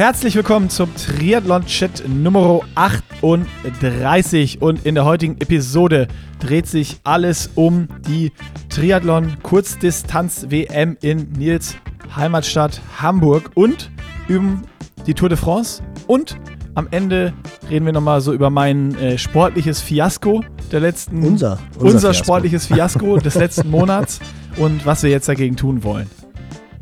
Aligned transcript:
Herzlich 0.00 0.32
willkommen 0.34 0.70
zum 0.70 0.88
Triathlon-Chat 0.94 2.08
Nummer 2.08 2.62
38 2.74 4.62
und 4.62 4.86
in 4.86 4.94
der 4.94 5.04
heutigen 5.04 5.36
Episode 5.42 6.08
dreht 6.38 6.66
sich 6.66 6.96
alles 7.04 7.50
um 7.54 7.86
die 8.08 8.32
Triathlon-Kurzdistanz-WM 8.70 10.96
in 11.02 11.30
Nils 11.32 11.76
Heimatstadt 12.16 12.80
Hamburg 12.96 13.50
und 13.52 13.90
um 14.30 14.62
die 15.06 15.12
Tour 15.12 15.28
de 15.28 15.36
France 15.36 15.82
und 16.06 16.38
am 16.74 16.88
Ende 16.90 17.34
reden 17.68 17.84
wir 17.84 17.92
nochmal 17.92 18.22
so 18.22 18.32
über 18.32 18.48
mein 18.48 18.94
äh, 18.94 19.18
sportliches 19.18 19.82
Fiasko 19.82 20.42
der 20.72 20.80
letzten. 20.80 21.22
Unser. 21.22 21.58
Unser, 21.74 21.96
unser 21.96 22.14
sportliches 22.14 22.64
Fiasko 22.64 23.18
des 23.18 23.34
letzten 23.34 23.68
Monats 23.70 24.18
und 24.56 24.86
was 24.86 25.02
wir 25.02 25.10
jetzt 25.10 25.28
dagegen 25.28 25.56
tun 25.56 25.84
wollen. 25.84 26.08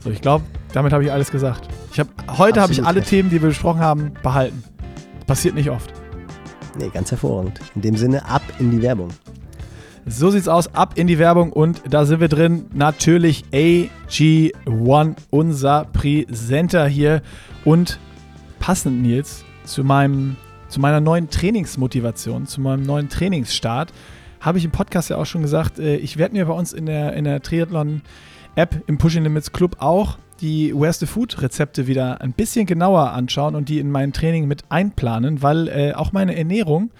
So, 0.04 0.10
ich 0.10 0.20
glaube, 0.20 0.44
damit 0.72 0.92
habe 0.92 1.04
ich 1.04 1.12
alles 1.12 1.30
gesagt. 1.30 1.68
Ich 1.92 2.00
hab, 2.00 2.08
heute 2.38 2.60
habe 2.60 2.72
ich 2.72 2.84
alle 2.84 3.00
recht. 3.00 3.08
Themen, 3.08 3.30
die 3.30 3.40
wir 3.40 3.48
besprochen 3.48 3.80
haben, 3.80 4.12
behalten. 4.22 4.62
Passiert 5.26 5.54
nicht 5.54 5.70
oft. 5.70 5.92
Nee, 6.78 6.90
ganz 6.92 7.10
hervorragend. 7.10 7.60
In 7.74 7.82
dem 7.82 7.96
Sinne, 7.96 8.24
ab 8.26 8.42
in 8.58 8.70
die 8.70 8.82
Werbung. 8.82 9.08
So 10.06 10.30
sieht's 10.30 10.48
aus, 10.48 10.74
ab 10.74 10.94
in 10.96 11.06
die 11.06 11.18
Werbung 11.18 11.52
und 11.52 11.82
da 11.88 12.04
sind 12.06 12.20
wir 12.20 12.28
drin. 12.28 12.66
Natürlich 12.72 13.44
AG1, 13.52 15.16
unser 15.30 15.84
Präsenter 15.84 16.86
hier. 16.86 17.22
Und 17.64 17.98
passend, 18.58 19.02
Nils, 19.02 19.44
zu, 19.64 19.84
meinem, 19.84 20.36
zu 20.68 20.80
meiner 20.80 21.00
neuen 21.00 21.28
Trainingsmotivation, 21.28 22.46
zu 22.46 22.60
meinem 22.60 22.84
neuen 22.84 23.08
Trainingsstart, 23.08 23.92
habe 24.40 24.58
ich 24.58 24.64
im 24.64 24.70
Podcast 24.70 25.10
ja 25.10 25.16
auch 25.16 25.26
schon 25.26 25.42
gesagt, 25.42 25.78
äh, 25.78 25.96
ich 25.96 26.16
werde 26.16 26.36
mir 26.36 26.46
bei 26.46 26.54
uns 26.54 26.72
in 26.72 26.86
der, 26.86 27.12
in 27.14 27.24
der 27.24 27.42
Triathlon-App 27.42 28.82
im 28.86 28.98
Pushing 28.98 29.24
Limits 29.24 29.52
Club 29.52 29.76
auch 29.80 30.16
die 30.40 30.72
Where's 30.74 30.98
the 30.98 31.06
Food 31.06 31.40
Rezepte 31.42 31.86
wieder 31.86 32.20
ein 32.20 32.32
bisschen 32.32 32.66
genauer 32.66 33.10
anschauen 33.12 33.54
und 33.54 33.68
die 33.68 33.78
in 33.78 33.90
mein 33.90 34.12
Training 34.12 34.46
mit 34.46 34.64
einplanen, 34.70 35.42
weil 35.42 35.68
äh, 35.68 35.92
auch 35.92 36.12
meine 36.12 36.36
Ernährung 36.36 36.90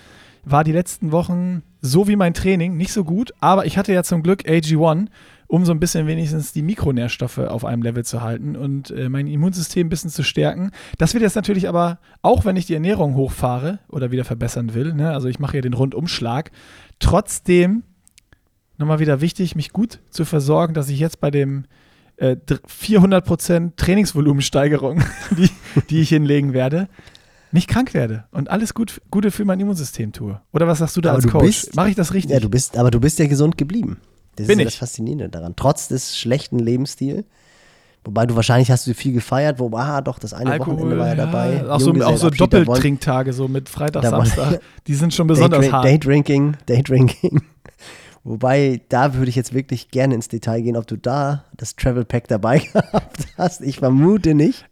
war 0.45 0.65
die 0.65 0.73
letzten 0.73 1.13
Wochen 1.13 1.63
so 1.81 2.09
wie 2.09 2.17
mein 2.17 2.35
Training 2.35 2.77
nicht 2.77 2.93
so 2.93 3.05
gut, 3.05 3.33
aber 3.41 3.67
ich 3.67 3.79
hatte 3.79 3.93
ja 3.93 4.03
zum 4.03 4.23
Glück 4.23 4.43
AG1, 4.43 5.07
um 5.47 5.65
so 5.65 5.73
ein 5.73 5.81
bisschen 5.81 6.07
wenigstens 6.07 6.53
die 6.53 6.63
Mikronährstoffe 6.63 7.39
auf 7.39 7.65
einem 7.65 7.83
Level 7.83 8.05
zu 8.05 8.23
halten 8.23 8.57
und 8.57 8.91
äh, 8.91 9.09
mein 9.09 9.27
Immunsystem 9.27 9.87
ein 9.87 9.91
bisschen 9.91 10.11
zu 10.11 10.23
stärken. 10.23 10.73
Das 10.99 11.15
wird 11.15 11.23
jetzt 11.23 11.37
natürlich 11.37 11.69
aber, 11.69 11.99
auch 12.23 12.45
wenn 12.45 12.57
ich 12.57 12.67
die 12.67 12.75
Ernährung 12.75 13.15
hochfahre 13.15 13.79
oder 13.89 14.11
wieder 14.11 14.25
verbessern 14.25 14.75
will, 14.75 14.95
ne, 14.95 15.13
also 15.13 15.29
ich 15.29 15.39
mache 15.39 15.53
hier 15.53 15.63
den 15.63 15.75
Rundumschlag, 15.75 16.51
trotzdem 16.99 17.83
nochmal 18.77 18.99
wieder 18.99 19.21
wichtig, 19.21 19.57
mich 19.57 19.73
gut 19.73 20.01
zu 20.11 20.25
versorgen, 20.25 20.75
dass 20.75 20.89
ich 20.89 20.99
jetzt 20.99 21.21
bei 21.21 21.31
dem 21.31 21.65
400% 22.21 23.55
äh, 23.55 23.71
Trainingsvolumensteigerung, 23.77 25.03
die, 25.37 25.51
die 25.91 26.01
ich 26.01 26.09
hinlegen 26.09 26.53
werde, 26.53 26.89
nicht 27.53 27.69
krank 27.69 27.95
werde 27.95 28.25
und 28.31 28.51
alles 28.51 28.75
gut, 28.75 29.01
Gute 29.11 29.31
für 29.31 29.45
mein 29.45 29.61
Immunsystem 29.61 30.13
tue. 30.13 30.41
Oder 30.53 30.67
was 30.67 30.79
sagst 30.79 30.97
du 30.97 31.01
da 31.01 31.11
aber 31.11 31.17
als 31.17 31.25
du 31.25 31.31
Coach? 31.31 31.67
Mache 31.75 31.91
ich 31.91 31.97
das 31.97 32.13
richtig? 32.13 32.33
Ja, 32.33 32.41
du 32.41 32.51
bist, 32.51 32.77
aber 32.77 32.91
du 32.91 33.01
bist 33.01 33.19
ja 33.19 33.27
gesund 33.27 33.57
geblieben. 33.57 33.99
Das 34.37 34.47
Bin 34.47 34.59
ist 34.59 34.65
ja 34.65 34.65
das 34.67 34.75
Faszinierende 34.77 35.29
daran. 35.29 35.55
Trotz 35.57 35.89
des 35.89 36.17
schlechten 36.17 36.59
Lebensstils. 36.59 37.25
Wobei 38.05 38.27
du 38.27 38.37
wahrscheinlich 38.37 38.71
hast 38.71 38.87
du 38.87 38.95
viel 38.95 39.13
gefeiert, 39.13 39.59
wo 39.59 39.77
ah, 39.77 40.01
doch 40.01 40.19
das 40.19 40.33
eine 40.33 40.53
Alkohol, 40.53 40.77
Wochenende 40.77 40.99
war 40.99 41.09
ja 41.09 41.15
dabei. 41.15 41.69
Auch 41.69 41.81
so, 41.81 41.93
auch 41.93 42.17
so 42.17 42.31
Doppeltrinktage, 42.31 43.33
so 43.33 43.49
mit 43.49 43.69
Freitag, 43.69 44.05
Samstag. 44.05 44.61
Die 44.87 44.95
sind 44.95 45.13
schon 45.13 45.27
besonders 45.27 45.61
Day, 45.61 45.71
hart. 45.71 45.85
Daydrinking, 45.85 46.57
Daydrinking. 46.67 47.43
Wobei, 48.29 48.83
da 48.91 49.15
würde 49.15 49.31
ich 49.31 49.37
jetzt 49.37 49.55
wirklich 49.55 49.91
gerne 49.91 50.15
ins 50.15 50.29
Detail 50.29 50.61
gehen, 50.61 50.77
ob 50.77 50.87
du 50.87 50.99
da 50.99 51.45
das 51.57 51.77
Travel 51.77 52.05
Pack 52.05 52.29
dabei 52.29 52.59
gehabt 52.73 53.27
hast. 53.39 53.63
Ich 53.63 53.79
vermute 53.79 54.35
nicht. 54.35 54.67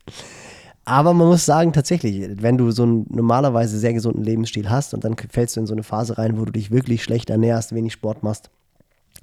Aber 0.84 1.14
man 1.14 1.28
muss 1.28 1.46
sagen, 1.46 1.72
tatsächlich, 1.72 2.42
wenn 2.42 2.58
du 2.58 2.70
so 2.70 2.82
einen 2.82 3.06
normalerweise 3.08 3.78
sehr 3.78 3.94
gesunden 3.94 4.22
Lebensstil 4.22 4.68
hast 4.68 4.92
und 4.92 5.04
dann 5.04 5.16
fällst 5.30 5.56
du 5.56 5.60
in 5.60 5.66
so 5.66 5.72
eine 5.72 5.84
Phase 5.84 6.18
rein, 6.18 6.38
wo 6.38 6.44
du 6.44 6.52
dich 6.52 6.70
wirklich 6.70 7.02
schlecht 7.02 7.30
ernährst, 7.30 7.74
wenig 7.74 7.94
Sport 7.94 8.22
machst, 8.22 8.50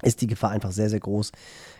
ist 0.02 0.20
die 0.22 0.28
Gefahr 0.28 0.50
einfach 0.50 0.72
sehr, 0.72 0.90
sehr 0.90 1.00
groß, 1.00 1.32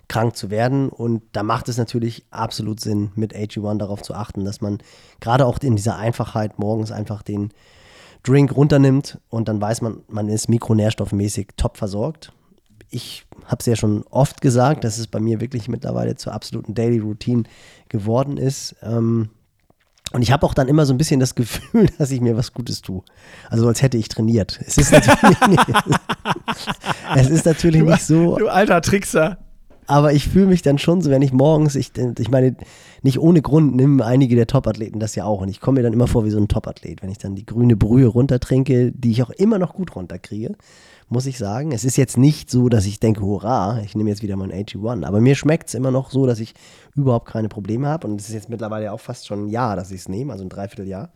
krank 0.08 0.36
zu 0.36 0.52
werden. 0.52 0.90
Und 0.90 1.24
da 1.32 1.42
macht 1.42 1.70
es 1.70 1.80
natürlich 1.80 2.24
absolut 2.30 2.80
Sinn, 2.80 3.10
mit 3.16 3.36
AG1 3.36 3.80
darauf 3.80 4.04
zu 4.04 4.14
achten, 4.14 4.46
dass 4.46 4.62
man 4.62 4.78
gerade 5.22 5.48
auch 5.48 5.58
in 5.64 5.76
dieser 5.76 5.98
Einfachheit 5.98 6.60
morgens 6.60 6.92
einfach 6.92 7.24
den 7.24 7.50
Drink 8.22 8.56
runternimmt 8.56 9.20
und 9.32 9.48
dann 9.48 9.60
weiß 9.60 9.82
man, 9.82 10.04
man 10.08 10.30
ist 10.30 10.50
mikronährstoffmäßig 10.50 11.48
top 11.58 11.78
versorgt 11.78 12.32
ich 12.94 13.26
habe 13.46 13.58
es 13.60 13.66
ja 13.66 13.76
schon 13.76 14.04
oft 14.10 14.42
gesagt, 14.42 14.84
dass 14.84 14.98
es 14.98 15.08
bei 15.08 15.20
mir 15.20 15.42
wirklich 15.42 15.68
mittlerweile 15.68 16.16
zur 16.16 16.34
absoluten 16.34 16.74
Daily 16.74 17.00
Routine 17.00 17.44
geworden 17.90 18.38
ist. 18.38 18.76
Ähm, 18.84 19.30
und 20.12 20.22
ich 20.22 20.32
habe 20.32 20.46
auch 20.46 20.54
dann 20.54 20.68
immer 20.68 20.86
so 20.86 20.94
ein 20.94 20.98
bisschen 20.98 21.20
das 21.20 21.36
Gefühl, 21.36 21.88
dass 21.98 22.12
ich 22.12 22.22
mir 22.22 22.38
was 22.38 22.54
Gutes 22.54 22.82
tue. 22.82 23.02
Also 23.50 23.68
als 23.68 23.82
hätte 23.82 23.98
ich 23.98 24.10
trainiert. 24.10 24.60
Es 24.66 24.78
ist 24.78 24.92
natürlich, 24.92 25.48
nicht, 25.48 25.66
es 27.16 27.30
ist 27.30 27.46
natürlich 27.46 27.82
du, 27.82 27.90
nicht 27.90 28.06
so. 28.06 28.38
Du 28.38 28.48
alter 28.48 28.82
Trickser. 28.82 29.40
Aber 29.86 30.14
ich 30.14 30.30
fühle 30.30 30.46
mich 30.46 30.62
dann 30.62 30.78
schon 30.78 31.02
so, 31.02 31.10
wenn 31.10 31.22
ich 31.22 31.34
morgens, 31.34 31.76
ich, 31.76 31.92
ich 32.18 32.30
meine, 32.30 32.56
nicht 33.02 33.20
ohne 33.20 33.42
Grund 33.42 33.76
nehmen 33.76 34.02
einige 34.02 34.38
der 34.38 34.48
Topathleten 34.48 35.00
das 35.00 35.16
ja 35.16 35.26
auch. 35.26 35.42
Und 35.42 35.50
ich 35.50 35.60
komme 35.60 35.80
mir 35.80 35.84
dann 35.84 35.92
immer 35.92 36.08
vor 36.08 36.24
wie 36.24 36.30
so 36.30 36.38
ein 36.38 36.48
Topathlet, 36.48 37.02
wenn 37.02 37.10
ich 37.10 37.18
dann 37.18 37.36
die 37.36 37.46
grüne 37.46 37.76
Brühe 37.76 38.08
runtertrinke, 38.08 38.94
die 38.94 39.12
ich 39.12 39.24
auch 39.24 39.32
immer 39.32 39.60
noch 39.60 39.74
gut 39.74 39.96
runterkriege 39.96 40.56
muss 41.10 41.26
ich 41.26 41.38
sagen. 41.38 41.72
Es 41.72 41.84
ist 41.84 41.98
jetzt 41.98 42.18
nicht 42.18 42.50
so, 42.50 42.70
dass 42.70 42.86
ich 42.86 43.00
denke, 43.00 43.22
hurra, 43.22 43.80
ich 43.84 43.96
nehme 43.96 44.10
jetzt 44.10 44.22
wieder 44.22 44.36
mein 44.36 44.52
AG1. 44.52 45.06
Aber 45.06 45.22
mir 45.22 45.36
schmeckt 45.36 45.70
es 45.70 45.74
immer 45.74 45.92
noch 45.92 46.12
so, 46.12 46.26
dass 46.26 46.40
ich 46.40 46.54
überhaupt 46.96 47.28
keine 47.30 47.50
Probleme 47.50 47.88
habe. 47.88 48.08
Und 48.08 48.20
es 48.20 48.30
ist 48.30 48.36
jetzt 48.36 48.50
mittlerweile 48.50 48.92
auch 48.92 49.00
fast 49.00 49.28
schon 49.28 49.46
ein 49.46 49.50
Jahr, 49.50 49.76
dass 49.76 49.92
ich 49.92 50.02
es 50.02 50.10
nehme, 50.10 50.32
also 50.32 50.44
ein 50.46 50.50
Dreivierteljahr. 50.50 51.12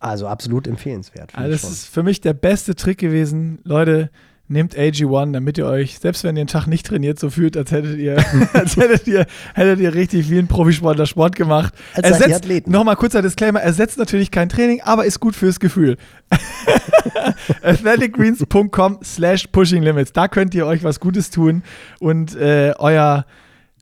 Also 0.00 0.26
absolut 0.28 0.66
empfehlenswert. 0.66 1.34
Also 1.34 1.50
das 1.52 1.64
ist 1.64 1.86
für 1.86 2.02
mich 2.02 2.20
der 2.22 2.32
beste 2.32 2.74
Trick 2.74 2.98
gewesen. 2.98 3.58
Leute, 3.64 4.10
nehmt 4.50 4.76
AG1, 4.76 5.32
damit 5.32 5.58
ihr 5.58 5.66
euch, 5.66 5.98
selbst 5.98 6.24
wenn 6.24 6.36
ihr 6.36 6.40
einen 6.40 6.48
Tag 6.48 6.66
nicht 6.66 6.84
trainiert, 6.86 7.18
so 7.18 7.30
fühlt, 7.30 7.56
als 7.56 7.70
hättet 7.70 7.98
ihr, 7.98 8.16
als 8.52 8.76
hättet 8.76 9.06
ihr, 9.06 9.26
hättet 9.54 9.80
ihr 9.80 9.94
richtig 9.94 10.28
wie 10.28 10.38
ein 10.38 10.48
Profisportler 10.48 11.06
Sport 11.06 11.36
gemacht. 11.36 11.72
Als 11.94 12.20
ersetzt, 12.20 12.66
nochmal 12.66 12.96
kurzer 12.96 13.22
Disclaimer, 13.22 13.60
ersetzt 13.60 13.98
natürlich 13.98 14.30
kein 14.30 14.48
Training, 14.48 14.80
aber 14.82 15.04
ist 15.04 15.20
gut 15.20 15.36
fürs 15.36 15.60
Gefühl. 15.60 15.96
athleticgreens.com 17.62 18.98
slash 19.04 19.46
pushing 19.46 19.82
limits. 19.82 20.12
Da 20.12 20.28
könnt 20.28 20.54
ihr 20.54 20.66
euch 20.66 20.82
was 20.82 21.00
Gutes 21.00 21.30
tun 21.30 21.62
und 22.00 22.36
äh, 22.36 22.74
euer 22.78 23.24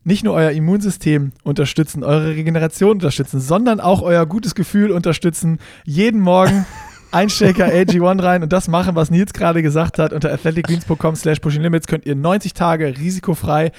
nicht 0.03 0.23
nur 0.23 0.33
euer 0.33 0.51
Immunsystem 0.51 1.33
unterstützen, 1.43 2.03
eure 2.03 2.35
Regeneration 2.35 2.91
unterstützen, 2.91 3.39
sondern 3.39 3.79
auch 3.79 4.01
euer 4.01 4.25
gutes 4.25 4.55
Gefühl 4.55 4.91
unterstützen. 4.91 5.59
Jeden 5.85 6.21
Morgen 6.21 6.65
Einstecker 7.11 7.65
AG1 7.67 8.23
rein 8.23 8.43
und 8.43 8.53
das 8.53 8.67
machen, 8.67 8.95
was 8.95 9.09
Nils 9.09 9.33
gerade 9.33 9.63
gesagt 9.63 9.97
hat. 9.97 10.13
Unter 10.13 10.31
athleticgreens.com 10.31 11.15
slash 11.15 11.39
pushing 11.39 11.63
limits 11.63 11.87
könnt 11.87 12.05
ihr 12.05 12.15
90 12.15 12.53
Tage 12.53 12.97
risikofrei 12.97 13.71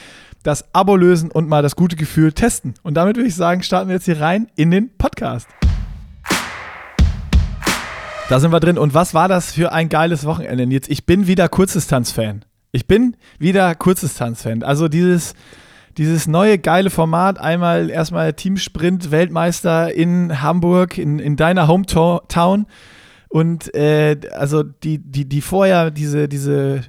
das 0.43 0.75
Abo 0.75 0.97
lösen 0.97 1.31
und 1.31 1.49
mal 1.49 1.63
das 1.63 1.77
gute 1.77 1.97
Gefühl 1.97 2.33
testen. 2.33 2.75
Und 2.83 2.95
damit 2.95 3.17
würde 3.17 3.29
ich 3.29 3.35
sagen, 3.35 3.63
starten 3.63 3.89
wir 3.89 3.97
jetzt 3.97 4.07
hier 4.07 4.21
rein 4.21 4.49
in 4.57 4.71
den 4.71 4.97
Podcast. 4.97 5.49
Da 8.29 8.41
sind 8.41 8.53
wir 8.53 8.61
drin. 8.61 8.79
Und 8.79 8.95
was 8.95 9.13
war 9.15 9.29
das 9.29 9.53
für 9.53 9.73
ein 9.73 9.89
geiles 9.89 10.25
Wochenende, 10.25 10.67
Nils? 10.67 10.89
Ich 10.89 11.05
bin 11.05 11.27
wieder 11.27 11.49
Kurzdistanz-Fan. 11.49 12.45
Ich 12.73 12.87
bin 12.87 13.17
wieder 13.39 13.75
Kurzdistanz-Fan. 13.75 14.63
Also 14.63 14.89
dieses, 14.89 15.35
dieses 15.99 16.27
neue 16.27 16.59
geile 16.59 16.91
Format, 16.91 17.39
einmal 17.39 17.91
erstmal 17.91 18.33
Teamsprint 18.33 19.11
Weltmeister 19.11 19.93
in 19.93 20.41
Hamburg, 20.43 20.97
in, 20.97 21.19
in 21.19 21.37
deiner 21.37 21.69
Hometown 21.69 22.67
und 23.31 23.73
äh, 23.77 24.21
also 24.33 24.65
die, 24.65 24.99
die, 24.99 25.25
die 25.25 25.41
vorher 25.41 25.93
diese, 25.93 26.29
diese 26.29 26.83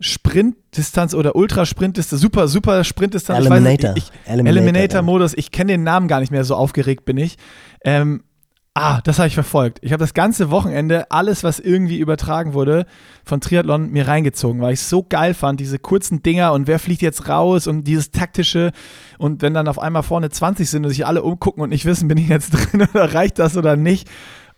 Sprintdistanz 0.00 1.14
oder 1.14 1.36
Ultrasprintdistanz, 1.36 2.20
super, 2.20 2.48
super 2.48 2.82
Sprintdistanz. 2.82 3.46
Eliminator. 3.46 3.94
Ich, 3.96 4.10
ich, 4.24 4.30
Eliminator-Modus, 4.30 5.34
ich 5.34 5.50
kenne 5.50 5.72
den 5.72 5.84
Namen 5.84 6.08
gar 6.08 6.20
nicht 6.20 6.32
mehr, 6.32 6.44
so 6.44 6.56
aufgeregt 6.56 7.04
bin 7.04 7.18
ich. 7.18 7.36
Ähm, 7.84 8.24
ah, 8.72 9.02
das 9.02 9.18
habe 9.18 9.28
ich 9.28 9.34
verfolgt. 9.34 9.80
Ich 9.82 9.92
habe 9.92 10.00
das 10.00 10.14
ganze 10.14 10.50
Wochenende 10.50 11.10
alles, 11.10 11.44
was 11.44 11.60
irgendwie 11.60 11.98
übertragen 11.98 12.54
wurde 12.54 12.86
von 13.22 13.42
Triathlon, 13.42 13.90
mir 13.90 14.08
reingezogen, 14.08 14.62
weil 14.62 14.72
ich 14.72 14.80
es 14.80 14.88
so 14.88 15.04
geil 15.06 15.34
fand, 15.34 15.60
diese 15.60 15.78
kurzen 15.78 16.22
Dinger 16.22 16.54
und 16.54 16.68
wer 16.68 16.78
fliegt 16.78 17.02
jetzt 17.02 17.28
raus 17.28 17.66
und 17.66 17.84
dieses 17.84 18.12
taktische 18.12 18.72
und 19.18 19.42
wenn 19.42 19.52
dann 19.52 19.68
auf 19.68 19.78
einmal 19.78 20.02
vorne 20.02 20.30
20 20.30 20.70
sind 20.70 20.84
und 20.84 20.90
sich 20.90 21.04
alle 21.04 21.22
umgucken 21.22 21.62
und 21.62 21.68
nicht 21.68 21.84
wissen, 21.84 22.08
bin 22.08 22.16
ich 22.16 22.28
jetzt 22.28 22.50
drin 22.72 22.88
oder 22.94 23.12
reicht 23.12 23.38
das 23.38 23.58
oder 23.58 23.76
nicht. 23.76 24.08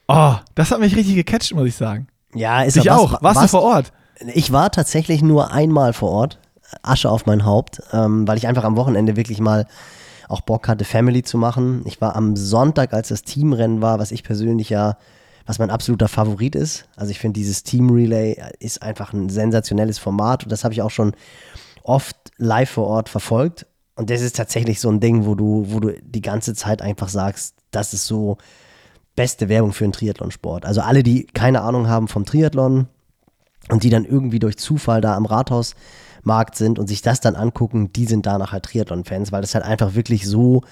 Oh, 0.08 0.34
das 0.54 0.70
hat 0.70 0.80
mich 0.80 0.96
richtig 0.96 1.14
gecatcht, 1.14 1.54
muss 1.54 1.68
ich 1.68 1.76
sagen. 1.76 2.08
Ja, 2.34 2.62
ist 2.62 2.76
ich 2.76 2.90
auch. 2.90 3.22
Warst 3.22 3.42
du 3.42 3.48
vor 3.48 3.62
Ort? 3.62 3.92
Ich 4.34 4.52
war 4.52 4.70
tatsächlich 4.70 5.22
nur 5.22 5.52
einmal 5.52 5.92
vor 5.92 6.10
Ort. 6.10 6.38
Asche 6.82 7.10
auf 7.10 7.26
mein 7.26 7.44
Haupt, 7.44 7.82
ähm, 7.92 8.26
weil 8.26 8.36
ich 8.36 8.46
einfach 8.46 8.64
am 8.64 8.76
Wochenende 8.76 9.16
wirklich 9.16 9.38
mal 9.40 9.66
auch 10.28 10.40
Bock 10.40 10.68
hatte, 10.68 10.84
Family 10.84 11.22
zu 11.22 11.38
machen. 11.38 11.82
Ich 11.84 12.00
war 12.00 12.16
am 12.16 12.36
Sonntag, 12.36 12.92
als 12.92 13.08
das 13.08 13.22
Teamrennen 13.22 13.80
war, 13.80 13.98
was 13.98 14.10
ich 14.10 14.24
persönlich 14.24 14.70
ja, 14.70 14.96
was 15.46 15.58
mein 15.58 15.70
absoluter 15.70 16.08
Favorit 16.08 16.56
ist. 16.56 16.86
Also 16.96 17.10
ich 17.10 17.18
finde, 17.18 17.38
dieses 17.38 17.62
Team 17.62 17.90
Relay 17.90 18.42
ist 18.58 18.82
einfach 18.82 19.12
ein 19.12 19.28
sensationelles 19.28 19.98
Format 19.98 20.44
und 20.44 20.50
das 20.50 20.64
habe 20.64 20.74
ich 20.74 20.82
auch 20.82 20.90
schon 20.90 21.12
oft 21.82 22.16
live 22.38 22.70
vor 22.70 22.86
Ort 22.86 23.08
verfolgt. 23.08 23.66
Und 23.96 24.10
das 24.10 24.22
ist 24.22 24.36
tatsächlich 24.36 24.80
so 24.80 24.88
ein 24.90 24.98
Ding, 24.98 25.24
wo 25.26 25.34
du, 25.34 25.66
wo 25.68 25.78
du 25.78 25.92
die 26.00 26.22
ganze 26.22 26.54
Zeit 26.54 26.82
einfach 26.82 27.08
sagst, 27.08 27.54
das 27.70 27.94
ist 27.94 28.06
so 28.06 28.38
beste 29.16 29.48
Werbung 29.48 29.72
für 29.72 29.84
einen 29.84 29.92
Triathlonsport. 29.92 30.64
Also 30.64 30.80
alle, 30.80 31.02
die 31.02 31.26
keine 31.26 31.62
Ahnung 31.62 31.88
haben 31.88 32.08
vom 32.08 32.24
Triathlon 32.24 32.88
und 33.70 33.82
die 33.82 33.90
dann 33.90 34.04
irgendwie 34.04 34.38
durch 34.38 34.58
Zufall 34.58 35.00
da 35.00 35.16
am 35.16 35.26
Rathausmarkt 35.26 36.56
sind 36.56 36.78
und 36.78 36.88
sich 36.88 37.02
das 37.02 37.20
dann 37.20 37.36
angucken, 37.36 37.92
die 37.92 38.06
sind 38.06 38.26
danach 38.26 38.52
halt 38.52 38.64
Triathlon-Fans, 38.64 39.32
weil 39.32 39.40
das 39.40 39.54
halt 39.54 39.64
einfach 39.64 39.94
wirklich 39.94 40.26
so 40.26 40.62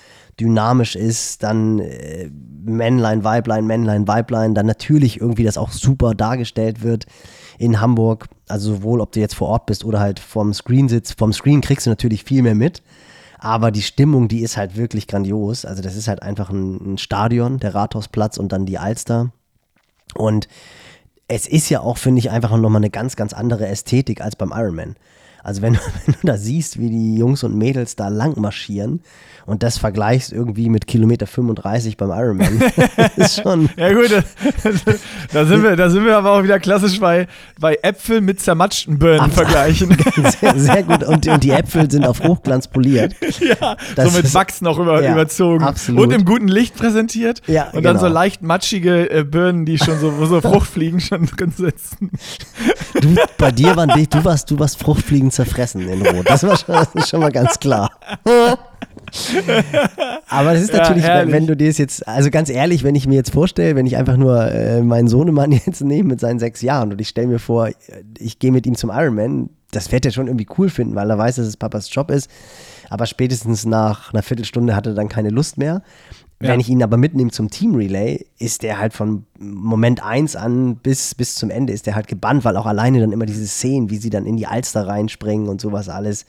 dynamisch 0.40 0.96
ist, 0.96 1.42
dann 1.42 1.78
äh, 1.78 2.30
Männlein, 2.64 3.24
Weiblein, 3.24 3.66
Männlein, 3.66 4.08
Weiblein, 4.08 4.54
dann 4.54 4.66
natürlich 4.66 5.20
irgendwie 5.20 5.44
das 5.44 5.58
auch 5.58 5.70
super 5.70 6.14
dargestellt 6.14 6.82
wird 6.82 7.06
in 7.58 7.80
Hamburg. 7.80 8.28
Also 8.48 8.74
sowohl, 8.74 9.00
ob 9.00 9.12
du 9.12 9.20
jetzt 9.20 9.34
vor 9.34 9.48
Ort 9.48 9.66
bist 9.66 9.84
oder 9.84 10.00
halt 10.00 10.18
vom 10.20 10.52
Screen 10.52 10.88
sitzt. 10.88 11.18
Vom 11.18 11.32
Screen 11.32 11.60
kriegst 11.60 11.86
du 11.86 11.90
natürlich 11.90 12.24
viel 12.24 12.42
mehr 12.42 12.54
mit. 12.54 12.82
Aber 13.44 13.72
die 13.72 13.82
Stimmung, 13.82 14.28
die 14.28 14.38
ist 14.38 14.56
halt 14.56 14.76
wirklich 14.76 15.08
grandios. 15.08 15.64
Also 15.64 15.82
das 15.82 15.96
ist 15.96 16.06
halt 16.06 16.22
einfach 16.22 16.50
ein, 16.50 16.94
ein 16.94 16.98
Stadion, 16.98 17.58
der 17.58 17.74
Rathausplatz 17.74 18.36
und 18.36 18.52
dann 18.52 18.66
die 18.66 18.78
Alster. 18.78 19.32
Und 20.14 20.46
es 21.26 21.48
ist 21.48 21.68
ja 21.68 21.80
auch, 21.80 21.98
finde 21.98 22.20
ich, 22.20 22.30
einfach 22.30 22.56
nochmal 22.56 22.78
eine 22.78 22.90
ganz, 22.90 23.16
ganz 23.16 23.32
andere 23.32 23.66
Ästhetik 23.66 24.20
als 24.20 24.36
beim 24.36 24.52
Ironman. 24.54 24.94
Also 25.42 25.62
wenn, 25.62 25.74
wenn, 26.06 26.14
du 26.20 26.26
da 26.26 26.36
siehst, 26.36 26.78
wie 26.78 26.90
die 26.90 27.16
Jungs 27.16 27.42
und 27.42 27.56
Mädels 27.56 27.96
da 27.96 28.08
lang 28.08 28.38
marschieren 28.40 29.00
und 29.44 29.62
das 29.64 29.78
vergleichst 29.78 30.32
irgendwie 30.32 30.68
mit 30.68 30.86
Kilometer 30.86 31.26
35 31.26 31.96
beim 31.96 32.10
Ironman, 32.10 32.62
ist 33.16 33.42
schon. 33.42 33.68
Ja 33.76 33.92
gut, 33.92 34.10
da, 35.32 35.44
sind 35.44 35.62
wir, 35.62 35.74
da 35.74 35.90
sind 35.90 36.04
wir 36.04 36.16
aber 36.16 36.32
auch 36.32 36.42
wieder 36.44 36.60
klassisch 36.60 37.00
bei, 37.00 37.26
bei 37.58 37.78
Äpfeln 37.82 38.24
mit 38.24 38.38
zermatschten 38.40 38.98
Birnen 38.98 39.30
vergleichen. 39.30 39.96
Sehr, 40.40 40.58
sehr, 40.58 40.82
gut. 40.84 41.02
Und, 41.02 41.26
und, 41.26 41.42
die 41.42 41.50
Äpfel 41.50 41.90
sind 41.90 42.06
auf 42.06 42.22
Hochglanz 42.22 42.68
poliert. 42.68 43.14
Ja, 43.40 43.76
das 43.96 44.12
so 44.12 44.18
mit 44.18 44.32
Wachs 44.34 44.60
noch 44.60 44.78
über, 44.78 45.02
ja, 45.02 45.12
überzogen. 45.12 45.64
Absolut. 45.64 46.04
Und 46.04 46.12
im 46.12 46.24
guten 46.24 46.48
Licht 46.48 46.76
präsentiert. 46.76 47.42
Ja, 47.46 47.70
und 47.72 47.82
dann 47.82 47.96
genau. 47.96 48.06
so 48.06 48.12
leicht 48.12 48.42
matschige 48.42 49.10
äh, 49.10 49.24
Birnen, 49.24 49.64
die 49.64 49.78
schon 49.78 49.98
so, 49.98 50.18
wo 50.18 50.26
so 50.26 50.40
Fruchtfliegen 50.40 51.00
schon 51.00 51.26
drin 51.26 51.52
sitzen. 51.56 52.10
Du, 53.00 53.16
bei 53.38 53.50
dir 53.50 53.74
waren 53.74 53.88
du 53.88 54.24
warst, 54.24 54.50
du 54.50 54.58
warst 54.58 54.78
Fruchtfliegen 54.78 55.31
zerfressen 55.32 55.88
in 55.88 56.06
Rot. 56.06 56.28
Das 56.28 56.42
war 56.44 56.56
schon, 56.56 56.74
das 56.74 56.94
ist 56.94 57.08
schon 57.08 57.20
mal 57.20 57.32
ganz 57.32 57.58
klar. 57.58 57.90
Aber 60.28 60.52
es 60.52 60.62
ist 60.62 60.72
natürlich, 60.72 61.04
ja, 61.04 61.20
wenn, 61.20 61.32
wenn, 61.32 61.46
du 61.46 61.56
dir 61.56 61.68
es 61.68 61.78
jetzt, 61.78 62.06
also 62.06 62.30
ganz 62.30 62.48
ehrlich, 62.48 62.84
wenn 62.84 62.94
ich 62.94 63.06
mir 63.06 63.14
jetzt 63.14 63.32
vorstelle, 63.32 63.76
wenn 63.76 63.86
ich 63.86 63.96
einfach 63.96 64.16
nur 64.16 64.50
äh, 64.50 64.82
meinen 64.82 65.08
Sohnemann 65.08 65.52
jetzt 65.66 65.82
nehme 65.82 66.10
mit 66.10 66.20
seinen 66.20 66.38
sechs 66.38 66.62
Jahren 66.62 66.92
und 66.92 67.00
ich 67.00 67.08
stelle 67.08 67.26
mir 67.26 67.38
vor, 67.38 67.68
ich 68.18 68.38
gehe 68.38 68.52
mit 68.52 68.66
ihm 68.66 68.76
zum 68.76 68.90
Ironman, 68.90 69.50
das 69.70 69.90
wird 69.90 70.04
er 70.04 70.12
schon 70.12 70.26
irgendwie 70.26 70.46
cool 70.58 70.68
finden, 70.68 70.94
weil 70.94 71.10
er 71.10 71.18
weiß, 71.18 71.36
dass 71.36 71.46
es 71.46 71.56
Papas 71.56 71.92
Job 71.92 72.10
ist. 72.10 72.30
Aber 72.90 73.06
spätestens 73.06 73.64
nach 73.64 74.12
einer 74.12 74.22
Viertelstunde 74.22 74.76
hat 74.76 74.86
er 74.86 74.94
dann 74.94 75.08
keine 75.08 75.30
Lust 75.30 75.56
mehr. 75.56 75.82
Ja. 76.42 76.48
Wenn 76.48 76.58
ich 76.58 76.68
ihn 76.68 76.82
aber 76.82 76.96
mitnehme 76.96 77.30
zum 77.30 77.50
Team 77.50 77.76
Relay, 77.76 78.26
ist 78.38 78.64
der 78.64 78.78
halt 78.78 78.92
von 78.94 79.26
Moment 79.38 80.02
1 80.02 80.34
an 80.34 80.74
bis, 80.74 81.14
bis 81.14 81.36
zum 81.36 81.50
Ende 81.50 81.72
ist 81.72 81.86
der 81.86 81.94
halt 81.94 82.08
gebannt, 82.08 82.44
weil 82.44 82.56
auch 82.56 82.66
alleine 82.66 82.98
dann 82.98 83.12
immer 83.12 83.26
diese 83.26 83.46
Szenen, 83.46 83.90
wie 83.90 83.96
sie 83.96 84.10
dann 84.10 84.26
in 84.26 84.36
die 84.36 84.48
Alster 84.48 84.88
reinspringen 84.88 85.48
und 85.48 85.60
sowas 85.60 85.88
alles, 85.88 86.26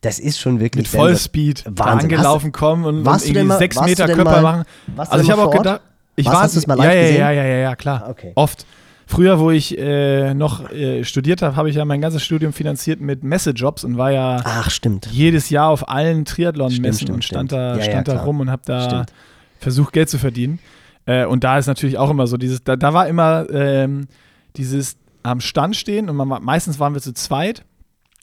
das 0.00 0.20
ist 0.20 0.38
schon 0.38 0.60
wirklich 0.60 0.92
mit 0.92 1.00
Vollspeed 1.00 1.64
Wahnsinn. 1.66 2.12
angelaufen 2.12 2.52
kommen 2.52 2.84
und, 2.84 3.06
und 3.06 3.24
irgendwie 3.24 3.42
mal, 3.42 3.58
sechs 3.58 3.80
Meter 3.80 4.06
Körper 4.06 4.42
mal, 4.42 4.42
machen. 4.42 4.64
Also 4.96 5.24
ich 5.24 5.30
habe 5.32 5.42
auch 5.42 5.50
gedacht, 5.50 5.80
ich 6.14 6.26
war 6.26 6.42
hast 6.42 6.66
mal 6.68 6.76
live 6.76 6.94
ja, 6.94 7.00
gesehen? 7.00 7.20
ja, 7.20 7.30
ja, 7.32 7.44
ja, 7.44 7.56
ja, 7.56 7.76
klar. 7.76 8.06
Okay. 8.10 8.32
Oft. 8.36 8.64
Früher, 9.06 9.40
wo 9.40 9.50
ich 9.50 9.76
äh, 9.76 10.34
noch 10.34 10.70
äh, 10.70 11.02
studiert 11.02 11.42
habe, 11.42 11.56
habe 11.56 11.70
ich 11.70 11.76
ja 11.76 11.84
mein 11.84 12.00
ganzes 12.00 12.22
Studium 12.22 12.52
finanziert 12.52 13.00
mit 13.00 13.24
Messejobs 13.24 13.82
und 13.82 13.96
war 13.96 14.12
ja 14.12 14.40
Ach, 14.44 14.70
jedes 15.10 15.50
Jahr 15.50 15.70
auf 15.70 15.88
allen 15.88 16.26
Triathlon-Messen 16.26 17.10
und 17.10 17.24
stand 17.24 17.50
da, 17.50 17.76
ja, 17.76 17.82
stand 17.82 18.06
ja, 18.06 18.14
da 18.14 18.22
rum 18.22 18.38
und 18.40 18.50
habe 18.50 18.62
da 18.66 18.82
stimmt 18.82 19.12
versucht, 19.58 19.92
Geld 19.92 20.08
zu 20.08 20.18
verdienen. 20.18 20.58
Äh, 21.06 21.26
und 21.26 21.44
da 21.44 21.58
ist 21.58 21.66
natürlich 21.66 21.98
auch 21.98 22.10
immer 22.10 22.26
so 22.26 22.36
dieses, 22.36 22.62
da, 22.64 22.76
da 22.76 22.92
war 22.94 23.08
immer 23.08 23.46
ähm, 23.50 24.08
dieses 24.56 24.96
am 25.22 25.40
Stand 25.40 25.76
stehen 25.76 26.08
und 26.08 26.16
man, 26.16 26.42
meistens 26.42 26.78
waren 26.78 26.94
wir 26.94 27.00
zu 27.00 27.12
zweit 27.12 27.64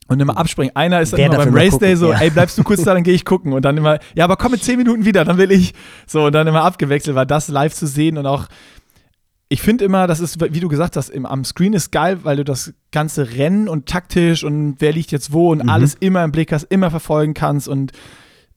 und 0.08 0.20
immer 0.20 0.38
abspringen. 0.38 0.76
Einer 0.76 1.02
ist 1.02 1.14
dann 1.14 1.20
immer 1.20 1.38
beim 1.38 1.56
Race 1.56 1.78
Day 1.78 1.96
so, 1.96 2.12
ja. 2.12 2.20
ey, 2.20 2.30
bleibst 2.30 2.58
du 2.58 2.64
kurz 2.64 2.84
da, 2.84 2.94
dann 2.94 3.04
gehe 3.04 3.14
ich 3.14 3.26
gucken. 3.26 3.54
Und 3.54 3.66
dann 3.66 3.76
immer, 3.78 4.00
ja, 4.14 4.24
aber 4.24 4.38
komm 4.38 4.54
in 4.54 4.62
zehn 4.62 4.78
Minuten 4.78 5.06
wieder, 5.06 5.26
dann 5.26 5.38
will 5.38 5.52
ich. 5.52 5.74
So, 6.06 6.26
und 6.26 6.34
dann 6.34 6.48
immer 6.48 6.64
abgewechselt, 6.64 7.16
war 7.16 7.26
das 7.26 7.48
live 7.48 7.74
zu 7.74 7.88
sehen 7.88 8.18
und 8.18 8.26
auch, 8.26 8.48
ich 9.48 9.62
finde 9.62 9.86
immer, 9.86 10.08
das 10.08 10.20
ist, 10.20 10.42
wie 10.42 10.60
du 10.60 10.68
gesagt 10.68 10.96
hast, 10.96 11.10
im, 11.10 11.26
am 11.26 11.44
Screen 11.44 11.74
ist 11.74 11.92
geil, 11.92 12.20
weil 12.24 12.38
du 12.38 12.44
das 12.44 12.74
ganze 12.92 13.34
Rennen 13.36 13.68
und 13.68 13.86
taktisch 13.86 14.44
und 14.44 14.76
wer 14.80 14.92
liegt 14.92 15.12
jetzt 15.12 15.34
wo 15.34 15.52
und 15.52 15.64
mhm. 15.64 15.70
alles 15.70 15.96
immer 16.00 16.24
im 16.24 16.32
Blick 16.32 16.52
hast, 16.52 16.64
immer 16.64 16.90
verfolgen 16.90 17.34
kannst 17.34 17.68
und 17.68 17.92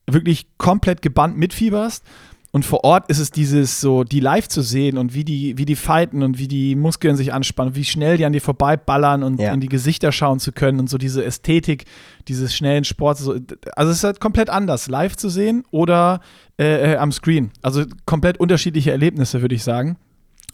wirklich 0.07 0.47
komplett 0.57 1.03
gebannt 1.03 1.37
mitfieberst. 1.37 2.05
Und 2.51 2.65
vor 2.65 2.83
Ort 2.85 3.11
ist 3.11 3.19
es 3.19 3.31
dieses 3.31 3.81
so, 3.81 4.05
die 4.05 4.21
live 4.21 4.49
zu 4.49 4.63
sehen 4.63 4.97
und 4.97 5.13
wie 5.13 5.25
die, 5.25 5.59
wie 5.59 5.67
die 5.67 5.77
fighten 5.77 6.23
und 6.23 6.39
wie 6.39 6.49
die 6.49 6.77
Muskeln 6.77 7.15
sich 7.15 7.35
anspannen, 7.35 7.75
wie 7.75 7.85
schnell 7.85 8.17
die 8.17 8.25
an 8.25 8.33
dir 8.33 8.41
vorbeiballern 8.41 9.23
und 9.23 9.39
ja. 9.39 9.53
in 9.53 9.61
die 9.61 9.69
Gesichter 9.69 10.13
schauen 10.13 10.41
zu 10.41 10.53
können 10.53 10.81
und 10.81 10.89
so 10.89 10.97
diese 10.97 11.23
Ästhetik 11.23 11.85
dieses 12.27 12.57
schnellen 12.57 12.85
Sports. 12.85 13.21
So, 13.21 13.37
also 13.77 13.91
es 13.91 13.99
ist 13.99 14.05
halt 14.05 14.21
komplett 14.21 14.49
anders, 14.49 14.89
live 14.89 15.15
zu 15.17 15.29
sehen 15.29 15.65
oder 15.71 16.21
äh, 16.59 16.95
äh, 16.95 16.97
am 16.97 17.13
Screen. 17.13 17.51
Also 17.61 17.85
komplett 18.07 18.41
unterschiedliche 18.41 18.93
Erlebnisse, 18.93 19.43
würde 19.43 19.55
ich 19.55 19.63
sagen. 19.63 19.99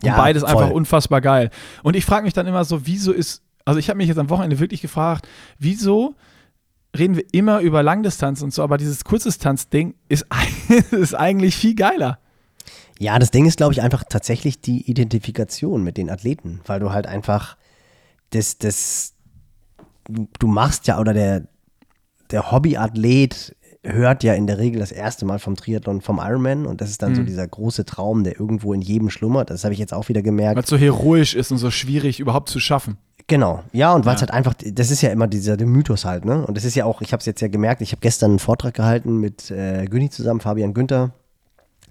Und 0.02 0.08
ja, 0.08 0.16
beides 0.16 0.42
voll. 0.42 0.50
einfach 0.50 0.70
unfassbar 0.70 1.20
geil. 1.20 1.50
Und 1.84 1.94
ich 1.94 2.04
frage 2.04 2.24
mich 2.24 2.32
dann 2.32 2.48
immer 2.48 2.64
so, 2.64 2.86
wieso 2.86 3.12
ist, 3.12 3.42
also 3.64 3.78
ich 3.78 3.88
habe 3.88 3.98
mich 3.98 4.08
jetzt 4.08 4.18
am 4.18 4.30
Wochenende 4.30 4.58
wirklich 4.58 4.82
gefragt, 4.82 5.28
wieso 5.60 6.16
reden 6.96 7.16
wir 7.16 7.24
immer 7.32 7.60
über 7.60 7.82
Langdistanz 7.82 8.42
und 8.42 8.52
so, 8.52 8.62
aber 8.62 8.78
dieses 8.78 9.04
Kurzdistanz-Ding 9.04 9.94
ist, 10.08 10.26
ist 10.90 11.14
eigentlich 11.14 11.56
viel 11.56 11.74
geiler. 11.74 12.18
Ja, 12.98 13.18
das 13.18 13.30
Ding 13.30 13.46
ist, 13.46 13.56
glaube 13.56 13.72
ich, 13.72 13.82
einfach 13.82 14.04
tatsächlich 14.08 14.60
die 14.60 14.88
Identifikation 14.88 15.82
mit 15.82 15.96
den 15.96 16.10
Athleten, 16.10 16.60
weil 16.66 16.80
du 16.80 16.92
halt 16.92 17.06
einfach 17.06 17.56
das, 18.30 18.58
das, 18.58 19.14
du 20.08 20.46
machst 20.46 20.86
ja, 20.86 21.00
oder 21.00 21.12
der, 21.12 21.48
der 22.30 22.52
Hobbyathlet 22.52 23.56
hört 23.82 24.24
ja 24.24 24.34
in 24.34 24.46
der 24.46 24.58
Regel 24.58 24.80
das 24.80 24.92
erste 24.92 25.26
Mal 25.26 25.38
vom 25.38 25.56
Triathlon, 25.56 26.00
vom 26.00 26.18
Ironman 26.18 26.66
und 26.66 26.80
das 26.80 26.90
ist 26.90 27.02
dann 27.02 27.12
mhm. 27.12 27.16
so 27.16 27.22
dieser 27.22 27.46
große 27.46 27.84
Traum, 27.84 28.24
der 28.24 28.40
irgendwo 28.40 28.72
in 28.72 28.80
jedem 28.80 29.10
schlummert. 29.10 29.50
Das 29.50 29.64
habe 29.64 29.74
ich 29.74 29.80
jetzt 29.80 29.92
auch 29.92 30.08
wieder 30.08 30.22
gemerkt. 30.22 30.56
Weil 30.56 30.64
es 30.64 30.70
so 30.70 30.78
heroisch 30.78 31.34
ist 31.34 31.50
und 31.50 31.58
so 31.58 31.70
schwierig 31.70 32.20
überhaupt 32.20 32.48
zu 32.48 32.60
schaffen. 32.60 32.96
Genau, 33.26 33.62
ja, 33.72 33.94
und 33.94 34.04
weil 34.04 34.16
es 34.16 34.20
ja. 34.20 34.26
halt 34.26 34.36
einfach, 34.36 34.54
das 34.54 34.90
ist 34.90 35.00
ja 35.00 35.08
immer 35.10 35.26
dieser 35.26 35.56
der 35.56 35.66
Mythos 35.66 36.04
halt, 36.04 36.26
ne? 36.26 36.46
Und 36.46 36.56
das 36.56 36.64
ist 36.64 36.74
ja 36.74 36.84
auch, 36.84 37.00
ich 37.00 37.12
habe 37.12 37.20
es 37.20 37.26
jetzt 37.26 37.40
ja 37.40 37.48
gemerkt, 37.48 37.80
ich 37.80 37.92
habe 37.92 38.00
gestern 38.00 38.32
einen 38.32 38.38
Vortrag 38.38 38.74
gehalten 38.74 39.18
mit 39.18 39.50
äh, 39.50 39.86
Günni 39.86 40.10
zusammen, 40.10 40.40
Fabian 40.40 40.74
Günther, 40.74 41.12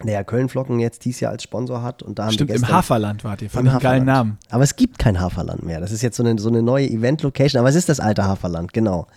der 0.03 0.13
ja 0.13 0.23
Kölnflocken 0.23 0.79
jetzt 0.79 1.05
dieses 1.05 1.21
Jahr 1.21 1.31
als 1.31 1.41
Sponsor 1.41 1.81
hat. 1.81 2.03
Und 2.03 2.19
da 2.19 2.31
Stimmt, 2.31 2.51
im 2.51 2.67
Haferland 2.67 3.23
wart 3.23 3.41
ihr, 3.41 3.49
fand 3.49 3.67
ich 3.67 3.71
einen 3.71 3.81
geilen 3.81 4.05
Namen. 4.05 4.37
Aber 4.49 4.63
es 4.63 4.75
gibt 4.75 4.99
kein 4.99 5.19
Haferland 5.19 5.63
mehr. 5.63 5.79
Das 5.79 5.91
ist 5.91 6.03
jetzt 6.03 6.17
so 6.17 6.23
eine, 6.23 6.39
so 6.39 6.49
eine 6.49 6.61
neue 6.61 6.87
Event-Location, 6.87 7.59
aber 7.59 7.69
es 7.69 7.75
ist 7.75 7.89
das 7.89 7.99
alte 7.99 8.25
Haferland, 8.25 8.73
genau. 8.73 9.07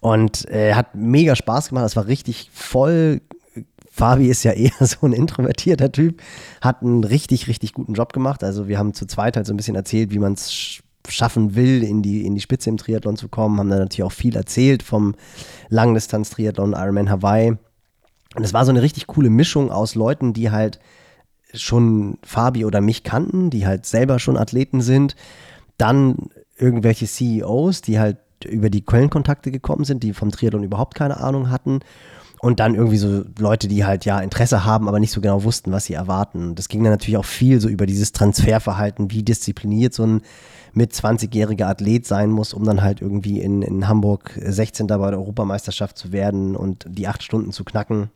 Und 0.00 0.48
äh, 0.50 0.74
hat 0.74 0.94
mega 0.94 1.36
Spaß 1.36 1.68
gemacht, 1.68 1.86
es 1.86 1.96
war 1.96 2.06
richtig 2.06 2.50
voll. 2.52 3.20
Fabi 3.90 4.28
ist 4.28 4.42
ja 4.42 4.52
eher 4.54 4.72
so 4.80 5.06
ein 5.06 5.12
introvertierter 5.12 5.92
Typ, 5.92 6.20
hat 6.60 6.82
einen 6.82 7.04
richtig, 7.04 7.46
richtig 7.46 7.74
guten 7.74 7.94
Job 7.94 8.12
gemacht. 8.12 8.42
Also 8.42 8.66
wir 8.66 8.78
haben 8.78 8.92
zu 8.92 9.06
zweit 9.06 9.36
halt 9.36 9.46
so 9.46 9.54
ein 9.54 9.56
bisschen 9.56 9.76
erzählt, 9.76 10.10
wie 10.10 10.18
man 10.18 10.32
es 10.32 10.82
schaffen 11.08 11.54
will, 11.54 11.82
in 11.82 12.02
die, 12.02 12.26
in 12.26 12.34
die 12.34 12.40
Spitze 12.40 12.70
im 12.70 12.76
Triathlon 12.76 13.16
zu 13.16 13.28
kommen. 13.28 13.58
Haben 13.58 13.70
dann 13.70 13.80
natürlich 13.80 14.04
auch 14.04 14.12
viel 14.12 14.36
erzählt 14.36 14.82
vom 14.82 15.14
Langdistanz-Triathlon 15.68 16.72
Ironman 16.72 17.10
Hawaii. 17.10 17.56
Und 18.34 18.42
es 18.42 18.52
war 18.52 18.64
so 18.64 18.70
eine 18.70 18.82
richtig 18.82 19.06
coole 19.06 19.30
Mischung 19.30 19.70
aus 19.70 19.94
Leuten, 19.94 20.32
die 20.32 20.50
halt 20.50 20.80
schon 21.52 22.18
Fabi 22.22 22.64
oder 22.64 22.80
mich 22.80 23.04
kannten, 23.04 23.50
die 23.50 23.66
halt 23.66 23.86
selber 23.86 24.18
schon 24.18 24.36
Athleten 24.36 24.80
sind. 24.80 25.14
Dann 25.78 26.16
irgendwelche 26.56 27.06
CEOs, 27.06 27.82
die 27.82 27.98
halt 27.98 28.18
über 28.44 28.70
die 28.70 28.84
Köln-Kontakte 28.84 29.50
gekommen 29.50 29.84
sind, 29.84 30.02
die 30.02 30.12
vom 30.12 30.30
Triathlon 30.30 30.64
überhaupt 30.64 30.94
keine 30.94 31.18
Ahnung 31.18 31.50
hatten. 31.50 31.80
Und 32.40 32.60
dann 32.60 32.74
irgendwie 32.74 32.98
so 32.98 33.24
Leute, 33.38 33.68
die 33.68 33.86
halt 33.86 34.04
ja 34.04 34.20
Interesse 34.20 34.64
haben, 34.64 34.86
aber 34.86 35.00
nicht 35.00 35.12
so 35.12 35.22
genau 35.22 35.44
wussten, 35.44 35.72
was 35.72 35.86
sie 35.86 35.94
erwarten. 35.94 36.54
Das 36.54 36.68
ging 36.68 36.82
dann 36.82 36.92
natürlich 36.92 37.16
auch 37.16 37.24
viel 37.24 37.58
so 37.60 37.68
über 37.68 37.86
dieses 37.86 38.12
Transferverhalten, 38.12 39.10
wie 39.10 39.22
diszipliniert 39.22 39.94
so 39.94 40.04
ein 40.04 40.22
mit 40.76 40.92
20-jähriger 40.92 41.66
Athlet 41.66 42.06
sein 42.06 42.30
muss, 42.30 42.52
um 42.52 42.64
dann 42.64 42.82
halt 42.82 43.00
irgendwie 43.00 43.40
in, 43.40 43.62
in 43.62 43.88
Hamburg 43.88 44.38
16. 44.40 44.86
bei 44.86 45.10
der 45.10 45.18
Europameisterschaft 45.18 45.96
zu 45.96 46.12
werden 46.12 46.56
und 46.56 46.84
die 46.88 47.06
acht 47.08 47.22
Stunden 47.22 47.52
zu 47.52 47.64
knacken. 47.64 48.10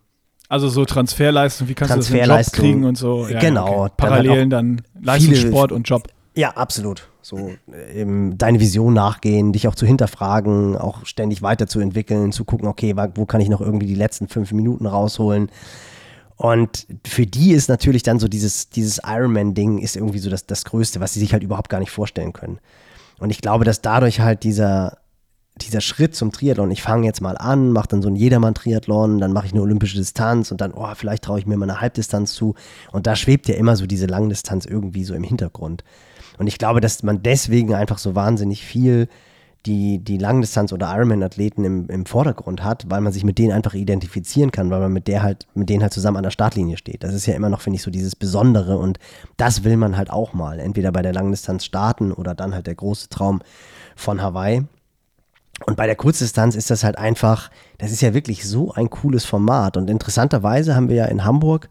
Also 0.49 0.69
so 0.69 0.85
Transferleistung, 0.85 1.69
wie 1.69 1.75
kannst 1.75 1.95
du 1.95 1.99
das 1.99 2.11
in 2.11 2.25
Job 2.25 2.53
kriegen 2.53 2.85
und 2.85 2.97
so. 2.97 3.29
Ja, 3.29 3.39
genau. 3.39 3.85
Okay. 3.85 3.93
Parallelen 3.99 4.51
dann, 4.51 4.77
dann 4.95 5.05
Leistungssport 5.05 5.73
und 5.73 5.89
Job. 5.89 6.09
Ja, 6.35 6.51
absolut. 6.51 7.09
So 7.21 7.51
ähm, 7.93 8.39
deine 8.39 8.59
Vision 8.59 8.95
nachgehen, 8.95 9.53
dich 9.53 9.69
auch 9.69 9.75
zu 9.75 9.85
hinterfragen, 9.85 10.77
auch 10.77 11.05
ständig 11.05 11.43
weiterzuentwickeln, 11.43 12.33
zu 12.33 12.45
gucken, 12.45 12.69
okay, 12.69 12.95
wo 13.15 13.27
kann 13.27 13.43
ich 13.43 13.51
noch 13.51 13.61
irgendwie 13.61 13.87
die 13.87 13.95
letzten 13.95 14.29
fünf 14.29 14.53
Minuten 14.53 14.87
rausholen. 14.87 15.51
Und 16.39 16.87
für 17.05 17.27
die 17.27 17.51
ist 17.51 17.69
natürlich 17.69 18.05
dann 18.05 18.21
so 18.21 18.29
dieses, 18.29 18.71
dieses 18.71 19.01
Ironman-Ding 19.05 19.79
ist 19.79 19.97
irgendwie 19.97 20.21
so 20.21 20.31
das, 20.31 20.47
das 20.47 20.65
Größte, 20.65 21.01
was 21.01 21.13
sie 21.13 21.21
sich 21.21 21.33
halt 21.33 21.43
überhaupt 21.43 21.69
gar 21.69 21.81
nicht 21.81 21.91
vorstellen 21.91 22.33
können. 22.33 22.61
Und 23.19 23.31
ich 23.31 23.41
glaube, 23.41 23.65
dass 23.65 23.83
dadurch 23.83 24.21
halt 24.21 24.45
dieser, 24.45 24.99
dieser 25.57 25.81
Schritt 25.81 26.15
zum 26.15 26.31
Triathlon, 26.31 26.71
ich 26.71 26.81
fange 26.81 27.07
jetzt 27.07 27.21
mal 27.21 27.37
an, 27.37 27.73
mache 27.73 27.89
dann 27.89 28.03
so 28.03 28.09
ein 28.09 28.15
Jedermann-Triathlon, 28.15 29.19
dann 29.19 29.33
mache 29.33 29.47
ich 29.47 29.53
eine 29.53 29.63
olympische 29.63 29.97
Distanz 29.97 30.53
und 30.53 30.61
dann, 30.61 30.73
oh, 30.73 30.87
vielleicht 30.95 31.25
traue 31.25 31.41
ich 31.41 31.47
mir 31.47 31.57
mal 31.57 31.69
eine 31.69 31.81
Halbdistanz 31.81 32.35
zu. 32.35 32.55
Und 32.93 33.09
da 33.09 33.17
schwebt 33.17 33.49
ja 33.49 33.57
immer 33.57 33.75
so 33.75 33.89
diese 33.89 34.07
Langdistanz 34.07 34.65
irgendwie 34.65 35.03
so 35.03 35.15
im 35.15 35.25
Hintergrund. 35.25 35.83
Und 36.39 36.47
ich 36.47 36.59
glaube, 36.59 36.81
dass 36.81 37.03
man 37.03 37.21
deswegen 37.21 37.75
einfach 37.75 37.99
so 37.99 38.15
wahnsinnig 38.15 38.65
viel 38.65 39.09
die, 39.67 39.99
die 39.99 40.19
Langdistanz- 40.19 40.73
oder 40.73 40.95
Ironman-Athleten 40.95 41.65
im, 41.65 41.89
im 41.89 42.07
Vordergrund 42.07 42.63
hat, 42.63 42.87
weil 42.89 43.01
man 43.01 43.13
sich 43.13 43.25
mit 43.25 43.39
denen 43.39 43.53
einfach 43.53 43.75
identifizieren 43.75 44.51
kann, 44.51 44.71
weil 44.71 44.81
man 44.81 44.93
mit 44.93 45.09
der 45.09 45.23
halt, 45.23 45.47
mit 45.55 45.69
denen 45.69 45.83
halt 45.83 45.93
zusammen 45.93 46.17
an 46.17 46.23
der 46.23 46.31
Startlinie 46.31 46.77
steht. 46.77 47.03
Das 47.03 47.13
ist 47.13 47.27
ja 47.27 47.35
immer 47.35 47.49
noch, 47.49 47.61
finde 47.61 47.77
ich, 47.77 47.83
so 47.83 47.91
dieses 47.91 48.17
Besondere 48.17 48.79
und 48.79 48.99
das 49.37 49.65
will 49.65 49.77
man 49.77 49.97
halt 49.97 50.11
auch 50.11 50.33
mal. 50.33 50.61
Entweder 50.61 50.93
bei 50.93 51.03
der 51.03 51.13
Langdistanz 51.13 51.65
starten 51.65 52.13
oder 52.13 52.35
dann 52.35 52.55
halt 52.55 52.67
der 52.67 52.77
große 52.77 53.09
Traum 53.09 53.43
von 53.97 54.23
Hawaii. 54.23 54.65
Und 55.67 55.77
bei 55.77 55.87
der 55.87 55.97
Kurzdistanz 55.97 56.55
ist 56.55 56.71
das 56.71 56.85
halt 56.85 56.97
einfach, 56.99 57.51
das 57.79 57.91
ist 57.91 58.01
ja 58.01 58.15
wirklich 58.15 58.49
so 58.49 58.73
ein 58.73 58.91
cooles 58.91 59.25
Format. 59.25 59.77
Und 59.77 59.91
interessanterweise 59.91 60.77
haben 60.77 60.89
wir 60.89 60.97
ja 60.97 61.05
in 61.07 61.25
Hamburg 61.25 61.69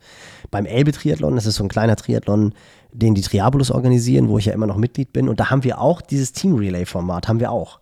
beim 0.51 0.65
Elbe-Triathlon, 0.65 1.36
das 1.36 1.46
ist 1.46 1.56
so 1.56 1.63
ein 1.63 1.70
kleiner 1.70 1.96
Triathlon, 1.96 2.53
den 2.94 3.15
die 3.15 3.22
Triabolus 3.22 3.72
organisieren, 3.72 4.29
wo 4.29 4.38
ich 4.38 4.46
ja 4.46 4.53
immer 4.53 4.67
noch 4.67 4.77
Mitglied 4.77 5.13
bin. 5.13 5.29
Und 5.29 5.39
da 5.39 5.50
haben 5.50 5.63
wir 5.63 5.79
auch 5.79 6.01
dieses 6.01 6.34
Team-Relay-Format, 6.34 7.27
haben 7.27 7.39
wir 7.39 7.51
auch. 7.51 7.79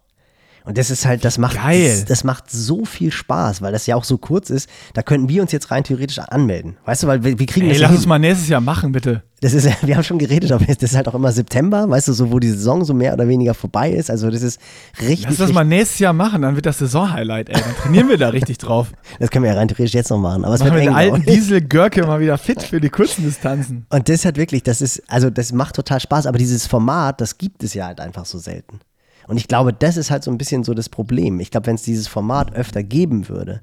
Und 0.66 0.80
das 0.80 0.90
ist 0.90 1.06
halt, 1.06 1.24
das 1.24 1.38
macht, 1.38 1.58
das, 1.58 2.06
das, 2.06 2.24
macht 2.24 2.50
so 2.50 2.86
viel 2.86 3.12
Spaß, 3.12 3.62
weil 3.62 3.72
das 3.72 3.86
ja 3.86 3.96
auch 3.96 4.04
so 4.04 4.18
kurz 4.18 4.50
ist. 4.50 4.68
Da 4.94 5.04
könnten 5.04 5.30
wir 5.30 5.42
uns 5.44 5.52
jetzt 5.52 5.70
rein 5.70 5.84
theoretisch 5.84 6.18
anmelden. 6.18 6.78
Weißt 6.86 7.04
du, 7.04 7.08
weil 7.08 7.24
wir, 7.24 7.38
wir 7.38 7.46
kriegen 7.46 7.68
Ey, 7.68 7.74
das. 7.74 7.82
lass 7.82 7.92
ja 7.92 7.96
uns 7.98 8.06
mal 8.08 8.18
nächstes 8.18 8.50
Jahr 8.50 8.62
machen, 8.62 8.92
bitte. 8.92 9.22
Das 9.42 9.54
ist, 9.54 9.68
wir 9.86 9.96
haben 9.96 10.04
schon 10.04 10.18
geredet, 10.18 10.52
aber 10.52 10.66
das 10.66 10.82
ist 10.82 10.96
halt 10.96 11.08
auch 11.08 11.14
immer 11.14 11.32
September, 11.32 11.88
weißt 11.88 12.08
du, 12.08 12.14
so 12.14 12.32
wo 12.32 12.40
die 12.40 12.50
Saison 12.50 12.84
so 12.84 12.96
mehr 12.96 13.14
oder 13.14 13.28
weniger 13.28 13.54
vorbei 13.54 13.92
ist. 13.92 14.10
Also 14.10 14.32
das 14.32 14.42
ist 14.42 14.60
richtig. 15.02 15.26
Lass 15.26 15.38
das 15.38 15.54
mal 15.54 15.64
nächstes 15.64 16.00
Jahr 16.00 16.14
machen, 16.14 16.42
dann 16.42 16.56
wird 16.56 16.66
das 16.66 16.80
Saison-Highlight, 16.80 17.50
ey. 17.50 17.62
Dann 17.62 17.76
trainieren 17.84 18.10
wir 18.10 18.18
da 18.18 18.30
richtig 18.30 18.58
drauf. 18.58 18.92
Das 19.20 19.30
können 19.30 19.46
wir 19.46 19.52
ja 19.52 19.58
rein 19.58 19.68
theoretisch 19.68 19.94
jetzt 19.94 20.10
noch 20.10 20.18
machen. 20.18 20.44
Aber 20.44 20.56
es 20.56 20.60
machen 20.60 20.74
wird 20.74 20.84
wir 20.84 20.90
den 20.90 20.96
alten 20.96 21.24
Diesel 21.28 21.62
Görke 21.62 22.06
mal 22.06 22.20
wieder 22.20 22.38
fit 22.38 22.62
für 22.62 22.82
die 22.82 22.90
kurzen 22.90 23.24
Distanzen. 23.24 23.86
Und 23.90 24.10
das 24.10 24.26
hat 24.26 24.36
wirklich, 24.36 24.64
das 24.64 24.82
ist, 24.82 25.04
also 25.08 25.30
das 25.30 25.54
macht 25.54 25.76
total 25.76 26.00
Spaß, 26.00 26.26
aber 26.26 26.38
dieses 26.38 26.68
Format, 26.68 27.22
das 27.22 27.38
gibt 27.38 27.64
es 27.64 27.74
ja 27.74 27.86
halt 27.86 28.02
einfach 28.02 28.26
so 28.26 28.38
selten. 28.38 28.80
Und 29.27 29.38
ich 29.38 29.48
glaube, 29.48 29.74
das 29.74 29.98
ist 29.98 30.12
halt 30.12 30.24
so 30.24 30.32
ein 30.32 30.38
bisschen 30.38 30.63
so 30.63 30.74
das 30.74 30.89
Problem. 30.89 31.39
Ich 31.39 31.51
glaube, 31.51 31.67
wenn 31.67 31.75
es 31.75 31.84
dieses 31.84 32.08
Format 32.08 32.53
öfter 32.53 32.84
geben 32.84 33.27
würde, 33.29 33.62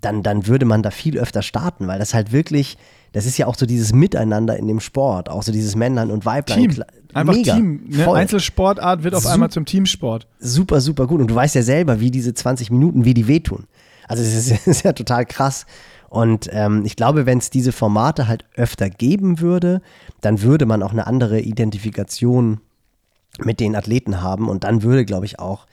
dann, 0.00 0.22
dann 0.22 0.46
würde 0.46 0.64
man 0.64 0.82
da 0.82 0.90
viel 0.90 1.18
öfter 1.18 1.42
starten, 1.42 1.86
weil 1.86 1.98
das 1.98 2.14
halt 2.14 2.32
wirklich, 2.32 2.78
das 3.12 3.26
ist 3.26 3.36
ja 3.38 3.46
auch 3.46 3.54
so 3.56 3.66
dieses 3.66 3.92
Miteinander 3.92 4.56
in 4.56 4.66
dem 4.68 4.80
Sport, 4.80 5.28
auch 5.28 5.42
so 5.42 5.50
dieses 5.52 5.74
Männlein 5.76 6.10
und 6.10 6.24
Weiblein. 6.26 6.68
Team. 6.70 6.84
Einfach 7.14 7.34
Mega, 7.34 7.54
Team. 7.56 7.80
Ne? 7.88 8.04
voll. 8.04 8.16
Einzelsportart 8.16 9.02
wird 9.02 9.14
auf 9.14 9.22
Sup- 9.24 9.32
einmal 9.32 9.50
zum 9.50 9.64
Teamsport. 9.64 10.26
Super, 10.38 10.80
super 10.80 11.06
gut. 11.06 11.20
Und 11.20 11.28
du 11.30 11.34
weißt 11.34 11.54
ja 11.54 11.62
selber, 11.62 12.00
wie 12.00 12.10
diese 12.10 12.34
20 12.34 12.70
Minuten, 12.70 13.04
wie 13.04 13.14
die 13.14 13.26
wehtun. 13.26 13.64
Also 14.06 14.22
das 14.22 14.34
ist, 14.34 14.50
ist 14.66 14.84
ja 14.84 14.92
total 14.92 15.26
krass. 15.26 15.66
Und 16.10 16.48
ähm, 16.52 16.84
ich 16.86 16.96
glaube, 16.96 17.26
wenn 17.26 17.38
es 17.38 17.50
diese 17.50 17.72
Formate 17.72 18.28
halt 18.28 18.44
öfter 18.56 18.88
geben 18.88 19.40
würde, 19.40 19.82
dann 20.20 20.42
würde 20.42 20.64
man 20.64 20.82
auch 20.82 20.92
eine 20.92 21.06
andere 21.06 21.40
Identifikation 21.40 22.60
mit 23.44 23.60
den 23.60 23.76
Athleten 23.76 24.20
haben 24.20 24.48
und 24.48 24.64
dann 24.64 24.82
würde, 24.82 25.04
glaube 25.04 25.26
ich, 25.26 25.38
auch 25.38 25.66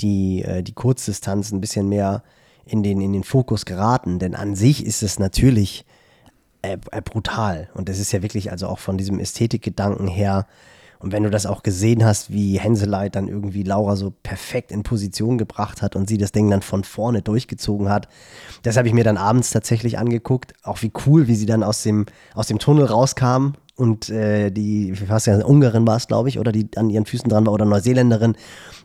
die, 0.00 0.42
äh, 0.42 0.62
die 0.62 0.72
Kurzdistanz 0.72 1.52
ein 1.52 1.60
bisschen 1.60 1.88
mehr 1.88 2.22
in 2.64 2.82
den, 2.82 3.00
in 3.00 3.12
den 3.12 3.24
Fokus 3.24 3.64
geraten. 3.64 4.18
Denn 4.18 4.34
an 4.34 4.54
sich 4.54 4.84
ist 4.84 5.02
es 5.02 5.18
natürlich 5.18 5.84
äh, 6.62 6.78
äh, 6.90 7.02
brutal. 7.02 7.68
Und 7.74 7.88
das 7.88 7.98
ist 7.98 8.12
ja 8.12 8.22
wirklich 8.22 8.50
also 8.50 8.68
auch 8.68 8.78
von 8.78 8.96
diesem 8.96 9.18
Ästhetikgedanken 9.18 10.06
her. 10.06 10.46
Und 11.00 11.10
wenn 11.10 11.24
du 11.24 11.30
das 11.30 11.46
auch 11.46 11.64
gesehen 11.64 12.04
hast, 12.04 12.30
wie 12.30 12.60
Henseleit 12.60 13.16
dann 13.16 13.26
irgendwie 13.26 13.64
Laura 13.64 13.96
so 13.96 14.12
perfekt 14.22 14.70
in 14.70 14.84
Position 14.84 15.36
gebracht 15.36 15.82
hat 15.82 15.96
und 15.96 16.08
sie 16.08 16.18
das 16.18 16.30
Ding 16.30 16.48
dann 16.48 16.62
von 16.62 16.84
vorne 16.84 17.22
durchgezogen 17.22 17.88
hat, 17.88 18.06
das 18.62 18.76
habe 18.76 18.86
ich 18.86 18.94
mir 18.94 19.02
dann 19.02 19.16
abends 19.16 19.50
tatsächlich 19.50 19.98
angeguckt. 19.98 20.54
Auch 20.62 20.80
wie 20.82 20.92
cool, 21.04 21.26
wie 21.26 21.34
sie 21.34 21.46
dann 21.46 21.64
aus 21.64 21.82
dem, 21.82 22.06
aus 22.34 22.46
dem 22.46 22.60
Tunnel 22.60 22.84
rauskam 22.84 23.54
und 23.82 24.08
äh, 24.08 24.50
die, 24.50 24.94
weiß 25.08 25.26
ja, 25.26 25.44
Ungarin 25.44 25.86
war 25.86 25.96
es, 25.96 26.06
glaube 26.06 26.28
ich, 26.28 26.38
oder 26.38 26.52
die 26.52 26.68
an 26.76 26.88
ihren 26.88 27.04
Füßen 27.04 27.28
dran 27.28 27.44
war 27.46 27.52
oder 27.52 27.64
Neuseeländerin 27.64 28.36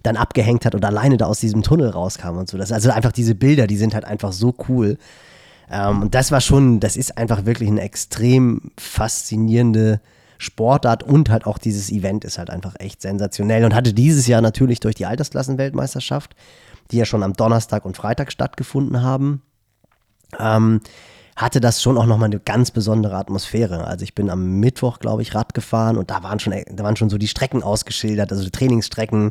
dann 0.04 0.18
abgehängt 0.18 0.66
hat 0.66 0.74
und 0.74 0.84
alleine 0.84 1.18
da 1.18 1.28
aus 1.28 1.40
diesem 1.40 1.62
Tunnel 1.62 1.90
rauskam 1.90 2.38
und 2.38 2.50
so. 2.50 2.58
Das, 2.58 2.72
also 2.72 2.90
einfach 2.90 3.12
diese 3.12 3.36
Bilder, 3.36 3.68
die 3.68 3.78
sind 3.78 3.94
halt 3.94 4.06
einfach 4.06 4.32
so 4.32 4.56
cool. 4.68 4.98
Ähm, 5.70 6.02
und 6.02 6.16
das 6.16 6.32
war 6.32 6.42
schon, 6.42 6.80
das 6.80 6.98
ist 6.98 7.18
einfach 7.18 7.46
wirklich 7.46 7.70
eine 7.70 7.82
extrem 7.82 8.72
faszinierende 8.78 10.02
Sportart 10.40 11.04
und 11.04 11.30
halt 11.30 11.46
auch 11.46 11.60
dieses 11.60 11.92
Event 11.92 12.26
ist 12.26 12.38
halt 12.38 12.50
einfach 12.50 12.76
echt 12.80 13.02
sensationell 13.02 13.66
und 13.66 13.76
hatte 13.76 13.94
dieses 13.94 14.28
Jahr 14.28 14.42
natürlich 14.42 14.80
durch 14.80 14.96
die 14.96 15.06
Altersklassenweltmeisterschaft, 15.06 16.36
die 16.92 16.98
ja 16.98 17.06
schon 17.06 17.24
am 17.24 17.34
Donnerstag 17.34 17.86
und 17.86 17.98
Freitag 17.98 18.32
stattgefunden 18.32 19.02
haben, 19.04 19.42
ähm, 20.40 20.82
hatte 21.38 21.62
das 21.62 21.84
schon 21.84 22.00
auch 22.00 22.08
nochmal 22.08 22.30
eine 22.30 22.40
ganz 22.40 22.72
besondere 22.72 23.16
Atmosphäre. 23.16 23.86
Also 23.86 24.04
ich 24.04 24.16
bin 24.16 24.32
am 24.32 24.60
Mittwoch, 24.60 24.98
glaube 24.98 25.22
ich, 25.22 25.36
Rad 25.36 25.54
gefahren 25.54 25.96
und 25.96 26.10
da 26.10 26.24
waren 26.24 26.40
schon, 26.40 26.56
da 26.68 26.84
waren 26.84 26.96
schon 26.96 27.12
so 27.12 27.20
die 27.20 27.28
Strecken 27.28 27.62
ausgeschildert, 27.62 28.32
also 28.32 28.44
die 28.44 28.50
Trainingsstrecken, 28.50 29.30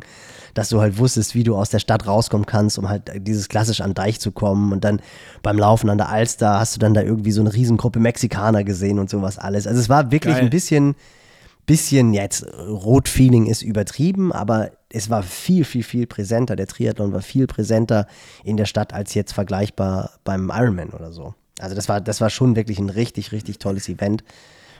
dass 0.53 0.69
du 0.69 0.79
halt 0.79 0.97
wusstest, 0.97 1.35
wie 1.35 1.43
du 1.43 1.57
aus 1.57 1.69
der 1.69 1.79
Stadt 1.79 2.07
rauskommen 2.07 2.45
kannst, 2.45 2.79
um 2.79 2.87
halt 2.87 3.11
dieses 3.27 3.49
klassisch 3.49 3.81
an 3.81 3.93
Deich 3.93 4.21
zu 4.21 4.31
kommen. 4.31 4.71
Und 4.71 4.85
dann 4.85 5.01
beim 5.43 5.59
Laufen 5.59 5.89
an 5.89 5.97
der 5.97 6.07
Alster 6.07 6.57
hast 6.57 6.77
du 6.77 6.79
dann 6.79 6.93
da 6.93 7.01
irgendwie 7.01 7.31
so 7.31 7.41
eine 7.41 7.53
Riesengruppe 7.53 7.99
Mexikaner 7.99 8.63
gesehen 8.63 8.99
und 8.99 9.09
sowas 9.09 9.37
alles. 9.37 9.67
Also 9.67 9.81
es 9.81 9.89
war 9.89 10.09
wirklich 10.09 10.35
Geil. 10.35 10.45
ein 10.45 10.49
bisschen, 10.49 10.95
bisschen 11.65 12.13
jetzt 12.13 12.45
Rot-Feeling 12.45 13.47
ist 13.47 13.63
übertrieben, 13.63 14.31
aber 14.31 14.71
es 14.89 15.09
war 15.09 15.23
viel, 15.23 15.65
viel, 15.65 15.83
viel 15.83 16.07
präsenter. 16.07 16.55
Der 16.55 16.67
Triathlon 16.67 17.11
war 17.11 17.21
viel 17.21 17.47
präsenter 17.47 18.07
in 18.45 18.55
der 18.55 18.65
Stadt 18.65 18.93
als 18.93 19.13
jetzt 19.13 19.33
vergleichbar 19.33 20.11
beim 20.23 20.49
Ironman 20.55 20.91
oder 20.91 21.11
so. 21.11 21.33
Also 21.59 21.75
das 21.75 21.89
war, 21.89 22.01
das 22.01 22.21
war 22.21 22.29
schon 22.29 22.55
wirklich 22.55 22.79
ein 22.79 22.89
richtig, 22.89 23.31
richtig 23.31 23.59
tolles 23.59 23.89
Event 23.89 24.23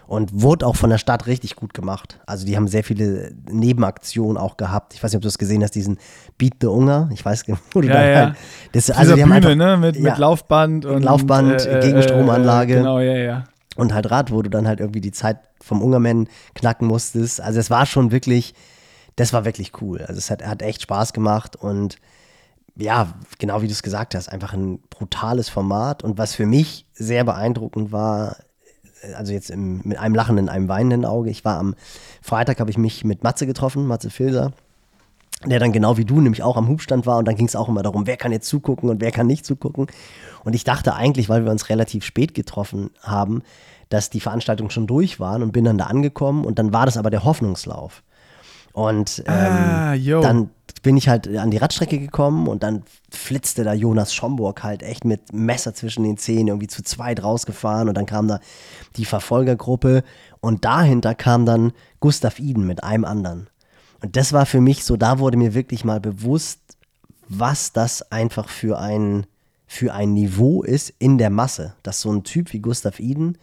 und 0.08 0.42
wurde 0.42 0.66
auch 0.66 0.76
von 0.76 0.90
der 0.90 0.98
Stadt 0.98 1.28
richtig 1.28 1.56
gut 1.56 1.74
gemacht. 1.74 2.20
Also 2.26 2.46
die 2.46 2.56
haben 2.56 2.68
sehr 2.68 2.84
viele 2.84 3.34
Nebenaktionen 3.50 4.38
auch 4.38 4.58
gehabt. 4.58 4.94
Ich 4.94 5.04
weiß 5.04 5.12
nicht, 5.12 5.18
ob 5.18 5.22
du 5.22 5.28
das 5.28 5.38
gesehen 5.38 5.62
hast, 5.64 5.76
diesen 5.76 5.98
Beat 6.38 6.54
the 6.62 6.68
Unger. 6.68 7.10
Ich 7.14 7.24
weiß, 7.24 7.44
wo 7.72 7.82
du 7.82 7.88
Ja, 7.88 7.94
da 7.94 8.08
ja. 8.08 8.26
halt, 8.28 8.36
das, 8.72 8.90
also 8.90 9.16
die 9.16 9.24
Bühne, 9.24 9.36
einfach, 9.36 9.56
ne? 9.56 9.78
Mit, 9.78 9.98
ja, 9.98 10.02
mit 10.02 10.18
Laufband 10.18 10.86
und 10.86 11.04
Laufband, 11.04 11.66
äh, 11.66 11.80
äh, 11.80 11.82
Gegenstromanlage. 11.82 12.76
Äh, 12.76 12.78
genau, 12.78 13.00
ja, 13.00 13.18
ja. 13.18 13.44
und 13.76 13.94
halt 13.94 14.10
Rad, 14.10 14.32
wo 14.32 14.42
du 14.42 14.50
dann 14.50 14.68
halt 14.68 14.80
irgendwie 14.80 15.02
die 15.02 15.12
Zeit 15.12 15.40
vom 15.62 15.82
Ungerman 15.82 16.28
knacken 16.56 16.88
musstest. 16.88 17.42
Also 17.42 17.60
es 17.60 17.70
war 17.70 17.86
schon 17.86 18.12
wirklich, 18.12 18.54
das 19.18 19.34
war 19.34 19.44
wirklich 19.44 19.74
cool. 19.82 20.02
Also 20.02 20.20
es 20.20 20.32
hat, 20.32 20.46
hat 20.46 20.62
echt 20.62 20.84
Spaß 20.84 21.12
gemacht 21.12 21.58
und 21.58 21.98
ja, 22.78 23.14
genau 23.40 23.62
wie 23.62 23.68
du 23.68 23.74
es 23.74 23.84
gesagt 23.84 24.16
hast, 24.16 24.30
einfach 24.30 24.54
ein 24.54 24.80
brutales 24.90 25.50
Format. 25.50 26.04
Und 26.04 26.18
was 26.18 26.36
für 26.36 26.46
mich 26.46 26.86
sehr 26.94 27.24
beeindruckend 27.24 27.92
war, 27.92 28.38
also 29.16 29.34
jetzt 29.34 29.50
im, 29.50 29.82
mit 29.84 29.98
einem 29.98 30.16
lachenden, 30.16 30.50
einem 30.50 30.70
weinenden 30.70 31.06
Auge, 31.06 31.30
ich 31.30 31.44
war 31.44 31.58
am 31.58 31.76
Freitag, 32.22 32.60
habe 32.60 32.70
ich 32.70 32.78
mich 32.78 33.04
mit 33.04 33.24
Matze 33.24 33.46
getroffen, 33.48 33.88
Matze 33.88 34.10
Filser, 34.10 34.54
der 35.46 35.60
dann 35.60 35.72
genau 35.72 35.98
wie 35.98 36.06
du 36.06 36.20
nämlich 36.20 36.44
auch 36.44 36.58
am 36.58 36.68
Hubstand 36.68 37.06
war 37.06 37.18
und 37.18 37.28
dann 37.28 37.36
ging 37.36 37.48
es 37.48 37.56
auch 37.56 37.70
immer 37.70 37.84
darum, 37.84 38.08
wer 38.08 38.18
kann 38.18 38.32
jetzt 38.32 38.48
zugucken 38.48 38.90
und 38.90 39.02
wer 39.02 39.12
kann 39.12 39.28
nicht 39.28 39.46
zugucken. 39.46 39.88
Und 40.44 40.54
ich 40.54 40.64
dachte 40.64 40.94
eigentlich, 40.94 41.30
weil 41.30 41.46
wir 41.46 41.52
uns 41.52 41.70
relativ 41.70 42.04
spät 42.04 42.34
getroffen 42.34 42.92
haben, 43.02 43.42
dass 43.90 44.10
die 44.10 44.20
Veranstaltungen 44.20 44.70
schon 44.70 44.88
durch 44.88 45.20
waren 45.20 45.44
und 45.44 45.52
bin 45.52 45.64
dann 45.64 45.78
da 45.78 45.86
angekommen 45.86 46.46
und 46.46 46.60
dann 46.60 46.74
war 46.74 46.86
das 46.86 46.98
aber 46.98 47.10
der 47.10 47.24
Hoffnungslauf. 47.24 48.04
Und 48.74 49.24
ähm, 49.28 49.34
Ah, 49.34 49.96
dann 49.96 50.50
bin 50.82 50.98
ich 50.98 51.10
halt 51.10 51.28
an 51.38 51.52
die 51.52 51.58
Radstrecke 51.58 52.00
gekommen 52.00 52.48
und 52.48 52.64
dann 52.64 52.84
flitzte 53.10 53.64
da 53.64 53.74
Jonas 53.74 54.14
Schomburg 54.14 54.64
halt 54.64 54.84
echt 54.84 55.06
mit 55.06 55.34
Messer 55.34 55.74
zwischen 55.74 56.04
den 56.04 56.18
Zähnen 56.18 56.48
irgendwie 56.48 56.68
zu 56.68 56.84
zweit 56.84 57.24
rausgefahren 57.24 57.88
und 57.88 57.96
dann 57.96 58.06
kam 58.06 58.28
da 58.28 58.40
die 58.96 59.06
Verfolgergruppe 59.06 60.04
und 60.40 60.66
dahinter 60.66 61.16
kam 61.16 61.46
dann 61.46 61.74
Gustav 62.00 62.40
Iden 62.40 62.68
mit 62.68 62.84
einem 62.84 63.06
anderen. 63.06 63.50
Und 64.02 64.16
das 64.16 64.34
war 64.34 64.46
für 64.46 64.62
mich 64.62 64.84
so, 64.84 64.98
da 64.98 65.20
wurde 65.20 65.38
mir 65.38 65.54
wirklich 65.54 65.84
mal 65.84 66.00
bewusst, 66.00 66.60
was 67.28 67.74
das 67.74 68.12
einfach 68.12 68.48
für 68.50 68.80
ein, 68.80 69.26
für 69.66 69.94
ein 69.94 70.14
Niveau 70.14 70.64
ist 70.64 70.94
in 71.00 71.18
der 71.18 71.30
Masse. 71.30 71.74
Dass 71.84 72.02
so 72.02 72.12
ein 72.12 72.24
Typ 72.24 72.54
wie 72.54 72.60
Gustav 72.60 73.00
Iden, 73.00 73.38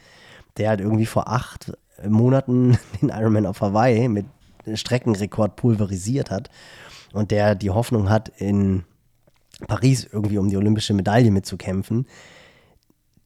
der 0.57 0.69
halt 0.69 0.81
irgendwie 0.81 1.07
vor 1.07 1.29
acht 1.29 1.73
Monaten 2.07 2.79
den 3.03 3.09
Ironman 3.09 3.47
auf 3.47 3.61
Hawaii 3.61 4.09
mit 4.09 4.27
Streckenrekord 4.73 5.57
pulverisiert 5.57 6.31
hat 6.31 6.49
und 7.15 7.31
der 7.31 7.55
die 7.55 7.71
Hoffnung 7.71 8.11
hat, 8.11 8.29
in 8.41 8.85
Paris 9.67 10.07
irgendwie 10.11 10.39
um 10.39 10.49
die 10.49 10.57
olympische 10.57 10.95
Medaille 10.95 11.31
mitzukämpfen, 11.31 12.07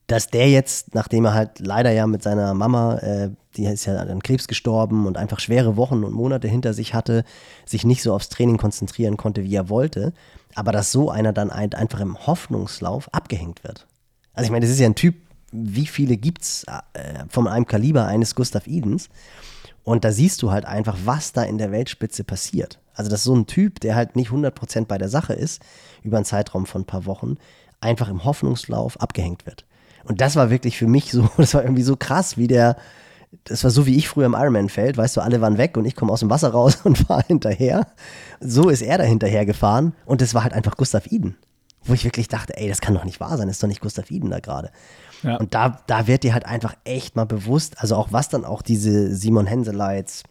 dass 0.06 0.28
der 0.28 0.48
jetzt, 0.48 0.94
nachdem 0.94 1.26
er 1.26 1.34
halt 1.34 1.58
leider 1.58 1.90
ja 1.90 2.06
mit 2.06 2.22
seiner 2.22 2.54
Mama, 2.54 2.96
äh, 2.98 3.30
die 3.56 3.66
ist 3.66 3.84
ja 3.84 3.96
an 3.96 4.22
Krebs 4.22 4.48
gestorben 4.48 5.06
und 5.06 5.18
einfach 5.18 5.40
schwere 5.40 5.76
Wochen 5.76 6.04
und 6.04 6.12
Monate 6.14 6.48
hinter 6.48 6.72
sich 6.72 6.94
hatte, 6.94 7.24
sich 7.66 7.84
nicht 7.84 8.02
so 8.02 8.14
aufs 8.14 8.28
Training 8.30 8.56
konzentrieren 8.56 9.16
konnte, 9.16 9.44
wie 9.44 9.54
er 9.54 9.68
wollte, 9.68 10.12
aber 10.54 10.72
dass 10.72 10.92
so 10.92 11.10
einer 11.10 11.32
dann 11.32 11.50
ein, 11.50 11.74
einfach 11.74 12.00
im 12.00 12.26
Hoffnungslauf 12.26 13.12
abgehängt 13.12 13.64
wird. 13.64 13.86
Also 14.32 14.46
ich 14.46 14.50
meine, 14.50 14.64
das 14.64 14.72
ist 14.72 14.80
ja 14.80 14.86
ein 14.86 14.94
Typ, 14.94 15.16
wie 15.50 15.86
viele 15.86 16.16
gibt 16.16 16.42
es 16.42 16.64
äh, 16.64 17.24
von 17.28 17.46
einem 17.46 17.66
Kaliber 17.66 18.06
eines 18.06 18.34
Gustav 18.34 18.66
Idens? 18.66 19.08
Und 19.88 20.04
da 20.04 20.12
siehst 20.12 20.42
du 20.42 20.50
halt 20.50 20.66
einfach, 20.66 20.98
was 21.06 21.32
da 21.32 21.42
in 21.44 21.56
der 21.56 21.72
Weltspitze 21.72 22.22
passiert. 22.22 22.78
Also, 22.92 23.10
dass 23.10 23.24
so 23.24 23.34
ein 23.34 23.46
Typ, 23.46 23.80
der 23.80 23.94
halt 23.94 24.16
nicht 24.16 24.30
100% 24.30 24.84
bei 24.84 24.98
der 24.98 25.08
Sache 25.08 25.32
ist, 25.32 25.62
über 26.02 26.18
einen 26.18 26.26
Zeitraum 26.26 26.66
von 26.66 26.82
ein 26.82 26.84
paar 26.84 27.06
Wochen, 27.06 27.36
einfach 27.80 28.10
im 28.10 28.22
Hoffnungslauf 28.22 29.00
abgehängt 29.00 29.46
wird. 29.46 29.64
Und 30.04 30.20
das 30.20 30.36
war 30.36 30.50
wirklich 30.50 30.76
für 30.76 30.88
mich 30.88 31.10
so, 31.10 31.30
das 31.38 31.54
war 31.54 31.62
irgendwie 31.62 31.84
so 31.84 31.96
krass, 31.96 32.36
wie 32.36 32.48
der, 32.48 32.76
das 33.44 33.64
war 33.64 33.70
so 33.70 33.86
wie 33.86 33.96
ich 33.96 34.10
früher 34.10 34.26
im 34.26 34.34
Ironman-Feld, 34.34 34.98
weißt 34.98 35.16
du, 35.16 35.22
alle 35.22 35.40
waren 35.40 35.56
weg 35.56 35.78
und 35.78 35.86
ich 35.86 35.96
komme 35.96 36.12
aus 36.12 36.20
dem 36.20 36.28
Wasser 36.28 36.50
raus 36.50 36.80
und 36.84 36.98
fahre 36.98 37.24
hinterher. 37.26 37.86
So 38.40 38.68
ist 38.68 38.82
er 38.82 38.98
da 38.98 39.04
hinterher 39.04 39.46
gefahren 39.46 39.94
und 40.04 40.20
das 40.20 40.34
war 40.34 40.42
halt 40.42 40.52
einfach 40.52 40.76
Gustav 40.76 41.10
Iden. 41.10 41.38
Wo 41.84 41.94
ich 41.94 42.04
wirklich 42.04 42.28
dachte, 42.28 42.58
ey, 42.58 42.68
das 42.68 42.82
kann 42.82 42.92
doch 42.92 43.04
nicht 43.04 43.20
wahr 43.20 43.38
sein, 43.38 43.46
das 43.46 43.56
ist 43.56 43.62
doch 43.62 43.68
nicht 43.68 43.80
Gustav 43.80 44.10
Iden 44.10 44.28
da 44.28 44.40
gerade. 44.40 44.70
Ja. 45.22 45.36
Und 45.36 45.54
da, 45.54 45.80
da 45.86 46.06
wird 46.06 46.22
dir 46.22 46.32
halt 46.32 46.46
einfach 46.46 46.74
echt 46.84 47.16
mal 47.16 47.26
bewusst, 47.26 47.80
also 47.80 47.96
auch 47.96 48.12
was 48.12 48.28
dann 48.28 48.44
auch 48.44 48.62
diese 48.62 49.14
Simon 49.14 49.46
Henseleits, 49.46 50.22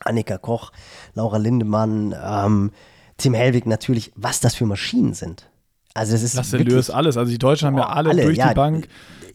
Annika 0.00 0.38
Koch, 0.38 0.72
Laura 1.14 1.38
Lindemann, 1.38 2.14
ähm, 2.22 2.70
Tim 3.16 3.34
Hellwig 3.34 3.66
natürlich, 3.66 4.12
was 4.16 4.40
das 4.40 4.54
für 4.54 4.66
Maschinen 4.66 5.14
sind. 5.14 5.48
Also 5.94 6.12
das 6.12 6.22
ist 6.22 6.34
Lasse 6.34 6.56
Lewis, 6.56 6.90
alles. 6.90 7.16
Also 7.16 7.30
die 7.30 7.38
Deutschen 7.38 7.68
haben 7.68 7.74
oh, 7.74 7.80
ja 7.80 7.88
alle, 7.88 8.10
alle 8.10 8.22
durch 8.24 8.38
ja, 8.38 8.48
die 8.48 8.54
Bank 8.54 8.88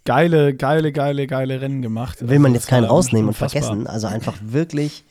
geile, 0.07 0.55
geile, 0.55 0.91
geile, 0.91 1.27
geile 1.27 1.62
Rennen 1.62 1.81
gemacht. 1.81 2.27
Will 2.27 2.39
man 2.39 2.51
also 2.51 2.55
jetzt 2.55 2.67
keinen 2.67 2.86
rausnehmen 2.86 3.27
und 3.27 3.34
vergessen. 3.34 3.88
Also 3.88 4.07
einfach 4.07 4.38
wirklich, 4.41 5.03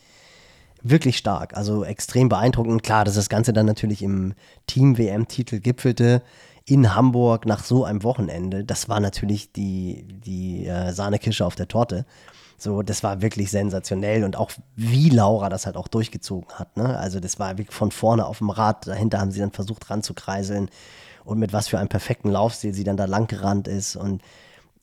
wirklich 0.81 1.17
stark. 1.17 1.55
Also 1.55 1.85
extrem 1.85 2.29
beeindruckend. 2.29 2.83
Klar, 2.83 3.05
dass 3.05 3.15
das 3.15 3.29
Ganze 3.29 3.53
dann 3.53 3.67
natürlich 3.67 4.01
im 4.01 4.33
Team-WM-Titel 4.65 5.59
gipfelte 5.59 6.23
in 6.67 6.93
Hamburg 6.93 7.45
nach 7.45 7.63
so 7.63 7.85
einem 7.85 8.03
Wochenende. 8.03 8.65
Das 8.65 8.89
war 8.89 8.99
natürlich 8.99 9.53
die, 9.53 10.05
die 10.05 10.67
äh, 10.67 10.91
Sahnekirsche 10.91 11.45
auf 11.45 11.55
der 11.55 11.69
Torte. 11.69 12.05
So, 12.57 12.81
das 12.81 13.03
war 13.03 13.21
wirklich 13.21 13.51
sensationell 13.51 14.25
und 14.25 14.35
auch 14.35 14.51
wie 14.75 15.09
Laura 15.09 15.47
das 15.47 15.65
halt 15.65 15.77
auch 15.77 15.87
durchgezogen 15.87 16.49
hat. 16.55 16.75
Ne? 16.75 16.97
Also 16.97 17.21
das 17.21 17.39
war 17.39 17.57
wirklich 17.57 17.75
von 17.75 17.91
vorne 17.91 18.25
auf 18.25 18.39
dem 18.39 18.49
Rad, 18.49 18.85
dahinter 18.85 19.19
haben 19.19 19.31
sie 19.31 19.39
dann 19.39 19.51
versucht 19.51 19.89
ranzukreiseln 19.89 20.69
und 21.23 21.39
mit 21.39 21.53
was 21.53 21.69
für 21.69 21.79
einem 21.79 21.87
perfekten 21.87 22.29
Laufstil 22.29 22.73
sie 22.73 22.83
dann 22.83 22.97
da 22.97 23.05
lang 23.05 23.27
gerannt 23.27 23.69
ist 23.69 23.95
und 23.95 24.21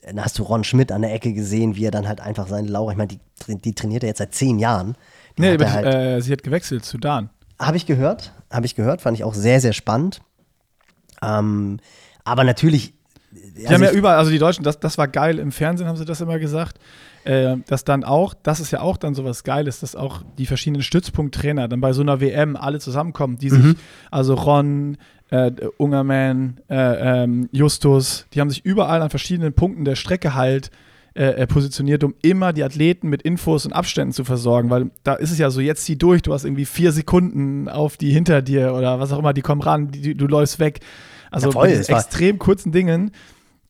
dann 0.02 0.22
hast 0.24 0.38
du 0.38 0.42
Ron 0.42 0.64
Schmidt 0.64 0.90
an 0.90 1.02
der 1.02 1.12
Ecke 1.12 1.32
gesehen, 1.32 1.76
wie 1.76 1.84
er 1.84 1.90
dann 1.90 2.08
halt 2.08 2.20
einfach 2.20 2.46
seine 2.46 2.68
Laura, 2.68 2.92
ich 2.92 2.98
meine, 2.98 3.08
die, 3.08 3.20
die 3.56 3.74
trainiert 3.74 4.04
er 4.04 4.10
jetzt 4.10 4.18
seit 4.18 4.34
zehn 4.34 4.58
Jahren. 4.58 4.96
Die 5.36 5.42
nee, 5.42 5.54
aber 5.54 5.72
halt, 5.72 5.86
äh, 5.86 6.20
sie 6.20 6.32
hat 6.32 6.42
gewechselt 6.42 6.84
zu 6.84 6.98
Dan. 6.98 7.30
Habe 7.58 7.76
ich 7.76 7.86
gehört, 7.86 8.32
habe 8.50 8.66
ich 8.66 8.74
gehört, 8.74 9.00
fand 9.02 9.16
ich 9.16 9.24
auch 9.24 9.34
sehr, 9.34 9.60
sehr 9.60 9.72
spannend. 9.72 10.20
Ähm, 11.23 11.78
aber 12.25 12.44
natürlich. 12.44 12.94
Die 13.33 13.66
also 13.66 13.75
haben 13.75 13.83
ja 13.83 13.90
überall, 13.90 14.18
also 14.18 14.30
die 14.30 14.38
Deutschen, 14.38 14.64
das, 14.64 14.78
das 14.78 14.97
war 14.97 15.09
geil, 15.09 15.38
im 15.38 15.50
Fernsehen 15.50 15.88
haben 15.88 15.97
sie 15.97 16.04
das 16.04 16.21
immer 16.21 16.38
gesagt, 16.38 16.78
äh, 17.25 17.56
dass 17.66 17.85
dann 17.85 18.04
auch, 18.04 18.35
das 18.42 18.61
ist 18.61 18.71
ja 18.71 18.80
auch 18.80 18.97
dann 18.97 19.14
sowas 19.14 19.44
Geiles, 19.44 19.80
dass 19.80 19.97
auch 19.97 20.23
die 20.38 20.47
verschiedenen 20.47 20.83
Stützpunkttrainer 20.83 21.68
dann 21.68 21.80
bei 21.80 21.92
so 21.92 22.02
einer 22.02 22.21
WM 22.21 22.56
alle 22.56 22.78
zusammenkommen, 22.78 23.38
die 23.38 23.50
sich, 23.50 23.62
mhm. 23.62 23.76
also 24.11 24.35
Ron, 24.35 24.99
äh, 25.30 25.50
Ungerman, 25.78 26.61
äh, 26.68 27.23
ähm, 27.25 27.49
Justus, 27.50 28.26
die 28.33 28.40
haben 28.40 28.50
sich 28.50 28.64
überall 28.64 29.02
an 29.02 29.11
verschiedenen 29.11 29.52
Punkten 29.52 29.85
der 29.85 29.97
Strecke 29.97 30.35
halt 30.35 30.71
äh, 31.14 31.42
äh, 31.42 31.47
positioniert, 31.47 32.02
um 32.02 32.14
immer 32.23 32.52
die 32.52 32.64
Athleten 32.64 33.09
mit 33.09 33.23
Infos 33.23 33.64
und 33.66 33.73
Abständen 33.73 34.12
zu 34.12 34.25
versorgen, 34.25 34.68
weil 34.71 34.90
da 35.04 35.14
ist 35.14 35.30
es 35.30 35.38
ja 35.38 35.49
so, 35.50 35.61
jetzt 35.61 35.85
zieh 35.85 35.97
durch, 35.97 36.23
du 36.23 36.35
hast 36.35 36.44
irgendwie 36.44 36.64
vier 36.64 36.90
Sekunden 36.90 37.68
auf 37.68 37.97
die 37.97 38.11
hinter 38.11 38.42
dir 38.42 38.75
oder 38.75 38.99
was 38.99 39.12
auch 39.12 39.21
immer, 39.21 39.33
die 39.33 39.42
kommen 39.42 39.62
ran, 39.62 39.92
die, 39.92 40.16
du 40.16 40.26
läufst 40.26 40.59
weg. 40.59 40.80
Also 41.30 41.49
ja, 41.49 41.52
voll, 41.52 41.68
bei 41.68 41.94
extrem 41.94 42.38
kurzen 42.40 42.73
Dingen 42.73 43.12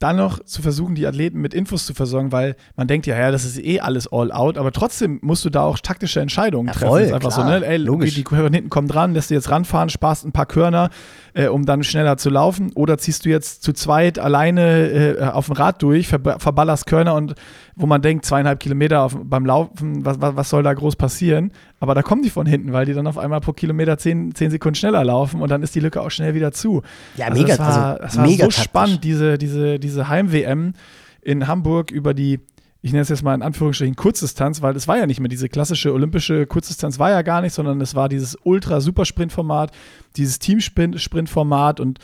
dann 0.04 0.16
noch 0.16 0.44
zu 0.44 0.60
versuchen, 0.60 0.94
die 0.94 1.06
Athleten 1.06 1.40
mit 1.40 1.54
Infos 1.54 1.86
zu 1.86 1.94
versorgen, 1.94 2.30
weil 2.30 2.56
man 2.76 2.86
denkt 2.86 3.06
ja, 3.06 3.18
ja, 3.18 3.30
das 3.30 3.46
ist 3.46 3.58
eh 3.58 3.80
alles 3.80 4.06
all 4.12 4.32
out, 4.32 4.58
aber 4.58 4.70
trotzdem 4.70 5.18
musst 5.22 5.46
du 5.46 5.50
da 5.50 5.62
auch 5.62 5.78
taktische 5.78 6.20
Entscheidungen 6.20 6.66
ja, 6.66 6.74
treffen. 6.74 6.88
Voll, 6.88 7.00
ist 7.00 7.12
einfach 7.14 7.32
klar, 7.32 7.46
so, 7.46 7.60
ne? 7.60 7.66
Ey, 7.66 7.78
logisch. 7.78 8.14
die 8.14 8.22
Körner 8.22 8.54
hinten 8.54 8.68
kommen 8.68 8.86
dran, 8.86 9.14
lässt 9.14 9.30
du 9.30 9.34
jetzt 9.34 9.50
ranfahren, 9.50 9.88
sparst 9.88 10.26
ein 10.26 10.32
paar 10.32 10.44
Körner, 10.44 10.90
äh, 11.32 11.46
um 11.46 11.64
dann 11.64 11.82
schneller 11.82 12.18
zu 12.18 12.28
laufen, 12.28 12.70
oder 12.74 12.98
ziehst 12.98 13.24
du 13.24 13.30
jetzt 13.30 13.62
zu 13.62 13.72
zweit 13.72 14.18
alleine 14.18 14.90
äh, 14.90 15.22
auf 15.22 15.46
dem 15.46 15.54
Rad 15.54 15.82
durch, 15.82 16.08
ver 16.08 16.20
verballerst 16.38 16.84
Körner 16.84 17.14
und 17.14 17.34
wo 17.76 17.86
man 17.86 18.02
denkt, 18.02 18.24
zweieinhalb 18.24 18.60
Kilometer 18.60 19.02
auf, 19.02 19.16
beim 19.22 19.44
Laufen, 19.44 20.04
was, 20.04 20.20
was, 20.20 20.36
was 20.36 20.48
soll 20.48 20.62
da 20.62 20.72
groß 20.72 20.96
passieren? 20.96 21.52
Aber 21.80 21.94
da 21.94 22.02
kommen 22.02 22.22
die 22.22 22.30
von 22.30 22.46
hinten, 22.46 22.72
weil 22.72 22.86
die 22.86 22.94
dann 22.94 23.06
auf 23.06 23.18
einmal 23.18 23.40
pro 23.40 23.52
Kilometer 23.52 23.98
zehn, 23.98 24.34
zehn 24.34 24.50
Sekunden 24.50 24.76
schneller 24.76 25.04
laufen 25.04 25.40
und 25.40 25.50
dann 25.50 25.62
ist 25.62 25.74
die 25.74 25.80
Lücke 25.80 26.00
auch 26.00 26.10
schnell 26.10 26.34
wieder 26.34 26.52
zu. 26.52 26.82
Ja, 27.16 27.26
also 27.26 27.42
mega. 27.42 27.56
Das 27.56 27.66
war, 27.66 27.86
also, 27.86 28.02
das 28.02 28.16
war 28.16 28.26
mega 28.26 28.44
so 28.44 28.50
taktisch. 28.50 28.64
spannend, 28.64 29.04
diese, 29.04 29.38
diese, 29.38 29.78
diese 29.78 30.08
Heim-WM 30.08 30.74
in 31.22 31.48
Hamburg 31.48 31.90
über 31.90 32.14
die 32.14 32.40
ich 32.84 32.92
nenne 32.92 33.00
es 33.00 33.08
jetzt 33.08 33.22
mal 33.22 33.34
in 33.34 33.40
Anführungsstrichen 33.40 33.96
Kurzdistanz, 33.96 34.60
weil 34.60 34.76
es 34.76 34.86
war 34.86 34.98
ja 34.98 35.06
nicht 35.06 35.18
mehr 35.18 35.30
diese 35.30 35.48
klassische 35.48 35.94
olympische 35.94 36.46
Kurzdistanz, 36.46 36.98
war 36.98 37.08
ja 37.08 37.22
gar 37.22 37.40
nicht, 37.40 37.54
sondern 37.54 37.80
es 37.80 37.94
war 37.94 38.10
dieses 38.10 38.36
Ultra-Supersprint-Format, 38.42 39.70
dieses 40.16 40.38
Teamsprint-Format 40.38 41.80
und 41.80 41.98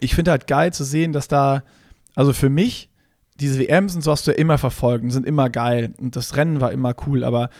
ich 0.00 0.14
finde 0.14 0.32
halt 0.32 0.46
geil 0.46 0.70
zu 0.74 0.84
sehen, 0.84 1.14
dass 1.14 1.28
da, 1.28 1.62
also 2.14 2.34
für 2.34 2.50
mich 2.50 2.89
diese 3.40 3.58
WMs 3.58 3.94
und 3.94 4.02
so 4.02 4.12
hast 4.12 4.26
du 4.26 4.32
ja 4.32 4.36
immer 4.36 4.58
verfolgt 4.58 5.10
sind 5.12 5.26
immer 5.26 5.50
geil 5.50 5.94
und 5.98 6.16
das 6.16 6.36
Rennen 6.36 6.60
war 6.60 6.72
immer 6.72 6.94
cool, 7.06 7.24
aber 7.24 7.50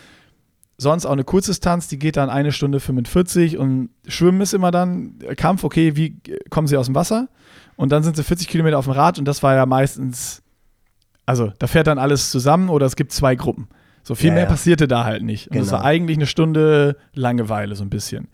sonst 0.77 1.05
auch 1.05 1.11
eine 1.11 1.23
Kurzdistanz, 1.23 1.87
die 1.87 1.99
geht 1.99 2.17
dann 2.17 2.29
eine 2.29 2.51
Stunde 2.51 2.79
45 2.79 3.57
und 3.57 3.89
Schwimmen 4.07 4.41
ist 4.41 4.53
immer 4.53 4.71
dann 4.71 5.19
Kampf, 5.37 5.63
okay, 5.63 5.95
wie 5.95 6.21
kommen 6.49 6.67
sie 6.67 6.77
aus 6.77 6.87
dem 6.87 6.95
Wasser? 6.95 7.29
Und 7.75 7.91
dann 7.91 8.03
sind 8.03 8.15
sie 8.15 8.23
40 8.23 8.47
Kilometer 8.47 8.77
auf 8.77 8.85
dem 8.85 8.93
Rad 8.93 9.19
und 9.19 9.25
das 9.25 9.43
war 9.43 9.55
ja 9.55 9.65
meistens, 9.65 10.43
also 11.25 11.51
da 11.59 11.67
fährt 11.67 11.87
dann 11.87 11.99
alles 11.99 12.31
zusammen 12.31 12.69
oder 12.69 12.85
es 12.85 12.95
gibt 12.95 13.11
zwei 13.11 13.35
Gruppen. 13.35 13.69
So 14.03 14.15
viel 14.15 14.29
ja, 14.29 14.33
mehr 14.33 14.43
ja. 14.43 14.49
passierte 14.49 14.87
da 14.87 15.03
halt 15.03 15.23
nicht. 15.23 15.49
Und 15.49 15.57
es 15.57 15.71
war 15.71 15.79
genau. 15.79 15.89
eigentlich 15.89 16.17
eine 16.17 16.25
Stunde 16.25 16.97
Langeweile 17.13 17.75
so 17.75 17.83
ein 17.83 17.89
bisschen. 17.89 18.27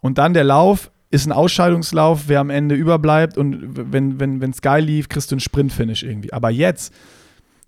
Und 0.00 0.18
dann 0.18 0.34
der 0.34 0.44
Lauf 0.44 0.90
ist 1.12 1.26
ein 1.26 1.32
Ausscheidungslauf, 1.32 2.22
wer 2.26 2.40
am 2.40 2.48
Ende 2.48 2.74
überbleibt 2.74 3.36
und 3.36 3.92
wenn 3.92 4.12
es 4.12 4.40
wenn, 4.40 4.52
geil 4.62 4.84
lief, 4.84 5.10
kriegst 5.10 5.30
du 5.30 5.34
einen 5.34 5.40
Sprint-Finish 5.40 6.02
irgendwie. 6.02 6.32
Aber 6.32 6.50
jetzt, 6.50 6.92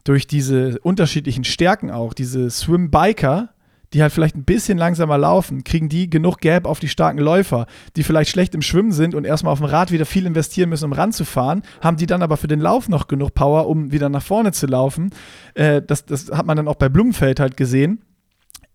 durch 0.03 0.27
diese 0.27 0.79
unterschiedlichen 0.81 1.45
Stärken 1.45 1.91
auch, 1.91 2.15
diese 2.15 2.51
Swim-Biker, 2.51 3.51
die 3.93 4.03
halt 4.03 4.13
vielleicht 4.13 4.35
ein 4.35 4.45
bisschen 4.45 4.79
langsamer 4.79 5.19
laufen, 5.19 5.63
kriegen 5.63 5.91
die 5.91 6.09
genug 6.09 6.41
Gap 6.41 6.67
auf 6.67 6.81
die 6.81 6.89
starken 6.89 7.19
Läufer, 7.19 7.67
die 7.97 8.03
vielleicht 8.03 8.31
schlecht 8.31 8.55
im 8.55 8.63
Schwimmen 8.63 8.93
sind 8.93 9.15
und 9.15 9.25
erstmal 9.25 9.53
auf 9.53 9.61
dem 9.61 9.67
Rad 9.67 9.93
wieder 9.93 10.07
viel 10.07 10.25
investieren 10.25 10.71
müssen, 10.71 10.87
um 10.87 10.93
ranzufahren, 10.95 11.63
haben 11.83 11.99
die 11.99 12.07
dann 12.07 12.23
aber 12.23 12.39
für 12.39 12.49
den 12.49 12.61
Lauf 12.61 12.89
noch 12.89 13.09
genug 13.09 13.35
Power, 13.35 13.69
um 13.69 13.93
wieder 13.93 14.09
nach 14.09 14.23
vorne 14.23 14.53
zu 14.53 14.67
laufen. 14.67 15.11
Äh, 15.53 15.83
das, 15.83 16.07
das 16.07 16.31
hat 16.31 16.47
man 16.47 16.57
dann 16.57 16.67
auch 16.67 16.77
bei 16.77 16.89
Blumenfeld 16.89 17.41
halt 17.41 17.59
gesehen. 17.59 18.03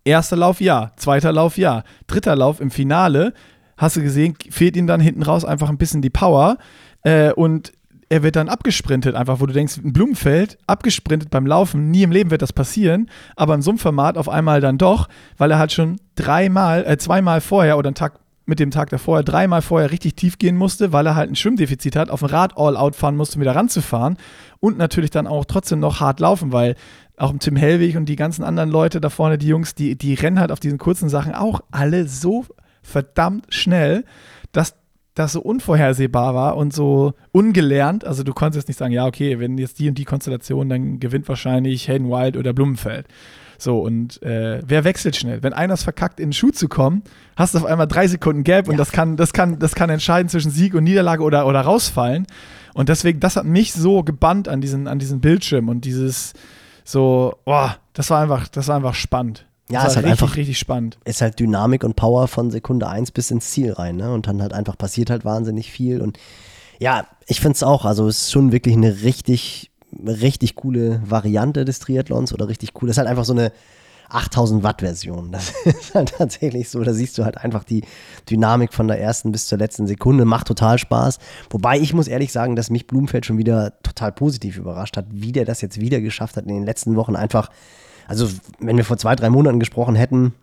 Erster 0.05 0.37
Lauf 0.37 0.61
ja, 0.61 0.91
zweiter 0.95 1.31
Lauf 1.31 1.57
ja, 1.57 1.83
dritter 2.07 2.35
Lauf 2.35 2.61
im 2.61 2.71
Finale 2.71 3.33
hast 3.79 3.95
du 3.95 4.03
gesehen, 4.03 4.35
fehlt 4.51 4.77
ihm 4.77 4.85
dann 4.85 5.01
hinten 5.01 5.23
raus 5.23 5.43
einfach 5.43 5.69
ein 5.69 5.79
bisschen 5.79 6.03
die 6.03 6.11
Power. 6.11 6.57
Äh, 7.01 7.31
und 7.31 7.71
er 8.09 8.23
wird 8.23 8.35
dann 8.35 8.49
abgesprintet, 8.49 9.15
einfach, 9.15 9.39
wo 9.39 9.45
du 9.45 9.53
denkst, 9.53 9.77
ein 9.77 9.93
Blumenfeld, 9.93 10.57
abgesprintet 10.67 11.29
beim 11.29 11.45
Laufen, 11.45 11.91
nie 11.91 12.03
im 12.03 12.11
Leben 12.11 12.31
wird 12.31 12.41
das 12.41 12.53
passieren, 12.53 13.09
aber 13.35 13.53
in 13.55 13.61
so 13.61 13.71
einem 13.71 13.77
Format 13.77 14.17
auf 14.17 14.27
einmal 14.27 14.61
dann 14.61 14.79
doch, 14.79 15.07
weil 15.37 15.51
er 15.51 15.59
halt 15.59 15.71
schon 15.71 15.99
dreimal, 16.15 16.85
äh, 16.85 16.97
zweimal 16.97 17.39
vorher 17.39 17.77
oder 17.77 17.89
einen 17.89 17.95
Tag 17.95 18.19
mit 18.47 18.59
dem 18.59 18.71
Tag 18.71 18.89
davor, 18.89 19.21
dreimal 19.21 19.61
vorher 19.61 19.91
richtig 19.91 20.15
tief 20.15 20.39
gehen 20.39 20.57
musste, 20.57 20.91
weil 20.91 21.05
er 21.05 21.15
halt 21.15 21.29
ein 21.29 21.35
Schwimmdefizit 21.35 21.95
hat, 21.95 22.09
auf 22.09 22.21
dem 22.21 22.29
Rad 22.29 22.57
all 22.57 22.75
out 22.77 22.95
fahren 22.95 23.15
musste, 23.15 23.35
um 23.35 23.41
wieder 23.41 23.55
ranzufahren 23.55 24.17
und 24.59 24.77
natürlich 24.79 25.11
dann 25.11 25.27
auch 25.27 25.45
trotzdem 25.45 25.79
noch 25.79 25.99
hart 25.99 26.19
laufen, 26.19 26.51
weil 26.51 26.75
auch 27.15 27.31
Tim 27.37 27.55
Hellwig 27.55 27.95
und 27.95 28.05
die 28.05 28.15
ganzen 28.15 28.43
anderen 28.43 28.71
Leute 28.71 28.99
da 28.99 29.09
vorne, 29.09 29.37
die 29.37 29.47
Jungs, 29.47 29.75
die, 29.75 29.95
die 29.95 30.15
rennen 30.15 30.39
halt 30.39 30.51
auf 30.51 30.59
diesen 30.59 30.79
kurzen 30.79 31.09
Sachen 31.09 31.35
auch 31.35 31.61
alle 31.69 32.07
so 32.07 32.45
verdammt 32.81 33.45
schnell, 33.49 34.05
dass 34.51 34.75
das 35.15 35.33
so 35.33 35.41
unvorhersehbar 35.41 36.33
war 36.33 36.55
und 36.55 36.73
so 36.73 37.13
ungelernt. 37.31 38.05
Also 38.05 38.23
du 38.23 38.33
konntest 38.33 38.63
jetzt 38.63 38.67
nicht 38.69 38.77
sagen, 38.77 38.93
ja, 38.93 39.05
okay, 39.05 39.39
wenn 39.39 39.57
jetzt 39.57 39.79
die 39.79 39.89
und 39.89 39.97
die 39.97 40.05
Konstellation, 40.05 40.69
dann 40.69 40.99
gewinnt 40.99 41.27
wahrscheinlich 41.27 41.87
Hayden 41.87 42.09
Wild 42.09 42.37
oder 42.37 42.53
Blumenfeld. 42.53 43.07
So, 43.57 43.79
und 43.79 44.23
äh, 44.23 44.61
wer 44.65 44.85
wechselt 44.85 45.17
schnell? 45.17 45.43
Wenn 45.43 45.51
einer 45.51 45.73
es 45.73 45.83
verkackt, 45.83 46.21
in 46.21 46.27
den 46.27 46.33
Schuh 46.33 46.51
zu 46.51 46.69
kommen, 46.69 47.03
hast 47.35 47.53
du 47.53 47.59
auf 47.59 47.65
einmal 47.65 47.87
drei 47.87 48.07
Sekunden 48.07 48.43
Gap 48.45 48.67
ja. 48.67 48.71
und 48.71 48.77
das 48.77 48.93
kann, 48.93 49.17
das 49.17 49.33
kann, 49.33 49.59
das 49.59 49.75
kann 49.75 49.89
entscheiden 49.89 50.29
zwischen 50.29 50.51
Sieg 50.51 50.73
und 50.73 50.85
Niederlage 50.85 51.23
oder, 51.23 51.45
oder 51.45 51.61
rausfallen. 51.61 52.25
Und 52.73 52.87
deswegen, 52.87 53.19
das 53.19 53.35
hat 53.35 53.45
mich 53.45 53.73
so 53.73 54.03
gebannt 54.03 54.47
an 54.47 54.61
diesen, 54.61 54.87
an 54.87 54.99
diesen 54.99 55.19
Bildschirm 55.19 55.67
und 55.67 55.83
dieses 55.83 56.31
so, 56.85 57.35
boah, 57.43 57.75
das 57.91 58.09
war 58.09 58.21
einfach, 58.21 58.47
das 58.47 58.69
war 58.69 58.77
einfach 58.77 58.95
spannend. 58.95 59.45
Ja, 59.71 59.81
ist 59.85 59.95
halt 59.95 60.05
richtig, 60.05 60.11
einfach 60.11 60.35
richtig 60.35 60.59
spannend. 60.59 60.97
Ist 61.05 61.21
halt 61.21 61.39
Dynamik 61.39 61.83
und 61.83 61.95
Power 61.95 62.27
von 62.27 62.49
Sekunde 62.49 62.87
1 62.87 63.11
bis 63.11 63.29
ins 63.29 63.51
Ziel 63.51 63.73
rein, 63.73 63.97
ne? 63.97 64.11
Und 64.11 64.27
dann 64.27 64.41
halt 64.41 64.53
einfach 64.53 64.77
passiert 64.77 65.09
halt 65.09 65.25
wahnsinnig 65.25 65.71
viel. 65.71 66.01
Und 66.01 66.17
ja, 66.79 67.05
ich 67.27 67.39
finde 67.39 67.55
es 67.55 67.63
auch, 67.63 67.85
also 67.85 68.07
es 68.07 68.23
ist 68.23 68.31
schon 68.31 68.51
wirklich 68.51 68.75
eine 68.75 69.03
richtig, 69.03 69.69
richtig 70.05 70.55
coole 70.55 71.01
Variante 71.05 71.65
des 71.65 71.79
Triathlons 71.79 72.33
oder 72.33 72.47
richtig 72.47 72.71
cool. 72.75 72.87
Das 72.87 72.95
ist 72.95 72.97
halt 72.97 73.09
einfach 73.09 73.25
so 73.25 73.33
eine 73.33 73.51
8000 74.09 74.63
Watt 74.63 74.81
Version. 74.81 75.31
Das 75.31 75.53
ist 75.65 75.93
halt 75.93 76.13
tatsächlich 76.17 76.69
so. 76.69 76.83
Da 76.83 76.93
siehst 76.93 77.17
du 77.17 77.25
halt 77.25 77.37
einfach 77.37 77.63
die 77.63 77.83
Dynamik 78.29 78.73
von 78.73 78.87
der 78.87 78.99
ersten 78.99 79.31
bis 79.31 79.45
zur 79.45 79.59
letzten 79.59 79.85
Sekunde. 79.85 80.25
Macht 80.25 80.47
total 80.47 80.79
Spaß. 80.79 81.19
Wobei 81.51 81.79
ich 81.79 81.93
muss 81.93 82.07
ehrlich 82.07 82.31
sagen, 82.31 82.55
dass 82.55 82.71
mich 82.71 82.87
Blumfeld 82.87 83.25
schon 83.25 83.37
wieder 83.37 83.73
total 83.83 84.11
positiv 84.11 84.57
überrascht 84.57 84.97
hat, 84.97 85.05
wie 85.11 85.31
der 85.31 85.45
das 85.45 85.61
jetzt 85.61 85.79
wieder 85.79 86.01
geschafft 86.01 86.37
hat 86.37 86.45
in 86.45 86.55
den 86.55 86.65
letzten 86.65 86.95
Wochen 86.95 87.15
einfach 87.15 87.49
Also, 88.09 88.27
wenn 88.57 88.75
wir 88.75 88.83
vor 88.83 88.97
zwei, 88.97 89.15
drei 89.15 89.29
Monaten 89.29 89.59
gesprochen 89.59 89.93
hätten, 89.93 90.33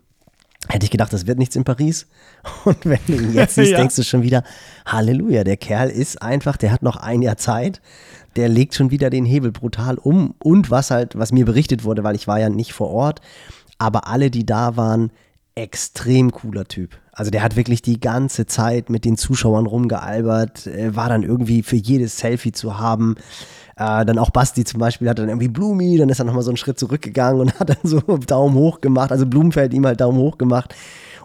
hätte 0.69 0.85
ich 0.85 0.89
gedacht, 0.89 1.11
das 1.11 1.27
wird 1.27 1.37
nichts 1.37 1.57
in 1.57 1.65
Paris. 1.65 2.07
Und 2.63 2.77
wenn 2.85 2.99
du 3.07 3.13
ihn 3.13 3.33
jetzt 3.33 3.55
siehst, 3.55 3.71
ja. 3.71 3.77
denkst 3.77 3.97
du 3.97 4.03
schon 4.03 4.23
wieder, 4.23 4.43
Halleluja, 4.85 5.43
der 5.43 5.57
Kerl 5.57 5.89
ist 5.89 6.21
einfach, 6.21 6.55
der 6.55 6.71
hat 6.71 6.81
noch 6.81 6.95
ein 6.95 7.21
Jahr 7.21 7.35
Zeit. 7.35 7.81
Der 8.37 8.47
legt 8.47 8.73
schon 8.73 8.89
wieder 8.89 9.09
den 9.09 9.25
Hebel 9.25 9.51
brutal 9.51 9.97
um. 9.97 10.33
Und 10.39 10.71
was 10.71 10.91
halt, 10.91 11.19
was 11.19 11.33
mir 11.33 11.43
berichtet 11.43 11.83
wurde, 11.83 12.05
weil 12.05 12.15
ich 12.15 12.25
war 12.25 12.39
ja 12.39 12.47
nicht 12.47 12.71
vor 12.71 12.89
Ort, 12.89 13.19
aber 13.79 14.07
alle, 14.07 14.31
die 14.31 14.45
da 14.45 14.77
waren, 14.77 15.11
extrem 15.53 16.31
cooler 16.31 16.69
Typ. 16.69 16.97
Also 17.11 17.31
der 17.31 17.43
hat 17.43 17.57
wirklich 17.57 17.81
die 17.81 17.99
ganze 17.99 18.45
Zeit 18.45 18.89
mit 18.89 19.03
den 19.03 19.17
Zuschauern 19.17 19.65
rumgealbert, 19.65 20.69
war 20.95 21.09
dann 21.09 21.23
irgendwie 21.23 21.63
für 21.63 21.75
jedes 21.75 22.17
Selfie 22.17 22.53
zu 22.53 22.79
haben. 22.79 23.15
Äh, 23.77 24.05
dann 24.05 24.17
auch 24.17 24.31
Basti 24.31 24.63
zum 24.63 24.79
Beispiel 24.79 25.07
hat 25.07 25.19
dann 25.19 25.29
irgendwie 25.29 25.47
Blumi, 25.47 25.97
dann 25.97 26.09
ist 26.09 26.19
er 26.19 26.25
nochmal 26.25 26.41
so 26.41 26.49
einen 26.49 26.57
Schritt 26.57 26.79
zurückgegangen 26.79 27.41
und 27.41 27.59
hat 27.59 27.69
dann 27.69 27.77
so 27.83 27.99
Daumen 27.99 28.55
hoch 28.55 28.81
gemacht. 28.81 29.11
Also 29.11 29.25
Blumenfeld 29.25 29.73
ihm 29.73 29.85
halt 29.85 30.01
Daumen 30.01 30.17
hoch 30.17 30.37
gemacht. 30.37 30.73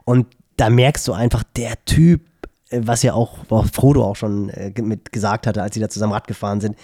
Und 0.05 0.27
da 0.57 0.69
merkst 0.69 1.09
du 1.09 1.13
einfach, 1.15 1.45
der 1.57 1.83
Typ, 1.87 2.21
äh, 2.69 2.81
was 2.85 3.03
ja 3.03 3.15
auch, 3.15 3.39
auch 3.51 3.67
Frodo 3.67 4.05
auch 4.05 4.17
schon 4.17 4.51
äh, 4.51 4.73
mit 4.83 5.13
gesagt 5.13 5.47
hatte, 5.47 5.63
als 5.63 5.75
sie 5.75 5.81
da 5.81 5.89
zusammen 5.89 6.13
Rad 6.13 6.27
gefahren 6.27 6.61
sind, 6.61 6.77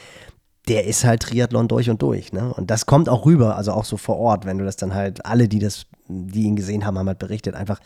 der 0.68 0.86
ist 0.86 1.04
halt 1.04 1.22
Triathlon 1.22 1.68
durch 1.68 1.90
und 1.90 2.00
durch. 2.00 2.32
Ne? 2.32 2.52
Und 2.54 2.70
das 2.70 2.86
kommt 2.86 3.08
auch 3.08 3.26
rüber, 3.26 3.56
also 3.56 3.72
auch 3.72 3.84
so 3.84 3.96
vor 3.96 4.18
Ort, 4.18 4.46
wenn 4.46 4.58
du 4.58 4.64
das 4.64 4.76
dann 4.76 4.94
halt, 4.94 5.24
alle, 5.26 5.48
die 5.48 5.58
das, 5.58 5.86
die 6.08 6.44
ihn 6.44 6.56
gesehen 6.56 6.86
haben, 6.86 6.98
haben 6.98 7.08
halt 7.08 7.18
berichtet, 7.18 7.54
einfach 7.54 7.80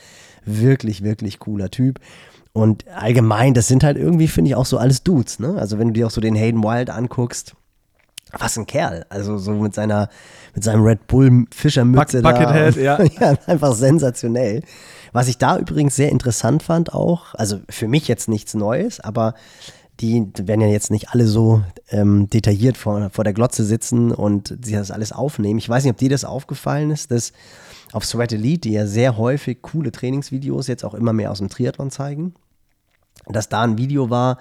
wirklich, 0.44 1.02
wirklich 1.02 1.40
cooler 1.40 1.70
Typ. 1.70 1.98
Und 2.52 2.86
allgemein, 2.88 3.54
das 3.54 3.66
sind 3.66 3.82
halt 3.82 3.96
irgendwie, 3.96 4.28
finde 4.28 4.50
ich, 4.50 4.56
auch 4.56 4.66
so 4.66 4.78
alles 4.78 5.02
Dudes, 5.02 5.38
ne? 5.38 5.54
Also 5.56 5.78
wenn 5.78 5.88
du 5.88 5.94
dir 5.94 6.06
auch 6.06 6.10
so 6.10 6.20
den 6.20 6.34
Hayden 6.34 6.62
Wild 6.62 6.90
anguckst, 6.90 7.54
was 8.38 8.56
ein 8.56 8.66
Kerl. 8.66 9.04
Also 9.08 9.38
so 9.38 9.52
mit 9.52 9.74
seiner, 9.74 10.08
mit 10.54 10.64
seinem 10.64 10.84
Red 10.84 11.06
Bull 11.06 11.46
Fischermütze 11.54 12.22
Buck, 12.22 12.34
Buckethead, 12.34 12.76
ja. 12.76 13.02
ja. 13.20 13.34
Einfach 13.46 13.74
sensationell. 13.74 14.62
Was 15.12 15.28
ich 15.28 15.38
da 15.38 15.58
übrigens 15.58 15.94
sehr 15.94 16.10
interessant 16.10 16.62
fand 16.62 16.94
auch, 16.94 17.34
also 17.34 17.60
für 17.68 17.86
mich 17.86 18.08
jetzt 18.08 18.28
nichts 18.28 18.54
Neues, 18.54 18.98
aber 18.98 19.34
die 20.00 20.26
werden 20.38 20.62
ja 20.62 20.68
jetzt 20.68 20.90
nicht 20.90 21.10
alle 21.10 21.26
so 21.26 21.62
ähm, 21.90 22.30
detailliert 22.30 22.78
vor, 22.78 23.10
vor 23.10 23.24
der 23.24 23.34
Glotze 23.34 23.64
sitzen 23.64 24.10
und 24.10 24.56
sich 24.62 24.74
das 24.74 24.90
alles 24.90 25.12
aufnehmen. 25.12 25.58
Ich 25.58 25.68
weiß 25.68 25.84
nicht, 25.84 25.92
ob 25.92 25.98
dir 25.98 26.08
das 26.08 26.24
aufgefallen 26.24 26.90
ist, 26.90 27.10
dass 27.10 27.32
auf 27.92 28.06
Sweat 28.06 28.32
Elite, 28.32 28.68
die 28.68 28.72
ja 28.72 28.86
sehr 28.86 29.18
häufig 29.18 29.60
coole 29.60 29.92
Trainingsvideos 29.92 30.66
jetzt 30.66 30.84
auch 30.84 30.94
immer 30.94 31.12
mehr 31.12 31.30
aus 31.30 31.38
dem 31.38 31.50
Triathlon 31.50 31.90
zeigen, 31.90 32.34
dass 33.26 33.50
da 33.50 33.62
ein 33.62 33.76
Video 33.76 34.08
war, 34.08 34.38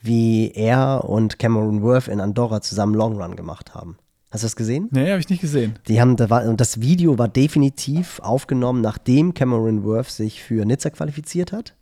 wie 0.00 0.50
er 0.52 1.04
und 1.04 1.38
Cameron 1.38 1.82
Worth 1.82 2.08
in 2.08 2.20
Andorra 2.20 2.60
zusammen 2.60 2.94
Long 2.94 3.20
Run 3.20 3.36
gemacht 3.36 3.74
haben. 3.74 3.98
Hast 4.30 4.42
du 4.42 4.46
das 4.46 4.56
gesehen? 4.56 4.88
Nee, 4.90 5.10
habe 5.10 5.20
ich 5.20 5.28
nicht 5.28 5.40
gesehen. 5.40 5.78
Die 5.88 6.00
haben, 6.00 6.16
da 6.16 6.28
war, 6.28 6.44
und 6.46 6.60
das 6.60 6.80
Video 6.80 7.18
war 7.18 7.28
definitiv 7.28 8.20
aufgenommen, 8.20 8.80
nachdem 8.80 9.34
Cameron 9.34 9.84
Worth 9.84 10.10
sich 10.10 10.42
für 10.42 10.64
Nizza 10.64 10.90
qualifiziert 10.90 11.52
hat. 11.52 11.74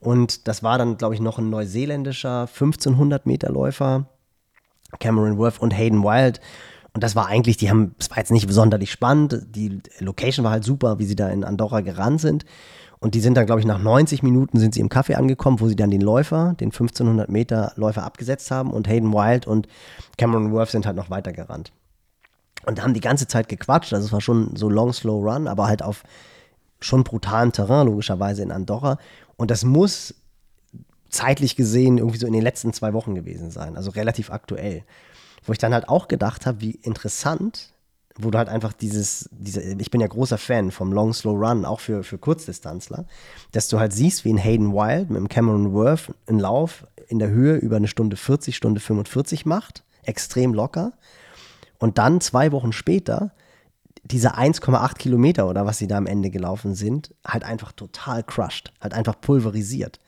Und 0.00 0.48
das 0.48 0.62
war 0.62 0.78
dann, 0.78 0.96
glaube 0.96 1.14
ich, 1.14 1.20
noch 1.20 1.38
ein 1.38 1.50
neuseeländischer 1.50 2.42
1500 2.42 3.26
Meter 3.26 3.50
Läufer, 3.50 4.06
Cameron 5.00 5.38
Worth 5.38 5.60
und 5.60 5.72
Hayden 5.72 6.02
Wild. 6.02 6.40
Und 6.94 7.02
das 7.02 7.16
war 7.16 7.26
eigentlich, 7.26 7.56
die 7.56 7.70
haben, 7.70 7.94
es 7.98 8.10
war 8.10 8.18
jetzt 8.18 8.32
nicht 8.32 8.50
sonderlich 8.50 8.90
spannend. 8.90 9.46
Die 9.50 9.80
Location 9.98 10.44
war 10.44 10.52
halt 10.52 10.64
super, 10.64 10.98
wie 10.98 11.04
sie 11.04 11.16
da 11.16 11.28
in 11.28 11.44
Andorra 11.44 11.80
gerannt 11.80 12.20
sind. 12.20 12.44
Und 13.02 13.16
die 13.16 13.20
sind 13.20 13.36
dann, 13.36 13.46
glaube 13.46 13.60
ich, 13.60 13.66
nach 13.66 13.80
90 13.80 14.22
Minuten 14.22 14.60
sind 14.60 14.74
sie 14.74 14.80
im 14.80 14.88
Café 14.88 15.14
angekommen, 15.14 15.58
wo 15.58 15.66
sie 15.66 15.74
dann 15.74 15.90
den 15.90 16.00
Läufer, 16.00 16.54
den 16.60 16.68
1500 16.68 17.28
Meter 17.28 17.72
Läufer 17.74 18.04
abgesetzt 18.04 18.52
haben. 18.52 18.70
Und 18.70 18.86
Hayden 18.86 19.12
Wild 19.12 19.44
und 19.44 19.66
Cameron 20.18 20.52
Worth 20.52 20.70
sind 20.70 20.86
halt 20.86 20.94
noch 20.94 21.10
weiter 21.10 21.32
gerannt. 21.32 21.72
Und 22.64 22.80
haben 22.80 22.94
die 22.94 23.00
ganze 23.00 23.26
Zeit 23.26 23.48
gequatscht. 23.48 23.92
Also 23.92 24.06
es 24.06 24.12
war 24.12 24.20
schon 24.20 24.54
so 24.54 24.70
Long, 24.70 24.92
Slow 24.92 25.20
Run, 25.28 25.48
aber 25.48 25.66
halt 25.66 25.82
auf 25.82 26.04
schon 26.78 27.02
brutalen 27.02 27.50
Terrain, 27.50 27.88
logischerweise 27.88 28.44
in 28.44 28.52
Andorra. 28.52 28.98
Und 29.36 29.50
das 29.50 29.64
muss 29.64 30.14
zeitlich 31.08 31.56
gesehen 31.56 31.98
irgendwie 31.98 32.18
so 32.18 32.28
in 32.28 32.32
den 32.32 32.42
letzten 32.42 32.72
zwei 32.72 32.92
Wochen 32.92 33.16
gewesen 33.16 33.50
sein, 33.50 33.76
also 33.76 33.90
relativ 33.90 34.30
aktuell. 34.30 34.84
Wo 35.44 35.50
ich 35.50 35.58
dann 35.58 35.74
halt 35.74 35.88
auch 35.88 36.06
gedacht 36.06 36.46
habe, 36.46 36.60
wie 36.60 36.78
interessant, 36.82 37.72
wo 38.18 38.30
du 38.30 38.38
halt 38.38 38.48
einfach 38.48 38.72
dieses, 38.72 39.28
diese, 39.32 39.62
ich 39.62 39.90
bin 39.90 40.00
ja 40.00 40.06
großer 40.06 40.38
Fan 40.38 40.70
vom 40.70 40.92
Long 40.92 41.12
Slow 41.12 41.36
Run, 41.36 41.64
auch 41.64 41.80
für, 41.80 42.02
für 42.02 42.18
Kurzdistanzler, 42.18 43.06
dass 43.52 43.68
du 43.68 43.78
halt 43.78 43.92
siehst, 43.92 44.24
wie 44.24 44.32
ein 44.32 44.38
Hayden 44.38 44.72
Wild 44.72 45.10
mit 45.10 45.18
dem 45.18 45.28
Cameron 45.28 45.72
Worth 45.72 46.14
einen 46.26 46.38
Lauf 46.38 46.86
in 47.08 47.18
der 47.18 47.28
Höhe 47.28 47.56
über 47.56 47.76
eine 47.76 47.88
Stunde 47.88 48.16
40, 48.16 48.56
Stunde 48.56 48.80
45 48.80 49.46
macht, 49.46 49.84
extrem 50.04 50.54
locker. 50.54 50.92
Und 51.78 51.98
dann 51.98 52.20
zwei 52.20 52.52
Wochen 52.52 52.72
später 52.72 53.32
diese 54.04 54.36
1,8 54.36 54.94
Kilometer 54.96 55.48
oder 55.48 55.64
was 55.64 55.78
sie 55.78 55.86
da 55.86 55.96
am 55.96 56.06
Ende 56.06 56.30
gelaufen 56.30 56.74
sind, 56.74 57.14
halt 57.26 57.44
einfach 57.44 57.72
total 57.72 58.22
crushed, 58.22 58.72
halt 58.80 58.94
einfach 58.94 59.20
pulverisiert. 59.20 60.00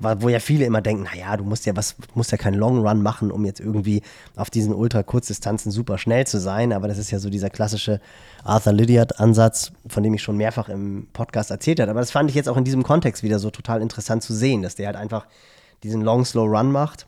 Wo 0.00 0.28
ja 0.28 0.38
viele 0.38 0.64
immer 0.64 0.80
denken, 0.80 1.02
naja, 1.02 1.36
du 1.36 1.44
musst 1.44 1.66
ja 1.66 1.74
was, 1.74 1.96
musst 2.14 2.30
ja 2.30 2.38
keinen 2.38 2.54
Long 2.54 2.86
Run 2.86 3.02
machen, 3.02 3.32
um 3.32 3.44
jetzt 3.44 3.58
irgendwie 3.58 4.02
auf 4.36 4.48
diesen 4.48 4.72
ultra-kurzdistanzen 4.72 5.72
super 5.72 5.98
schnell 5.98 6.26
zu 6.26 6.38
sein. 6.38 6.72
Aber 6.72 6.86
das 6.86 6.98
ist 6.98 7.10
ja 7.10 7.18
so 7.18 7.30
dieser 7.30 7.50
klassische 7.50 8.00
Arthur 8.44 8.74
Lydiard-Ansatz, 8.74 9.72
von 9.88 10.04
dem 10.04 10.14
ich 10.14 10.22
schon 10.22 10.36
mehrfach 10.36 10.68
im 10.68 11.08
Podcast 11.12 11.50
erzählt 11.50 11.80
habe. 11.80 11.90
Aber 11.90 12.00
das 12.00 12.12
fand 12.12 12.30
ich 12.30 12.36
jetzt 12.36 12.48
auch 12.48 12.56
in 12.56 12.64
diesem 12.64 12.84
Kontext 12.84 13.24
wieder 13.24 13.40
so 13.40 13.50
total 13.50 13.82
interessant 13.82 14.22
zu 14.22 14.34
sehen, 14.34 14.62
dass 14.62 14.76
der 14.76 14.86
halt 14.86 14.96
einfach 14.96 15.26
diesen 15.82 16.02
Long, 16.02 16.24
Slow 16.24 16.46
Run 16.46 16.70
macht 16.70 17.06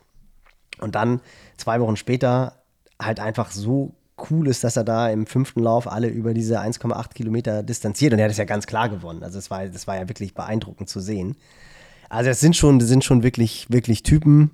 und 0.80 0.94
dann 0.94 1.20
zwei 1.56 1.80
Wochen 1.80 1.96
später 1.96 2.54
halt 3.00 3.20
einfach 3.20 3.50
so 3.50 3.94
cool 4.30 4.48
ist, 4.48 4.64
dass 4.64 4.76
er 4.76 4.84
da 4.84 5.08
im 5.08 5.26
fünften 5.26 5.60
Lauf 5.60 5.90
alle 5.90 6.08
über 6.08 6.34
diese 6.34 6.60
1,8 6.60 7.14
Kilometer 7.14 7.62
distanziert. 7.62 8.12
Und 8.12 8.18
er 8.18 8.26
hat 8.26 8.32
es 8.32 8.38
ja 8.38 8.44
ganz 8.44 8.66
klar 8.66 8.88
gewonnen. 8.88 9.22
Also 9.22 9.38
das 9.38 9.50
war, 9.50 9.66
das 9.66 9.86
war 9.86 9.96
ja 9.96 10.08
wirklich 10.08 10.34
beeindruckend 10.34 10.88
zu 10.88 11.00
sehen. 11.00 11.36
Also 12.10 12.28
das 12.28 12.40
sind 12.40 12.56
schon, 12.56 12.80
sind 12.80 13.04
schon 13.04 13.22
wirklich, 13.22 13.66
wirklich 13.70 14.02
Typen. 14.02 14.50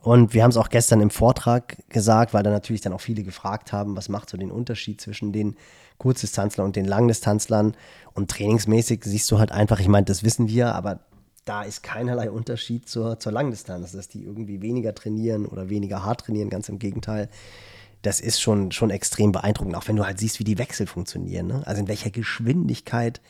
Und 0.00 0.32
wir 0.34 0.42
haben 0.42 0.50
es 0.50 0.56
auch 0.56 0.70
gestern 0.70 1.00
im 1.00 1.10
Vortrag 1.10 1.76
gesagt, 1.90 2.32
weil 2.32 2.42
da 2.42 2.50
natürlich 2.50 2.80
dann 2.80 2.92
auch 2.92 3.00
viele 3.00 3.22
gefragt 3.22 3.72
haben, 3.72 3.94
was 3.96 4.08
macht 4.08 4.30
so 4.30 4.36
den 4.36 4.50
Unterschied 4.50 5.00
zwischen 5.00 5.32
den 5.32 5.56
Kurzdistanzlern 5.98 6.66
und 6.66 6.76
den 6.76 6.86
Langdistanzlern. 6.86 7.76
Und 8.14 8.30
trainingsmäßig 8.30 9.04
siehst 9.04 9.30
du 9.30 9.38
halt 9.38 9.52
einfach, 9.52 9.78
ich 9.78 9.88
meine, 9.88 10.06
das 10.06 10.24
wissen 10.24 10.48
wir, 10.48 10.74
aber 10.74 11.00
da 11.44 11.62
ist 11.62 11.82
keinerlei 11.82 12.30
Unterschied 12.30 12.88
zur, 12.88 13.18
zur 13.18 13.32
Langdistanz, 13.32 13.92
dass 13.92 14.08
die 14.08 14.24
irgendwie 14.24 14.62
weniger 14.62 14.94
trainieren 14.94 15.44
oder 15.44 15.68
weniger 15.68 16.04
hart 16.04 16.22
trainieren, 16.22 16.50
ganz 16.50 16.68
im 16.68 16.78
Gegenteil 16.78 17.28
das 18.02 18.20
ist 18.20 18.40
schon, 18.40 18.72
schon 18.72 18.90
extrem 18.90 19.32
beeindruckend, 19.32 19.76
auch 19.76 19.86
wenn 19.86 19.96
du 19.96 20.04
halt 20.04 20.18
siehst, 20.18 20.40
wie 20.40 20.44
die 20.44 20.58
Wechsel 20.58 20.86
funktionieren. 20.86 21.46
Ne? 21.46 21.62
Also 21.64 21.80
in 21.80 21.88
welcher 21.88 22.10
Geschwindigkeit 22.10 23.20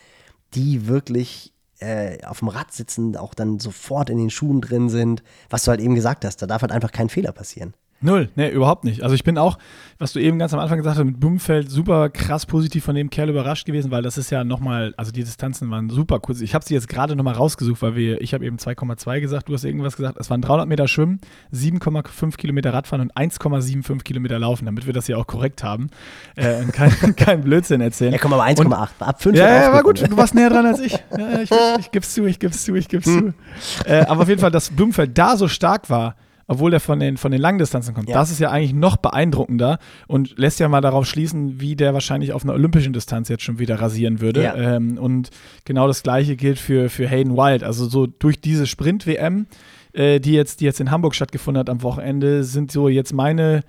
die 0.54 0.87
wirklich 0.87 1.52
äh, 1.83 2.25
auf 2.25 2.38
dem 2.38 2.49
Rad 2.49 2.73
sitzen, 2.73 3.16
auch 3.16 3.35
dann 3.35 3.59
sofort 3.59 4.09
in 4.11 4.18
den 4.18 4.31
Schuhen 4.31 4.61
drin 4.61 4.88
sind. 4.88 5.23
Was 5.51 5.64
du 5.64 5.71
halt 5.71 5.81
eben 5.81 5.95
gesagt 5.95 6.25
hast, 6.25 6.40
da 6.42 6.47
darf 6.47 6.62
halt 6.62 6.73
einfach 6.73 6.92
kein 6.92 7.09
Fehler 7.09 7.33
passieren. 7.33 7.75
Null, 8.03 8.31
nee, 8.35 8.51
überhaupt 8.51 8.85
nicht. 8.85 9.03
Also 9.03 9.15
ich 9.15 9.23
bin 9.23 9.38
auch, 9.38 9.59
was 9.99 10.12
du 10.12 10.19
eben 10.19 10.38
ganz 10.38 10.53
am 10.53 10.59
Anfang 10.59 10.79
gesagt 10.79 10.99
hast, 10.99 11.05
mit 11.05 11.21
Blumenfeld 11.21 11.71
super 11.71 12.11
krass 12.11 12.47
positiv 12.47 12.85
von 12.85 12.97
dem 12.97 13.11
Kerl 13.11 13.31
überrascht 13.31 13.65
gewesen, 13.65 13.93
weil 13.93 14.03
das 14.03 14.19
ist 14.19 14.31
ja 14.31 14.43
nochmal, 14.43 14.93
also 14.97 15.12
die 15.12 15.23
Distanzen 15.23 15.71
waren 15.71 15.88
super 15.88 16.19
kurz. 16.19 16.41
Ich 16.41 16.55
habe 16.55 16.65
sie 16.65 16.75
jetzt 16.75 16.88
gerade 16.88 17.15
nochmal 17.15 17.35
rausgesucht, 17.35 17.81
weil 17.81 17.95
wir, 17.95 18.21
ich 18.21 18.35
habe 18.35 18.45
eben 18.45 18.57
2,2 18.57 19.21
gesagt, 19.21 19.49
du 19.49 19.55
hast 19.55 19.62
irgendwas 19.62 19.97
gesagt, 19.97 20.19
es 20.19 20.29
waren 20.31 20.43
300 20.43 20.69
Meter 20.69 20.88
Schwimmen, 20.88 21.21
7,5 21.55 22.37
Kilometer 22.37 22.73
Radfahren 22.73 23.03
und 23.03 23.15
1,75 23.17 24.03
Kilometer 24.03 24.38
Laufen, 24.41 24.67
damit 24.67 24.87
wir 24.87 24.93
das 24.93 25.07
ja 25.07 25.17
auch 25.17 25.29
korrekt 25.29 25.62
haben 25.62 25.88
äh, 26.35 26.57
und 26.57 26.73
kein, 26.73 26.91
kein 27.17 27.43
Blödsinn 27.43 27.81
erzählen. 27.81 28.12
Ja, 28.12 28.19
komm 28.19 28.33
mal, 28.33 28.41
1,8, 28.41 28.88
ab 28.99 29.23
5 29.23 29.37
Ja, 29.37 29.62
ja, 29.62 29.73
war 29.73 29.85
gut, 29.85 30.03
du 30.03 30.17
warst 30.17 30.35
näher 30.35 30.51
dran 30.51 30.67
als 30.67 30.81
ich. 30.81 30.93
Ja, 31.17 31.41
ich, 31.41 31.51
ich, 31.53 31.59
ich 31.79 31.91
gib's 31.93 32.15
zu, 32.15 32.27
ich 32.27 32.41
gib's 32.41 32.65
zu, 32.65 32.75
ich 32.75 32.88
gib's 32.88 33.07
hm. 33.07 33.35
zu. 33.61 33.88
Äh, 33.88 34.07
aber 34.07 34.23
auf 34.23 34.29
jeden 34.29 34.41
Fall, 34.41 34.51
dass 34.51 34.71
Blumenfeld 34.71 35.17
da 35.17 35.37
so 35.37 35.47
stark 35.47 35.88
war, 35.88 36.17
obwohl 36.46 36.70
der 36.70 36.81
von 36.81 37.00
den, 37.00 37.16
von 37.16 37.33
den 37.33 37.40
Langdistanzen 37.40 37.94
kommt. 37.94 38.09
Ja. 38.09 38.14
Das 38.14 38.31
ist 38.31 38.38
ja 38.38 38.50
eigentlich 38.50 38.74
noch 38.74 38.96
beeindruckender 38.96 39.78
und 40.07 40.38
lässt 40.38 40.61
ja 40.61 40.68
mal 40.68 40.81
darauf 40.81 41.07
schließen, 41.07 41.61
wie 41.61 41.76
der 41.76 41.94
wahrscheinlich 41.94 42.33
auf 42.33 42.44
einer 42.44 42.55
olympischen 42.55 42.92
Distanz 42.92 43.28
jetzt 43.28 43.42
schon 43.42 43.59
wieder 43.59 43.81
rasieren 43.81 44.20
würde. 44.20 44.42
Ja. 44.42 44.55
Ähm, 44.55 44.98
und 44.98 45.31
genau 45.64 45.87
das 45.87 46.02
Gleiche 46.02 46.37
gilt 46.37 46.59
für, 46.59 46.88
für 46.88 47.09
Hayden 47.09 47.37
Wild. 47.37 47.64
Also 47.64 47.87
so 47.87 48.07
durch 48.07 48.40
diese 48.40 48.66
Sprint-WM, 48.66 49.46
äh, 49.92 50.20
die, 50.20 50.33
jetzt, 50.33 50.61
die 50.61 50.64
jetzt 50.64 50.81
in 50.81 50.90
Hamburg 50.90 51.14
stattgefunden 51.14 51.61
hat 51.61 51.70
am 51.70 51.83
Wochenende, 51.83 52.44
sind 52.44 52.72
so 52.72 52.88
jetzt 52.88 53.12
meine 53.12 53.62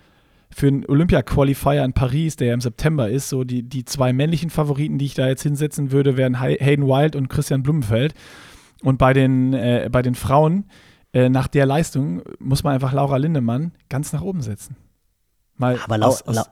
für 0.55 0.67
den 0.67 0.85
Olympia-Qualifier 0.87 1.83
in 1.83 1.93
Paris, 1.93 2.35
der 2.35 2.49
ja 2.49 2.53
im 2.53 2.61
September 2.61 3.09
ist, 3.09 3.29
so 3.29 3.43
die, 3.43 3.63
die 3.63 3.85
zwei 3.85 4.13
männlichen 4.13 4.49
Favoriten, 4.49 4.97
die 4.97 5.05
ich 5.05 5.15
da 5.15 5.27
jetzt 5.27 5.43
hinsetzen 5.43 5.91
würde, 5.91 6.15
wären 6.15 6.39
Hayden 6.39 6.85
Wild 6.85 7.15
und 7.15 7.27
Christian 7.27 7.63
Blumenfeld. 7.63 8.13
Und 8.83 8.97
bei 8.97 9.13
den, 9.13 9.53
äh, 9.53 9.89
bei 9.91 10.01
den 10.01 10.15
Frauen 10.15 10.65
äh, 11.13 11.29
nach 11.29 11.47
der 11.47 11.65
Leistung 11.65 12.21
muss 12.39 12.63
man 12.63 12.73
einfach 12.73 12.91
Laura 12.91 13.17
Lindemann 13.17 13.71
ganz 13.89 14.11
nach 14.13 14.21
oben 14.21 14.41
setzen. 14.41 14.75
Mal 15.55 15.79
Aber 15.83 15.97
Lau 15.97 16.07
aus, 16.07 16.23
aus 16.23 16.35
La 16.35 16.45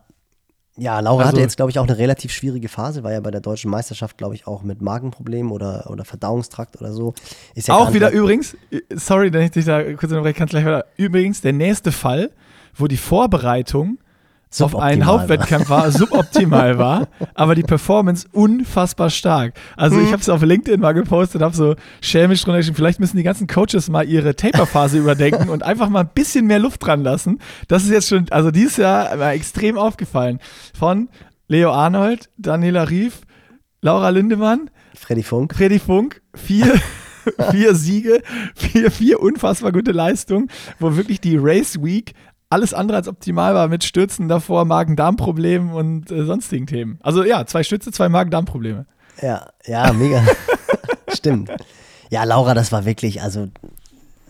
ja, 0.78 1.00
Laura 1.02 1.24
also, 1.24 1.34
hatte 1.34 1.42
jetzt, 1.42 1.58
glaube 1.58 1.70
ich, 1.70 1.80
auch 1.80 1.84
eine 1.84 1.98
relativ 1.98 2.32
schwierige 2.32 2.70
Phase, 2.70 3.04
war 3.04 3.12
ja 3.12 3.20
bei 3.20 3.30
der 3.30 3.42
deutschen 3.42 3.70
Meisterschaft, 3.70 4.18
glaube 4.18 4.36
ich, 4.36 4.48
auch 4.48 4.64
mit 4.64 4.82
Magenproblemen 4.82 5.52
oder, 5.52 5.90
oder 5.92 6.06
Verdauungstrakt 6.06 6.80
oder 6.80 6.94
so. 6.94 7.14
Ja 7.56 7.76
auch 7.76 7.94
wieder 7.94 8.12
übrigens, 8.12 8.56
sorry, 8.96 9.34
wenn 9.34 9.44
ich 9.44 9.52
dich 9.52 9.66
da 9.66 9.84
kurz 9.84 10.12
unterbreche, 10.12 10.36
kannst 10.36 10.52
gleich 10.52 10.66
weiter. 10.66 10.86
Übrigens, 10.96 11.42
der 11.42 11.52
nächste 11.52 11.92
Fall, 11.92 12.32
wo 12.74 12.88
die 12.88 12.98
Vorbereitung 12.98 14.00
auf 14.60 14.76
einen 14.76 15.06
Hauptwettkämpfer 15.06 15.92
suboptimal 15.92 16.78
war, 16.78 17.08
aber 17.34 17.56
die 17.56 17.64
Performance 17.64 18.28
unfassbar 18.34 19.10
stark. 19.10 19.54
Also 19.78 20.00
ich 20.00 20.12
habe 20.12 20.22
es 20.22 20.28
auf 20.28 20.42
LinkedIn 20.42 20.82
mal 20.82 20.92
gepostet, 20.92 21.42
habe 21.42 21.56
so 21.56 21.76
schelmisch 22.02 22.44
drunter 22.44 22.58
geschrieben, 22.58 22.76
vielleicht 22.76 23.00
müssen 23.00 23.18
die 23.18 23.24
ganzen 23.24 23.48
Coaches 23.48 23.90
mal 23.90 24.08
ihre 24.08 24.36
Taper-Phase 24.36 24.98
überdenken 25.00 25.50
und 25.50 25.64
einfach 25.64 25.90
mal 25.90 26.02
ein 26.02 26.10
bisschen 26.14 26.48
mehr 26.48 26.60
Luft 26.60 26.86
dran 26.86 27.04
lassen. 27.04 27.40
Das 27.68 27.84
ist 27.84 27.92
jetzt 27.92 28.10
schon, 28.10 28.26
also 28.32 28.52
dieses 28.52 28.78
Jahr 28.78 29.18
war 29.18 29.34
extrem 29.34 29.78
aufgefallen. 29.78 30.40
Von 30.78 31.08
Leo 31.48 31.72
Arnold, 31.72 32.30
Daniela 32.38 32.90
Rief, 32.90 33.22
Laura 33.82 34.10
Lindemann, 34.10 34.70
Freddy 34.96 35.24
Funk. 35.24 35.56
Freddy 35.56 35.80
Funk, 35.80 36.22
vier 36.36 36.74
vier 37.52 37.76
Siege, 37.76 38.22
vier, 38.56 38.92
vier 38.92 39.20
unfassbar 39.20 39.72
gute 39.72 39.92
Leistungen, 39.92 40.50
wo 40.80 40.96
wirklich 40.96 41.22
die 41.22 41.38
Race 41.38 41.82
Week 41.82 42.14
alles 42.52 42.74
andere 42.74 42.98
als 42.98 43.08
optimal 43.08 43.56
war 43.56 43.68
mit 43.70 43.84
Stürzen 43.84 44.28
davor, 44.28 44.66
Magen-Darm-Problemen 44.66 45.72
und 45.74 46.12
äh, 46.12 46.26
sonstigen 46.26 46.68
Themen. 46.68 47.00
Also 47.02 47.24
ja, 47.24 47.46
zwei 47.46 47.64
Stütze, 47.64 47.92
zwei 47.92 48.10
Magen-Darm-Probleme. 48.10 48.86
Ja, 49.22 49.50
ja, 49.66 49.94
mega. 49.94 50.22
Stimmt. 51.08 51.50
Ja, 52.10 52.26
Laura, 52.26 52.54
das 52.54 52.72
war 52.74 52.86
wirklich, 52.86 53.22
also 53.22 53.48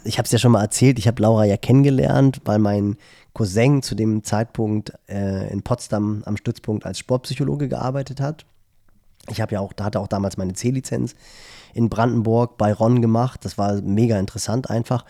ich 0.03 0.19
habe 0.19 0.27
es 0.27 0.31
ja 0.31 0.37
schon 0.37 0.51
mal 0.51 0.61
erzählt, 0.61 0.99
ich 0.99 1.07
habe 1.07 1.21
Laura 1.21 1.45
ja 1.45 1.57
kennengelernt, 1.57 2.41
weil 2.45 2.59
mein 2.59 2.97
Cousin 3.33 3.81
zu 3.81 3.95
dem 3.95 4.23
Zeitpunkt 4.23 4.93
äh, 5.09 5.51
in 5.51 5.63
Potsdam 5.63 6.21
am 6.25 6.37
Stützpunkt 6.37 6.85
als 6.85 6.99
Sportpsychologe 6.99 7.69
gearbeitet 7.69 8.21
hat. 8.21 8.45
Ich 9.29 9.41
habe 9.41 9.53
ja 9.53 9.59
auch, 9.61 9.73
da 9.73 9.85
hatte 9.85 9.99
auch 9.99 10.07
damals 10.07 10.37
meine 10.37 10.53
C-Lizenz 10.53 11.15
in 11.73 11.89
Brandenburg 11.89 12.57
bei 12.57 12.71
Ron 12.71 13.01
gemacht. 13.01 13.45
Das 13.45 13.57
war 13.57 13.81
mega 13.81 14.19
interessant 14.19 14.69
einfach. 14.69 15.05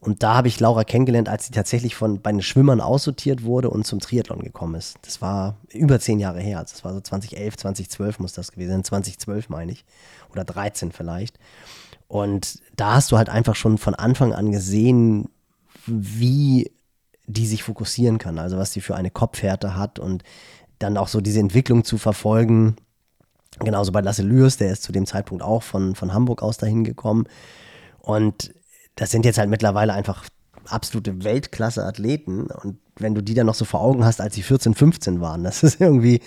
Und 0.00 0.22
da 0.22 0.34
habe 0.34 0.48
ich 0.48 0.58
Laura 0.60 0.84
kennengelernt, 0.84 1.28
als 1.28 1.46
sie 1.46 1.52
tatsächlich 1.52 1.94
von 1.94 2.22
bei 2.22 2.32
den 2.32 2.40
Schwimmern 2.40 2.80
aussortiert 2.80 3.44
wurde 3.44 3.68
und 3.68 3.86
zum 3.86 4.00
Triathlon 4.00 4.40
gekommen 4.40 4.74
ist. 4.74 4.96
Das 5.02 5.20
war 5.20 5.56
über 5.68 6.00
zehn 6.00 6.18
Jahre 6.18 6.40
her. 6.40 6.58
Also 6.58 6.72
das 6.72 6.84
war 6.84 6.94
so 6.94 7.00
2011, 7.00 7.58
2012 7.58 8.18
muss 8.18 8.32
das 8.32 8.52
gewesen 8.52 8.70
sein. 8.70 8.84
2012 8.84 9.50
meine 9.50 9.72
ich. 9.72 9.84
Oder 10.32 10.44
13 10.44 10.92
vielleicht. 10.92 11.38
Und 12.08 12.60
da 12.76 12.94
hast 12.94 13.12
du 13.12 13.18
halt 13.18 13.28
einfach 13.28 13.54
schon 13.54 13.76
von 13.76 13.94
Anfang 13.94 14.32
an 14.32 14.50
gesehen, 14.50 15.28
wie 15.86 16.72
die 17.26 17.46
sich 17.46 17.62
fokussieren 17.62 18.16
kann. 18.16 18.38
Also 18.38 18.56
was 18.56 18.72
sie 18.72 18.80
für 18.80 18.96
eine 18.96 19.10
Kopfhärte 19.10 19.76
hat 19.76 19.98
und 19.98 20.24
dann 20.78 20.96
auch 20.96 21.08
so 21.08 21.20
diese 21.20 21.40
Entwicklung 21.40 21.84
zu 21.84 21.98
verfolgen. 21.98 22.76
Genauso 23.58 23.92
bei 23.92 24.00
Lasse 24.00 24.22
Lürs, 24.22 24.56
der 24.56 24.72
ist 24.72 24.82
zu 24.82 24.92
dem 24.92 25.04
Zeitpunkt 25.04 25.44
auch 25.44 25.62
von, 25.62 25.94
von 25.94 26.14
Hamburg 26.14 26.42
aus 26.42 26.56
dahin 26.56 26.84
gekommen. 26.84 27.26
Und 27.98 28.54
das 28.96 29.10
sind 29.10 29.24
jetzt 29.24 29.38
halt 29.38 29.50
mittlerweile 29.50 29.92
einfach 29.92 30.24
absolute 30.66 31.24
Weltklasse-Athleten. 31.24 32.46
Und 32.46 32.78
wenn 32.96 33.14
du 33.14 33.22
die 33.22 33.34
dann 33.34 33.46
noch 33.46 33.54
so 33.54 33.64
vor 33.64 33.80
Augen 33.80 34.04
hast, 34.04 34.20
als 34.20 34.34
sie 34.34 34.42
14, 34.42 34.74
15 34.74 35.20
waren, 35.20 35.44
das 35.44 35.62
ist 35.62 35.80
irgendwie 35.80 36.20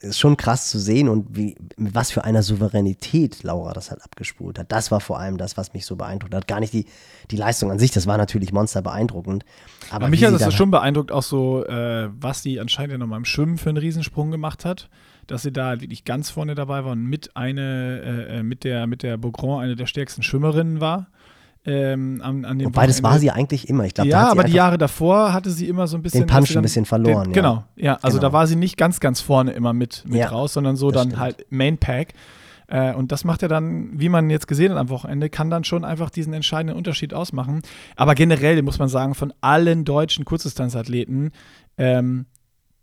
ist 0.00 0.20
schon 0.20 0.36
krass 0.36 0.68
zu 0.68 0.78
sehen 0.78 1.08
und 1.08 1.36
wie, 1.36 1.56
mit 1.76 1.92
was 1.92 2.12
für 2.12 2.22
einer 2.22 2.44
Souveränität 2.44 3.42
Laura 3.42 3.72
das 3.72 3.90
halt 3.90 4.00
abgespult 4.02 4.56
hat. 4.56 4.70
Das 4.70 4.92
war 4.92 5.00
vor 5.00 5.18
allem 5.18 5.38
das, 5.38 5.56
was 5.56 5.74
mich 5.74 5.86
so 5.86 5.96
beeindruckt 5.96 6.34
hat. 6.34 6.46
Gar 6.46 6.60
nicht 6.60 6.72
die, 6.72 6.86
die 7.32 7.36
Leistung 7.36 7.72
an 7.72 7.80
sich, 7.80 7.90
das 7.90 8.06
war 8.06 8.16
natürlich 8.16 8.52
monster 8.52 8.80
beeindruckend. 8.80 9.44
Aber 9.90 10.04
ja, 10.04 10.10
mich 10.10 10.24
hat 10.24 10.40
das 10.40 10.54
schon 10.54 10.70
beeindruckt, 10.70 11.10
auch 11.10 11.24
so, 11.24 11.64
äh, 11.66 12.10
was 12.12 12.42
sie 12.42 12.60
anscheinend 12.60 12.92
ja 12.92 12.98
noch 12.98 13.08
mal 13.08 13.16
im 13.16 13.24
Schwimmen 13.24 13.58
für 13.58 13.70
einen 13.70 13.78
Riesensprung 13.78 14.30
gemacht 14.30 14.64
hat 14.64 14.88
dass 15.28 15.42
sie 15.42 15.52
da 15.52 15.80
wirklich 15.80 16.04
ganz 16.04 16.30
vorne 16.30 16.54
dabei 16.54 16.84
war 16.84 16.92
und 16.92 17.04
mit 17.04 17.36
eine, 17.36 18.00
äh, 18.02 18.38
äh 18.38 18.42
mit 18.42 18.64
der, 18.64 18.86
mit 18.86 19.02
der 19.02 19.18
Beaugrand 19.18 19.62
eine 19.62 19.76
der 19.76 19.84
stärksten 19.86 20.22
Schwimmerinnen 20.22 20.80
war. 20.80 21.08
Ähm, 21.64 22.20
an, 22.22 22.44
an 22.44 22.64
Wobei, 22.64 22.86
das 22.86 23.02
war 23.02 23.18
sie 23.18 23.30
eigentlich 23.30 23.68
immer. 23.68 23.84
Ich 23.84 23.94
glaub, 23.94 24.06
ja, 24.06 24.30
aber 24.30 24.44
die 24.44 24.52
Jahre 24.52 24.78
davor 24.78 25.32
hatte 25.32 25.50
sie 25.50 25.68
immer 25.68 25.86
so 25.86 25.96
ein 25.96 26.02
bisschen. 26.02 26.26
Den 26.26 26.28
Punch 26.28 26.56
ein 26.56 26.62
bisschen 26.62 26.84
verloren. 26.84 27.24
Den. 27.24 27.32
Genau, 27.32 27.64
ja. 27.76 27.98
Also 28.00 28.18
genau. 28.18 28.28
da 28.28 28.32
war 28.32 28.46
sie 28.46 28.56
nicht 28.56 28.76
ganz, 28.76 29.00
ganz 29.00 29.20
vorne 29.20 29.52
immer 29.52 29.72
mit, 29.72 30.04
mit 30.06 30.18
ja, 30.18 30.28
raus, 30.28 30.54
sondern 30.54 30.76
so 30.76 30.90
dann 30.90 31.08
stimmt. 31.08 31.20
halt 31.20 31.46
Main 31.50 31.76
Pack. 31.76 32.14
Äh, 32.68 32.94
und 32.94 33.12
das 33.12 33.24
macht 33.24 33.42
ja 33.42 33.48
dann, 33.48 33.98
wie 33.98 34.08
man 34.08 34.30
jetzt 34.30 34.46
gesehen 34.46 34.70
hat 34.70 34.78
am 34.78 34.88
Wochenende, 34.90 35.30
kann 35.30 35.50
dann 35.50 35.64
schon 35.64 35.84
einfach 35.84 36.10
diesen 36.10 36.32
entscheidenden 36.32 36.76
Unterschied 36.76 37.12
ausmachen. 37.12 37.62
Aber 37.96 38.14
generell 38.14 38.62
muss 38.62 38.78
man 38.78 38.88
sagen, 38.88 39.14
von 39.14 39.32
allen 39.40 39.84
deutschen 39.84 40.24
Kurzdistanzathleten, 40.24 41.32
ähm, 41.76 42.26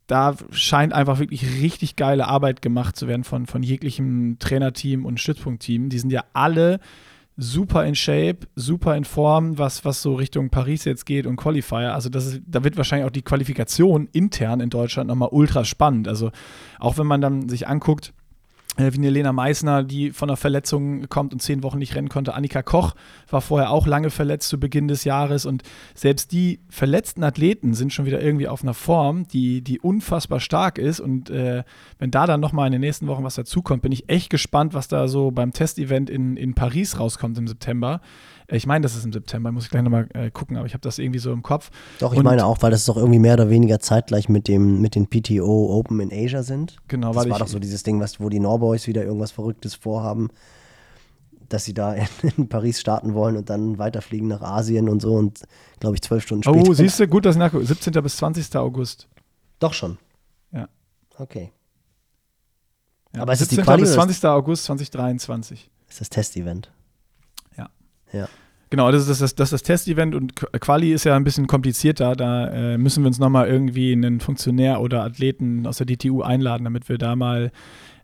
da 0.08 0.36
scheint 0.52 0.94
einfach 0.94 1.20
wirklich 1.20 1.62
richtig 1.62 1.96
geile 1.96 2.28
Arbeit 2.28 2.62
gemacht 2.62 2.96
zu 2.96 3.08
werden 3.08 3.24
von, 3.24 3.48
von 3.48 3.64
jeglichem 3.64 4.38
Trainerteam 4.40 5.06
und 5.06 5.20
Stützpunktteam. 5.20 5.90
Die 5.90 6.00
sind 6.00 6.12
ja 6.12 6.26
alle 6.34 6.80
super 7.38 7.86
in 7.86 7.96
Shape, 7.96 8.48
super 8.56 8.96
in 8.96 9.04
Form, 9.04 9.58
was, 9.58 9.84
was 9.84 10.02
so 10.02 10.16
Richtung 10.16 10.50
Paris 10.50 10.86
jetzt 10.86 11.06
geht 11.06 11.28
und 11.28 11.36
Qualifier. 11.36 11.94
Also 11.94 12.10
das 12.10 12.26
ist, 12.28 12.42
da 12.46 12.64
wird 12.64 12.78
wahrscheinlich 12.78 13.06
auch 13.06 13.12
die 13.12 13.24
Qualifikation 13.24 14.08
intern 14.12 14.62
in 14.62 14.70
Deutschland 14.70 15.08
nochmal 15.08 15.30
ultra 15.32 15.66
spannend. 15.66 16.08
Also 16.08 16.32
auch 16.80 16.98
wenn 16.98 17.08
man 17.08 17.22
dann 17.22 17.50
sich 17.50 17.68
anguckt, 17.68 18.14
wie 18.78 18.84
eine 18.84 19.10
Lena 19.10 19.32
Meissner, 19.32 19.84
die 19.84 20.12
von 20.12 20.30
einer 20.30 20.38
Verletzung 20.38 21.08
kommt 21.08 21.34
und 21.34 21.42
zehn 21.42 21.64
Wochen 21.64 21.78
nicht 21.78 21.96
rennen 21.96 22.10
konnte. 22.10 22.34
Annika 22.34 22.62
Koch 22.62 22.96
war 23.30 23.42
vorher 23.42 23.70
auch 23.70 23.88
lange 23.88 24.10
verletzt 24.10 24.50
zu 24.50 24.60
Beginn 24.60 24.88
des 24.88 25.04
Jahres 25.04 25.46
und 25.46 25.64
selbst 25.94 26.32
die 26.32 26.60
verletzten 26.70 27.24
Athleten 27.24 27.74
sind 27.74 27.94
schon 27.94 28.06
wieder 28.06 28.22
irgendwie 28.22 28.48
auf 28.48 28.64
einer 28.64 28.74
Form, 28.74 29.28
die, 29.28 29.62
die 29.62 29.80
unfassbar 29.80 30.40
stark 30.40 30.78
ist 30.78 31.00
und 31.00 31.30
äh, 31.30 31.64
wenn 32.00 32.12
da 32.12 32.26
dann 32.26 32.40
nochmal 32.42 32.68
in 32.68 32.74
den 32.74 32.82
nächsten 32.82 33.08
Wochen 33.08 33.24
was 33.24 33.36
dazukommt, 33.36 33.82
bin 33.82 33.92
ich 33.92 34.10
echt 34.10 34.30
gespannt, 34.30 34.74
was 34.74 34.88
da 34.88 35.08
so 35.08 35.32
beim 35.32 35.54
Testevent 35.54 36.10
in, 36.10 36.36
in 36.36 36.54
Paris 36.54 37.00
rauskommt 37.00 37.38
im 37.38 37.48
September. 37.48 38.02
Ich 38.48 38.68
meine, 38.68 38.84
das 38.84 38.96
ist 38.96 39.06
im 39.06 39.14
September, 39.14 39.52
muss 39.52 39.66
ich 39.66 39.70
gleich 39.72 39.82
nochmal 39.82 40.08
äh, 40.14 40.30
gucken, 40.30 40.58
aber 40.58 40.68
ich 40.68 40.74
habe 40.74 40.82
das 40.82 41.00
irgendwie 41.00 41.20
so 41.20 41.32
im 41.32 41.42
Kopf. 41.42 41.72
Doch, 42.00 42.14
ich 42.14 42.20
und, 42.20 42.26
meine 42.26 42.46
auch, 42.46 42.62
weil 42.62 42.72
das 42.72 42.86
doch 42.86 42.98
irgendwie 42.98 43.20
mehr 43.20 43.34
oder 43.34 43.50
weniger 43.50 43.80
zeitgleich 43.80 44.30
mit, 44.30 44.48
dem, 44.48 44.82
mit 44.82 44.96
den 44.96 45.08
PTO 45.08 45.76
Open 45.76 46.00
in 46.00 46.12
Asia 46.12 46.44
sind. 46.44 46.78
Genau, 46.88 47.14
das 47.14 47.28
war 47.30 47.40
doch 47.40 47.48
so 47.48 47.60
dieses 47.60 47.84
Ding, 47.84 48.00
was, 48.00 48.20
wo 48.20 48.30
die 48.30 48.40
Norboys 48.40 48.88
wieder 48.88 49.04
irgendwas 49.04 49.32
Verrücktes 49.32 49.74
vorhaben, 49.74 50.30
dass 51.50 51.66
sie 51.66 51.74
da 51.74 51.94
in, 51.96 52.08
in, 52.38 52.50
Paris 52.50 52.80
starten 52.80 53.16
wollen 53.16 53.36
und 53.36 53.50
dann 53.50 53.80
weiterfliegen 53.80 54.28
nach 54.28 54.42
Asien 54.42 54.90
und 54.90 55.02
so 55.02 55.16
und 55.16 55.42
glaube 55.80 55.96
ich 55.96 56.02
zwölf 56.04 56.24
Stunden 56.24 56.48
oh, 56.48 56.54
später. 56.54 56.70
Oh, 56.70 56.74
siehst 56.74 57.00
du, 57.00 57.08
gut, 57.08 57.26
dass 57.26 57.36
nach 57.36 57.54
17. 57.54 57.94
bis 58.04 58.18
20. 58.18 58.56
August. 58.58 59.08
Doch 59.60 59.74
schon. 59.74 59.98
Ja. 60.52 60.68
Okay. 61.18 61.52
Ja, 63.16 63.22
aber 63.22 63.34
es 63.34 63.42
ist 63.42 63.52
die 63.52 63.58
Quali 63.58 63.82
bis 63.82 63.94
20. 63.94 64.24
August 64.26 64.66
2023. 64.66 65.72
Ist 65.90 66.02
das 66.02 66.10
Testevent. 66.10 66.72
Ja. 68.16 68.30
Genau, 68.72 68.92
das 68.92 69.08
ist 69.08 69.22
das, 69.22 69.36
das, 69.36 69.52
das 69.52 69.64
Testevent 69.64 70.16
und 70.16 70.36
Quali 70.36 70.92
ist 70.92 71.04
ja 71.04 71.16
ein 71.16 71.24
bisschen 71.24 71.48
komplizierter. 71.48 72.16
Da 72.16 72.48
äh, 72.50 72.78
müssen 72.78 73.04
wir 73.04 73.08
uns 73.08 73.20
nochmal 73.20 73.48
irgendwie 73.48 73.94
einen 73.94 74.20
Funktionär 74.20 74.82
oder 74.82 75.04
Athleten 75.04 75.68
aus 75.68 75.78
der 75.78 75.86
DTU 75.86 76.24
einladen, 76.24 76.64
damit 76.64 76.90
wir 76.90 76.98
da 76.98 77.16
mal 77.16 77.52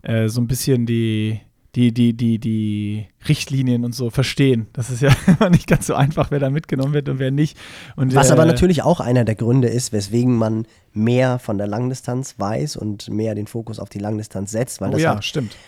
äh, 0.02 0.28
so 0.28 0.40
ein 0.40 0.46
bisschen 0.46 0.86
die, 0.86 1.40
die, 1.74 1.92
die, 1.92 2.12
die, 2.14 2.38
die 2.38 3.06
Richtlinien 3.28 3.84
und 3.84 3.94
so 3.94 4.10
verstehen. 4.10 4.68
Das 4.72 4.90
ist 4.90 5.02
ja 5.02 5.10
nicht 5.50 5.66
ganz 5.66 5.88
so 5.88 5.94
einfach, 5.94 6.30
wer 6.30 6.38
da 6.38 6.48
mitgenommen 6.48 6.94
wird 6.94 7.08
und 7.08 7.18
wer 7.18 7.30
nicht. 7.30 7.58
Und, 7.96 8.14
Was 8.14 8.30
äh, 8.30 8.32
aber 8.32 8.44
natürlich 8.44 8.82
auch 8.82 9.00
einer 9.00 9.24
der 9.24 9.34
Gründe 9.34 9.68
ist, 9.68 9.92
weswegen 9.92 10.36
man 10.36 10.66
mehr 10.92 11.38
von 11.38 11.58
der 11.58 11.66
Langdistanz 11.66 12.36
weiß 12.38 12.76
und 12.76 13.10
mehr 13.10 13.34
den 13.34 13.46
Fokus 13.46 13.78
auf 13.78 13.88
die 13.88 13.98
Langdistanz 13.98 14.52
setzt, 14.52 14.80
weil 14.80 14.90
oh, 14.90 14.92
das 14.92 15.02
ja, 15.02 15.20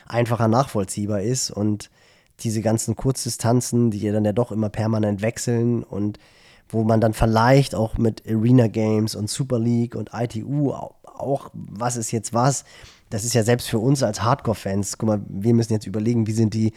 einfacher 0.07 0.49
nachvollziehbar 0.49 1.23
ist 1.23 1.51
und 1.51 1.91
diese 2.41 2.63
ganzen 2.63 2.97
Kurzdistanzen, 2.97 3.91
die 3.91 4.01
ja 4.01 4.13
dann 4.13 4.25
ja 4.25 4.33
doch 4.33 4.53
immer 4.53 4.69
permanent 4.69 5.23
wechseln 5.23 5.83
und 5.83 6.19
wo 6.69 6.83
man 6.83 7.01
dann 7.01 7.15
vielleicht 7.15 7.75
auch 7.75 7.99
mit 7.99 8.23
Arena 8.27 8.67
Games 8.67 9.15
und 9.15 9.31
Super 9.31 9.59
League 9.59 9.95
und 9.95 10.11
ITU 10.13 10.73
auch, 10.73 11.51
was 11.53 11.97
ist 11.97 12.11
jetzt 12.11 12.35
was, 12.35 12.65
das 13.11 13.25
ist 13.25 13.35
ja 13.35 13.45
selbst 13.45 13.69
für 13.69 13.79
uns 13.79 14.03
als 14.03 14.23
Hardcore-Fans, 14.23 14.99
guck 14.99 15.09
mal, 15.09 15.21
wir 15.29 15.55
müssen 15.55 15.73
jetzt 15.73 15.87
überlegen, 15.87 16.27
wie 16.27 16.33
sind 16.33 16.55
die, 16.55 16.73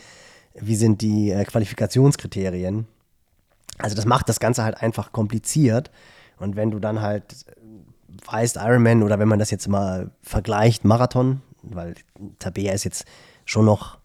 wie 0.54 0.76
sind 0.76 1.02
die 1.02 1.32
äh, 1.32 1.44
Qualifikationskriterien. 1.46 2.86
Also 3.80 3.96
das 3.96 4.06
macht 4.06 4.30
das 4.30 4.40
Ganze 4.40 4.64
halt 4.64 4.82
einfach 4.82 5.12
kompliziert. 5.12 5.92
Und 6.40 6.56
wenn 6.56 6.72
du 6.72 6.80
dann 6.80 7.02
halt 7.02 7.46
weißt, 8.26 8.58
Ironman 8.58 9.04
oder 9.04 9.20
wenn 9.20 9.28
man 9.28 9.40
das 9.40 9.52
jetzt 9.52 9.68
mal 9.68 10.12
vergleicht, 10.22 10.86
Marathon, 10.86 11.42
weil 11.64 11.96
Tabea 12.40 12.74
ist 12.74 12.84
jetzt 12.84 13.06
schon 13.46 13.66
noch 13.66 13.97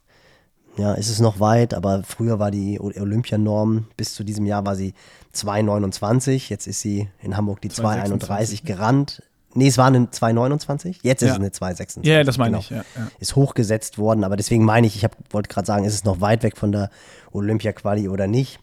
ja, 0.77 0.95
ist 0.95 1.11
es 1.11 1.21
noch 1.21 1.39
weit, 1.41 1.75
aber 1.75 2.03
früher 2.03 2.39
war 2.39 2.51
die 2.51 2.81
Olympianorm, 2.81 3.87
bis 3.97 4.15
zu 4.15 4.25
diesem 4.25 4.47
Jahr 4.47 4.65
war 4.65 4.75
sie 4.75 4.95
2,29. 5.35 6.49
Jetzt 6.49 6.67
ist 6.67 6.81
sie 6.81 7.09
in 7.23 7.37
Hamburg 7.37 7.61
die 7.61 7.71
2,31 7.71 8.65
gerannt. 8.65 9.23
Nee, 9.55 9.69
es 9.69 9.77
war 9.77 9.89
eine 9.89 10.07
2,29. 10.07 10.97
Jetzt 11.03 11.23
ist 11.23 11.29
ja. 11.29 11.35
es 11.35 11.39
eine 11.39 11.49
2,26. 11.51 12.07
Ja, 12.07 12.25
das 12.25 12.39
meine 12.39 12.53
genau. 12.53 12.61
ich. 12.61 12.71
Ja, 12.71 12.85
ja. 12.97 13.09
Ist 13.21 13.37
hochgesetzt 13.37 13.99
worden, 13.99 14.25
aber 14.25 14.37
deswegen 14.37 14.65
meine 14.65 14.87
ich, 14.87 14.97
ich 14.97 15.07
wollte 15.31 15.49
gerade 15.49 15.67
sagen, 15.67 15.85
ist 15.85 15.95
es 15.95 16.05
noch 16.05 16.21
weit 16.23 16.43
weg 16.43 16.57
von 16.57 16.73
der 16.73 16.91
Olympia-Quali 17.33 18.09
oder 18.09 18.27
nicht? 18.27 18.59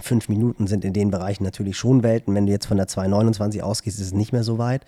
Fünf 0.00 0.28
Minuten 0.28 0.66
sind 0.66 0.84
in 0.84 0.92
den 0.92 1.10
Bereichen 1.10 1.44
natürlich 1.44 1.76
schon 1.76 2.02
Welten. 2.02 2.34
Wenn 2.34 2.46
du 2.46 2.52
jetzt 2.52 2.66
von 2.66 2.76
der 2.76 2.86
2,29 2.86 3.60
ausgehst, 3.60 3.98
ist 3.98 4.06
es 4.06 4.12
nicht 4.12 4.32
mehr 4.32 4.44
so 4.44 4.56
weit. 4.56 4.86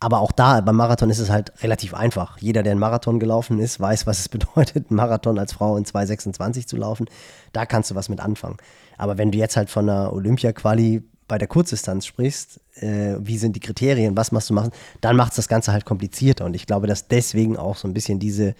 Aber 0.00 0.20
auch 0.20 0.30
da, 0.30 0.60
beim 0.60 0.76
Marathon 0.76 1.10
ist 1.10 1.18
es 1.18 1.28
halt 1.28 1.52
relativ 1.62 1.92
einfach. 1.92 2.38
Jeder, 2.38 2.62
der 2.62 2.72
einen 2.72 2.80
Marathon 2.80 3.18
gelaufen 3.18 3.58
ist, 3.58 3.80
weiß, 3.80 4.06
was 4.06 4.20
es 4.20 4.28
bedeutet, 4.28 4.90
einen 4.90 4.96
Marathon 4.96 5.38
als 5.38 5.52
Frau 5.52 5.76
in 5.76 5.84
2,26 5.84 6.66
zu 6.66 6.76
laufen. 6.76 7.06
Da 7.52 7.66
kannst 7.66 7.90
du 7.90 7.94
was 7.94 8.08
mit 8.08 8.20
anfangen. 8.20 8.58
Aber 8.96 9.18
wenn 9.18 9.32
du 9.32 9.38
jetzt 9.38 9.56
halt 9.56 9.70
von 9.70 9.88
einer 9.88 10.12
Olympia-Quali 10.12 11.02
bei 11.26 11.36
der 11.36 11.48
Kurzdistanz 11.48 12.06
sprichst, 12.06 12.60
äh, 12.76 13.16
wie 13.18 13.38
sind 13.38 13.54
die 13.54 13.60
Kriterien, 13.60 14.16
was 14.16 14.32
machst 14.32 14.50
du 14.50 14.54
machen, 14.54 14.70
dann 15.00 15.16
macht 15.16 15.32
es 15.32 15.36
das 15.36 15.48
Ganze 15.48 15.72
halt 15.72 15.84
komplizierter. 15.84 16.44
Und 16.44 16.54
ich 16.54 16.66
glaube, 16.66 16.86
dass 16.86 17.08
deswegen 17.08 17.56
auch 17.56 17.76
so 17.76 17.86
ein 17.86 17.94
bisschen 17.94 18.18
diese 18.18 18.54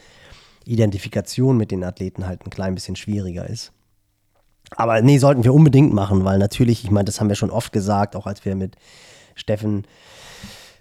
Identifikation 0.65 1.57
mit 1.57 1.71
den 1.71 1.83
Athleten 1.83 2.27
halt 2.27 2.45
ein 2.45 2.51
klein 2.51 2.75
bisschen 2.75 2.97
schwieriger 2.97 3.49
ist. 3.49 3.73
Aber 4.77 5.01
nee, 5.01 5.19
sollten 5.19 5.45
wir 5.45 5.55
unbedingt 5.55 5.95
machen, 5.95 6.25
weil 6.25 6.39
natürlich, 6.39 6.85
ich 6.85 6.91
meine, 6.91 7.07
das 7.07 7.21
haben 7.21 7.29
wir 7.29 7.37
schon 7.37 7.51
oft 7.51 7.73
gesagt, 7.73 8.15
auch 8.17 8.27
als 8.27 8.45
wir 8.45 8.55
mit 8.55 8.77
Steffen, 9.35 9.87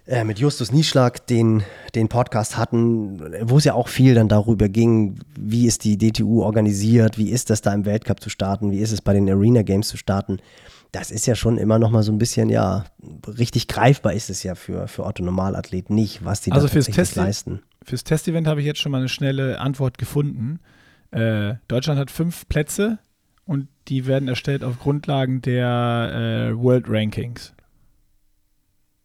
äh, 0.08 0.24
mit 0.24 0.38
Justus 0.38 0.72
Nieschlag 0.72 1.26
den, 1.26 1.62
den 1.94 2.08
Podcast 2.08 2.56
hatten, 2.56 3.20
wo 3.42 3.58
es 3.58 3.64
ja 3.64 3.74
auch 3.74 3.88
viel 3.88 4.14
dann 4.14 4.28
darüber 4.28 4.68
ging, 4.68 5.20
wie 5.38 5.66
ist 5.66 5.84
die 5.84 5.98
DTU 5.98 6.42
organisiert, 6.42 7.18
wie 7.18 7.30
ist 7.30 7.50
das 7.50 7.60
da 7.60 7.74
im 7.74 7.84
Weltcup 7.84 8.20
zu 8.20 8.30
starten, 8.30 8.70
wie 8.70 8.78
ist 8.78 8.90
es 8.90 9.02
bei 9.02 9.12
den 9.12 9.28
Arena 9.28 9.62
Games 9.62 9.88
zu 9.88 9.98
starten. 9.98 10.38
Das 10.92 11.10
ist 11.10 11.26
ja 11.26 11.34
schon 11.34 11.58
immer 11.58 11.78
noch 11.78 11.90
mal 11.90 12.02
so 12.02 12.10
ein 12.10 12.16
bisschen, 12.18 12.48
ja, 12.48 12.86
richtig 13.26 13.68
greifbar 13.68 14.14
ist 14.14 14.30
es 14.30 14.42
ja 14.42 14.54
für, 14.54 14.88
für 14.88 15.04
Otto 15.04 15.22
Normalathleten 15.22 15.94
nicht, 15.94 16.24
was 16.24 16.40
die 16.40 16.52
also 16.52 16.66
da 16.66 16.72
fürs 16.72 16.86
tatsächlich 16.86 17.08
Test 17.08 17.16
leisten. 17.16 17.62
Fürs 17.84 18.04
Testevent 18.04 18.46
habe 18.46 18.60
ich 18.60 18.66
jetzt 18.66 18.80
schon 18.80 18.92
mal 18.92 18.98
eine 18.98 19.10
schnelle 19.10 19.60
Antwort 19.60 19.98
gefunden. 19.98 20.60
Äh, 21.10 21.56
Deutschland 21.68 22.00
hat 22.00 22.10
fünf 22.10 22.48
Plätze 22.48 22.98
und 23.44 23.68
die 23.88 24.06
werden 24.06 24.28
erstellt 24.28 24.64
auf 24.64 24.78
Grundlagen 24.78 25.42
der 25.42 26.50
äh, 26.50 26.58
World 26.58 26.86
Rankings. 26.88 27.52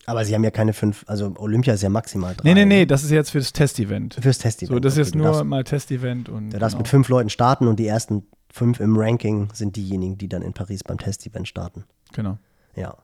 Aber 0.05 0.25
sie 0.25 0.35
haben 0.35 0.43
ja 0.43 0.51
keine 0.51 0.73
fünf, 0.73 1.05
also 1.07 1.33
Olympia 1.37 1.73
ist 1.73 1.81
ja 1.83 1.89
maximal 1.89 2.35
drei. 2.35 2.49
Nee, 2.49 2.53
nee, 2.55 2.65
nee, 2.65 2.79
ne? 2.79 2.87
das 2.87 3.03
ist 3.03 3.11
jetzt 3.11 3.29
fürs 3.31 3.53
Testevent. 3.53 4.17
Fürs 4.21 4.37
Testevent. 4.37 4.75
So, 4.75 4.79
das 4.79 4.93
ist 4.93 4.99
Okay, 4.99 5.05
jetzt 5.07 5.15
nur 5.15 5.27
darfst- 5.27 5.43
mal 5.45 5.63
Testevent 5.63 6.27
und. 6.29 6.49
Du 6.51 6.59
darfst 6.59 6.73
genau. 6.75 6.79
mit 6.81 6.87
fünf 6.89 7.07
Leuten 7.09 7.29
starten 7.29 7.67
und 7.67 7.79
die 7.79 7.87
ersten 7.87 8.23
fünf 8.51 8.79
im 8.79 8.97
Ranking 8.97 9.49
sind 9.53 9.75
diejenigen, 9.75 10.17
die 10.17 10.27
dann 10.27 10.41
in 10.41 10.53
Paris 10.53 10.83
beim 10.83 10.97
Testevent 10.97 11.47
starten. 11.47 11.85
Genau. 12.13 12.37
Ja. 12.75 12.97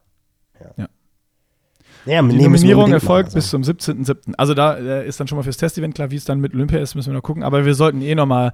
Ja. 0.60 0.70
Ja. 0.76 0.88
Ja, 2.06 2.22
Die 2.22 2.36
Nominierung 2.42 2.92
erfolgt 2.92 3.30
machen, 3.30 3.34
bis 3.34 3.50
zum 3.50 3.62
17.07. 3.62 4.34
Also 4.36 4.54
da 4.54 4.76
äh, 4.76 5.06
ist 5.06 5.20
dann 5.20 5.28
schon 5.28 5.36
mal 5.36 5.42
fürs 5.42 5.56
Testevent 5.58 5.94
klar, 5.94 6.10
wie 6.10 6.16
es 6.16 6.24
dann 6.24 6.40
mit 6.40 6.54
Olympia 6.54 6.78
ist, 6.78 6.94
müssen 6.94 7.10
wir 7.10 7.14
noch 7.14 7.22
gucken. 7.22 7.42
Aber 7.42 7.66
wir 7.66 7.74
sollten 7.74 8.00
eh 8.00 8.14
noch 8.14 8.26
mal 8.26 8.52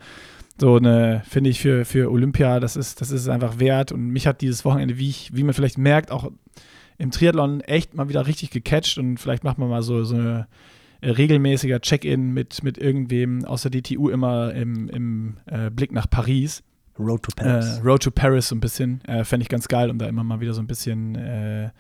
so 0.59 0.76
eine, 0.76 1.22
finde 1.28 1.50
ich, 1.50 1.61
für, 1.61 1.85
für 1.85 2.11
Olympia, 2.11 2.59
das 2.61 2.76
ist, 2.76 3.00
das 3.00 3.11
ist 3.11 3.28
einfach 3.28 3.59
wert. 3.61 3.92
Und 3.92 4.09
mich 4.09 4.26
hat 4.26 4.40
dieses 4.40 4.64
Wochenende, 4.64 4.98
wie 4.98 5.11
ich, 5.11 5.30
wie 5.37 5.44
man 5.44 5.54
vielleicht 5.54 5.78
merkt, 5.78 6.11
auch 6.11 6.30
im 6.98 7.11
Triathlon 7.11 7.61
echt 7.61 7.94
mal 7.94 8.09
wieder 8.09 8.26
richtig 8.26 8.50
gecatcht 8.50 8.98
und 8.98 9.18
vielleicht 9.18 9.44
macht 9.44 9.59
man 9.59 9.68
mal 9.68 9.82
so, 9.82 10.04
so 10.04 10.14
eine 10.14 10.46
äh, 11.00 11.11
regelmäßiger 11.11 11.80
Check-in 11.80 12.32
mit, 12.32 12.62
mit 12.62 12.78
irgendwem 12.78 13.44
aus 13.44 13.62
der 13.62 13.70
DTU 13.70 14.09
immer 14.09 14.52
im, 14.54 14.88
im 14.88 15.37
äh, 15.46 15.70
Blick 15.70 15.92
nach 15.92 16.09
Paris. 16.09 16.62
Road 16.98 17.22
to 17.22 17.30
Paris. 17.37 17.78
Äh, 17.78 17.82
Road 17.82 18.02
to 18.02 18.11
Paris 18.11 18.48
so 18.48 18.56
ein 18.56 18.61
bisschen. 18.61 19.04
Äh, 19.04 19.24
Fände 19.24 19.42
ich 19.42 19.48
ganz 19.48 19.68
geil, 19.68 19.90
um 19.90 19.98
da 19.98 20.06
immer 20.06 20.24
mal 20.24 20.40
wieder 20.40 20.54
so 20.54 20.62
ein 20.62 20.66
bisschen 20.66 21.14
äh, 21.14 21.70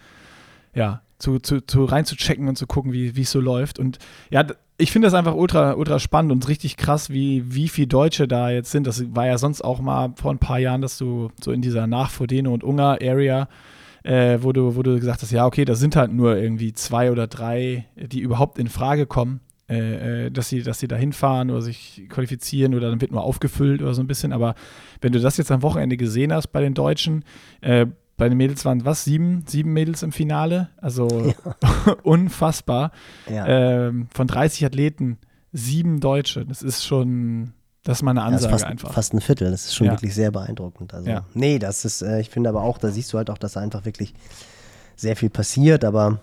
ja, 0.74 1.00
zu, 1.18 1.38
zu, 1.38 1.62
zu 1.62 1.84
reinzuchecken 1.84 2.48
und 2.48 2.56
zu 2.56 2.66
gucken, 2.66 2.92
wie 2.92 3.08
es 3.18 3.30
so 3.30 3.40
läuft. 3.40 3.78
Und 3.78 3.98
ja, 4.30 4.44
ich 4.78 4.92
finde 4.92 5.06
das 5.06 5.14
einfach 5.14 5.34
ultra, 5.34 5.72
ultra 5.72 5.98
spannend 5.98 6.32
und 6.32 6.48
richtig 6.48 6.76
krass, 6.76 7.08
wie, 7.08 7.54
wie 7.54 7.68
viele 7.68 7.86
Deutsche 7.86 8.28
da 8.28 8.50
jetzt 8.50 8.70
sind. 8.70 8.86
Das 8.86 9.02
war 9.14 9.26
ja 9.26 9.38
sonst 9.38 9.62
auch 9.62 9.80
mal 9.80 10.12
vor 10.16 10.30
ein 10.30 10.38
paar 10.38 10.58
Jahren, 10.58 10.82
dass 10.82 10.98
du 10.98 11.30
so 11.42 11.52
in 11.52 11.62
dieser 11.62 11.86
Nach-Frodeno 11.86 12.52
und 12.52 12.62
Ungar-Area, 12.62 13.48
äh, 14.06 14.42
wo, 14.42 14.52
du, 14.52 14.76
wo 14.76 14.82
du 14.82 14.98
gesagt 14.98 15.22
hast, 15.22 15.32
ja, 15.32 15.46
okay, 15.46 15.64
da 15.64 15.74
sind 15.74 15.96
halt 15.96 16.12
nur 16.12 16.36
irgendwie 16.36 16.72
zwei 16.72 17.10
oder 17.10 17.26
drei, 17.26 17.86
die 17.96 18.20
überhaupt 18.20 18.58
in 18.58 18.68
Frage 18.68 19.06
kommen. 19.06 19.40
Äh, 19.68 20.26
äh, 20.26 20.30
dass 20.30 20.48
sie, 20.48 20.62
dass 20.62 20.78
sie 20.78 20.86
da 20.86 20.94
hinfahren 20.94 21.50
oder 21.50 21.60
sich 21.60 22.04
qualifizieren 22.08 22.72
oder 22.76 22.88
dann 22.88 23.00
wird 23.00 23.10
nur 23.10 23.24
aufgefüllt 23.24 23.82
oder 23.82 23.94
so 23.94 24.00
ein 24.00 24.06
bisschen. 24.06 24.32
Aber 24.32 24.54
wenn 25.00 25.10
du 25.10 25.18
das 25.18 25.38
jetzt 25.38 25.50
am 25.50 25.62
Wochenende 25.62 25.96
gesehen 25.96 26.32
hast 26.32 26.48
bei 26.48 26.60
den 26.60 26.72
Deutschen, 26.72 27.24
äh, 27.62 27.86
bei 28.16 28.28
den 28.28 28.38
Mädels 28.38 28.64
waren 28.64 28.84
was? 28.84 29.02
Sieben? 29.02 29.42
Sieben 29.46 29.72
Mädels 29.72 30.04
im 30.04 30.12
Finale? 30.12 30.68
Also 30.76 31.32
unfassbar. 32.04 32.92
ja. 33.28 33.88
Ähm, 33.88 34.06
von 34.14 34.28
30 34.28 34.64
Athleten 34.66 35.18
sieben 35.52 35.98
Deutsche. 36.00 36.46
Das 36.46 36.62
ist 36.62 36.84
schon, 36.84 37.52
das 37.86 37.98
ist 37.98 38.02
mal 38.02 38.10
eine 38.12 38.20
Ja, 38.20 38.26
Ansage 38.26 38.52
fast, 38.52 38.64
einfach. 38.64 38.92
fast 38.92 39.14
ein 39.14 39.20
Viertel. 39.20 39.50
Das 39.50 39.64
ist 39.64 39.74
schon 39.74 39.86
Ja. 39.86 39.92
wirklich 39.94 40.14
sehr 40.14 40.30
beeindruckend. 40.30 40.92
Also, 40.92 41.08
Ja. 41.08 41.24
nee, 41.34 41.58
das 41.58 41.84
ist, 41.84 42.02
äh, 42.02 42.20
ich 42.20 42.30
finde 42.30 42.50
aber 42.50 42.62
auch, 42.62 42.78
da 42.78 42.90
siehst 42.90 43.12
du 43.12 43.18
halt 43.18 43.30
auch, 43.30 43.38
dass 43.38 43.52
da 43.52 43.60
einfach 43.60 43.84
wirklich 43.84 44.14
sehr 44.96 45.16
viel 45.16 45.30
passiert. 45.30 45.84
Aber 45.84 46.20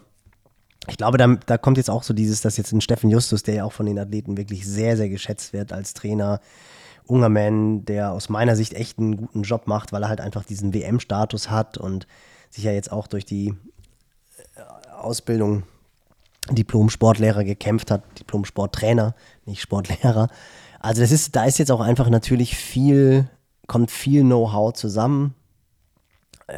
ich 0.87 0.97
glaube, 0.97 1.17
da, 1.17 1.27
da 1.27 1.57
kommt 1.57 1.77
jetzt 1.77 1.89
auch 1.89 2.03
so 2.03 2.13
dieses, 2.13 2.41
dass 2.41 2.57
jetzt 2.57 2.71
ein 2.73 2.81
Steffen 2.81 3.09
Justus, 3.09 3.43
der 3.43 3.55
ja 3.55 3.63
auch 3.65 3.71
von 3.71 3.85
den 3.85 3.97
Athleten 3.99 4.35
wirklich 4.37 4.67
sehr, 4.67 4.97
sehr 4.97 5.09
geschätzt 5.09 5.53
wird 5.53 5.71
als 5.73 5.93
Trainer, 5.93 6.39
Ungerman, 7.05 7.83
der 7.85 8.11
aus 8.13 8.29
meiner 8.29 8.55
Sicht 8.55 8.73
echt 8.73 8.97
einen 8.99 9.17
guten 9.17 9.43
Job 9.43 9.67
macht, 9.67 9.91
weil 9.91 10.03
er 10.03 10.09
halt 10.09 10.21
einfach 10.21 10.43
diesen 10.45 10.73
WM-Status 10.73 11.49
hat 11.49 11.77
und 11.77 12.07
sich 12.49 12.63
ja 12.63 12.71
jetzt 12.71 12.91
auch 12.91 13.07
durch 13.07 13.25
die 13.25 13.49
äh, 14.55 14.91
Ausbildung 15.01 15.63
Diplom-Sportlehrer 16.49 17.43
gekämpft 17.43 17.89
hat, 17.91 18.03
Diplom-Sporttrainer, 18.19 19.15
nicht 19.45 19.61
Sportlehrer. 19.61 20.27
Also 20.83 21.01
das 21.01 21.11
ist, 21.13 21.33
da 21.33 21.45
ist 21.45 21.59
jetzt 21.59 21.71
auch 21.71 21.79
einfach 21.79 22.09
natürlich 22.09 22.57
viel, 22.57 23.29
kommt 23.67 23.89
viel 23.89 24.21
Know-how 24.21 24.73
zusammen, 24.73 25.33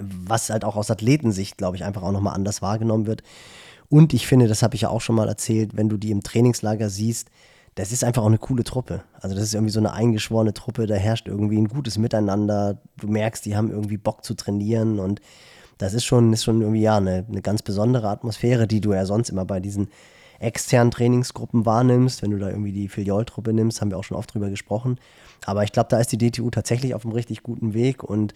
was 0.02 0.50
halt 0.50 0.66
auch 0.66 0.76
aus 0.76 0.90
Athletensicht, 0.90 1.60
glaube 1.60 1.78
ich, 1.78 1.84
einfach 1.84 2.02
auch 2.02 2.12
nochmal 2.12 2.34
anders 2.34 2.64
wahrgenommen 2.64 3.06
wird. 3.06 3.22
Und 3.88 4.16
ich 4.16 4.26
finde, 4.26 4.48
das 4.48 4.64
habe 4.64 4.74
ich 4.74 4.82
ja 4.82 4.90
auch 4.90 5.02
schon 5.02 5.16
mal 5.16 5.30
erzählt, 5.30 5.78
wenn 5.78 5.90
du 5.90 5.98
die 5.98 6.10
im 6.10 6.24
Trainingslager 6.24 6.90
siehst, 6.90 7.30
das 7.76 7.92
ist 7.92 8.04
einfach 8.04 8.24
auch 8.24 8.28
eine 8.28 8.40
coole 8.40 8.64
Truppe. 8.64 9.04
Also 9.22 9.36
das 9.36 9.44
ist 9.44 9.54
irgendwie 9.54 9.74
so 9.74 9.80
eine 9.80 9.94
eingeschworene 9.94 10.56
Truppe, 10.56 10.88
da 10.88 10.96
herrscht 10.96 11.28
irgendwie 11.28 11.60
ein 11.60 11.68
gutes 11.68 12.00
Miteinander. 12.00 12.82
Du 12.98 13.08
merkst, 13.08 13.46
die 13.46 13.56
haben 13.56 13.70
irgendwie 13.70 13.98
Bock 13.98 14.24
zu 14.24 14.34
trainieren 14.34 14.98
und 14.98 15.22
das 15.78 15.94
ist 15.94 16.06
schon, 16.06 16.34
ist 16.34 16.46
schon 16.46 16.62
irgendwie 16.62 16.82
ja 16.82 16.98
eine, 16.98 17.26
eine 17.30 17.44
ganz 17.44 17.62
besondere 17.62 18.10
Atmosphäre, 18.10 18.66
die 18.66 18.82
du 18.82 18.94
ja 18.94 19.06
sonst 19.06 19.30
immer 19.30 19.46
bei 19.46 19.60
diesen 19.60 19.90
externen 20.40 20.92
Trainingsgruppen 20.92 21.66
wahrnimmst. 21.66 22.22
Wenn 22.22 22.32
du 22.32 22.38
da 22.38 22.50
irgendwie 22.50 22.72
die 22.72 22.90
Filioltruppe 22.90 23.54
nimmst, 23.54 23.82
haben 23.82 23.92
wir 23.92 23.98
auch 23.98 24.04
schon 24.04 24.18
oft 24.18 24.34
drüber 24.34 24.50
gesprochen. 24.50 25.00
Aber 25.46 25.64
ich 25.64 25.72
glaube, 25.72 25.90
da 25.90 26.00
ist 26.00 26.12
die 26.12 26.18
DTU 26.18 26.50
tatsächlich 26.50 26.94
auf 26.94 27.06
einem 27.06 27.14
richtig 27.14 27.44
guten 27.44 27.74
Weg 27.74 28.04
und 28.04 28.34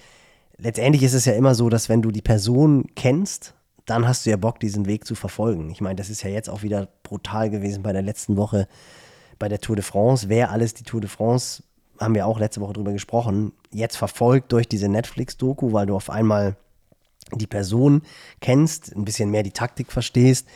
letztendlich 0.57 1.03
ist 1.03 1.13
es 1.13 1.25
ja 1.25 1.33
immer 1.33 1.55
so, 1.55 1.69
dass 1.69 1.89
wenn 1.89 2.01
du 2.01 2.11
die 2.11 2.21
Person 2.21 2.85
kennst, 2.95 3.53
dann 3.85 4.07
hast 4.07 4.25
du 4.25 4.29
ja 4.29 4.37
Bock, 4.37 4.59
diesen 4.59 4.85
Weg 4.85 5.05
zu 5.05 5.15
verfolgen. 5.15 5.69
Ich 5.71 5.81
meine, 5.81 5.95
das 5.95 6.09
ist 6.09 6.21
ja 6.21 6.29
jetzt 6.29 6.49
auch 6.49 6.61
wieder 6.61 6.87
brutal 7.01 7.49
gewesen 7.49 7.81
bei 7.81 7.93
der 7.93 8.03
letzten 8.03 8.37
Woche 8.37 8.67
bei 9.39 9.49
der 9.49 9.59
Tour 9.59 9.75
de 9.75 9.83
France. 9.83 10.29
Wer 10.29 10.51
alles 10.51 10.73
die 10.73 10.83
Tour 10.83 11.01
de 11.01 11.09
France, 11.09 11.63
haben 11.99 12.13
wir 12.13 12.27
auch 12.27 12.39
letzte 12.39 12.61
Woche 12.61 12.73
drüber 12.73 12.91
gesprochen, 12.91 13.51
jetzt 13.71 13.97
verfolgt 13.97 14.51
durch 14.51 14.67
diese 14.67 14.87
Netflix-Doku, 14.87 15.73
weil 15.73 15.87
du 15.87 15.95
auf 15.95 16.09
einmal 16.09 16.55
die 17.33 17.47
Person 17.47 18.03
kennst, 18.41 18.95
ein 18.95 19.05
bisschen 19.05 19.31
mehr 19.31 19.43
die 19.43 19.51
Taktik 19.51 19.91
verstehst, 19.91 20.47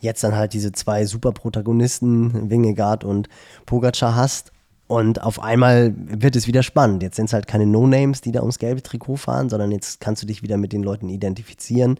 jetzt 0.00 0.22
dann 0.24 0.34
halt 0.36 0.52
diese 0.52 0.72
zwei 0.72 1.04
Superprotagonisten, 1.06 2.50
Wingegaard 2.50 3.04
und 3.04 3.28
Pogacar 3.66 4.14
hast 4.14 4.52
und 4.86 5.22
auf 5.22 5.42
einmal 5.42 5.92
wird 5.96 6.36
es 6.36 6.46
wieder 6.46 6.62
spannend. 6.62 7.02
Jetzt 7.02 7.16
sind 7.16 7.26
es 7.26 7.32
halt 7.32 7.46
keine 7.46 7.66
No-Names, 7.66 8.20
die 8.20 8.32
da 8.32 8.40
ums 8.40 8.58
gelbe 8.58 8.82
Trikot 8.82 9.16
fahren, 9.16 9.48
sondern 9.50 9.70
jetzt 9.70 10.00
kannst 10.00 10.22
du 10.22 10.26
dich 10.26 10.42
wieder 10.42 10.56
mit 10.56 10.72
den 10.72 10.82
Leuten 10.82 11.08
identifizieren. 11.08 11.98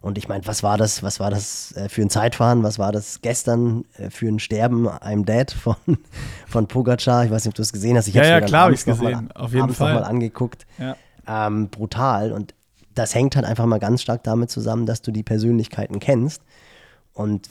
Und 0.00 0.16
ich 0.16 0.28
meine, 0.28 0.46
was 0.46 0.62
war 0.62 0.78
das, 0.78 1.02
was 1.02 1.18
war 1.18 1.30
das 1.30 1.72
äh, 1.76 1.88
für 1.88 2.02
ein 2.02 2.10
Zeitfahren? 2.10 2.62
Was 2.62 2.78
war 2.78 2.92
das 2.92 3.20
gestern 3.20 3.84
äh, 3.96 4.10
für 4.10 4.28
ein 4.28 4.38
Sterben 4.38 4.88
I'm 4.88 5.24
Dead 5.24 5.50
von, 5.50 5.74
von 6.46 6.66
Pogacar? 6.68 7.24
Ich 7.24 7.30
weiß 7.32 7.44
nicht, 7.44 7.52
ob 7.52 7.56
du 7.56 7.62
es 7.62 7.72
gesehen 7.72 7.96
hast. 7.96 8.06
Ich 8.06 8.14
Ja, 8.14 8.24
ja, 8.24 8.40
klar 8.40 8.62
hab 8.62 8.66
abends 8.68 8.80
ich's 8.82 8.86
noch 8.86 9.02
mal- 9.02 9.10
gesehen. 9.12 9.32
Auf 9.32 9.52
jeden 9.52 9.74
Fall. 9.74 9.94
noch 9.94 10.00
mal 10.02 10.06
angeguckt. 10.06 10.66
Ja. 10.78 10.96
Ähm, 11.26 11.68
brutal. 11.68 12.30
Und 12.32 12.54
das 12.94 13.14
hängt 13.14 13.34
halt 13.36 13.44
einfach 13.44 13.66
mal 13.66 13.78
ganz 13.78 14.00
stark 14.02 14.22
damit 14.22 14.50
zusammen, 14.50 14.86
dass 14.86 15.02
du 15.02 15.10
die 15.10 15.24
Persönlichkeiten 15.24 15.98
kennst. 15.98 16.42
Und 17.18 17.48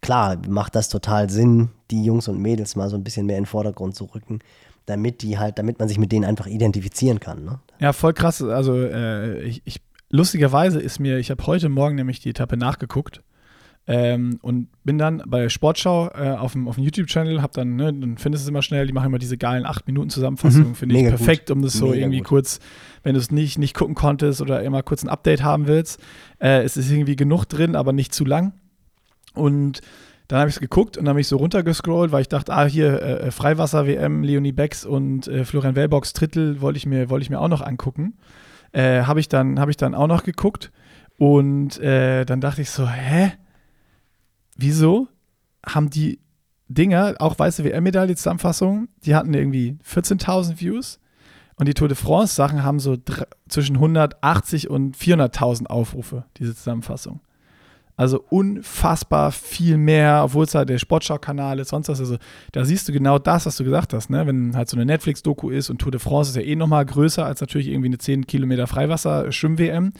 klar, 0.00 0.38
macht 0.48 0.74
das 0.76 0.88
total 0.88 1.28
Sinn, 1.30 1.70
die 1.90 2.04
Jungs 2.04 2.28
und 2.28 2.40
Mädels 2.40 2.76
mal 2.76 2.88
so 2.88 2.96
ein 2.96 3.02
bisschen 3.04 3.26
mehr 3.26 3.36
in 3.38 3.42
den 3.42 3.48
Vordergrund 3.48 3.94
zu 3.96 4.04
rücken, 4.04 4.38
damit 4.86 5.22
die 5.22 5.38
halt, 5.38 5.58
damit 5.58 5.78
man 5.78 5.88
sich 5.88 5.98
mit 5.98 6.12
denen 6.12 6.24
einfach 6.24 6.46
identifizieren 6.46 7.18
kann. 7.20 7.44
Ne? 7.44 7.58
Ja, 7.80 7.92
voll 7.92 8.12
krass. 8.12 8.40
Also 8.42 8.76
äh, 8.80 9.42
ich, 9.42 9.62
ich, 9.64 9.80
lustigerweise 10.10 10.80
ist 10.80 11.00
mir, 11.00 11.18
ich 11.18 11.30
habe 11.30 11.44
heute 11.46 11.68
Morgen 11.68 11.96
nämlich 11.96 12.20
die 12.20 12.30
Etappe 12.30 12.56
nachgeguckt 12.56 13.22
ähm, 13.86 14.38
und 14.42 14.68
bin 14.84 14.96
dann 14.98 15.22
bei 15.26 15.40
der 15.40 15.48
Sportschau 15.50 16.08
äh, 16.14 16.36
auf 16.38 16.52
dem, 16.52 16.68
auf 16.68 16.76
dem 16.76 16.84
YouTube-Channel, 16.84 17.42
hab 17.42 17.52
dann, 17.52 17.76
ne, 17.76 17.92
dann 17.92 18.16
findest 18.16 18.44
du 18.44 18.46
es 18.46 18.48
immer 18.48 18.62
schnell, 18.62 18.86
die 18.86 18.92
machen 18.92 19.06
immer 19.06 19.18
diese 19.18 19.36
geilen 19.36 19.66
8-Minuten-Zusammenfassungen, 19.66 20.68
Mhm, 20.70 20.74
finde 20.74 20.94
ich 20.94 21.02
mega 21.02 21.10
gut. 21.16 21.18
perfekt, 21.18 21.50
um 21.50 21.60
das 21.62 21.72
so 21.74 21.86
Mega 21.88 21.98
irgendwie 22.02 22.18
gut. 22.18 22.28
kurz, 22.28 22.60
wenn 23.02 23.14
du 23.14 23.20
es 23.20 23.30
nicht, 23.30 23.58
nicht 23.58 23.74
gucken 23.74 23.94
konntest 23.94 24.40
oder 24.40 24.62
immer 24.62 24.82
kurz 24.82 25.02
ein 25.02 25.08
Update 25.10 25.42
haben 25.42 25.66
willst. 25.66 26.00
Äh, 26.40 26.62
es 26.62 26.76
ist 26.76 26.90
irgendwie 26.90 27.16
genug 27.16 27.44
drin, 27.46 27.74
aber 27.76 27.92
nicht 27.92 28.14
zu 28.14 28.24
lang. 28.24 28.52
Und 29.34 29.80
dann 30.28 30.38
habe 30.40 30.48
ich 30.48 30.56
es 30.56 30.60
geguckt 30.60 30.96
und 30.96 31.04
dann 31.04 31.10
habe 31.10 31.20
ich 31.20 31.28
so 31.28 31.36
runtergescrollt, 31.36 32.10
weil 32.12 32.22
ich 32.22 32.28
dachte, 32.28 32.52
ah, 32.54 32.64
hier 32.64 33.02
äh, 33.02 33.30
Freiwasser-WM, 33.30 34.22
Leonie 34.22 34.52
Becks 34.52 34.84
und 34.86 35.28
äh, 35.28 35.44
Florian 35.44 35.76
Wellbox 35.76 36.12
Drittel 36.14 36.60
wollte 36.60 36.78
ich, 36.78 36.86
mir, 36.86 37.10
wollte 37.10 37.24
ich 37.24 37.30
mir 37.30 37.40
auch 37.40 37.48
noch 37.48 37.60
angucken. 37.60 38.14
Äh, 38.72 39.02
habe 39.02 39.20
ich, 39.20 39.28
dann- 39.28 39.60
habe 39.60 39.70
ich 39.70 39.76
dann 39.76 39.94
auch 39.94 40.06
noch 40.06 40.24
geguckt 40.24 40.72
und 41.18 41.78
äh, 41.80 42.24
dann 42.24 42.40
dachte 42.40 42.62
ich 42.62 42.70
so, 42.70 42.88
hä? 42.88 43.32
Wieso 44.56 45.08
haben 45.66 45.90
die 45.90 46.20
Dinger, 46.68 47.14
auch 47.18 47.38
weiße 47.38 47.62
WM-Medaille-Zusammenfassung, 47.64 48.88
die 49.04 49.14
hatten 49.14 49.34
irgendwie 49.34 49.76
14.000 49.86 50.60
Views 50.60 50.98
Und 51.56 51.68
die 51.68 51.74
Tour 51.74 51.88
de 51.88 51.96
France 51.96 52.34
Sachen 52.34 52.64
haben 52.64 52.80
so 52.80 52.96
zwischen 53.48 53.76
180 53.76 54.70
und 54.70 54.96
400.000 54.96 55.66
Aufrufe, 55.66 56.24
diese 56.38 56.54
Zusammenfassung. 56.56 57.20
Also 57.96 58.24
unfassbar 58.28 59.30
viel 59.30 59.76
mehr, 59.76 60.22
obwohl 60.24 60.44
es 60.44 60.54
halt 60.54 60.68
der 60.68 60.78
Sportschau-Kanal 60.78 61.60
ist, 61.60 61.68
sonst 61.68 61.88
was. 61.88 62.00
Also 62.00 62.16
da 62.50 62.64
siehst 62.64 62.88
du 62.88 62.92
genau 62.92 63.20
das, 63.20 63.46
was 63.46 63.56
du 63.56 63.62
gesagt 63.62 63.92
hast, 63.92 64.10
ne? 64.10 64.26
Wenn 64.26 64.56
halt 64.56 64.68
so 64.68 64.76
eine 64.76 64.84
Netflix-Doku 64.84 65.50
ist 65.50 65.70
und 65.70 65.78
Tour 65.78 65.92
de 65.92 66.00
France 66.00 66.30
ist 66.30 66.36
ja 66.36 66.42
eh 66.42 66.56
nochmal 66.56 66.84
größer 66.84 67.24
als 67.24 67.40
natürlich 67.40 67.68
irgendwie 67.68 67.88
eine 67.88 67.98
10 67.98 68.26
Kilometer 68.26 68.66
Freiwasser-Schwimm-WM. 68.66 69.92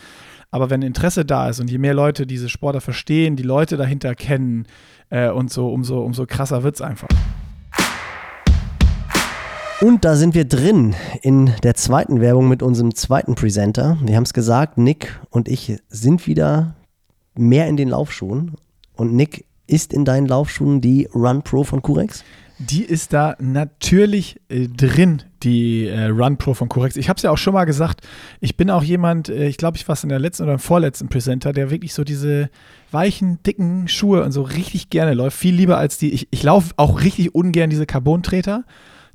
Aber 0.50 0.70
wenn 0.70 0.82
Interesse 0.82 1.24
da 1.24 1.48
ist 1.48 1.60
und 1.60 1.70
je 1.70 1.78
mehr 1.78 1.94
Leute 1.94 2.26
diese 2.26 2.48
Sportler 2.48 2.80
verstehen, 2.80 3.36
die 3.36 3.42
Leute 3.42 3.76
dahinter 3.76 4.14
kennen 4.14 4.66
äh, 5.10 5.28
und 5.30 5.52
so, 5.52 5.68
umso, 5.72 6.00
umso 6.02 6.26
krasser 6.26 6.62
wird 6.64 6.74
es 6.74 6.80
einfach. 6.80 7.08
Und 9.80 10.04
da 10.04 10.16
sind 10.16 10.34
wir 10.34 10.44
drin 10.46 10.94
in 11.22 11.52
der 11.62 11.74
zweiten 11.74 12.20
Werbung 12.20 12.48
mit 12.48 12.62
unserem 12.62 12.94
zweiten 12.94 13.34
Presenter. 13.34 13.98
Wir 14.02 14.16
haben 14.16 14.22
es 14.22 14.32
gesagt, 14.32 14.78
Nick 14.78 15.20
und 15.30 15.48
ich 15.48 15.76
sind 15.88 16.26
wieder 16.26 16.74
mehr 17.34 17.68
in 17.68 17.76
den 17.76 17.88
Laufschuhen. 17.88 18.52
Und 18.94 19.14
Nick, 19.14 19.44
ist 19.66 19.92
in 19.92 20.04
deinen 20.04 20.26
Laufschuhen 20.26 20.80
die 20.80 21.08
Run 21.14 21.42
Pro 21.42 21.64
von 21.64 21.82
Curex? 21.82 22.24
Die 22.58 22.84
ist 22.84 23.12
da 23.12 23.34
natürlich 23.40 24.40
äh, 24.48 24.68
drin, 24.68 25.22
die 25.42 25.86
äh, 25.86 26.06
Run 26.06 26.36
Pro 26.36 26.54
von 26.54 26.68
Curex. 26.68 26.96
Ich 26.96 27.08
habe 27.08 27.16
es 27.16 27.22
ja 27.22 27.30
auch 27.30 27.38
schon 27.38 27.54
mal 27.54 27.64
gesagt, 27.64 28.02
ich 28.40 28.56
bin 28.56 28.70
auch 28.70 28.82
jemand, 28.82 29.28
äh, 29.28 29.48
ich 29.48 29.56
glaube, 29.56 29.76
ich 29.76 29.88
war 29.88 29.94
es 29.94 30.04
in 30.04 30.08
der 30.08 30.20
letzten 30.20 30.44
oder 30.44 30.52
im 30.52 30.58
vorletzten 30.60 31.08
Presenter, 31.08 31.52
der 31.52 31.70
wirklich 31.70 31.94
so 31.94 32.04
diese 32.04 32.50
weichen, 32.92 33.42
dicken 33.42 33.88
Schuhe 33.88 34.22
und 34.22 34.30
so 34.30 34.42
richtig 34.42 34.90
gerne 34.90 35.14
läuft. 35.14 35.36
Viel 35.36 35.54
lieber 35.54 35.78
als 35.78 35.98
die, 35.98 36.12
ich, 36.12 36.28
ich 36.30 36.42
laufe 36.42 36.74
auch 36.76 37.00
richtig 37.02 37.34
ungern 37.34 37.70
diese 37.70 37.86
Carbon-Treter. 37.86 38.64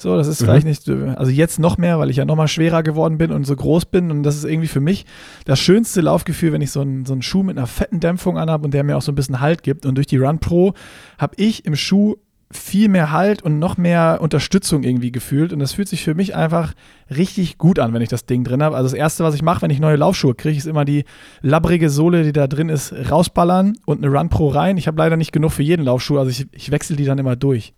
So, 0.02 0.16
das 0.16 0.28
ist 0.28 0.42
mhm. 0.42 0.46
vielleicht 0.46 0.66
nicht, 0.66 0.90
also 0.90 1.32
jetzt 1.32 1.60
noch 1.60 1.78
mehr, 1.78 2.00
weil 2.00 2.10
ich 2.10 2.18
ja 2.18 2.26
noch 2.26 2.36
mal 2.36 2.48
schwerer 2.48 2.84
geworden 2.84 3.18
bin 3.18 3.32
und 3.32 3.46
so 3.46 3.56
groß 3.56 3.86
bin. 3.86 4.12
Und 4.12 4.24
das 4.24 4.38
ist 4.38 4.46
irgendwie 4.46 4.68
für 4.68 4.80
mich 4.80 5.06
das 5.46 5.60
schönste 5.60 6.02
Laufgefühl, 6.02 6.54
wenn 6.54 6.62
ich 6.62 6.72
so 6.72 6.82
einen, 6.82 7.06
so 7.06 7.14
einen 7.14 7.22
Schuh 7.22 7.44
mit 7.44 7.58
einer 7.58 7.68
fetten 7.68 8.00
Dämpfung 8.00 8.38
anhabe 8.38 8.66
und 8.66 8.74
der 8.74 8.84
mir 8.84 8.98
auch 8.98 9.02
so 9.02 9.12
ein 9.12 9.16
bisschen 9.16 9.42
Halt 9.42 9.64
gibt. 9.64 9.86
Und 9.86 9.96
durch 9.96 10.08
die 10.08 10.18
Run 10.18 10.40
Pro 10.40 10.74
habe 11.18 11.34
ich 11.38 11.66
im 11.66 11.76
Schuh 11.76 12.16
viel 12.52 12.90
mehr 12.90 13.12
Halt 13.12 13.44
und 13.44 13.60
noch 13.60 13.78
mehr 13.78 14.20
Unterstützung 14.22 14.84
irgendwie 14.84 15.12
gefühlt. 15.12 15.54
Und 15.54 15.60
das 15.60 15.74
fühlt 15.74 15.88
sich 15.88 16.04
für 16.04 16.16
mich 16.16 16.36
einfach 16.36 16.74
richtig 17.16 17.58
gut 17.58 17.78
an, 17.78 17.94
wenn 17.94 18.02
ich 18.02 18.10
das 18.10 18.26
Ding 18.26 18.44
drin 18.44 18.64
habe. 18.64 18.76
Also 18.76 18.88
das 18.88 18.98
Erste, 18.98 19.24
was 19.24 19.36
ich 19.36 19.44
mache, 19.44 19.62
wenn 19.62 19.70
ich 19.70 19.80
neue 19.80 19.98
Laufschuhe 19.98 20.34
kriege, 20.34 20.58
ist 20.58 20.66
immer 20.66 20.86
die 20.86 21.04
labbrige 21.42 21.90
Sohle, 21.90 22.24
die 22.24 22.34
da 22.34 22.48
drin 22.48 22.70
ist, 22.70 22.94
rausballern 23.12 23.78
und 23.86 24.04
eine 24.04 24.18
Run 24.18 24.30
Pro 24.30 24.48
rein. 24.48 24.78
Ich 24.78 24.88
habe 24.88 24.98
leider 24.98 25.18
nicht 25.18 25.32
genug 25.32 25.52
für 25.52 25.64
jeden 25.64 25.84
Laufschuh, 25.84 26.18
also 26.18 26.32
ich, 26.32 26.48
ich 26.52 26.72
wechsle 26.72 26.96
die 26.96 27.06
dann 27.06 27.20
immer 27.20 27.36
durch. 27.36 27.74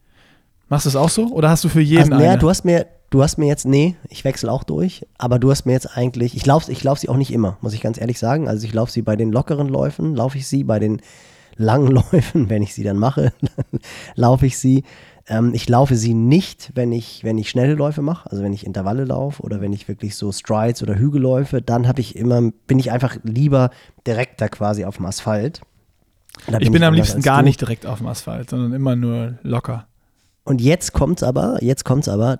Machst 0.72 0.86
du 0.86 0.90
es 0.90 0.96
auch 0.96 1.10
so 1.10 1.28
oder 1.28 1.50
hast 1.50 1.66
du 1.66 1.68
für 1.68 1.82
jeden 1.82 2.14
also, 2.14 2.16
naja, 2.16 2.38
du 2.38 2.50
hast 2.50 2.64
mir 2.64 2.88
du 3.10 3.22
hast 3.22 3.38
mir 3.38 3.48
jetzt 3.48 3.66
nee, 3.66 3.98
ich 4.08 4.24
wechsle 4.24 4.50
auch 4.50 4.64
durch, 4.64 5.06
aber 5.18 5.38
du 5.38 5.52
hast 5.52 5.66
mir 5.66 5.74
jetzt 5.74 5.98
eigentlich 5.98 6.34
ich 6.34 6.46
laufe 6.46 6.72
ich 6.72 6.82
lauf 6.82 6.98
sie 6.98 7.10
auch 7.10 7.18
nicht 7.18 7.34
immer, 7.34 7.58
muss 7.60 7.74
ich 7.74 7.82
ganz 7.82 8.00
ehrlich 8.00 8.18
sagen. 8.18 8.48
Also 8.48 8.66
ich 8.66 8.74
laufe 8.74 8.90
sie 8.90 9.02
bei 9.02 9.18
den 9.18 9.34
lockeren 9.34 9.68
Läufen, 9.68 10.16
laufe 10.16 10.38
ich 10.38 10.48
sie 10.48 10.64
bei 10.64 10.80
den 10.80 11.02
langen 11.58 11.88
Läufen, 12.14 12.50
wenn 12.50 12.64
ich 12.64 12.74
sie 12.74 12.86
dann 12.86 12.98
mache, 12.98 13.34
laufe 14.16 14.46
ich 14.46 14.58
sie. 14.58 14.86
Ähm, 15.28 15.52
ich 15.54 15.68
laufe 15.68 15.98
sie 15.98 16.14
nicht, 16.14 16.72
wenn 16.74 16.94
ich, 16.94 17.26
wenn 17.26 17.38
ich 17.38 17.50
schnelle 17.50 17.74
Läufe 17.74 18.02
mache, 18.02 18.32
also 18.32 18.42
wenn 18.42 18.54
ich 18.54 18.66
Intervalle 18.66 19.04
laufe 19.04 19.44
oder 19.44 19.60
wenn 19.60 19.74
ich 19.74 19.90
wirklich 19.90 20.16
so 20.16 20.32
Strides 20.32 20.82
oder 20.82 20.96
Hügelläufe, 20.96 21.62
dann 21.62 21.86
habe 21.86 22.00
ich 22.00 22.16
immer, 22.16 22.50
bin 22.66 22.80
ich 22.80 22.94
einfach 22.94 23.18
lieber 23.24 23.72
direkt 24.08 24.40
da 24.40 24.48
quasi 24.48 24.86
auf 24.86 24.96
dem 24.96 25.06
Asphalt. 25.06 25.60
Bin 26.46 26.62
ich 26.62 26.72
bin 26.72 26.82
am 26.82 26.94
liebsten 26.94 27.22
gar 27.22 27.40
du. 27.40 27.44
nicht 27.44 27.60
direkt 27.60 27.86
auf 27.86 27.98
dem 27.98 28.08
Asphalt, 28.08 28.50
sondern 28.50 28.72
immer 28.72 28.96
nur 28.96 29.38
locker. 29.44 29.86
Und 30.44 30.62
jetzt 30.62 30.94
kommt's 30.94 31.24
aber, 31.24 31.64
jetzt 31.64 31.86
kommt's 31.86 32.10
aber, 32.10 32.40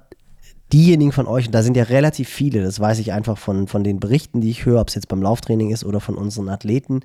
diejenigen 0.74 1.12
von 1.12 1.28
euch, 1.28 1.48
und 1.48 1.56
da 1.56 1.64
sind 1.64 1.76
ja 1.76 1.84
relativ 1.84 2.30
viele, 2.30 2.64
das 2.64 2.80
weiß 2.80 3.00
ich 3.00 3.12
einfach 3.14 3.38
von, 3.38 3.68
von 3.68 3.84
den 3.84 4.00
Berichten, 4.00 4.42
die 4.42 4.50
ich 4.50 4.66
höre, 4.66 4.82
ob 4.82 4.88
es 4.88 4.96
jetzt 4.96 5.08
beim 5.08 5.22
Lauftraining 5.22 5.72
ist 5.72 5.84
oder 5.84 6.00
von 6.00 6.16
unseren 6.16 6.50
Athleten, 6.50 7.02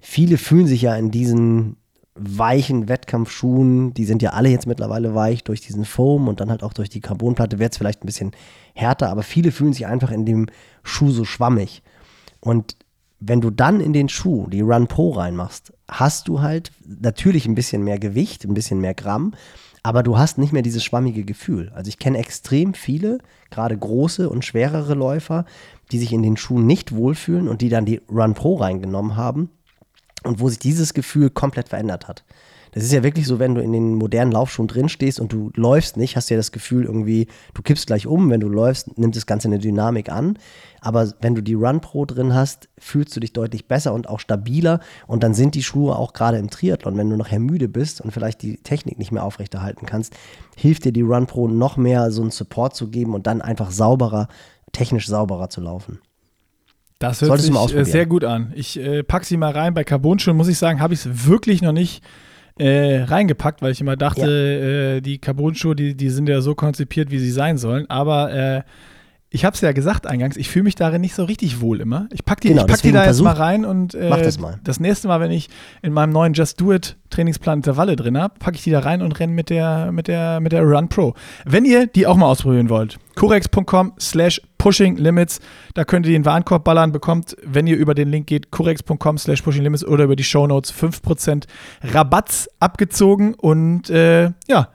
viele 0.00 0.36
fühlen 0.36 0.66
sich 0.66 0.82
ja 0.82 0.96
in 0.96 1.10
diesen 1.10 1.76
weichen 2.16 2.88
Wettkampfschuhen, 2.88 3.92
die 3.94 4.04
sind 4.04 4.22
ja 4.22 4.30
alle 4.30 4.48
jetzt 4.48 4.66
mittlerweile 4.66 5.14
weich 5.14 5.42
durch 5.42 5.60
diesen 5.60 5.84
Foam 5.84 6.28
und 6.28 6.40
dann 6.40 6.50
halt 6.50 6.62
auch 6.62 6.72
durch 6.72 6.88
die 6.88 7.00
Carbonplatte 7.00 7.58
wird 7.58 7.72
es 7.72 7.78
vielleicht 7.78 8.04
ein 8.04 8.06
bisschen 8.06 8.32
härter, 8.74 9.10
aber 9.10 9.22
viele 9.22 9.50
fühlen 9.50 9.72
sich 9.72 9.86
einfach 9.86 10.12
in 10.12 10.24
dem 10.24 10.46
Schuh 10.84 11.10
so 11.10 11.24
schwammig. 11.24 11.82
Und 12.40 12.76
wenn 13.18 13.40
du 13.40 13.50
dann 13.50 13.80
in 13.80 13.92
den 13.92 14.08
Schuh 14.08 14.46
die 14.48 14.60
Run 14.60 14.86
Pro 14.86 15.10
reinmachst, 15.10 15.72
hast 15.88 16.28
du 16.28 16.40
halt 16.40 16.70
natürlich 16.86 17.46
ein 17.46 17.54
bisschen 17.54 17.82
mehr 17.82 17.98
Gewicht, 17.98 18.44
ein 18.44 18.54
bisschen 18.54 18.80
mehr 18.80 18.94
Gramm, 18.94 19.34
aber 19.84 20.02
du 20.02 20.16
hast 20.16 20.38
nicht 20.38 20.52
mehr 20.52 20.62
dieses 20.62 20.82
schwammige 20.82 21.24
Gefühl. 21.24 21.70
Also 21.74 21.90
ich 21.90 21.98
kenne 21.98 22.16
extrem 22.18 22.72
viele, 22.72 23.18
gerade 23.50 23.76
große 23.76 24.30
und 24.30 24.42
schwerere 24.42 24.94
Läufer, 24.94 25.44
die 25.92 25.98
sich 25.98 26.12
in 26.12 26.22
den 26.22 26.38
Schuhen 26.38 26.66
nicht 26.66 26.96
wohlfühlen 26.96 27.48
und 27.48 27.60
die 27.60 27.68
dann 27.68 27.84
die 27.84 28.00
Run 28.10 28.32
Pro 28.32 28.56
reingenommen 28.56 29.14
haben 29.14 29.50
und 30.24 30.40
wo 30.40 30.48
sich 30.48 30.58
dieses 30.58 30.94
Gefühl 30.94 31.28
komplett 31.28 31.68
verändert 31.68 32.08
hat. 32.08 32.24
Das 32.74 32.82
ist 32.82 32.92
ja 32.92 33.04
wirklich 33.04 33.28
so, 33.28 33.38
wenn 33.38 33.54
du 33.54 33.60
in 33.60 33.70
den 33.70 33.94
modernen 33.94 34.32
Laufschuhen 34.32 34.66
drin 34.66 34.88
stehst 34.88 35.20
und 35.20 35.32
du 35.32 35.52
läufst 35.54 35.96
nicht, 35.96 36.16
hast 36.16 36.28
du 36.28 36.34
ja 36.34 36.38
das 36.38 36.50
Gefühl 36.50 36.86
irgendwie, 36.86 37.28
du 37.54 37.62
kippst 37.62 37.86
gleich 37.86 38.08
um. 38.08 38.30
Wenn 38.30 38.40
du 38.40 38.48
läufst, 38.48 38.98
nimmt 38.98 39.14
das 39.14 39.26
Ganze 39.26 39.46
eine 39.46 39.60
Dynamik 39.60 40.10
an. 40.10 40.36
Aber 40.80 41.14
wenn 41.20 41.36
du 41.36 41.40
die 41.40 41.54
Run 41.54 41.80
Pro 41.80 42.04
drin 42.04 42.34
hast, 42.34 42.68
fühlst 42.76 43.14
du 43.14 43.20
dich 43.20 43.32
deutlich 43.32 43.68
besser 43.68 43.94
und 43.94 44.08
auch 44.08 44.18
stabiler. 44.18 44.80
Und 45.06 45.22
dann 45.22 45.34
sind 45.34 45.54
die 45.54 45.62
Schuhe 45.62 45.94
auch 45.94 46.14
gerade 46.14 46.38
im 46.38 46.50
Triathlon, 46.50 46.96
wenn 46.96 47.08
du 47.08 47.16
nachher 47.16 47.38
müde 47.38 47.68
bist 47.68 48.00
und 48.00 48.10
vielleicht 48.10 48.42
die 48.42 48.56
Technik 48.56 48.98
nicht 48.98 49.12
mehr 49.12 49.22
aufrechterhalten 49.22 49.86
kannst, 49.86 50.12
hilft 50.56 50.84
dir 50.84 50.92
die 50.92 51.02
Run 51.02 51.28
Pro 51.28 51.46
noch 51.46 51.76
mehr 51.76 52.10
so 52.10 52.22
einen 52.22 52.32
Support 52.32 52.74
zu 52.74 52.88
geben 52.88 53.14
und 53.14 53.28
dann 53.28 53.40
einfach 53.40 53.70
sauberer, 53.70 54.26
technisch 54.72 55.06
sauberer 55.06 55.48
zu 55.48 55.60
laufen. 55.60 56.00
Das 56.98 57.20
hört 57.20 57.28
Solltest 57.28 57.52
sich 57.52 57.76
äh, 57.76 57.84
sehr 57.84 58.06
gut 58.06 58.24
an. 58.24 58.52
Ich 58.56 58.80
äh, 58.80 59.04
packe 59.04 59.26
sie 59.26 59.36
mal 59.36 59.52
rein. 59.52 59.74
Bei 59.74 59.84
Carbon-Schuhen 59.84 60.36
muss 60.36 60.48
ich 60.48 60.58
sagen, 60.58 60.80
habe 60.80 60.92
ich 60.92 61.06
es 61.06 61.28
wirklich 61.28 61.62
noch 61.62 61.72
nicht 61.72 62.02
äh, 62.58 63.02
reingepackt, 63.02 63.62
weil 63.62 63.72
ich 63.72 63.80
immer 63.80 63.96
dachte, 63.96 64.20
ja. 64.20 64.96
äh, 64.96 65.00
die 65.00 65.18
Carbon-Schuhe, 65.18 65.74
die, 65.74 65.96
die 65.96 66.10
sind 66.10 66.28
ja 66.28 66.40
so 66.40 66.54
konzipiert, 66.54 67.10
wie 67.10 67.18
sie 67.18 67.30
sein 67.30 67.58
sollen. 67.58 67.88
Aber 67.90 68.32
äh, 68.32 68.62
ich 69.34 69.44
habe 69.44 69.54
es 69.54 69.60
ja 69.60 69.72
gesagt 69.72 70.06
eingangs, 70.06 70.36
ich 70.36 70.48
fühle 70.48 70.62
mich 70.62 70.76
darin 70.76 71.00
nicht 71.00 71.16
so 71.16 71.24
richtig 71.24 71.60
wohl 71.60 71.80
immer. 71.80 72.06
Ich 72.12 72.24
packe 72.24 72.42
die, 72.42 72.48
genau, 72.50 72.66
pack 72.66 72.82
die 72.82 72.92
da 72.92 73.02
versuch, 73.02 73.26
jetzt 73.26 73.36
mal 73.36 73.42
rein 73.42 73.64
und 73.64 73.92
äh, 73.92 74.08
das, 74.08 74.38
mal. 74.38 74.60
das 74.62 74.78
nächste 74.78 75.08
Mal, 75.08 75.18
wenn 75.18 75.32
ich 75.32 75.50
in 75.82 75.92
meinem 75.92 76.12
neuen 76.12 76.34
Just 76.34 76.60
Do 76.60 76.72
It 76.72 76.96
Trainingsplan 77.10 77.58
Intervalle 77.58 77.96
drin 77.96 78.16
habe, 78.16 78.34
packe 78.38 78.56
ich 78.56 78.62
die 78.62 78.70
da 78.70 78.78
rein 78.78 79.02
und 79.02 79.18
renne 79.18 79.32
mit 79.32 79.50
der, 79.50 79.90
mit, 79.90 80.06
der, 80.06 80.38
mit 80.38 80.52
der 80.52 80.62
Run 80.62 80.88
Pro. 80.88 81.14
Wenn 81.44 81.64
ihr 81.64 81.88
die 81.88 82.06
auch 82.06 82.16
mal 82.16 82.26
ausprobieren 82.26 82.68
wollt, 82.68 83.00
corex.com 83.16 83.94
slash 83.98 84.40
pushing 84.56 84.98
limits, 84.98 85.40
da 85.74 85.84
könnt 85.84 86.06
ihr 86.06 86.12
den 86.12 86.24
Warenkorb 86.24 86.62
ballern, 86.62 86.92
bekommt, 86.92 87.36
wenn 87.42 87.66
ihr 87.66 87.76
über 87.76 87.96
den 87.96 88.10
Link 88.10 88.28
geht, 88.28 88.52
corex.com 88.52 89.18
slash 89.18 89.42
pushing 89.42 89.64
limits 89.64 89.84
oder 89.84 90.04
über 90.04 90.14
die 90.14 90.22
Show 90.22 90.46
Notes 90.46 90.72
5% 90.72 91.46
Rabatts 91.82 92.48
abgezogen 92.60 93.34
und 93.34 93.90
äh, 93.90 94.30
ja, 94.46 94.68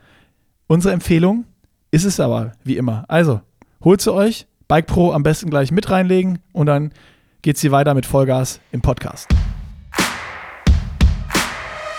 unsere 0.66 0.92
Empfehlung 0.92 1.46
ist 1.92 2.04
es 2.04 2.20
aber, 2.20 2.52
wie 2.62 2.76
immer. 2.76 3.06
Also, 3.08 3.40
holt 3.82 4.02
sie 4.02 4.12
euch, 4.12 4.46
Bike 4.70 4.86
Pro 4.86 5.10
am 5.10 5.24
besten 5.24 5.50
gleich 5.50 5.72
mit 5.72 5.90
reinlegen 5.90 6.38
und 6.52 6.66
dann 6.66 6.92
geht 7.42 7.56
es 7.56 7.60
hier 7.60 7.72
weiter 7.72 7.92
mit 7.92 8.06
Vollgas 8.06 8.60
im 8.70 8.80
Podcast. 8.80 9.26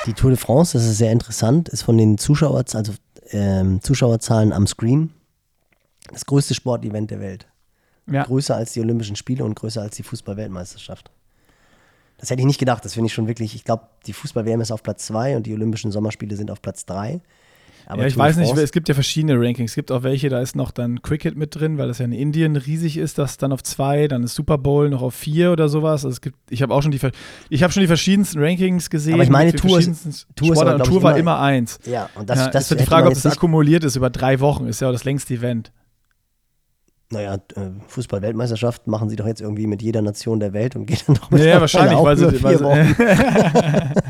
Die 0.05 0.13
Tour 0.13 0.29
de 0.29 0.39
France, 0.39 0.77
das 0.77 0.87
ist 0.87 0.97
sehr 0.97 1.11
interessant, 1.11 1.67
ist 1.67 1.81
von 1.81 1.97
den 1.97 2.17
Zuschauer, 2.17 2.63
also, 2.73 2.93
ähm, 3.31 3.81
Zuschauerzahlen 3.81 4.53
am 4.53 4.67
Screen 4.67 5.09
das 6.13 6.25
größte 6.25 6.53
Sportevent 6.53 7.11
der 7.11 7.19
Welt. 7.19 7.45
Ja. 8.09 8.23
Größer 8.23 8.55
als 8.55 8.71
die 8.71 8.79
Olympischen 8.79 9.17
Spiele 9.17 9.43
und 9.43 9.55
größer 9.55 9.81
als 9.81 9.97
die 9.97 10.03
Fußball-Weltmeisterschaft. 10.03 11.11
Das 12.19 12.29
hätte 12.29 12.39
ich 12.39 12.47
nicht 12.47 12.59
gedacht. 12.59 12.85
Das 12.85 12.93
finde 12.93 13.07
ich 13.07 13.13
schon 13.13 13.27
wirklich. 13.27 13.53
Ich 13.53 13.65
glaube, 13.65 13.89
die 14.05 14.13
Fußball-WM 14.13 14.61
ist 14.61 14.71
auf 14.71 14.81
Platz 14.81 15.07
2 15.07 15.35
und 15.35 15.45
die 15.45 15.53
Olympischen 15.53 15.91
Sommerspiele 15.91 16.37
sind 16.37 16.49
auf 16.49 16.61
Platz 16.61 16.85
3. 16.85 17.19
Aber 17.85 18.01
ja, 18.01 18.07
ich 18.07 18.17
weiß 18.17 18.37
nicht, 18.37 18.55
es 18.55 18.71
gibt 18.71 18.87
ja 18.89 18.93
verschiedene 18.93 19.39
Rankings. 19.39 19.71
Es 19.71 19.75
gibt 19.75 19.91
auch 19.91 20.03
welche, 20.03 20.29
da 20.29 20.39
ist 20.41 20.55
noch 20.55 20.71
dann 20.71 21.01
Cricket 21.01 21.35
mit 21.35 21.55
drin, 21.55 21.77
weil 21.77 21.87
das 21.87 21.99
ja 21.99 22.05
in 22.05 22.11
Indien 22.11 22.55
riesig 22.55 22.97
ist, 22.97 23.17
das 23.17 23.37
dann 23.37 23.51
auf 23.51 23.63
zwei, 23.63 24.07
dann 24.07 24.23
ist 24.23 24.35
Super 24.35 24.57
Bowl 24.57 24.89
noch 24.89 25.01
auf 25.01 25.15
vier 25.15 25.51
oder 25.51 25.69
sowas. 25.69 26.05
Also 26.05 26.09
es 26.09 26.21
gibt, 26.21 26.37
ich 26.49 26.61
habe 26.61 26.73
auch 26.73 26.81
schon 26.81 26.91
die, 26.91 26.99
ich 27.49 27.63
habe 27.63 27.73
schon 27.73 27.81
die 27.81 27.87
verschiedensten 27.87 28.39
Rankings 28.39 28.89
gesehen. 28.89 29.15
Aber 29.15 29.23
ich 29.23 29.29
meine, 29.29 29.53
Tour, 29.53 29.79
ist, 29.79 30.27
Tour, 30.35 30.53
ist 30.53 30.61
aber, 30.61 30.83
Tour 30.83 31.03
war 31.03 31.11
immer, 31.11 31.19
immer 31.19 31.39
eins. 31.39 31.79
Ja, 31.85 32.09
und 32.15 32.29
das, 32.29 32.39
ja, 32.39 32.49
das 32.49 32.71
ist 32.71 32.79
die 32.79 32.85
Frage, 32.85 33.07
ob 33.07 33.13
das 33.13 33.25
akkumuliert 33.25 33.83
ist 33.83 33.95
über 33.95 34.09
drei 34.09 34.39
Wochen. 34.39 34.67
Ist 34.67 34.81
ja 34.81 34.89
auch 34.89 34.93
das 34.93 35.03
längste 35.03 35.33
Event. 35.33 35.71
Naja, 37.11 37.35
äh, 37.35 37.39
Fußball-Weltmeisterschaft 37.87 38.87
machen 38.87 39.09
sie 39.09 39.15
doch 39.15 39.27
jetzt 39.27 39.41
irgendwie 39.41 39.67
mit 39.67 39.81
jeder 39.81 40.01
Nation 40.01 40.39
der 40.39 40.53
Welt 40.53 40.75
und 40.75 40.85
geht 40.87 41.07
dann 41.07 41.15
doch 41.15 41.29
mit 41.29 41.41
Ja, 41.41 41.47
naja, 41.47 41.61
wahrscheinlich, 41.61 41.99
weil 41.99 42.17
sie, 42.17 42.43
weil 42.43 42.57
sie 42.57 42.63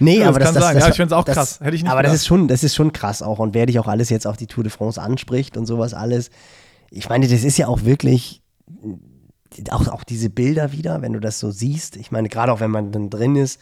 Nee, 0.00 0.20
ja, 0.20 0.28
aber 0.28 0.38
das, 0.38 0.52
das, 0.52 0.62
das, 0.62 0.74
das, 0.74 0.82
ja, 0.82 0.88
ich 0.90 0.96
finde 0.96 1.14
es 1.14 1.18
auch 1.18 1.24
krass. 1.24 1.60
Hätte 1.60 1.74
ich 1.74 1.82
nicht 1.82 1.90
aber 1.90 2.02
das 2.02 2.14
ist, 2.14 2.26
schon, 2.26 2.46
das 2.48 2.62
ist 2.62 2.74
schon 2.74 2.92
krass 2.92 3.22
auch. 3.22 3.38
Und 3.38 3.54
wer 3.54 3.66
dich 3.66 3.78
auch 3.78 3.88
alles 3.88 4.10
jetzt 4.10 4.26
auf 4.26 4.36
die 4.36 4.46
Tour 4.46 4.62
de 4.62 4.70
France 4.70 5.00
anspricht 5.00 5.56
und 5.56 5.66
sowas 5.66 5.94
alles. 5.94 6.30
Ich 6.90 7.08
meine, 7.08 7.26
das 7.26 7.42
ist 7.44 7.58
ja 7.58 7.66
auch 7.66 7.84
wirklich, 7.84 8.42
auch, 9.70 9.88
auch 9.88 10.04
diese 10.04 10.30
Bilder 10.30 10.72
wieder, 10.72 11.02
wenn 11.02 11.12
du 11.12 11.20
das 11.20 11.38
so 11.38 11.50
siehst. 11.50 11.96
Ich 11.96 12.10
meine, 12.10 12.28
gerade 12.28 12.52
auch 12.52 12.60
wenn 12.60 12.70
man 12.70 12.92
dann 12.92 13.10
drin 13.10 13.36
ist, 13.36 13.60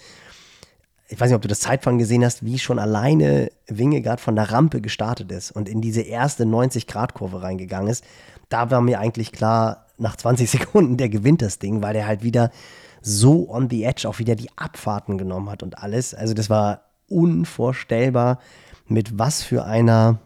ich 1.09 1.21
weiß 1.21 1.29
nicht, 1.29 1.37
ob 1.37 1.43
du 1.43 1.49
das 1.49 1.61
Zeitfahren 1.61 1.99
gesehen 1.99 2.25
hast, 2.25 2.45
wie 2.45 2.59
schon 2.59 2.79
alleine 2.79 3.51
Wingegaard 3.69 4.21
von 4.21 4.35
der 4.35 4.51
Rampe 4.51 4.81
gestartet 4.81 5.31
ist 5.31 5.53
und 5.53 5.69
in 5.69 5.81
diese 5.81 6.03
erste 6.03 6.45
90-Grad-Kurve 6.45 7.43
reingegangen 7.43 7.89
ist. 7.89 8.05
Da 8.49 8.71
war 8.71 8.81
mir 8.81 9.01
eigentlich 9.01 9.33
klar, 9.33 9.87
nach 9.99 10.17
20 10.17 10.51
Sekunden, 10.59 10.97
der 10.97 11.09
gewinnt 11.09 11.43
das 11.43 11.59
Ding, 11.59 11.83
weil 11.83 11.95
der 11.95 12.07
halt 12.07 12.23
wieder 12.23 12.51
so 13.03 13.49
on 13.51 13.71
the 13.71 13.85
edge 13.85 14.09
auch 14.09 14.19
wieder 14.19 14.35
die 14.35 14.51
Abfahrten 14.57 15.19
genommen 15.19 15.49
hat 15.51 15.63
und 15.63 15.79
alles. 15.79 16.15
Also 16.15 16.35
das 16.35 16.51
war 16.51 16.83
unvorstellbar, 17.09 18.41
mit 18.89 19.19
was 19.19 19.43
für 19.43 19.65
einer 19.65 20.19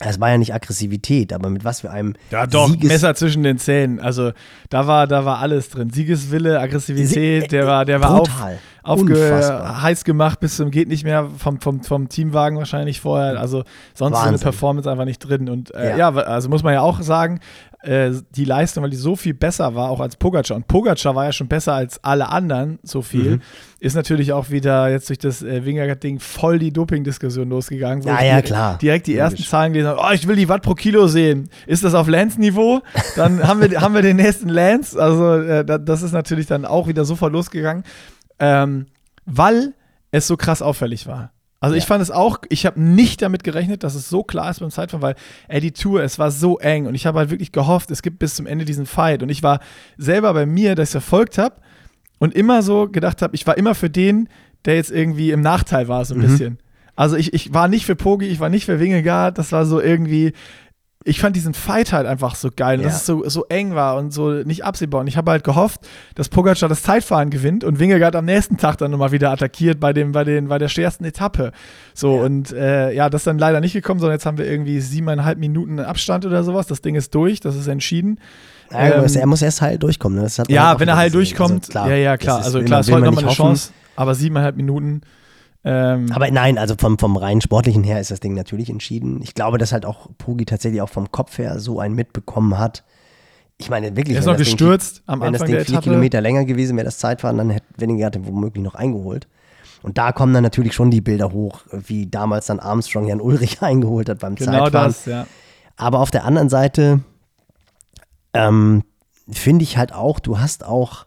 es 0.00 0.20
war 0.20 0.30
ja 0.30 0.38
nicht 0.38 0.52
Aggressivität, 0.52 1.32
aber 1.32 1.50
mit 1.50 1.64
was 1.64 1.82
für 1.82 1.90
einem 1.90 2.14
Ja, 2.30 2.46
doch, 2.46 2.68
Sieges 2.68 2.88
Messer 2.88 3.14
zwischen 3.14 3.44
den 3.44 3.58
Zähnen. 3.58 4.00
Also 4.00 4.32
da 4.68 4.88
war, 4.88 5.06
da 5.06 5.24
war 5.24 5.38
alles 5.38 5.70
drin. 5.70 5.90
Siegeswille, 5.90 6.58
Aggressivität, 6.58 7.52
der 7.52 7.66
war, 7.68 7.84
der 7.84 8.00
war 8.00 8.18
Brutal. 8.18 8.58
auf, 8.82 8.98
aufge 8.98 9.82
heiß 9.82 10.02
gemacht 10.02 10.40
bis 10.40 10.56
zum 10.56 10.72
geht 10.72 10.88
nicht 10.88 11.04
mehr 11.04 11.28
vom, 11.38 11.60
vom, 11.60 11.82
vom 11.82 12.08
Teamwagen 12.08 12.58
wahrscheinlich 12.58 13.00
vorher. 13.00 13.38
Also 13.38 13.62
sonst 13.94 14.16
Wahnsinn. 14.16 14.22
so 14.22 14.28
eine 14.28 14.38
Performance 14.38 14.90
einfach 14.90 15.04
nicht 15.04 15.20
drin. 15.20 15.48
Und 15.48 15.72
äh, 15.74 15.90
ja. 15.90 16.10
ja. 16.10 16.14
also 16.14 16.48
muss 16.48 16.64
man 16.64 16.74
ja 16.74 16.80
auch 16.80 17.00
sagen, 17.00 17.38
äh, 17.84 18.12
die 18.30 18.44
Leistung, 18.44 18.82
weil 18.82 18.90
die 18.90 18.96
so 18.96 19.16
viel 19.16 19.34
besser 19.34 19.74
war, 19.74 19.90
auch 19.90 20.00
als 20.00 20.16
Pogacar. 20.16 20.56
Und 20.56 20.66
Pogacar 20.66 21.14
war 21.14 21.24
ja 21.26 21.32
schon 21.32 21.48
besser 21.48 21.74
als 21.74 22.02
alle 22.02 22.28
anderen, 22.28 22.78
so 22.82 23.02
viel. 23.02 23.36
Mhm. 23.36 23.42
Ist 23.80 23.94
natürlich 23.94 24.32
auch 24.32 24.50
wieder 24.50 24.88
jetzt 24.88 25.08
durch 25.08 25.18
das 25.18 25.42
äh, 25.42 25.64
Wingergard-Ding 25.64 26.20
voll 26.20 26.58
die 26.58 26.72
Doping-Diskussion 26.72 27.48
losgegangen. 27.48 28.02
Ja, 28.04 28.22
ja, 28.22 28.42
klar. 28.42 28.78
Direkt 28.78 29.06
die 29.06 29.12
Logisch. 29.12 29.24
ersten 29.24 29.42
Zahlen 29.44 29.72
gelesen 29.72 29.90
habe, 29.90 30.00
oh, 30.02 30.12
ich 30.12 30.26
will 30.26 30.36
die 30.36 30.48
Watt 30.48 30.62
pro 30.62 30.74
Kilo 30.74 31.06
sehen. 31.06 31.48
Ist 31.66 31.84
das 31.84 31.94
auf 31.94 32.08
Lance-Niveau? 32.08 32.80
Dann 33.16 33.46
haben 33.46 33.60
wir, 33.60 33.80
haben 33.80 33.94
wir 33.94 34.02
den 34.02 34.16
nächsten 34.16 34.48
Lance. 34.48 35.00
Also 35.00 35.34
äh, 35.34 35.64
das 35.64 36.02
ist 36.02 36.12
natürlich 36.12 36.46
dann 36.46 36.64
auch 36.64 36.88
wieder 36.88 37.04
sofort 37.04 37.32
losgegangen. 37.32 37.84
Ähm, 38.38 38.86
weil 39.26 39.74
es 40.10 40.26
so 40.26 40.36
krass 40.36 40.62
auffällig 40.62 41.06
war. 41.06 41.32
Also 41.64 41.76
ja. 41.76 41.78
ich 41.78 41.86
fand 41.86 42.02
es 42.02 42.10
auch, 42.10 42.40
ich 42.50 42.66
habe 42.66 42.78
nicht 42.78 43.22
damit 43.22 43.42
gerechnet, 43.42 43.84
dass 43.84 43.94
es 43.94 44.10
so 44.10 44.22
klar 44.22 44.50
ist 44.50 44.60
beim 44.60 44.70
Zeitfahren, 44.70 45.00
weil 45.00 45.14
ey, 45.48 45.62
die 45.62 45.72
Tour, 45.72 46.02
es 46.02 46.18
war 46.18 46.30
so 46.30 46.58
eng 46.58 46.84
und 46.84 46.94
ich 46.94 47.06
habe 47.06 47.18
halt 47.18 47.30
wirklich 47.30 47.52
gehofft, 47.52 47.90
es 47.90 48.02
gibt 48.02 48.18
bis 48.18 48.34
zum 48.34 48.46
Ende 48.46 48.66
diesen 48.66 48.84
Fight 48.84 49.22
und 49.22 49.30
ich 49.30 49.42
war 49.42 49.60
selber 49.96 50.34
bei 50.34 50.44
mir, 50.44 50.74
dass 50.74 50.90
ich 50.90 50.92
verfolgt 50.92 51.38
habe 51.38 51.54
und 52.18 52.34
immer 52.34 52.60
so 52.60 52.86
gedacht 52.86 53.22
habe, 53.22 53.34
ich 53.34 53.46
war 53.46 53.56
immer 53.56 53.74
für 53.74 53.88
den, 53.88 54.28
der 54.66 54.74
jetzt 54.74 54.90
irgendwie 54.90 55.30
im 55.30 55.40
Nachteil 55.40 55.88
war, 55.88 56.04
so 56.04 56.14
ein 56.14 56.18
mhm. 56.18 56.22
bisschen. 56.24 56.58
Also 56.96 57.16
ich, 57.16 57.32
ich 57.32 57.54
war 57.54 57.66
nicht 57.66 57.86
für 57.86 57.96
Pogi, 57.96 58.26
ich 58.26 58.40
war 58.40 58.50
nicht 58.50 58.66
für 58.66 58.78
Wingegaard, 58.78 59.38
das 59.38 59.50
war 59.50 59.64
so 59.64 59.80
irgendwie, 59.80 60.34
ich 61.06 61.20
fand 61.20 61.36
diesen 61.36 61.52
Fight 61.52 61.92
halt 61.92 62.06
einfach 62.06 62.34
so 62.34 62.48
geil, 62.54 62.80
ja. 62.80 62.86
dass 62.86 62.96
es 62.96 63.06
so, 63.06 63.28
so 63.28 63.44
eng 63.50 63.74
war 63.74 63.96
und 63.96 64.12
so 64.12 64.30
nicht 64.42 64.64
absehbar. 64.64 65.02
Und 65.02 65.06
ich 65.06 65.18
habe 65.18 65.30
halt 65.30 65.44
gehofft, 65.44 65.80
dass 66.14 66.30
Pogacar 66.30 66.70
das 66.70 66.82
Zeitfahren 66.82 67.28
gewinnt 67.28 67.62
und 67.62 67.78
Wingegaard 67.78 68.16
am 68.16 68.24
nächsten 68.24 68.56
Tag 68.56 68.78
dann 68.78 68.90
nochmal 68.90 69.12
wieder 69.12 69.30
attackiert 69.30 69.80
bei, 69.80 69.92
dem, 69.92 70.12
bei, 70.12 70.24
den, 70.24 70.48
bei 70.48 70.58
der 70.58 70.68
schwersten 70.68 71.04
Etappe. 71.04 71.52
So, 71.92 72.16
ja. 72.16 72.22
und 72.24 72.52
äh, 72.52 72.92
ja, 72.92 73.10
das 73.10 73.20
ist 73.20 73.26
dann 73.26 73.38
leider 73.38 73.60
nicht 73.60 73.74
gekommen, 73.74 74.00
sondern 74.00 74.14
jetzt 74.14 74.24
haben 74.24 74.38
wir 74.38 74.46
irgendwie 74.46 74.80
siebeneinhalb 74.80 75.38
Minuten 75.38 75.78
Abstand 75.78 76.24
oder 76.24 76.42
sowas. 76.42 76.66
Das 76.68 76.80
Ding 76.80 76.94
ist 76.94 77.14
durch, 77.14 77.40
das 77.40 77.54
ist 77.54 77.66
entschieden. 77.66 78.18
Ja, 78.70 79.04
ähm, 79.04 79.14
er 79.14 79.26
muss 79.26 79.42
erst 79.42 79.60
heil 79.60 79.78
durchkommen. 79.78 80.18
Ne? 80.18 80.28
ja, 80.48 80.80
wenn 80.80 80.88
er 80.88 80.96
heil 80.96 81.10
durchkommt, 81.10 81.64
also, 81.64 81.70
klar, 81.70 81.90
ja, 81.90 81.96
ja, 81.96 82.16
klar. 82.16 82.42
Also 82.42 82.62
klar, 82.62 82.80
es 82.80 82.88
ist 82.88 82.94
heute 82.94 83.04
nochmal 83.04 83.24
eine 83.24 83.32
Chance, 83.34 83.72
aber 83.94 84.14
siebeneinhalb 84.14 84.56
Minuten 84.56 85.02
ähm, 85.64 86.12
Aber 86.12 86.30
nein, 86.30 86.58
also 86.58 86.74
vom, 86.78 86.98
vom 86.98 87.16
rein 87.16 87.40
sportlichen 87.40 87.84
her 87.84 88.00
ist 88.00 88.10
das 88.10 88.20
Ding 88.20 88.34
natürlich 88.34 88.68
entschieden. 88.68 89.20
Ich 89.22 89.34
glaube, 89.34 89.58
dass 89.58 89.72
halt 89.72 89.86
auch 89.86 90.08
Pugi 90.18 90.44
tatsächlich 90.44 90.82
auch 90.82 90.88
vom 90.88 91.10
Kopf 91.10 91.38
her 91.38 91.58
so 91.58 91.80
einen 91.80 91.94
mitbekommen 91.94 92.58
hat. 92.58 92.84
Ich 93.56 93.70
meine, 93.70 93.96
wirklich. 93.96 94.16
Er 94.16 94.20
ist 94.20 94.26
noch 94.26 94.36
gestürzt 94.36 94.98
Ding, 94.98 95.02
am 95.06 95.20
Wenn 95.20 95.28
Anfang 95.28 95.48
das 95.48 95.64
Ding 95.66 95.74
vier 95.74 95.80
Kilometer 95.80 96.20
länger 96.20 96.44
gewesen 96.44 96.76
wäre, 96.76 96.84
das 96.84 96.98
Zeitfahren, 96.98 97.38
dann 97.38 97.50
hätte 97.50 97.66
Wenningert 97.78 98.18
womöglich 98.26 98.62
noch 98.62 98.74
eingeholt. 98.74 99.26
Und 99.82 99.98
da 99.98 100.12
kommen 100.12 100.32
dann 100.34 100.42
natürlich 100.42 100.74
schon 100.74 100.90
die 100.90 101.00
Bilder 101.00 101.32
hoch, 101.32 101.60
wie 101.70 102.06
damals 102.06 102.46
dann 102.46 102.58
Armstrong 102.58 103.06
Jan 103.06 103.20
Ulrich 103.20 103.60
eingeholt 103.62 104.08
hat 104.08 104.18
beim 104.18 104.34
genau 104.34 104.64
Zeitfahren. 104.64 104.72
Genau 104.72 104.86
das, 104.86 105.06
ja. 105.06 105.26
Aber 105.76 106.00
auf 106.00 106.10
der 106.10 106.24
anderen 106.24 106.48
Seite 106.48 107.00
ähm, 108.32 108.82
finde 109.30 109.62
ich 109.62 109.76
halt 109.76 109.92
auch, 109.92 110.20
du 110.20 110.38
hast 110.38 110.64
auch 110.64 111.06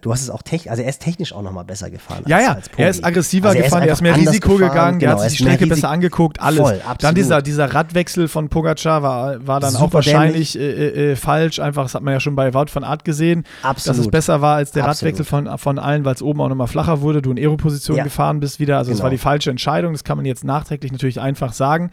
Du 0.00 0.12
hast 0.12 0.22
es 0.22 0.30
auch 0.30 0.42
technisch, 0.42 0.70
also 0.70 0.82
er 0.82 0.88
ist 0.88 1.02
technisch 1.02 1.32
auch 1.32 1.42
nochmal 1.42 1.64
besser 1.64 1.90
gefahren. 1.90 2.22
Ja, 2.26 2.36
als, 2.36 2.46
ja, 2.46 2.54
als 2.54 2.68
er 2.76 2.90
ist 2.90 3.04
aggressiver 3.04 3.48
also 3.48 3.58
er 3.58 3.64
gefahren, 3.64 3.82
ist 3.82 3.88
er 3.88 3.92
ist 3.92 4.00
mehr 4.00 4.16
Risiko 4.16 4.54
gefahren, 4.54 4.68
gegangen, 4.70 4.98
genau, 4.98 5.16
der 5.16 5.24
hat 5.24 5.30
sich 5.30 5.38
die 5.38 5.44
Strecke 5.44 5.66
besser 5.66 5.90
angeguckt, 5.90 6.40
alles. 6.40 6.60
Voll, 6.60 6.80
dann 7.00 7.14
dieser, 7.14 7.42
dieser 7.42 7.74
Radwechsel 7.74 8.28
von 8.28 8.48
Pogacar 8.48 9.02
war, 9.02 9.46
war 9.46 9.60
dann 9.60 9.72
Super 9.72 9.84
auch 9.84 9.92
wahrscheinlich 9.94 10.58
äh, 10.58 10.62
äh, 10.62 11.12
äh, 11.12 11.16
falsch, 11.16 11.58
einfach, 11.60 11.82
das 11.82 11.94
hat 11.94 12.02
man 12.02 12.14
ja 12.14 12.20
schon 12.20 12.34
bei 12.34 12.54
Wout 12.54 12.66
von 12.68 12.82
Art 12.82 13.04
gesehen, 13.04 13.44
absolut. 13.62 13.98
dass 13.98 14.06
es 14.06 14.10
besser 14.10 14.40
war 14.40 14.56
als 14.56 14.72
der 14.72 14.86
absolut. 14.86 15.14
Radwechsel 15.14 15.24
von, 15.26 15.58
von 15.58 15.78
allen, 15.78 16.04
weil 16.06 16.14
es 16.14 16.22
oben 16.22 16.40
auch 16.40 16.48
nochmal 16.48 16.66
flacher 16.66 17.02
wurde, 17.02 17.20
du 17.20 17.30
in 17.30 17.38
Aero-Position 17.38 17.98
ja. 17.98 18.04
gefahren 18.04 18.40
bist 18.40 18.58
wieder, 18.58 18.78
also 18.78 18.90
es 18.90 18.98
genau. 18.98 19.04
war 19.04 19.10
die 19.10 19.18
falsche 19.18 19.50
Entscheidung, 19.50 19.92
das 19.92 20.04
kann 20.04 20.16
man 20.16 20.24
jetzt 20.24 20.44
nachträglich 20.44 20.92
natürlich 20.92 21.20
einfach 21.20 21.52
sagen. 21.52 21.90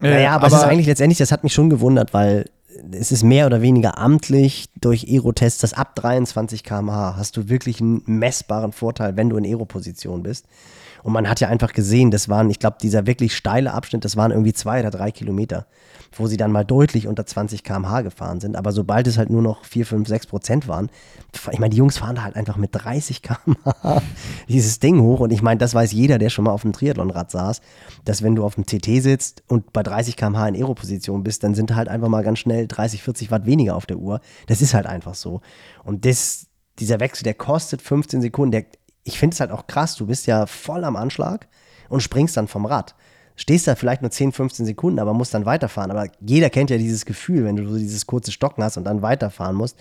Äh, 0.00 0.10
naja, 0.10 0.30
aber, 0.30 0.46
aber 0.46 0.56
es 0.56 0.62
ist 0.62 0.68
eigentlich 0.68 0.86
letztendlich, 0.86 1.18
das 1.18 1.32
hat 1.32 1.42
mich 1.42 1.52
schon 1.52 1.70
gewundert, 1.70 2.14
weil 2.14 2.46
es 2.92 3.12
ist 3.12 3.22
mehr 3.22 3.46
oder 3.46 3.62
weniger 3.62 3.98
amtlich 3.98 4.68
durch 4.80 5.06
Aero-Tests, 5.08 5.60
dass 5.60 5.72
ab 5.72 5.94
23 5.96 6.64
km/h 6.64 7.16
hast 7.16 7.36
du 7.36 7.48
wirklich 7.48 7.80
einen 7.80 8.02
messbaren 8.06 8.72
Vorteil, 8.72 9.16
wenn 9.16 9.30
du 9.30 9.36
in 9.36 9.44
Aero-Position 9.44 10.22
bist. 10.22 10.46
Und 11.02 11.12
man 11.12 11.28
hat 11.28 11.40
ja 11.40 11.48
einfach 11.48 11.72
gesehen, 11.72 12.10
das 12.10 12.28
waren, 12.28 12.50
ich 12.50 12.58
glaube, 12.58 12.78
dieser 12.82 13.06
wirklich 13.06 13.36
steile 13.36 13.72
Abschnitt, 13.72 14.04
das 14.04 14.16
waren 14.16 14.32
irgendwie 14.32 14.52
zwei 14.52 14.80
oder 14.80 14.90
drei 14.90 15.10
Kilometer 15.10 15.66
wo 16.12 16.26
sie 16.26 16.36
dann 16.36 16.52
mal 16.52 16.64
deutlich 16.64 17.06
unter 17.06 17.26
20 17.26 17.62
km/h 17.64 18.02
gefahren 18.02 18.40
sind. 18.40 18.56
Aber 18.56 18.72
sobald 18.72 19.06
es 19.06 19.18
halt 19.18 19.30
nur 19.30 19.42
noch 19.42 19.64
4, 19.64 19.86
5, 19.86 20.08
6 20.08 20.26
Prozent 20.26 20.68
waren, 20.68 20.90
ich 21.52 21.58
meine, 21.58 21.70
die 21.70 21.76
Jungs 21.76 21.98
fahren 21.98 22.16
da 22.16 22.22
halt 22.22 22.36
einfach 22.36 22.56
mit 22.56 22.70
30 22.72 23.22
km/h 23.22 24.02
dieses 24.48 24.78
Ding 24.78 25.00
hoch. 25.00 25.20
Und 25.20 25.32
ich 25.32 25.42
meine, 25.42 25.58
das 25.58 25.74
weiß 25.74 25.92
jeder, 25.92 26.18
der 26.18 26.30
schon 26.30 26.44
mal 26.44 26.52
auf 26.52 26.62
dem 26.62 26.72
Triathlonrad 26.72 27.30
saß, 27.30 27.60
dass 28.04 28.22
wenn 28.22 28.34
du 28.34 28.44
auf 28.44 28.54
dem 28.54 28.66
TT 28.66 29.02
sitzt 29.02 29.42
und 29.48 29.72
bei 29.72 29.82
30 29.82 30.16
km/h 30.16 30.48
in 30.48 30.56
Aero-Position 30.56 31.22
bist, 31.22 31.44
dann 31.44 31.54
sind 31.54 31.74
halt 31.74 31.88
einfach 31.88 32.08
mal 32.08 32.22
ganz 32.22 32.38
schnell 32.38 32.66
30, 32.66 33.02
40 33.02 33.30
Watt 33.30 33.46
weniger 33.46 33.76
auf 33.76 33.86
der 33.86 33.98
Uhr. 33.98 34.20
Das 34.46 34.62
ist 34.62 34.74
halt 34.74 34.86
einfach 34.86 35.14
so. 35.14 35.40
Und 35.84 36.04
das, 36.04 36.46
dieser 36.78 37.00
Wechsel, 37.00 37.24
der 37.24 37.34
kostet 37.34 37.82
15 37.82 38.22
Sekunden. 38.22 38.52
Der, 38.52 38.64
ich 39.04 39.18
finde 39.18 39.34
es 39.34 39.40
halt 39.40 39.50
auch 39.50 39.66
krass, 39.66 39.96
du 39.96 40.06
bist 40.06 40.26
ja 40.26 40.46
voll 40.46 40.84
am 40.84 40.96
Anschlag 40.96 41.48
und 41.88 42.02
springst 42.02 42.36
dann 42.36 42.48
vom 42.48 42.66
Rad 42.66 42.94
stehst 43.36 43.68
da 43.68 43.74
vielleicht 43.74 44.02
nur 44.02 44.10
10, 44.10 44.32
15 44.32 44.66
Sekunden, 44.66 44.98
aber 44.98 45.14
musst 45.14 45.34
dann 45.34 45.46
weiterfahren. 45.46 45.90
Aber 45.90 46.08
jeder 46.20 46.50
kennt 46.50 46.70
ja 46.70 46.78
dieses 46.78 47.04
Gefühl, 47.04 47.44
wenn 47.44 47.56
du 47.56 47.68
so 47.68 47.78
dieses 47.78 48.06
kurze 48.06 48.32
Stocken 48.32 48.64
hast 48.64 48.76
und 48.76 48.84
dann 48.84 49.02
weiterfahren 49.02 49.54
musst. 49.54 49.76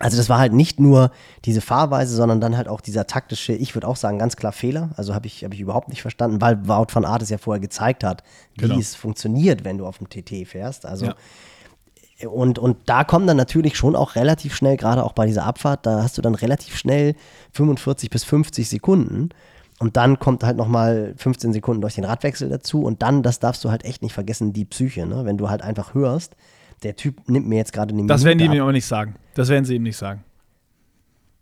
Also 0.00 0.16
das 0.16 0.28
war 0.28 0.38
halt 0.38 0.52
nicht 0.52 0.78
nur 0.78 1.10
diese 1.44 1.60
Fahrweise, 1.60 2.14
sondern 2.14 2.40
dann 2.40 2.56
halt 2.56 2.68
auch 2.68 2.80
dieser 2.80 3.06
taktische, 3.06 3.52
ich 3.52 3.74
würde 3.74 3.88
auch 3.88 3.96
sagen, 3.96 4.18
ganz 4.18 4.36
klar 4.36 4.52
Fehler. 4.52 4.90
Also 4.96 5.14
habe 5.14 5.26
ich, 5.26 5.44
hab 5.44 5.52
ich 5.52 5.60
überhaupt 5.60 5.88
nicht 5.88 6.02
verstanden, 6.02 6.40
weil 6.40 6.68
Wout 6.68 6.86
van 6.92 7.04
Aert 7.04 7.22
es 7.22 7.30
ja 7.30 7.38
vorher 7.38 7.60
gezeigt 7.60 8.04
hat, 8.04 8.22
wie 8.54 8.62
genau. 8.62 8.78
es 8.78 8.94
funktioniert, 8.94 9.64
wenn 9.64 9.76
du 9.76 9.86
auf 9.86 9.98
dem 9.98 10.08
TT 10.08 10.46
fährst. 10.46 10.86
Also 10.86 11.06
ja. 11.06 12.28
und, 12.28 12.60
und 12.60 12.76
da 12.86 13.02
kommen 13.02 13.26
dann 13.26 13.36
natürlich 13.36 13.76
schon 13.76 13.96
auch 13.96 14.14
relativ 14.14 14.54
schnell, 14.54 14.76
gerade 14.76 15.02
auch 15.02 15.14
bei 15.14 15.26
dieser 15.26 15.44
Abfahrt, 15.44 15.84
da 15.84 16.02
hast 16.02 16.16
du 16.16 16.22
dann 16.22 16.36
relativ 16.36 16.76
schnell 16.76 17.16
45 17.52 18.08
bis 18.08 18.22
50 18.22 18.68
Sekunden. 18.68 19.30
Und 19.78 19.96
dann 19.96 20.18
kommt 20.18 20.42
halt 20.42 20.56
nochmal 20.56 21.14
15 21.16 21.52
Sekunden 21.52 21.80
durch 21.80 21.94
den 21.94 22.04
Radwechsel 22.04 22.48
dazu. 22.48 22.82
Und 22.82 23.02
dann, 23.02 23.22
das 23.22 23.38
darfst 23.38 23.64
du 23.64 23.70
halt 23.70 23.84
echt 23.84 24.02
nicht 24.02 24.12
vergessen, 24.12 24.52
die 24.52 24.64
Psyche. 24.64 25.06
Ne? 25.06 25.24
Wenn 25.24 25.38
du 25.38 25.48
halt 25.48 25.62
einfach 25.62 25.94
hörst, 25.94 26.34
der 26.82 26.96
Typ 26.96 27.28
nimmt 27.28 27.46
mir 27.46 27.56
jetzt 27.56 27.72
gerade 27.72 27.94
eine 27.94 28.06
Das 28.06 28.24
werden 28.24 28.38
die 28.38 28.44
ihm 28.44 28.62
aber 28.62 28.72
nicht 28.72 28.86
sagen. 28.86 29.14
Das 29.34 29.48
werden 29.48 29.64
sie 29.64 29.76
ihm 29.76 29.84
nicht 29.84 29.96
sagen. 29.96 30.24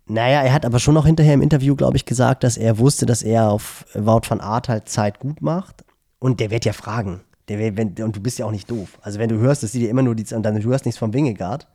Naja, 0.05 0.41
er 0.41 0.53
hat 0.53 0.65
aber 0.65 0.79
schon 0.79 0.93
noch 0.93 1.05
hinterher 1.05 1.33
im 1.33 1.41
Interview, 1.41 1.75
glaube 1.75 1.97
ich, 1.97 2.05
gesagt, 2.05 2.43
dass 2.43 2.57
er 2.57 2.77
wusste, 2.77 3.05
dass 3.05 3.23
er 3.23 3.49
auf 3.49 3.85
Wout 3.93 4.21
van 4.27 4.39
Art 4.39 4.69
halt 4.69 4.87
Zeit 4.87 5.19
gut 5.19 5.41
macht. 5.41 5.83
Und 6.19 6.39
der 6.39 6.49
wird 6.49 6.63
ja 6.63 6.73
fragen. 6.73 7.21
Der, 7.49 7.77
wenn, 7.77 7.93
und 8.01 8.15
du 8.15 8.21
bist 8.21 8.39
ja 8.39 8.45
auch 8.45 8.51
nicht 8.51 8.69
doof. 8.69 8.97
Also 9.01 9.19
wenn 9.19 9.29
du 9.29 9.37
hörst, 9.37 9.63
dass 9.63 9.71
sie 9.71 9.79
dir 9.79 9.89
immer 9.89 10.03
nur 10.03 10.15
die, 10.15 10.33
und 10.33 10.43
dann 10.43 10.59
du 10.59 10.69
hörst 10.69 10.85
nichts 10.85 10.99
vom 10.99 11.13
Wingegaard, 11.13 11.67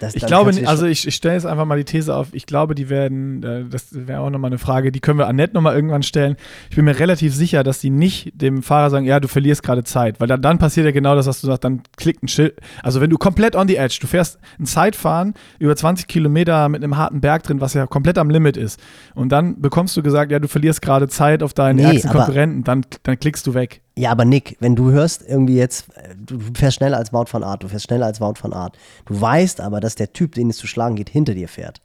das, 0.00 0.14
ich 0.14 0.26
glaube, 0.26 0.52
also 0.66 0.86
ich, 0.86 1.06
ich 1.06 1.14
stelle 1.14 1.34
jetzt 1.34 1.46
einfach 1.46 1.64
mal 1.64 1.78
die 1.78 1.84
These 1.84 2.14
auf, 2.14 2.28
ich 2.32 2.46
glaube, 2.46 2.74
die 2.74 2.90
werden, 2.90 3.42
äh, 3.42 3.64
das 3.64 3.88
wäre 3.90 4.20
auch 4.20 4.30
nochmal 4.30 4.50
eine 4.50 4.58
Frage, 4.58 4.92
die 4.92 5.00
können 5.00 5.18
wir 5.18 5.26
Annette 5.26 5.54
nochmal 5.54 5.74
irgendwann 5.74 6.02
stellen. 6.02 6.36
Ich 6.70 6.76
bin 6.76 6.84
mir 6.84 6.98
relativ 6.98 7.34
sicher, 7.34 7.62
dass 7.64 7.80
die 7.80 7.90
nicht 7.90 8.32
dem 8.34 8.62
Fahrer 8.62 8.90
sagen, 8.90 9.06
ja, 9.06 9.20
du 9.20 9.28
verlierst 9.28 9.62
gerade 9.62 9.84
Zeit, 9.84 10.20
weil 10.20 10.28
dann, 10.28 10.42
dann 10.42 10.58
passiert 10.58 10.86
ja 10.86 10.92
genau 10.92 11.14
das, 11.14 11.26
was 11.26 11.40
du 11.40 11.46
sagst, 11.46 11.64
dann 11.64 11.82
klickt 11.96 12.22
ein 12.22 12.28
Schild. 12.28 12.58
Also 12.82 13.00
wenn 13.00 13.10
du 13.10 13.16
komplett 13.16 13.56
on 13.56 13.68
the 13.68 13.76
edge, 13.76 13.98
du 14.00 14.06
fährst 14.06 14.38
ein 14.58 14.66
Zeitfahren 14.66 15.34
über 15.58 15.74
20 15.74 16.06
Kilometer 16.06 16.68
mit 16.68 16.82
einem 16.82 16.96
harten 16.96 17.20
Berg 17.20 17.42
drin, 17.44 17.60
was 17.60 17.74
ja 17.74 17.86
komplett 17.86 18.18
am 18.18 18.30
Limit 18.30 18.56
ist, 18.56 18.80
und 19.14 19.30
dann 19.30 19.60
bekommst 19.60 19.96
du 19.96 20.02
gesagt, 20.02 20.30
ja, 20.30 20.38
du 20.38 20.48
verlierst 20.48 20.82
gerade 20.82 21.08
Zeit 21.08 21.42
auf 21.42 21.54
deinen 21.54 21.76
nee, 21.76 21.84
ärgsten 21.84 22.10
Konkurrenten, 22.10 22.64
dann, 22.64 22.84
dann 23.02 23.18
klickst 23.18 23.46
du 23.46 23.54
weg. 23.54 23.82
Ja, 23.98 24.10
aber 24.10 24.26
Nick, 24.26 24.56
wenn 24.60 24.76
du 24.76 24.90
hörst 24.90 25.24
irgendwie 25.26 25.56
jetzt, 25.56 25.86
du 26.18 26.38
fährst 26.54 26.76
schneller 26.76 26.98
als 26.98 27.14
Wout 27.14 27.26
von 27.26 27.42
Art, 27.42 27.62
du 27.62 27.68
fährst 27.68 27.86
schneller 27.86 28.04
als 28.04 28.20
Wout 28.20 28.34
von 28.34 28.52
Art, 28.52 28.76
du 29.06 29.18
weißt 29.18 29.60
aber, 29.62 29.80
dass 29.80 29.94
der 29.94 30.12
Typ, 30.12 30.34
den 30.34 30.50
es 30.50 30.58
zu 30.58 30.66
schlagen 30.66 30.96
geht, 30.96 31.08
hinter 31.08 31.32
dir 31.32 31.48
fährt. 31.48 31.80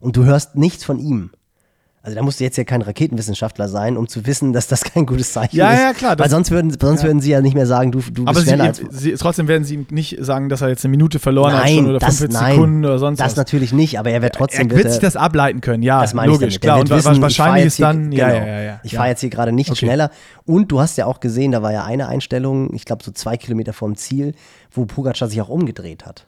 Und 0.00 0.16
du 0.16 0.24
hörst 0.24 0.54
nichts 0.54 0.84
von 0.84 0.98
ihm. 0.98 1.30
Also 2.02 2.16
da 2.16 2.22
musst 2.22 2.40
du 2.40 2.44
jetzt 2.44 2.56
ja 2.56 2.64
kein 2.64 2.80
Raketenwissenschaftler 2.80 3.68
sein, 3.68 3.98
um 3.98 4.08
zu 4.08 4.24
wissen, 4.24 4.54
dass 4.54 4.66
das 4.68 4.82
kein 4.84 5.04
gutes 5.04 5.34
Zeichen 5.34 5.54
Ja, 5.56 5.70
ist. 5.74 5.80
ja, 5.80 5.92
klar, 5.92 6.16
das- 6.16 6.24
Weil 6.24 6.30
sonst 6.30 6.50
würden, 6.50 6.70
sonst 6.80 7.02
Ja. 7.02 7.08
würden 7.08 7.20
sie 7.20 7.30
ja 7.30 7.42
nicht 7.42 7.52
mehr 7.54 7.66
sagen, 7.66 7.92
du, 7.92 8.00
du 8.00 8.22
Aber 8.22 8.32
bist 8.32 8.46
schneller 8.46 8.64
als... 8.64 8.80
sie, 8.88 9.12
trotzdem 9.14 9.48
werden 9.48 9.64
sie 9.64 9.74
ihm 9.74 9.86
nicht 9.90 10.16
sagen, 10.24 10.48
dass 10.48 10.62
er 10.62 10.68
jetzt 10.70 10.82
eine 10.82 10.92
Minute 10.92 11.18
verloren 11.18 11.52
hat 11.52 11.64
Nein, 11.64 11.74
schon 11.76 11.90
oder 11.90 11.98
das, 11.98 12.16
45 12.16 12.40
nein, 12.40 12.54
Sekunden 12.54 12.84
oder 12.86 12.98
sonst 12.98 13.18
das 13.20 13.32
was. 13.32 13.36
natürlich 13.36 13.74
nicht, 13.74 13.98
aber 13.98 14.10
er 14.10 14.22
wird 14.22 14.34
trotzdem... 14.34 14.70
er 14.70 14.76
wird 14.78 14.90
sich 14.90 15.00
das 15.00 15.16
ableiten 15.16 15.60
können, 15.60 15.82
ja, 15.82 16.00
Das 16.00 16.14
meine 16.14 16.32
ich 16.32 16.40
logisch, 16.40 16.54
damit. 16.54 16.62
klar. 16.62 16.80
Und 16.80 16.88
wissen, 16.88 17.12
ich 17.16 17.20
wahrscheinlich 17.20 17.66
ist 17.66 17.80
dann, 17.80 18.10
hier, 18.10 18.18
ja, 18.20 18.28
genau, 18.30 18.46
ja, 18.46 18.52
ja, 18.52 18.60
ja. 18.62 18.80
Ich 18.82 18.92
ja. 18.92 18.96
fahre 18.98 19.10
jetzt 19.10 19.20
hier 19.20 19.30
gerade 19.30 19.52
nicht 19.52 19.68
Okay. 19.70 19.80
schneller. 19.84 20.10
Und 20.46 20.72
du 20.72 20.80
hast 20.80 20.96
ja 20.96 21.04
auch 21.04 21.20
gesehen, 21.20 21.52
da 21.52 21.60
war 21.60 21.72
ja 21.72 21.84
eine 21.84 22.08
Einstellung, 22.08 22.72
ich 22.74 22.86
glaube 22.86 23.04
so 23.04 23.10
zwei 23.12 23.36
Kilometer 23.36 23.74
vom 23.74 23.94
Ziel, 23.96 24.32
wo 24.72 24.86
Pogacar 24.86 25.28
sich 25.28 25.42
auch 25.42 25.50
umgedreht 25.50 26.06
hat. 26.06 26.26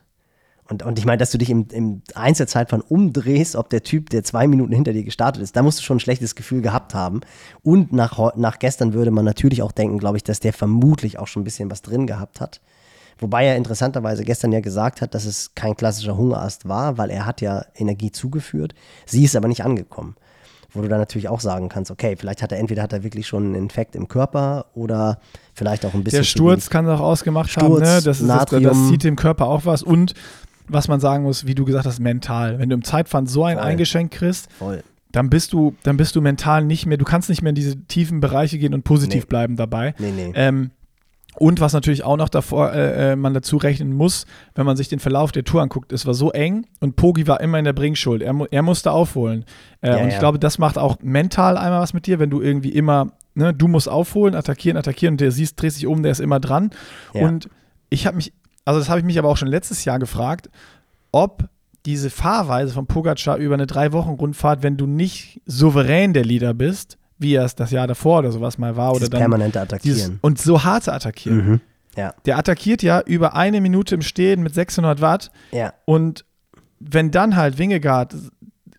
Und, 0.73 0.83
und 0.83 0.99
ich 0.99 1.05
meine, 1.05 1.19
dass 1.19 1.31
du 1.31 1.37
dich 1.37 1.51
im, 1.51 1.67
im 1.71 2.01
Einzelzeitfahren 2.15 2.83
umdrehst, 2.89 3.57
ob 3.57 3.69
der 3.69 3.83
Typ, 3.83 4.09
der 4.09 4.25
zwei 4.25 4.47
Minuten 4.47 4.73
hinter 4.73 4.95
dir 4.95 5.05
gestartet 5.05 5.43
ist, 5.43 5.55
da 5.55 5.63
musst 5.63 5.79
du 5.79 5.83
schon 5.83 5.99
ein 5.99 6.01
schlechtes 6.01 6.35
Gefühl 6.35 6.63
gehabt 6.63 6.95
haben. 6.95 7.21
Und 7.63 7.93
nach, 7.93 8.35
nach 8.37 8.59
gestern 8.59 8.95
würde 8.95 9.11
man 9.11 9.27
natürlich 9.27 9.61
auch 9.61 9.73
denken, 9.73 9.99
glaube 9.99 10.17
ich, 10.17 10.25
dass 10.25 10.41
der 10.41 10.55
vermutlich 10.55 11.19
auch 11.19 11.27
schon 11.27 11.43
ein 11.43 11.45
bisschen 11.45 11.71
was 11.71 11.83
drin 11.83 12.07
gehabt 12.07 12.41
hat. 12.41 12.63
Wobei 13.19 13.45
er 13.45 13.57
interessanterweise 13.57 14.25
gestern 14.25 14.51
ja 14.51 14.61
gesagt 14.61 15.03
hat, 15.03 15.15
dass 15.15 15.27
es 15.27 15.55
kein 15.55 15.77
klassischer 15.77 16.17
Hungerast 16.17 16.67
war, 16.67 16.97
weil 16.97 17.11
er 17.11 17.27
hat 17.27 17.43
ja 17.43 17.67
Energie 17.75 18.11
zugeführt. 18.11 18.75
Sie 19.05 19.25
ist 19.25 19.37
aber 19.37 19.49
nicht 19.49 19.65
angekommen. 19.65 20.17
Wo 20.75 20.81
du 20.81 20.89
dann 20.89 21.01
natürlich 21.01 21.29
auch 21.29 21.41
sagen 21.41 21.69
kannst, 21.69 21.91
okay, 21.91 22.17
vielleicht 22.17 22.41
hat 22.41 22.51
er 22.51 22.59
entweder 22.59 22.83
hat 22.83 22.95
er 22.95 23.03
wirklich 23.03 23.27
schon 23.27 23.45
einen 23.45 23.55
Infekt 23.57 23.95
im 23.95 24.09
Körper 24.09 24.65
oder 24.73 25.19
vielleicht 25.53 25.85
auch 25.85 25.93
ein 25.93 26.03
bisschen. 26.03 26.21
Der 26.21 26.25
Sturz 26.25 26.71
kann 26.71 26.89
auch 26.89 27.01
ausgemacht 27.01 27.51
Sturz, 27.51 27.63
haben, 27.65 27.75
ne? 27.75 27.81
Das, 27.81 27.99
ist, 27.99 28.07
das, 28.07 28.19
das 28.21 28.27
Natrium. 28.27 28.89
zieht 28.89 29.05
dem 29.05 29.17
Körper 29.17 29.49
auch 29.49 29.67
was. 29.67 29.83
Und 29.83 30.15
was 30.69 30.89
man 30.89 31.01
sagen 31.01 31.25
muss, 31.25 31.47
wie 31.47 31.55
du 31.55 31.65
gesagt 31.65 31.87
hast, 31.87 32.01
mental. 32.01 32.59
Wenn 32.59 32.69
du 32.69 32.75
im 32.75 32.85
Zeitfahren 32.85 33.27
so 33.27 33.45
ein 33.45 33.57
Voll. 33.59 33.65
Eingeschenk 33.67 34.13
kriegst, 34.13 34.51
Voll. 34.53 34.83
dann 35.11 35.29
bist 35.31 35.53
du, 35.53 35.75
dann 35.83 35.97
bist 35.97 36.17
du 36.17 36.21
mental 36.21 36.65
nicht 36.65 36.87
mehr, 36.87 36.97
du 36.99 37.05
kannst 37.05 37.29
nicht 37.29 37.43
mehr 37.43 37.51
in 37.51 37.55
diese 37.57 37.77
tiefen 37.87 38.21
Bereiche 38.21 38.59
gehen 38.59 38.75
und 38.75 38.85
positiv 38.85 39.25
Nee. 39.25 39.29
bleiben 39.29 39.57
dabei. 39.57 39.95
Nee, 39.99 40.13
nee. 40.15 40.33
Ähm, 40.35 40.71
und 41.37 41.61
was 41.61 41.73
natürlich 41.73 42.05
auch 42.05 42.19
noch 42.19 42.29
davor 42.29 42.73
äh, 42.75 43.13
äh, 43.13 43.17
man 43.17 43.33
dazu 43.33 43.57
rechnen 43.57 43.95
muss, 43.95 44.27
wenn 44.55 44.67
man 44.67 44.77
sich 44.77 44.89
den 44.91 44.99
Verlauf 44.99 45.33
der 45.33 45.45
Tour 45.45 45.63
anguckt, 45.63 45.91
es 45.91 46.05
war 46.05 46.13
so 46.13 46.31
eng 46.31 46.67
und 46.81 46.95
Pogi 46.97 47.27
war 47.27 47.41
immer 47.41 47.59
in 47.59 47.65
der 47.65 47.73
Bringschuld. 47.73 48.21
Er, 48.21 48.35
er 48.51 48.61
musste 48.63 48.91
aufholen. 48.93 49.47
Äh, 49.81 49.89
Ja, 49.89 49.97
und 49.97 50.09
ich 50.09 50.15
ja. 50.15 50.21
glaube, 50.21 50.39
das 50.39 50.59
macht 50.59 50.77
auch 50.77 50.99
mental 51.03 51.57
einmal 51.57 51.81
was 51.81 51.95
mit 51.95 52.07
dir, 52.07 52.19
wenn 52.19 52.29
du 52.29 52.43
irgendwie 52.43 52.69
immer, 52.69 53.13
ne, 53.35 53.55
du 53.55 53.67
musst 53.67 53.89
aufholen, 53.89 54.35
attackieren, 54.35 54.77
attackieren 54.77 55.15
und 55.15 55.23
der 55.23 55.33
siehst, 55.33 55.61
drehst 55.61 55.77
sich 55.77 55.87
um, 55.87 56.03
der 56.03 56.13
ist 56.13 56.21
immer 56.21 56.39
dran. 56.39 56.69
Ja. 57.15 57.23
Und 57.27 57.49
ich 57.89 58.07
habe 58.07 58.17
mich, 58.17 58.35
also 58.65 58.79
das 58.81 58.89
habe 58.89 59.01
ich 59.01 59.05
mich 59.05 59.19
aber 59.19 59.29
auch 59.29 59.37
schon 59.37 59.49
letztes 59.49 59.85
Jahr 59.85 59.99
gefragt, 59.99 60.49
ob 61.11 61.49
diese 61.85 62.11
Fahrweise 62.11 62.73
von 62.73 62.87
Pogacar 62.87 63.37
über 63.39 63.55
eine 63.55 63.67
drei 63.67 63.93
Wochen 63.93 64.11
Rundfahrt, 64.11 64.63
wenn 64.63 64.77
du 64.77 64.87
nicht 64.87 65.41
souverän 65.47 66.13
der 66.13 66.25
Leader 66.25 66.55
bist, 66.55 66.97
wie 67.19 67.35
er 67.35 67.45
es 67.45 67.55
das 67.55 67.71
Jahr 67.71 67.87
davor 67.87 68.21
oder 68.21 68.33
sowas 68.33 68.59
mal 68.59 68.77
war, 68.77 68.93
Dieses 68.93 69.09
oder 69.09 69.19
dann 69.19 69.21
permanente 69.21 69.59
dieses, 69.83 70.03
Attackieren. 70.05 70.19
und 70.23 70.41
so 70.41 70.63
harte 70.65 70.93
Attackieren. 70.93 71.47
Mhm. 71.51 71.61
Ja, 71.97 72.15
Der 72.25 72.39
attackiert 72.39 72.83
ja 72.83 73.01
über 73.03 73.35
eine 73.35 73.61
Minute 73.61 73.95
im 73.95 74.03
Stehen 74.03 74.43
mit 74.43 74.55
600 74.55 75.01
Watt 75.01 75.31
ja, 75.51 75.75
und 75.85 76.25
wenn 76.81 77.11
dann 77.11 77.37
halt 77.37 77.59
Wingegaard 77.59 78.15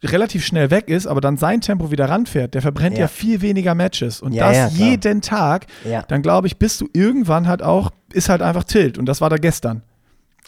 relativ 0.04 0.45
schnell 0.45 0.70
weg 0.72 0.89
ist, 0.89 1.08
aber 1.08 1.22
dann 1.22 1.38
sein 1.38 1.62
Tempo 1.62 1.91
wieder 1.91 2.10
ranfährt, 2.10 2.54
der 2.54 2.62
verbrennt 2.62 2.95
ja, 2.97 3.04
Ja. 3.04 3.08
viel 3.08 3.41
weniger 3.41 3.76
Matches 3.76 4.22
und 4.22 4.34
Ja, 4.34 4.49
das 4.49 4.78
ja, 4.78 4.88
jeden 4.88 5.22
Tag, 5.22 5.68
dann 6.08 6.22
glaube 6.22 6.47
ich, 6.47 6.58
bist 6.58 6.82
du 6.82 6.88
irgendwann 6.93 7.47
halt 7.47 7.62
auch, 7.64 7.91
ist 8.12 8.30
halt 8.30 8.41
einfach 8.41 8.64
Tilt 8.64 8.97
und 8.97 9.06
das 9.06 9.22
war 9.22 9.30
da 9.30 9.38
gestern. 9.38 9.82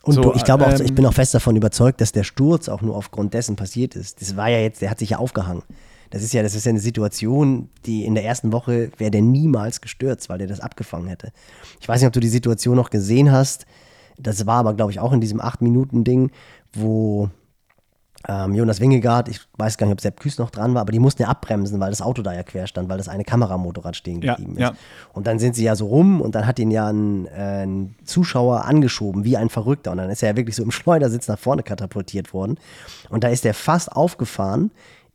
Und 0.03 0.13
So, 0.13 0.21
du, 0.21 0.33
ich 0.35 0.43
glaube 0.43 0.65
auch, 0.67 0.73
ähm, 0.73 0.85
ich 0.85 0.93
bin 0.93 1.05
auch 1.05 1.13
fest 1.13 1.33
davon 1.33 1.55
überzeugt, 1.55 1.99
dass 1.99 2.11
der 2.11 2.23
Sturz 2.23 2.69
auch 2.69 2.81
nur 2.81 2.95
aufgrund 2.95 3.33
dessen 3.33 3.55
passiert 3.55 3.95
ist. 3.95 4.21
Das 4.21 4.35
war 4.37 4.49
ja 4.49 4.59
jetzt, 4.59 4.81
der 4.81 4.91
hat 4.91 4.99
sich 4.99 5.09
ja 5.11 5.17
aufgehangen. 5.17 5.63
Das 6.11 6.21
ist 6.21 6.31
ja, 6.33 6.43
das 6.43 6.53
ist 6.53 6.65
ja 6.65 6.69
eine 6.69 6.79
Situation, 6.79 7.69
die 7.87 8.05
in 8.05 8.13
der 8.13 8.23
ersten 8.23 8.51
Woche 8.51 8.91
wäre 8.97 9.09
der 9.09 9.23
niemals 9.23 9.81
gestürzt, 9.81 10.29
weil 10.29 10.37
der 10.37 10.47
das 10.47 10.59
abgefangen 10.59 11.07
hätte. 11.07 11.31
Ich 11.81 11.87
weiß 11.89 11.99
nicht, 12.01 12.07
ob 12.07 12.13
du 12.13 12.19
die 12.19 12.27
Situation 12.29 12.75
noch 12.75 12.91
gesehen 12.91 13.31
hast. 13.31 13.65
Das 14.17 14.45
war 14.45 14.57
aber, 14.59 14.75
glaube 14.75 14.91
ich, 14.91 14.99
auch 14.99 15.11
in 15.11 15.19
diesem 15.21 15.41
8-Minuten-Ding, 15.41 16.29
wo 16.73 17.29
ähm, 18.27 18.55
Jonas 18.55 18.79
Wingegaard, 18.79 19.29
ich 19.29 19.41
weiß 19.57 19.77
gar 19.77 19.85
nicht, 19.87 19.93
ob 19.93 20.01
Sepp 20.01 20.19
Küß 20.19 20.39
noch 20.39 20.49
dran 20.49 20.73
war, 20.73 20.81
aber 20.81 20.91
die 20.91 20.99
mussten 20.99 21.21
ja 21.21 21.27
abbremsen, 21.27 21.79
weil 21.79 21.91
das 21.91 22.01
Auto 22.01 22.21
da 22.21 22.33
ja 22.33 22.43
quer 22.43 22.65
stand, 22.65 22.89
weil 22.89 22.97
das 22.97 23.07
eine 23.07 23.23
Kameramotorrad 23.23 23.95
stehen 23.95 24.21
Ja, 24.21 24.35
geblieben 24.35 24.59
ja. 24.59 24.69
ist. 24.69 24.77
Und 25.13 25.27
dann 25.27 25.37
sind 25.37 25.55
sie 25.55 25.63
ja 25.63 25.75
so 25.75 25.87
rum 25.87 26.21
und 26.21 26.33
dann 26.35 26.47
hat 26.47 26.57
ihn 26.57 26.71
ja 26.71 26.87
ein, 26.87 27.27
äh, 27.27 27.65
ein 27.65 27.95
Zuschauer 28.03 28.65
angeschoben, 28.65 29.23
wie 29.25 29.37
ein 29.37 29.49
Verrückter. 29.49 29.91
Und 29.91 29.97
dann 29.97 30.09
ist 30.09 30.23
er 30.23 30.29
ja 30.31 30.37
wirklich 30.37 30.55
so 30.55 30.63
im 30.63 30.71
Schleudersitz 30.71 31.27
nach 31.27 31.39
vorne 31.39 31.61
katapultiert 31.63 32.33
worden. 32.33 32.57
Und 33.09 33.23
da 33.23 33.27
ist 33.27 33.45
er 33.45 33.53
fast 33.53 33.91
aufgefahren 33.91 34.71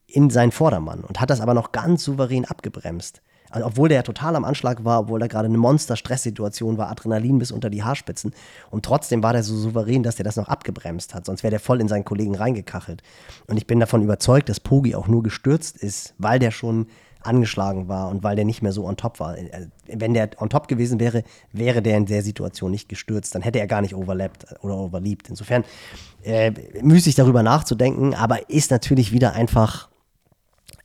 in 0.07 0.31
seinen 0.31 0.53
Vordermann 0.53 1.01
und 1.01 1.21
hat 1.21 1.31
das 1.31 1.41
aber 1.41 1.55
noch 1.55 1.73
ganz 1.73 2.05
souverän 2.05 2.45
abgebremst. 2.45 3.23
Also 3.51 3.67
obwohl 3.67 3.89
der 3.89 3.97
ja 3.97 4.03
total 4.03 4.37
am 4.37 4.45
Anschlag 4.45 4.85
war, 4.85 5.01
obwohl 5.01 5.21
da 5.21 5.27
gerade 5.27 5.47
eine 5.47 5.59
Monster-Stresssituation 5.59 6.79
war, 6.79 6.91
Adrenalin 6.91 7.39
bis 7.39 7.51
unter 7.51 7.71
die 7.71 7.83
Haarspitzen. 7.83 8.33
Und 8.71 8.85
trotzdem 8.85 9.23
war 9.23 9.33
der 9.33 9.43
so 9.43 9.57
souverän, 9.57 10.03
dass 10.03 10.17
der 10.17 10.25
das 10.25 10.37
noch 10.37 10.49
abgebremst 10.49 11.15
hat. 11.15 11.27
Sonst 11.27 11.43
wäre 11.43 11.51
der 11.51 11.61
voll 11.61 11.81
in 11.81 11.89
seinen 11.89 12.05
Kollegen 12.05 12.35
reingekachelt. 12.35 13.03
Und 13.47 13.57
ich 13.57 13.67
bin 13.67 13.81
davon 13.81 14.03
überzeugt, 14.03 14.49
dass 14.49 14.61
Pogi 14.61 14.95
auch 14.95 15.09
nur 15.09 15.23
gestürzt 15.23 15.77
ist, 15.77 16.15
weil 16.19 16.39
der 16.39 16.51
schon 16.51 16.87
angeschlagen 17.23 17.89
war 17.89 18.09
und 18.09 18.23
weil 18.23 18.37
der 18.37 18.45
nicht 18.45 18.63
mehr 18.63 18.73
so 18.73 18.87
on 18.87 18.97
top 18.97 19.21
war. 19.21 19.37
Äh, 19.37 19.67
Wenn 19.87 20.15
der 20.15 20.31
on 20.39 20.49
top 20.49 20.69
gewesen 20.69 21.01
wäre, 21.01 21.23
wäre 21.53 21.83
der 21.83 21.97
in 21.97 22.07
der 22.07 22.23
Situation 22.23 22.71
nicht 22.71 22.89
gestürzt. 22.89 23.35
Dann 23.35 23.43
hätte 23.43 23.61
er 23.61 23.67
gar 23.67 23.83
nicht 23.83 23.95
overlapped 23.95 24.47
oder 24.63 24.77
overleaped. 24.77 25.29
Insofern 25.29 25.65
äh, 26.23 26.53
müßig 26.83 27.15
darüber 27.15 27.43
nachzudenken, 27.43 28.15
aber 28.15 28.49
ist 28.49 28.71
natürlich 28.71 29.13
wieder 29.13 29.35
einfach, 29.35 29.89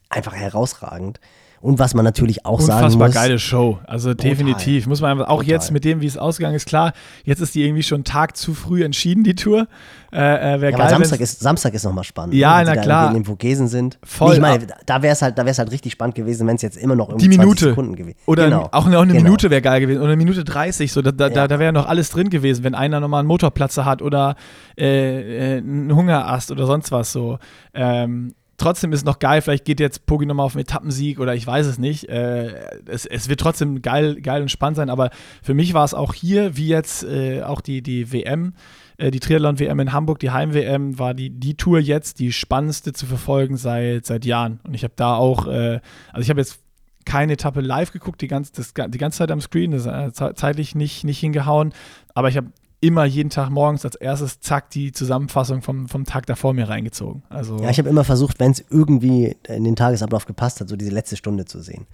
einfach 0.08 0.34
herausragend. 0.34 1.20
Und 1.66 1.78
was 1.80 1.94
man 1.94 2.04
natürlich 2.04 2.46
auch 2.46 2.60
sagen 2.60 2.84
Unfassbar 2.84 3.08
muss. 3.08 3.14
geile 3.14 3.38
Show. 3.38 3.78
Also 3.86 4.14
definitiv. 4.14 4.86
Muss 4.86 5.00
man 5.00 5.10
einfach, 5.12 5.26
auch 5.28 5.40
Total. 5.40 5.48
jetzt 5.50 5.72
mit 5.72 5.84
dem, 5.84 6.00
wie 6.00 6.06
es 6.06 6.16
ausgegangen 6.16 6.54
ist, 6.54 6.66
klar, 6.66 6.92
jetzt 7.24 7.40
ist 7.40 7.54
die 7.56 7.64
irgendwie 7.64 7.82
schon 7.82 7.96
einen 7.96 8.04
Tag 8.04 8.36
zu 8.36 8.54
früh 8.54 8.84
entschieden, 8.84 9.24
die 9.24 9.34
Tour. 9.34 9.66
Äh, 10.12 10.18
äh, 10.18 10.50
Ja, 10.52 10.56
geil, 10.58 10.74
aber 10.74 10.88
Samstag 10.90 11.20
ist, 11.20 11.40
Samstag 11.40 11.74
ist 11.74 11.84
nochmal 11.84 12.04
spannend. 12.04 12.34
Ja, 12.34 12.60
ne, 12.62 12.68
wenn 12.68 12.76
na 12.76 12.82
klar. 12.82 13.04
Irgendwie 13.06 13.20
den 13.20 13.24
Vogesen 13.26 13.66
sind. 13.68 13.98
Voll, 14.04 14.34
ich 14.34 14.40
meine, 14.40 14.66
da 14.86 15.02
wäre 15.02 15.12
es 15.12 15.22
halt, 15.22 15.36
da 15.36 15.44
wär's 15.44 15.58
halt 15.58 15.72
richtig 15.72 15.92
spannend 15.92 16.14
gewesen, 16.14 16.46
wenn 16.46 16.54
es 16.56 16.62
jetzt 16.62 16.76
immer 16.76 16.94
noch 16.94 17.08
um 17.08 17.18
die 17.18 17.24
20 17.24 17.38
Minute. 17.40 17.64
Sekunden 17.70 17.96
gewesen 17.96 18.16
Oder 18.26 18.44
genau. 18.44 18.68
auch 18.70 18.86
eine, 18.86 18.98
auch 18.98 19.02
eine 19.02 19.12
genau. 19.14 19.24
Minute 19.24 19.50
wäre 19.50 19.60
geil 19.62 19.80
gewesen. 19.80 19.98
Oder 19.98 20.08
eine 20.12 20.16
Minute 20.16 20.44
30. 20.44 20.92
So, 20.92 21.02
da 21.02 21.10
da, 21.10 21.28
da, 21.28 21.34
Ja. 21.34 21.48
da 21.48 21.58
wäre 21.58 21.72
noch 21.72 21.86
alles 21.86 22.10
drin 22.10 22.30
gewesen, 22.30 22.62
wenn 22.62 22.76
einer 22.76 23.00
nochmal 23.00 23.20
einen 23.20 23.28
Motorplatzer 23.28 23.84
hat 23.84 24.02
oder 24.02 24.36
äh, 24.78 25.56
äh, 25.56 25.58
einen 25.58 25.94
Hungerast 25.94 26.50
oder 26.52 26.66
sonst 26.66 26.92
was. 26.92 27.10
So. 27.12 27.38
Ähm, 27.74 28.34
trotzdem 28.58 28.92
ist 28.92 29.04
noch 29.04 29.18
geil, 29.18 29.42
vielleicht 29.42 29.64
geht 29.64 29.80
jetzt 29.80 30.06
Pogi 30.06 30.26
nochmal 30.26 30.46
auf 30.46 30.54
einen 30.54 30.62
Etappensieg 30.62 31.18
oder 31.20 31.34
ich 31.34 31.46
weiß 31.46 31.66
es 31.66 31.78
nicht. 31.78 32.08
Äh, 32.08 32.54
es, 32.86 33.06
es 33.06 33.28
wird 33.28 33.40
trotzdem 33.40 33.82
geil, 33.82 34.20
geil 34.20 34.42
und 34.42 34.50
spannend 34.50 34.76
sein, 34.76 34.90
aber 34.90 35.10
für 35.42 35.54
mich 35.54 35.74
war 35.74 35.84
es 35.84 35.94
auch 35.94 36.14
hier, 36.14 36.56
wie 36.56 36.68
jetzt 36.68 37.04
äh, 37.04 37.42
auch 37.42 37.60
die, 37.60 37.82
die 37.82 38.12
WM, 38.12 38.54
äh, 38.98 39.10
die 39.10 39.20
Triathlon-WM 39.20 39.78
in 39.80 39.92
Hamburg, 39.92 40.18
die 40.20 40.30
Heim-WM, 40.30 40.98
war 40.98 41.14
die, 41.14 41.30
die 41.30 41.56
Tour 41.56 41.78
jetzt 41.80 42.18
die 42.18 42.32
spannendste 42.32 42.92
zu 42.92 43.06
verfolgen 43.06 43.56
seit, 43.56 44.06
seit 44.06 44.24
Jahren. 44.24 44.60
Und 44.64 44.74
ich 44.74 44.84
habe 44.84 44.94
da 44.96 45.14
auch, 45.16 45.46
äh, 45.46 45.80
also 46.12 46.22
ich 46.22 46.30
habe 46.30 46.40
jetzt 46.40 46.60
keine 47.04 47.34
Etappe 47.34 47.60
live 47.60 47.92
geguckt, 47.92 48.20
die 48.20 48.26
ganze, 48.26 48.52
das, 48.54 48.74
die 48.74 48.98
ganze 48.98 49.18
Zeit 49.18 49.30
am 49.30 49.40
Screen, 49.40 49.70
das 49.70 49.82
ist 49.82 49.86
äh, 49.92 50.12
ze- 50.12 50.32
zeitlich 50.34 50.74
nicht, 50.74 51.04
nicht 51.04 51.20
hingehauen, 51.20 51.72
aber 52.14 52.28
ich 52.28 52.36
habe 52.36 52.48
immer 52.86 53.04
jeden 53.04 53.30
Tag 53.30 53.50
morgens 53.50 53.84
als 53.84 53.94
erstes, 53.96 54.40
zack, 54.40 54.70
die 54.70 54.92
Zusammenfassung 54.92 55.62
vom, 55.62 55.88
vom 55.88 56.04
Tag 56.04 56.26
davor 56.26 56.54
mir 56.54 56.68
reingezogen. 56.68 57.22
Also, 57.28 57.58
Ja, 57.58 57.70
ich 57.70 57.78
habe 57.78 57.88
immer 57.88 58.04
versucht, 58.04 58.40
wenn 58.40 58.52
es 58.52 58.64
irgendwie 58.70 59.36
in 59.48 59.64
den 59.64 59.76
Tagesablauf 59.76 60.26
gepasst 60.26 60.60
hat, 60.60 60.68
so 60.68 60.76
diese 60.76 60.90
letzte 60.90 61.16
Stunde 61.16 61.44
zu 61.44 61.60
sehen. 61.60 61.86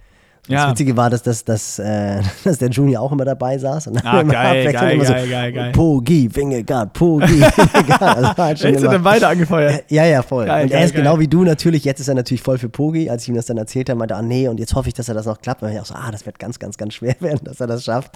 Das 0.45 0.49
Ja. 0.51 0.69
Witzige 0.71 0.97
war, 0.97 1.09
dass, 1.09 1.23
das, 1.23 1.45
dass, 1.45 1.79
äh, 1.79 2.21
dass 2.43 2.57
der 2.57 2.69
Junior 2.69 3.01
auch 3.01 3.13
immer 3.13 3.23
dabei 3.23 3.57
saß. 3.57 3.87
Und 3.87 3.93
dann 3.95 4.05
Ah, 4.05 4.19
immer 4.19 4.33
geil, 4.33 4.73
geil, 4.73 4.91
immer 4.95 5.05
geil, 5.05 5.29
geil, 5.29 5.53
geil. 5.53 5.71
Pogi, 5.71 6.29
Wingegaard, 6.35 6.91
Pogi, 6.91 7.39
Wingegaard. 7.39 8.17
Das 8.17 8.37
war 8.37 8.45
halt 8.47 8.59
schon 8.59 8.73
sind 8.73 8.83
immer, 8.83 8.91
dann 8.91 9.03
beide 9.03 9.25
angefeuert. 9.25 9.85
Ja, 9.89 10.03
ja, 10.03 10.21
voll. 10.21 10.45
Geil, 10.45 10.63
und 10.65 10.71
er 10.71 10.79
geil, 10.79 10.85
ist 10.85 10.93
genau 10.95 11.11
geil. 11.13 11.19
wie 11.21 11.27
du 11.29 11.43
natürlich. 11.45 11.85
Jetzt 11.85 12.01
ist 12.01 12.09
er 12.09 12.15
natürlich 12.15 12.41
voll 12.43 12.57
für 12.57 12.67
Pogi. 12.67 13.09
Als 13.09 13.23
ich 13.23 13.29
ihm 13.29 13.35
das 13.35 13.45
dann 13.45 13.57
erzählt 13.57 13.89
habe, 13.89 13.97
meinte 13.97 14.15
er, 14.15 14.17
ah, 14.17 14.21
nee, 14.21 14.49
und 14.49 14.59
jetzt 14.59 14.75
hoffe 14.75 14.89
ich, 14.89 14.93
dass 14.93 15.07
er 15.07 15.15
das 15.15 15.27
noch 15.27 15.39
klappt. 15.39 15.63
Und 15.63 15.71
ich 15.71 15.79
auch 15.79 15.85
so, 15.85 15.95
ah, 15.95 16.11
das 16.11 16.25
wird 16.25 16.37
ganz, 16.39 16.59
ganz, 16.59 16.75
ganz 16.77 16.93
schwer 16.93 17.15
werden, 17.21 17.39
dass 17.45 17.61
er 17.61 17.67
das 17.67 17.85
schafft. 17.85 18.11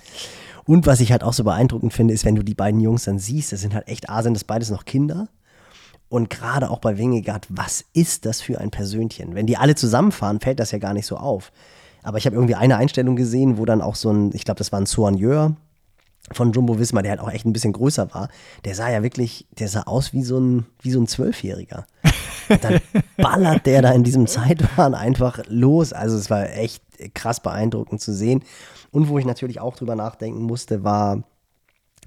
Und 0.67 0.85
was 0.85 0.99
ich 0.99 1.11
halt 1.11 1.23
auch 1.23 1.33
so 1.33 1.45
beeindruckend 1.45 1.93
finde, 1.93 2.13
ist, 2.13 2.25
wenn 2.25 2.35
du 2.35 2.43
die 2.43 2.53
beiden 2.53 2.81
Jungs 2.81 3.05
dann 3.05 3.19
siehst, 3.19 3.53
das 3.53 3.61
sind 3.61 3.73
halt 3.73 3.87
echt, 3.87 4.09
A, 4.09 4.21
sind 4.21 4.33
das 4.33 4.43
beides 4.43 4.69
noch 4.69 4.85
Kinder. 4.85 5.29
Und 6.09 6.29
gerade 6.29 6.69
auch 6.69 6.79
bei 6.79 6.97
Wingegaard, 6.97 7.47
was 7.49 7.85
ist 7.93 8.25
das 8.25 8.41
für 8.41 8.59
ein 8.59 8.69
Persönchen? 8.69 9.33
Wenn 9.33 9.47
die 9.47 9.57
alle 9.57 9.75
zusammenfahren, 9.75 10.39
fällt 10.39 10.59
das 10.59 10.71
ja 10.71 10.77
gar 10.77 10.93
nicht 10.93 11.05
so 11.05 11.17
auf. 11.17 11.51
Aber 12.03 12.17
ich 12.17 12.25
habe 12.25 12.35
irgendwie 12.35 12.55
eine 12.55 12.77
Einstellung 12.77 13.15
gesehen, 13.15 13.57
wo 13.57 13.65
dann 13.65 13.81
auch 13.81 13.95
so 13.95 14.11
ein, 14.11 14.31
ich 14.33 14.45
glaube, 14.45 14.57
das 14.57 14.71
war 14.71 14.79
ein 14.79 14.85
Soigneur 14.85 15.55
von 16.31 16.51
Jumbo 16.51 16.77
Wismar, 16.79 17.03
der 17.03 17.11
halt 17.11 17.21
auch 17.21 17.31
echt 17.31 17.45
ein 17.45 17.53
bisschen 17.53 17.73
größer 17.73 18.13
war. 18.13 18.29
Der 18.65 18.75
sah 18.75 18.89
ja 18.89 19.03
wirklich, 19.03 19.47
der 19.57 19.69
sah 19.69 19.83
aus 19.83 20.11
wie 20.11 20.23
so 20.23 20.37
ein, 20.37 20.65
wie 20.81 20.91
so 20.91 20.99
ein 20.99 21.07
Zwölfjähriger. 21.07 21.85
Und 22.49 22.63
dann 22.63 22.81
ballert 23.17 23.65
der 23.65 23.81
da 23.81 23.91
in 23.91 24.03
diesem 24.03 24.27
Zeitfahren 24.27 24.95
einfach 24.95 25.39
los. 25.47 25.93
Also 25.93 26.17
es 26.17 26.29
war 26.29 26.49
echt 26.49 26.83
krass 27.13 27.39
beeindruckend 27.39 28.01
zu 28.01 28.13
sehen. 28.13 28.43
Und 28.91 29.09
wo 29.09 29.17
ich 29.19 29.25
natürlich 29.25 29.59
auch 29.59 29.75
drüber 29.75 29.95
nachdenken 29.95 30.41
musste, 30.43 30.83
war, 30.83 31.23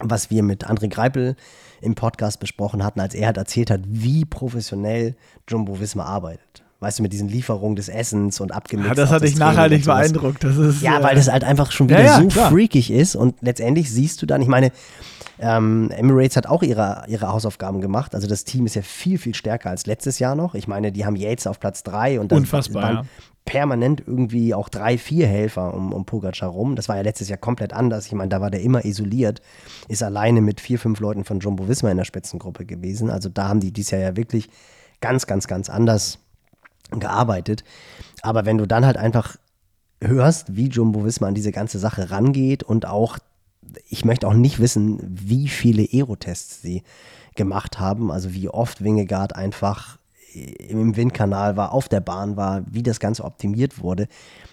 was 0.00 0.30
wir 0.30 0.42
mit 0.42 0.68
André 0.68 0.88
Greipel 0.88 1.36
im 1.80 1.94
Podcast 1.94 2.40
besprochen 2.40 2.84
hatten, 2.84 3.00
als 3.00 3.14
er 3.14 3.26
halt 3.26 3.36
erzählt 3.36 3.70
hat, 3.70 3.80
wie 3.86 4.24
professionell 4.24 5.14
Jumbo 5.48 5.80
Wismar 5.80 6.06
arbeitet. 6.06 6.62
Weißt 6.82 6.98
du, 6.98 7.02
mit 7.02 7.12
diesen 7.12 7.28
Lieferungen 7.28 7.76
des 7.76 7.90
Essens 7.90 8.40
und 8.40 8.52
abgemixt. 8.52 8.88
Ja, 8.88 8.94
das 8.94 9.10
auf 9.10 9.16
hat 9.16 9.22
dich 9.22 9.36
nachhaltig 9.36 9.84
beeindruckt. 9.84 10.42
Das 10.42 10.56
ist, 10.56 10.80
Ja, 10.80 10.98
äh, 11.00 11.02
weil 11.02 11.14
das 11.14 11.30
halt 11.30 11.44
einfach 11.44 11.72
schon 11.72 11.90
wieder 11.90 12.00
Ja, 12.00 12.06
ja, 12.06 12.20
so 12.22 12.28
klar. 12.28 12.50
freakig 12.50 12.90
ist 12.90 13.16
und 13.16 13.34
letztendlich 13.42 13.92
siehst 13.92 14.22
du 14.22 14.26
dann, 14.26 14.40
ich 14.40 14.48
meine, 14.48 14.72
ähm, 15.38 15.90
Emirates 15.90 16.36
hat 16.36 16.46
auch 16.46 16.62
ihre, 16.62 17.04
ihre 17.08 17.28
Hausaufgaben 17.28 17.82
gemacht. 17.82 18.14
Also 18.14 18.26
das 18.26 18.44
Team 18.44 18.64
ist 18.64 18.76
ja 18.76 18.82
viel, 18.82 19.18
viel 19.18 19.34
stärker 19.34 19.68
als 19.68 19.84
letztes 19.86 20.18
Jahr 20.18 20.34
noch. 20.34 20.54
Ich 20.54 20.68
meine, 20.68 20.90
die 20.90 21.04
haben 21.04 21.16
Yates 21.16 21.46
auf 21.46 21.60
Platz 21.60 21.82
3 21.82 22.18
und 22.20 22.32
dann 22.32 22.38
Unfassbar, 22.40 22.82
waren 22.82 22.94
ja. 22.96 23.04
Permanent 23.44 24.02
irgendwie 24.06 24.54
auch 24.54 24.68
drei, 24.68 24.96
vier 24.96 25.26
Helfer 25.26 25.74
um, 25.74 25.92
um 25.92 26.04
Pogacar 26.04 26.50
rum. 26.50 26.76
Das 26.76 26.88
war 26.88 26.96
ja 26.96 27.02
letztes 27.02 27.28
Jahr 27.28 27.38
komplett 27.38 27.72
anders. 27.72 28.06
Ich 28.06 28.12
meine, 28.12 28.28
da 28.28 28.40
war 28.40 28.50
der 28.50 28.62
immer 28.62 28.84
isoliert, 28.84 29.42
ist 29.88 30.02
alleine 30.02 30.40
mit 30.40 30.60
vier, 30.60 30.78
fünf 30.78 31.00
Leuten 31.00 31.24
von 31.24 31.40
Jumbo 31.40 31.66
Visma 31.68 31.90
in 31.90 31.96
der 31.96 32.04
Spitzengruppe 32.04 32.64
gewesen. 32.64 33.10
Also 33.10 33.28
da 33.28 33.48
haben 33.48 33.60
die 33.60 33.72
dieses 33.72 33.90
Jahr 33.90 34.00
ja 34.00 34.16
wirklich 34.16 34.48
ganz, 35.00 35.26
ganz, 35.26 35.46
ganz 35.46 35.68
anders 35.68 36.18
gearbeitet. 36.90 37.64
Aber 38.22 38.44
wenn 38.44 38.58
du 38.58 38.66
dann 38.66 38.86
halt 38.86 38.96
einfach 38.96 39.36
hörst, 40.02 40.56
wie 40.56 40.68
Jumbo 40.68 41.04
Visma 41.04 41.28
an 41.28 41.34
diese 41.34 41.52
ganze 41.52 41.78
Sache 41.78 42.10
rangeht 42.10 42.62
und 42.62 42.86
auch, 42.86 43.18
ich 43.88 44.04
möchte 44.04 44.26
auch 44.26 44.34
nicht 44.34 44.58
wissen, 44.58 44.98
wie 45.02 45.48
viele 45.48 45.82
Aerotests 45.82 46.62
sie 46.62 46.82
gemacht 47.36 47.78
haben, 47.78 48.10
also 48.10 48.32
wie 48.32 48.48
oft 48.48 48.82
Wingegaard 48.82 49.34
einfach 49.34 49.99
im 50.32 50.96
Windkanal 50.96 51.56
war, 51.56 51.72
auf 51.72 51.88
der 51.88 52.00
Bahn 52.00 52.36
war, 52.36 52.62
wie 52.70 52.82
das 52.82 53.00
Ganze 53.00 53.24
optimiert 53.24 53.82
wurde. 53.82 54.06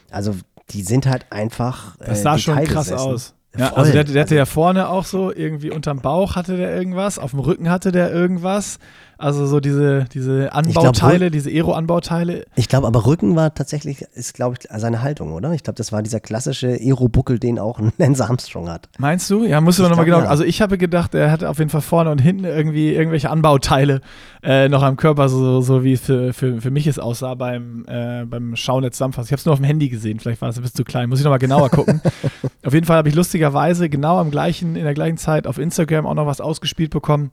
Also 0.10 0.36
die 0.72 0.82
sind 0.82 1.06
halt 1.06 1.26
einfach. 1.32 1.98
Das 1.98 2.20
äh, 2.20 2.22
sah 2.24 2.38
schon 2.38 2.64
krass 2.64 2.92
aus. 2.92 3.34
Ja, 3.58 3.74
also 3.74 3.92
der, 3.92 4.04
der 4.04 4.22
hatte 4.22 4.36
ja 4.36 4.46
vorne 4.46 4.90
auch 4.90 5.06
so, 5.06 5.34
irgendwie 5.34 5.72
unterm 5.72 6.00
Bauch 6.00 6.36
hatte 6.36 6.58
der 6.58 6.76
irgendwas, 6.76 7.18
auf 7.18 7.32
dem 7.32 7.40
Rücken 7.40 7.70
hatte 7.70 7.92
der 7.92 8.12
irgendwas. 8.12 8.78
Also 9.18 9.48
so 9.48 9.60
diese, 9.60 10.06
diese 10.14 10.54
Anbauteile, 10.54 11.32
diese 11.32 11.50
Aero-Anbauteile. 11.50 12.46
Ich 12.56 12.70
glaube, 12.70 12.86
aber 12.86 13.06
Rücken 13.08 13.36
war 13.36 13.54
tatsächlich, 13.54 14.02
ist 14.14 14.36
glaube 14.36 14.58
ich 14.60 14.70
seine 14.80 15.02
Haltung, 15.02 15.34
oder? 15.34 15.54
Ich 15.54 15.64
glaube, 15.64 15.78
das 15.78 15.92
war 15.92 16.04
dieser 16.04 16.20
klassische 16.20 16.68
Aero-Buckel, 16.68 17.40
den 17.40 17.58
auch 17.58 17.80
Lance 17.98 18.24
Armstrong 18.24 18.70
hat. 18.70 18.90
Meinst 19.00 19.30
du? 19.30 19.44
Ja, 19.44 19.60
musst 19.60 19.80
du 19.80 19.84
Ich 19.84 19.90
nochmal 19.90 20.06
glaub, 20.06 20.20
genau. 20.20 20.28
ja. 20.28 20.32
Also 20.32 20.44
ich 20.44 20.62
habe 20.62 20.78
gedacht, 20.78 21.16
er 21.16 21.32
hatte 21.32 21.50
auf 21.50 21.58
jeden 21.58 21.72
Fall 21.72 21.82
vorne 21.82 22.12
und 22.12 22.20
hinten 22.20 22.44
irgendwie 22.46 22.94
irgendwelche 22.94 23.32
Anbauteile 23.32 24.02
äh, 24.44 24.70
noch 24.70 24.84
am 24.84 24.98
Körper, 24.98 25.30
so, 25.30 25.62
so 25.62 25.84
wie 25.84 25.94
es 25.94 26.02
für, 26.02 26.32
für, 26.34 26.62
für 26.62 26.72
mich 26.72 26.86
es 26.86 27.00
aussah 27.00 27.34
beim, 27.34 27.86
äh, 27.88 28.24
beim 28.26 28.56
Schauen 28.56 28.84
der 28.84 28.92
Zusammenfassung. 28.92 29.26
Ich 29.28 29.32
habe 29.32 29.40
es 29.40 29.46
nur 29.46 29.54
auf 29.54 29.60
dem 29.60 29.66
Handy 29.66 29.90
gesehen, 29.90 30.20
vielleicht 30.20 30.42
war 30.42 30.50
es 30.50 30.58
ein 30.58 30.62
bisschen 30.62 30.78
zu 30.78 30.84
klein. 30.84 31.10
Muss 31.10 31.20
ich 31.20 31.26
nochmal 31.26 31.40
genauer 31.40 31.70
gucken. 31.70 32.02
auf 32.64 32.74
jeden 32.74 32.86
Fall 32.86 32.98
habe 32.98 33.10
ich 33.10 33.16
lustigerweise 33.16 33.90
genau 33.90 34.20
am 34.20 34.30
gleichen, 34.30 34.76
in 34.76 34.84
der 34.84 34.94
gleichen 34.94 35.18
Zeit 35.18 35.48
auf 35.48 35.58
Instagram 35.58 36.06
auch 36.06 36.14
noch 36.14 36.28
was 36.28 36.40
ausgespielt 36.40 36.92
bekommen. 36.92 37.32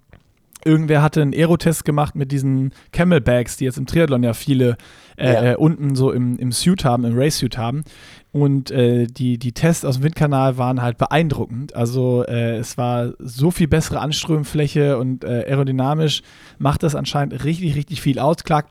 Irgendwer 0.64 1.02
hatte 1.02 1.22
einen 1.22 1.34
Aerotest 1.34 1.84
gemacht 1.84 2.14
mit 2.14 2.32
diesen 2.32 2.72
Camelbags, 2.92 3.56
die 3.56 3.64
jetzt 3.64 3.78
im 3.78 3.86
Triathlon 3.86 4.22
ja 4.22 4.32
viele 4.34 4.76
äh, 5.16 5.32
Ja. 5.32 5.52
äh, 5.52 5.56
unten 5.56 5.94
so 5.94 6.10
im, 6.10 6.38
im 6.38 6.52
Suit 6.52 6.84
haben, 6.84 7.04
im 7.04 7.16
Race-Suit 7.16 7.56
haben. 7.58 7.84
Und 8.32 8.70
äh, 8.70 9.06
die, 9.06 9.38
die 9.38 9.52
Tests 9.52 9.84
aus 9.84 9.96
dem 9.96 10.04
Windkanal 10.04 10.58
waren 10.58 10.82
halt 10.82 10.98
beeindruckend. 10.98 11.76
Also 11.76 12.24
äh, 12.26 12.56
es 12.56 12.76
war 12.76 13.12
so 13.18 13.50
viel 13.52 13.68
bessere 13.68 14.00
Anströmfläche 14.00 14.98
und 14.98 15.22
äh, 15.24 15.44
aerodynamisch 15.48 16.22
macht 16.58 16.82
das 16.82 16.94
anscheinend 16.94 17.44
richtig, 17.44 17.76
richtig 17.76 18.00
viel 18.00 18.18
aus. 18.18 18.38
Klar 18.44 18.64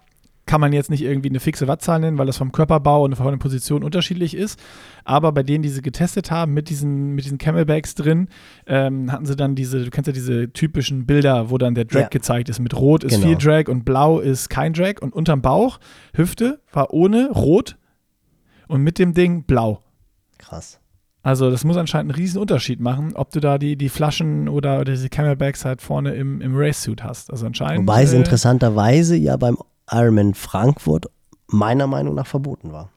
kann 0.54 0.62
man 0.62 0.72
jetzt 0.72 0.92
nicht 0.92 1.02
irgendwie 1.02 1.30
eine 1.30 1.40
fixe 1.40 1.68
Wattzahl 1.68 2.00
nennen, 2.00 2.20
weil 2.20 2.28
das 2.28 2.38
vom 2.38 2.52
Körperbau 2.52 3.04
und 3.06 3.16
von 3.16 3.26
der 3.26 3.38
Position 3.38 3.84
unterschiedlich 3.84 4.38
ist. 4.38 4.60
Aber 5.04 5.32
bei 5.32 5.42
denen, 5.42 5.64
die 5.64 5.70
sie 5.70 5.82
getestet 5.82 6.30
haben, 6.30 6.54
mit 6.54 6.70
diesen, 6.70 7.16
mit 7.16 7.26
diesen 7.26 7.40
Camelbacks 7.40 7.96
drin, 7.96 8.28
ähm, 8.68 9.12
hatten 9.12 9.26
sie 9.26 9.36
dann 9.36 9.56
diese, 9.56 9.84
du 9.84 9.90
kennst 9.90 10.06
ja 10.06 10.14
diese 10.14 10.54
typischen 10.54 11.08
Bilder, 11.08 11.50
wo 11.50 11.58
dann 11.58 11.74
der 11.74 11.86
Drag 11.86 12.02
Ja. 12.02 12.08
gezeigt 12.10 12.50
ist. 12.50 12.60
Mit 12.60 12.76
Rot 12.76 13.04
ist 13.04 13.16
Genau. 13.16 13.26
viel 13.30 13.38
Drag 13.38 13.68
und 13.68 13.84
Blau 13.84 14.20
ist 14.20 14.48
kein 14.52 14.74
Drag. 14.74 15.02
Und 15.02 15.12
unterm 15.16 15.42
Bauch, 15.42 15.80
Hüfte, 16.14 16.60
war 16.72 16.94
ohne 16.94 17.32
Rot 17.32 17.76
und 18.68 18.84
mit 18.84 19.00
dem 19.00 19.16
Ding 19.16 19.46
blau. 19.46 19.82
Krass. 20.38 20.80
Also 21.24 21.50
das 21.50 21.64
muss 21.64 21.78
anscheinend 21.78 22.12
einen 22.12 22.22
riesen 22.22 22.40
Unterschied 22.40 22.80
machen, 22.80 23.14
ob 23.16 23.32
du 23.32 23.40
da 23.40 23.58
die, 23.58 23.76
die 23.76 23.90
Flaschen 23.90 24.48
oder, 24.50 24.76
oder 24.82 24.92
diese 24.92 25.10
Camelbacks 25.10 25.66
halt 25.66 25.82
vorne 25.82 26.14
im, 26.14 26.42
im 26.42 26.52
Race-Suit 26.56 27.04
hast. 27.04 27.32
Also 27.32 27.48
anscheinend. 27.48 27.88
Wobei 27.88 28.04
es 28.04 28.14
äh, 28.14 28.18
interessanterweise 28.18 29.16
ja 29.16 29.36
beim 29.38 29.58
Ironman 29.92 30.34
Frankfurt 30.34 31.08
meiner 31.48 31.88
Meinung 31.88 32.16
nach 32.16 32.28
verboten 32.28 32.72
war. 32.72 32.90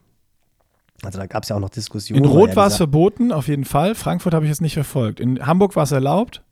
Also 1.03 1.19
da 1.19 1.27
gab 1.27 1.43
es 1.43 1.51
ja 1.51 1.57
auch 1.57 1.61
noch 1.61 1.71
Diskussionen. 1.71 2.25
In 2.25 2.31
Rot 2.31 2.57
war 2.57 2.69
es 2.69 2.77
verboten, 2.77 3.33
auf 3.33 3.49
jeden 3.49 3.65
Fall. 3.65 3.95
Frankfurt 3.95 4.35
habe 4.35 4.47
ich 4.47 4.51
jetzt 4.51 4.63
nicht 4.63 4.75
verfolgt. 4.75 5.21
In 5.21 5.47
Hamburg 5.47 5.77
war 5.77 5.83
es 5.85 5.93
erlaubt. 5.93 6.43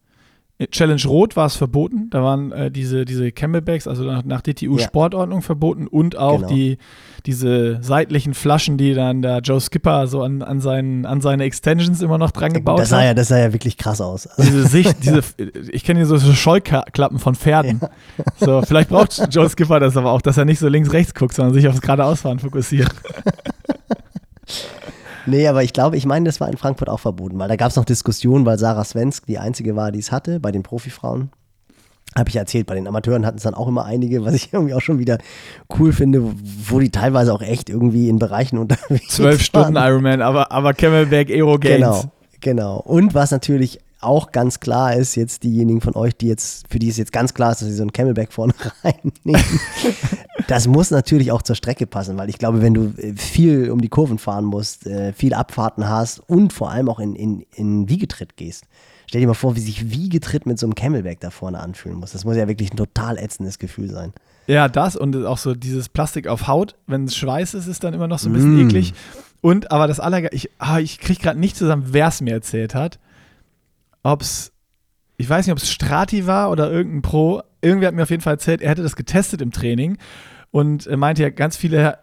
In 0.57 0.71
Challenge 0.71 1.03
Rot 1.07 1.35
war 1.35 1.47
es 1.47 1.57
verboten. 1.57 2.11
Da 2.11 2.23
waren 2.23 2.53
äh, 2.53 2.71
diese, 2.71 3.05
diese 3.05 3.33
Camelbacks, 3.33 3.89
also 3.89 4.05
nach, 4.05 4.23
nach 4.25 4.41
DTU 4.41 4.77
Ja. 4.79 4.85
Sportordnung 4.85 5.43
verboten 5.43 5.89
und 5.89 6.17
auch 6.17 6.37
Genau. 6.43 6.49
die, 6.49 6.79
diese 7.27 7.83
seitlichen 7.83 8.35
Flaschen, 8.35 8.79
die 8.79 8.95
dann 8.95 9.21
der 9.21 9.39
Joe 9.41 9.61
Skipper 9.61 10.07
so 10.07 10.23
an, 10.23 10.43
an, 10.43 10.61
seinen, 10.61 11.07
an 11.07 11.21
seine 11.21 11.43
Extensions 11.43 12.03
immer 12.03 12.19
noch 12.19 12.31
dran 12.31 12.53
gebaut 12.53 12.79
das 12.79 12.91
sah, 12.91 12.99
hat. 12.99 13.05
ja, 13.05 13.15
das 13.15 13.29
sah 13.29 13.39
ja 13.39 13.53
wirklich 13.53 13.77
krass 13.79 14.01
aus. 14.01 14.29
Diese 14.39 14.65
Sicht, 14.69 14.95
diese, 15.03 15.23
ich 15.73 15.83
kenne 15.83 15.99
hier 15.99 16.07
so, 16.07 16.19
Scheuklappen 16.21 17.19
von 17.19 17.35
Pferden. 17.35 17.81
So, 18.39 18.63
vielleicht 18.63 18.91
braucht 18.91 19.27
Joe 19.35 19.49
Skipper 19.49 19.81
das 19.81 19.97
aber 19.97 20.13
auch, 20.13 20.23
dass 20.23 20.37
er 20.37 20.45
nicht 20.45 20.61
so 20.61 20.69
links-rechts 20.69 21.15
guckt, 21.15 21.35
sondern 21.35 21.53
sich 21.55 21.67
aufs 21.67 21.81
geradeausfahren 21.81 22.39
fokussiert. 22.39 22.91
nee, 25.27 25.47
aber 25.49 25.63
ich 25.63 25.73
glaube, 25.73 25.97
ich 25.97 26.07
meine, 26.07 26.27
das 26.27 26.41
war 26.41 26.49
in 26.49 26.57
Frankfurt 26.57 26.89
auch 26.89 27.01
verboten, 27.01 27.39
weil 27.39 27.49
da 27.49 27.57
gab 27.57 27.71
es 27.71 27.77
noch 27.77 27.85
Diskussionen, 27.85 28.47
weil 28.47 28.59
Sarah 28.59 28.85
Svensk 28.85 29.27
die 29.27 29.39
einzige 29.39 29.77
war, 29.77 29.93
die 29.93 29.99
es 29.99 30.13
hatte, 30.13 30.41
bei 30.41 30.53
den 30.53 30.63
Profifrauen. 30.63 31.31
Habe 32.17 32.29
ich 32.29 32.37
erzählt, 32.37 32.67
bei 32.67 32.77
den 32.77 32.87
Amateuren 32.87 33.27
hatten 33.27 33.39
es 33.39 33.43
dann 33.43 33.55
auch 33.55 33.67
immer 33.67 33.85
einige, 33.85 34.25
was 34.25 34.35
ich 34.35 34.49
irgendwie 34.53 34.75
auch 34.75 34.81
schon 34.81 34.99
wieder 34.99 35.19
cool 35.79 35.93
finde, 35.93 36.23
wo 36.69 36.79
die 36.79 36.91
teilweise 36.91 37.33
auch 37.33 37.43
echt 37.43 37.69
irgendwie 37.69 38.09
in 38.09 38.19
Bereichen 38.19 38.59
unterwegs 38.59 39.09
Zwölf 39.09 39.43
Stunden. 39.43 39.77
Ironman, 39.77 40.23
aber, 40.23 40.53
aber 40.53 40.75
Camelback 40.75 41.31
Aero 41.31 41.59
Gains. 41.59 41.79
Genau, 41.79 42.05
genau. 42.41 42.77
Und 42.79 43.15
was 43.15 43.31
natürlich 43.31 43.81
auch 44.05 44.33
ganz 44.33 44.61
klar 44.61 44.95
ist, 44.95 45.15
jetzt 45.15 45.43
diejenigen 45.43 45.81
von 45.81 45.95
euch, 45.95 46.17
die 46.17 46.29
jetzt, 46.29 46.67
für 46.69 46.79
die 46.79 46.89
es 46.89 46.97
jetzt 46.97 47.13
ganz 47.13 47.35
klar 47.35 47.53
ist, 47.53 47.61
dass 47.63 47.69
sie 47.69 47.75
so 47.75 47.83
ein 47.83 47.93
Camelback 47.93 48.33
vorne 48.33 48.55
reinnehmen, 48.85 49.45
das 50.49 50.67
muss 50.69 50.91
natürlich 50.91 51.33
auch 51.33 51.43
zur 51.43 51.57
Strecke 51.57 51.87
passen, 51.87 52.17
weil 52.17 52.29
ich 52.29 52.39
glaube, 52.39 52.63
wenn 52.63 52.75
du 52.75 52.93
äh, 52.97 53.15
viel 53.15 53.71
um 53.71 53.81
die 53.81 53.89
Kurven 53.89 54.19
fahren 54.19 54.45
musst, 54.45 54.87
äh, 54.87 55.13
viel 55.13 55.35
Abfahrten 55.35 55.89
hast 55.89 56.21
und 56.29 56.53
vor 56.53 56.71
allem 56.71 56.89
auch 56.89 56.99
in, 57.01 57.15
in, 57.15 57.47
in 57.55 57.89
Wiegetritt 57.89 58.37
gehst, 58.37 58.65
stell 59.07 59.21
dir 59.21 59.27
mal 59.27 59.35
vor, 59.35 59.57
wie 59.57 59.61
sich 59.61 59.91
Wiegetritt 59.91 60.47
mit 60.47 60.59
so 60.59 60.67
einem 60.67 60.75
Camelback 60.75 61.21
da 61.21 61.31
vorne 61.31 61.61
anfühlen 61.61 61.99
muss. 61.99 62.13
Das 62.13 62.25
muss 62.25 62.37
ja 62.37 62.49
wirklich 62.49 62.73
ein 62.73 62.77
total 62.77 63.19
ätzendes 63.19 63.59
Gefühl 63.59 63.91
sein. 63.91 64.13
Ja, 64.47 64.69
das 64.69 64.97
und 64.97 65.17
auch 65.25 65.39
so 65.39 65.55
dieses 65.55 65.89
Plastik 65.89 66.27
auf 66.27 66.47
Haut, 66.49 66.77
wenn 66.87 67.05
es 67.05 67.17
Schweiß 67.17 67.55
ist, 67.55 67.67
ist 67.67 67.83
dann 67.83 67.95
immer 67.95 68.09
noch 68.09 68.19
so 68.19 68.29
ein 68.29 68.35
bisschen 68.35 68.57
Mm. 68.57 68.69
eklig. 68.69 68.93
Und 69.41 69.71
aber 69.71 69.87
das 69.87 70.01
Allerge 70.01 70.29
ich, 70.33 70.51
ah, 70.59 70.79
ich 70.79 70.99
kriege 70.99 71.21
gerade 71.23 71.39
nicht 71.39 71.57
zusammen, 71.57 71.85
wer 71.89 72.09
es 72.09 72.21
mir 72.21 72.33
erzählt 72.35 72.75
hat. 72.75 72.99
Ob's, 74.05 74.53
ich 75.17 75.29
weiß 75.29 75.47
nicht, 75.47 75.53
ob 75.53 75.59
es 75.59 75.71
Strati 75.71 76.27
war 76.27 76.51
oder 76.51 76.71
irgendein 76.71 77.03
Pro. 77.03 77.43
Irgendwer 77.61 77.89
hat 77.89 77.95
mir 77.95 78.03
auf 78.05 78.11
jeden 78.11 78.23
Fall 78.23 78.35
erzählt, 78.35 78.63
er 78.63 78.71
hätte 78.71 78.83
das 78.83 78.95
getestet 78.95 79.41
im 79.43 79.51
Training 79.51 79.99
und 80.53 80.87
er 80.87 80.97
meinte 80.97 81.23
ja, 81.23 81.31
ganz 81.31 81.57
viele 81.57 81.99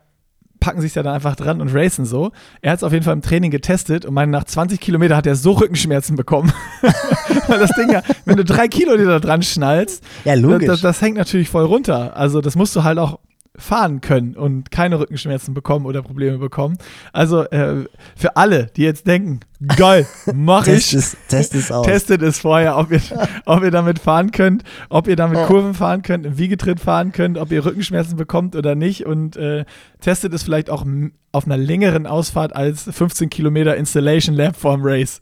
packen 0.60 0.80
sich 0.80 0.94
ja 0.94 1.02
dann 1.02 1.16
einfach 1.16 1.36
dran 1.36 1.60
und 1.60 1.74
racen 1.74 2.06
so. 2.06 2.32
Er 2.62 2.72
hat 2.74 2.78
es 2.78 2.84
auf 2.84 2.94
jeden 2.94 3.04
Fall 3.04 3.14
im 3.16 3.24
Training 3.24 3.50
getestet 3.50 4.06
und 4.06 4.14
meinte, 4.14 4.32
nach 4.32 4.44
20 4.44 4.80
Kilometer 4.80 5.18
hat 5.18 5.26
er 5.26 5.36
so 5.36 5.54
Rückenschmerzen 5.54 6.16
bekommen. 6.16 6.54
Weil 7.48 7.58
das 7.60 7.72
Ding 7.72 7.92
ja, 7.92 8.04
wenn 8.26 8.38
du 8.38 8.46
drei 8.46 8.68
Kilo 8.68 8.96
dir 8.96 9.08
da 9.08 9.20
dran 9.20 9.42
schnallst, 9.42 10.04
Ja, 10.24 10.36
logisch. 10.36 10.68
das, 10.68 10.82
das 10.82 11.02
hängt 11.02 11.18
natürlich 11.18 11.50
voll 11.50 11.66
runter. 11.66 12.16
Also 12.16 12.42
das 12.42 12.56
musst 12.56 12.76
du 12.76 12.84
halt 12.84 13.00
auch 13.00 13.20
fahren 13.58 14.00
können 14.02 14.36
und 14.36 14.72
keine 14.72 15.00
Rückenschmerzen 15.00 15.54
bekommen 15.54 15.86
oder 15.86 16.02
Probleme 16.02 16.38
bekommen. 16.38 16.78
Also 17.12 17.44
äh, 17.44 17.86
für 18.16 18.38
alle, 18.38 18.68
die 18.76 18.84
jetzt 18.84 19.08
denken, 19.08 19.42
geil, 19.76 20.08
mach 20.34 20.64
Test 20.64 20.94
ich, 20.94 21.00
es, 21.00 21.18
test 21.28 21.54
es 21.56 21.72
aus. 21.72 21.86
testet 21.86 22.22
es 22.22 22.40
vorher, 22.40 22.78
ob 22.78 22.92
ihr, 22.92 23.02
ob 23.46 23.64
ihr 23.64 23.72
damit 23.72 24.00
fahren 24.00 24.32
könnt, 24.32 24.64
ob 24.90 25.08
ihr 25.08 25.18
damit 25.18 25.46
Kurven 25.48 25.74
fahren 25.74 26.02
könnt, 26.02 26.26
im 26.26 26.38
Wiegetritt 26.38 26.80
fahren 26.80 27.12
könnt, 27.12 27.38
ob 27.38 27.52
ihr 27.52 27.66
Rückenschmerzen 27.66 28.16
bekommt 28.16 28.56
oder 28.56 28.76
nicht 28.76 29.06
und 29.06 29.36
äh, 29.36 29.66
testet 30.00 30.34
es 30.34 30.44
vielleicht 30.44 30.70
auch 30.70 30.86
auf 31.34 31.46
einer 31.46 31.58
längeren 31.58 32.08
Ausfahrt 32.08 32.56
als 32.56 32.84
15 32.84 33.30
Kilometer 33.30 33.76
Installation 33.76 34.36
Lab 34.36 34.56
vorm 34.56 34.82
Race. 34.84 35.22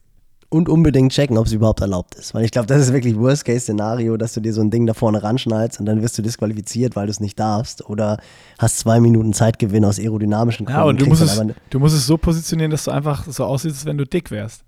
Und 0.52 0.68
unbedingt 0.68 1.12
checken, 1.12 1.38
ob 1.38 1.46
es 1.46 1.52
überhaupt 1.54 1.80
erlaubt 1.82 2.16
ist. 2.16 2.34
Weil 2.34 2.44
ich 2.44 2.50
glaube, 2.50 2.66
das 2.66 2.82
ist 2.82 2.92
wirklich 2.92 3.16
Worst-Case-Szenario, 3.16 4.18
dass 4.18 4.34
du 4.34 4.40
dir 4.42 4.52
so 4.52 4.62
ein 4.62 4.72
Ding 4.72 4.88
da 4.88 4.96
vorne 4.96 5.22
ranschnallst 5.22 5.80
und 5.80 5.86
dann 5.86 6.02
wirst 6.02 6.18
du 6.18 6.24
disqualifiziert, 6.24 6.96
weil 6.96 7.06
du 7.06 7.12
es 7.12 7.20
nicht 7.20 7.40
darfst. 7.40 7.88
Oder 7.88 8.18
hast 8.58 8.80
zwei 8.80 9.00
Minuten 9.00 9.34
Zeitgewinn 9.34 9.86
aus 9.86 10.00
aerodynamischen 10.00 10.66
Gründen. 10.66 10.80
Ja, 10.82 10.86
und 10.88 11.00
du 11.00 11.06
musst, 11.06 11.22
dann 11.38 11.50
es, 11.52 11.56
du 11.70 11.80
musst 11.80 11.96
es 11.96 12.08
so 12.08 12.18
positionieren, 12.18 12.72
dass 12.72 12.86
du 12.86 12.90
einfach 12.92 13.28
so 13.28 13.46
aussiehst, 13.46 13.76
als 13.76 13.86
wenn 13.86 14.00
du 14.00 14.06
dick 14.08 14.32
wärst. 14.32 14.64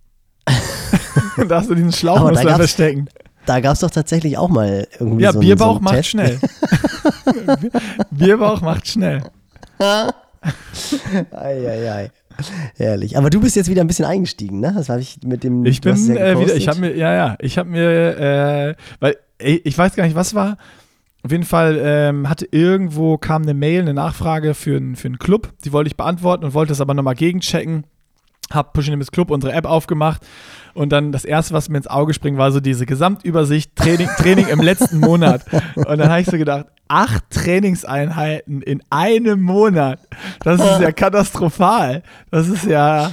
da 1.48 1.60
hast 1.60 1.70
du 1.72 1.74
diesen 1.76 1.92
Schlauch 1.92 2.20
Aber 2.20 2.30
musst 2.30 2.46
da 2.46 2.56
verstecken. 2.58 3.08
Da 3.48 3.60
gab 3.60 3.74
es 3.74 3.80
doch 3.80 3.90
tatsächlich 3.90 4.38
auch 4.38 4.50
mal 4.50 4.88
irgendwie 5.00 5.24
Ja, 5.24 5.32
so, 5.32 5.40
einen- 5.40 5.48
Bierbauch 5.48 5.74
so 5.74 5.76
einen 5.78 5.84
macht 5.84 5.96
Test. 5.96 6.10
schnell. 6.10 6.40
Bierbauch 8.12 8.62
macht 8.62 8.88
schnell. 8.88 9.24
Eieiei. 11.32 12.12
Herrlich. 12.76 13.18
Aber 13.18 13.30
du 13.30 13.40
bist 13.42 13.56
jetzt 13.56 13.70
wieder 13.70 13.82
ein 13.82 13.88
bisschen 13.88 14.06
eingestiegen, 14.06 14.60
ne? 14.60 14.74
Das 14.76 14.90
habe 14.90 15.02
ich 15.02 15.20
mit 15.24 15.44
dem. 15.44 15.66
Ich 15.66 15.82
bin 15.82 15.96
ja 16.08 16.16
äh, 16.16 16.40
wieder, 16.40 16.56
ich 16.56 16.68
habe 16.68 16.80
mir, 16.80 16.96
ja, 16.96 17.14
ja, 17.14 17.36
ich 17.40 17.58
habe 17.58 17.70
mir, 17.70 18.18
äh, 18.18 18.76
weil 19.00 19.18
ich 19.40 19.78
weiß 19.78 19.96
gar 19.96 20.06
nicht, 20.06 20.16
was 20.16 20.36
war. 20.36 20.58
Auf 21.24 21.32
jeden 21.32 21.44
Fall 21.44 21.80
ähm, 21.82 22.30
hatte 22.30 22.48
irgendwo 22.52 23.18
kam 23.18 23.44
eine 23.44 23.54
Mail, 23.54 23.82
eine 23.82 23.94
Nachfrage 23.94 24.54
für, 24.56 24.78
ein, 24.78 24.96
für 24.96 25.08
einen 25.08 25.20
Club. 25.20 25.54
Die 25.64 25.72
wollte 25.72 25.88
ich 25.88 25.98
beantworten 25.98 26.46
und 26.46 26.54
wollte 26.54 26.74
es 26.74 26.82
aber 26.82 26.94
nochmal 26.94 27.16
gegenchecken. 27.16 27.86
Hab 28.52 28.74
Pushing 28.74 28.94
Limits 28.94 29.12
Club 29.12 29.30
unsere 29.30 29.54
App 29.54 29.66
aufgemacht 29.66 30.26
und 30.74 30.92
dann 30.92 31.12
das 31.12 31.26
erste, 31.26 31.54
was 31.54 31.70
mir 31.70 31.78
ins 31.78 31.88
Auge 31.88 32.14
springt, 32.14 32.38
war 32.38 32.52
so 32.52 32.60
diese 32.60 32.86
Gesamtübersicht 32.86 33.76
Training, 33.76 34.10
Training 34.18 34.48
im 34.48 34.62
letzten 34.62 35.00
Monat. 35.00 35.44
Und 35.76 35.98
dann 35.98 36.10
habe 36.10 36.22
ich 36.22 36.28
so 36.28 36.38
gedacht, 36.38 36.68
acht 36.88 37.30
Trainingseinheiten 37.30 38.62
in 38.62 38.82
einem 38.90 39.42
Monat. 39.42 40.00
Das 40.44 40.60
ist 40.60 40.82
ja 40.82 40.92
katastrophal. 40.92 42.04
Das 42.32 42.48
ist 42.48 42.66
ja 42.66 43.12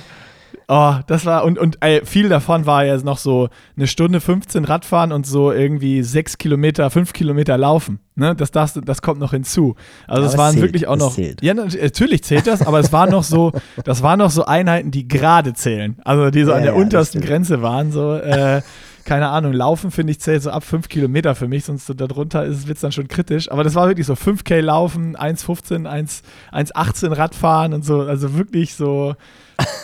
Oh, 0.70 0.96
das 1.06 1.24
war, 1.24 1.44
und, 1.44 1.58
und 1.58 1.78
ey, 1.80 2.02
viel 2.04 2.28
davon 2.28 2.66
war 2.66 2.84
ja 2.84 2.94
noch 2.98 3.16
so 3.16 3.48
eine 3.78 3.86
Stunde 3.86 4.20
15 4.20 4.66
Radfahren 4.66 5.12
und 5.12 5.26
so 5.26 5.50
irgendwie 5.50 6.02
sechs 6.02 6.36
Kilometer, 6.36 6.90
fünf 6.90 7.14
Kilometer 7.14 7.56
laufen. 7.56 8.00
Ne? 8.16 8.34
Das, 8.36 8.50
das, 8.50 8.78
das 8.84 9.00
kommt 9.00 9.18
noch 9.18 9.30
hinzu. 9.30 9.76
Also 10.06 10.26
es 10.26 10.36
waren 10.36 10.52
zählt, 10.52 10.64
wirklich 10.64 10.86
auch 10.86 10.96
noch. 10.96 11.14
Zählt. 11.14 11.42
Ja, 11.42 11.54
natürlich 11.54 12.22
zählt 12.22 12.46
das, 12.46 12.60
aber 12.60 12.80
es 12.80 12.92
waren 12.92 13.10
noch 13.10 13.22
so, 13.22 13.52
das 13.84 14.02
waren 14.02 14.18
noch 14.18 14.30
so 14.30 14.44
Einheiten, 14.44 14.90
die 14.90 15.08
gerade 15.08 15.54
zählen. 15.54 15.96
Also 16.04 16.28
die 16.30 16.44
so 16.44 16.50
Ja, 16.50 16.58
an 16.58 16.62
der 16.64 16.74
ja, 16.74 16.78
untersten. 16.78 17.22
Grenze 17.22 17.62
waren. 17.62 17.90
So, 17.90 18.16
äh, 18.16 18.60
keine 19.06 19.30
Ahnung, 19.30 19.54
Laufen 19.54 19.90
finde 19.90 20.10
ich 20.10 20.20
zählt 20.20 20.42
so 20.42 20.50
ab 20.50 20.64
fünf 20.64 20.90
Kilometer 20.90 21.34
für 21.34 21.48
mich, 21.48 21.64
sonst 21.64 21.86
so 21.86 21.94
darunter 21.94 22.46
wird 22.46 22.76
es 22.76 22.82
dann 22.82 22.92
schon 22.92 23.08
kritisch. 23.08 23.50
Aber 23.50 23.64
das 23.64 23.74
war 23.74 23.88
wirklich 23.88 24.06
so 24.06 24.12
5K 24.12 24.60
Laufen, 24.60 25.16
1,15, 25.16 25.86
1 25.86 26.22
1,18 26.52 27.16
Radfahren 27.16 27.72
und 27.72 27.86
so. 27.86 28.02
Also 28.02 28.36
wirklich 28.36 28.74
so 28.74 29.14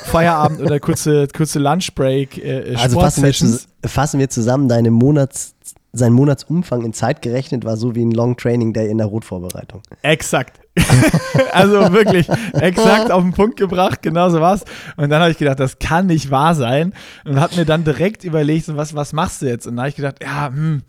Feierabend 0.05 0.61
oder 0.61 0.79
kurze, 0.81 1.27
kurze 1.29 1.59
Lunchbreak, 1.59 2.39
äh, 2.39 2.77
Also 2.77 3.01
fassen 3.01 3.25
wir, 3.25 3.89
fassen 3.89 4.21
wir 4.21 4.31
zusammen, 4.31 4.69
deine 4.69 4.91
Monats, 4.91 5.55
sein 5.93 6.13
Monatsumfang 6.13 6.85
in 6.85 6.93
Zeit 6.93 7.23
gerechnet 7.23 7.65
war 7.65 7.77
so 7.77 7.95
wie 7.95 8.05
ein 8.05 8.11
Long 8.11 8.37
Training 8.37 8.73
Day 8.73 8.91
in 8.91 8.99
der 8.99 9.07
Rotvorbereitung. 9.07 9.83
Exakt. 10.03 10.61
also 11.53 11.93
wirklich 11.93 12.29
exakt 12.53 13.11
auf 13.13 13.23
den 13.23 13.33
Punkt 13.33 13.57
gebracht, 13.57 14.03
genau 14.03 14.29
so 14.29 14.41
war's. 14.41 14.65
Und 14.97 15.11
dann 15.11 15.21
habe 15.21 15.31
ich 15.31 15.39
gedacht, 15.39 15.61
das 15.61 15.79
kann 15.79 16.07
nicht 16.07 16.31
wahr 16.31 16.55
sein. 16.55 16.95
Und 17.25 17.41
habe 17.41 17.55
mir 17.57 17.65
dann 17.65 17.85
direkt 17.85 18.25
überlegt, 18.25 18.67
so, 18.67 18.77
was, 18.77 18.95
was 18.95 19.13
machst 19.13 19.43
du 19.43 19.47
jetzt? 19.47 19.67
Und 19.67 19.77
dann 19.77 19.83
habe 19.83 19.91
ich 19.91 19.97
gedacht, 19.97 20.17
ja, 20.23 20.49
hm, 20.49 20.83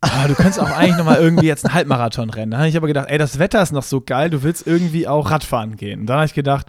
ah, 0.00 0.28
du 0.28 0.34
könntest 0.34 0.60
auch 0.60 0.70
eigentlich 0.70 0.96
nochmal 0.96 1.18
irgendwie 1.18 1.46
jetzt 1.46 1.64
einen 1.64 1.74
Halbmarathon 1.74 2.30
rennen. 2.30 2.52
Dann 2.52 2.60
habe 2.60 2.68
ich 2.68 2.76
aber 2.76 2.86
gedacht, 2.86 3.08
ey, 3.08 3.18
das 3.18 3.38
Wetter 3.38 3.62
ist 3.62 3.72
noch 3.72 3.82
so 3.82 4.00
geil, 4.00 4.30
du 4.30 4.42
willst 4.44 4.66
irgendwie 4.66 5.08
auch 5.08 5.30
Radfahren 5.30 5.76
gehen. 5.76 6.00
Und 6.00 6.06
dann 6.06 6.18
habe 6.18 6.26
ich 6.26 6.34
gedacht, 6.34 6.66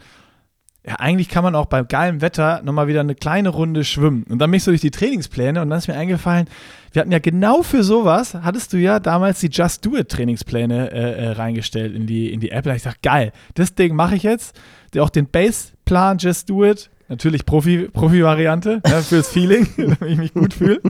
ja, 0.87 0.95
eigentlich 0.95 1.27
kann 1.29 1.43
man 1.43 1.55
auch 1.55 1.65
bei 1.65 1.83
geilem 1.83 2.21
Wetter 2.21 2.61
nochmal 2.63 2.87
wieder 2.87 3.01
eine 3.01 3.13
kleine 3.15 3.49
Runde 3.49 3.83
schwimmen. 3.83 4.23
Und 4.29 4.39
dann 4.39 4.49
bin 4.49 4.57
ich 4.57 4.63
so 4.63 4.71
durch 4.71 4.81
die 4.81 4.91
Trainingspläne 4.91 5.61
und 5.61 5.69
dann 5.69 5.77
ist 5.79 5.87
mir 5.87 5.95
eingefallen, 5.95 6.47
wir 6.93 7.01
hatten 7.01 7.11
ja 7.11 7.19
genau 7.19 7.61
für 7.63 7.83
sowas, 7.83 8.33
hattest 8.33 8.73
du 8.73 8.77
ja 8.77 8.99
damals 8.99 9.41
die 9.41 9.49
Just 9.49 9.85
Do 9.85 9.95
It 9.97 10.09
Trainingspläne 10.09 10.91
äh, 10.91 11.25
äh, 11.25 11.29
reingestellt 11.31 11.93
in 11.93 12.07
die, 12.07 12.31
in 12.33 12.39
die 12.39 12.51
App. 12.51 12.65
Hab 12.65 12.75
ich 12.75 12.83
gesagt, 12.83 13.03
geil, 13.03 13.31
das 13.55 13.75
Ding 13.75 13.93
mache 13.95 14.15
ich 14.15 14.23
jetzt. 14.23 14.59
Auch 14.97 15.09
den 15.11 15.27
Base-Plan 15.27 16.17
Just 16.17 16.49
Do 16.49 16.63
It, 16.65 16.89
natürlich 17.09 17.43
Profi- 17.43 17.89
Profi-Variante, 17.91 18.81
ne, 18.87 19.01
fürs 19.03 19.29
Feeling, 19.29 19.67
damit 19.77 20.01
ich 20.01 20.17
mich 20.17 20.33
gut 20.33 20.53
fühle. 20.55 20.81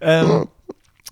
ähm, 0.00 0.46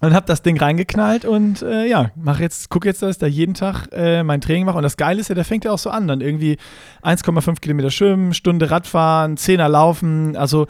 und 0.05 0.15
habe 0.15 0.27
das 0.27 0.43
Ding 0.43 0.59
reingeknallt 0.59 1.25
und 1.25 1.63
äh, 1.63 1.87
ja, 1.87 2.11
mach 2.17 2.41
jetzt, 2.41 2.71
guck 2.71 2.85
jetzt, 2.85 3.03
dass 3.03 3.13
ich 3.13 3.19
da 3.19 3.27
jeden 3.27 3.55
Tag 3.55 3.89
äh, 3.93 4.23
mein 4.23 4.41
Training 4.41 4.65
mache. 4.67 4.77
Und 4.77 4.83
das 4.83 4.97
Geile 4.97 5.21
ist 5.21 5.29
ja, 5.29 5.35
der 5.35 5.45
fängt 5.45 5.65
ja 5.65 5.73
auch 5.73 5.79
so 5.79 5.91
an. 5.91 6.09
Dann 6.09 6.21
irgendwie 6.21 6.59
1,5 7.03 7.61
Kilometer 7.61 7.91
schwimmen, 7.91 8.35
Stunde 8.35 8.71
Radfahren, 8.71 9.37
Zehner 9.37 9.69
laufen. 9.69 10.37
Also 10.37 10.67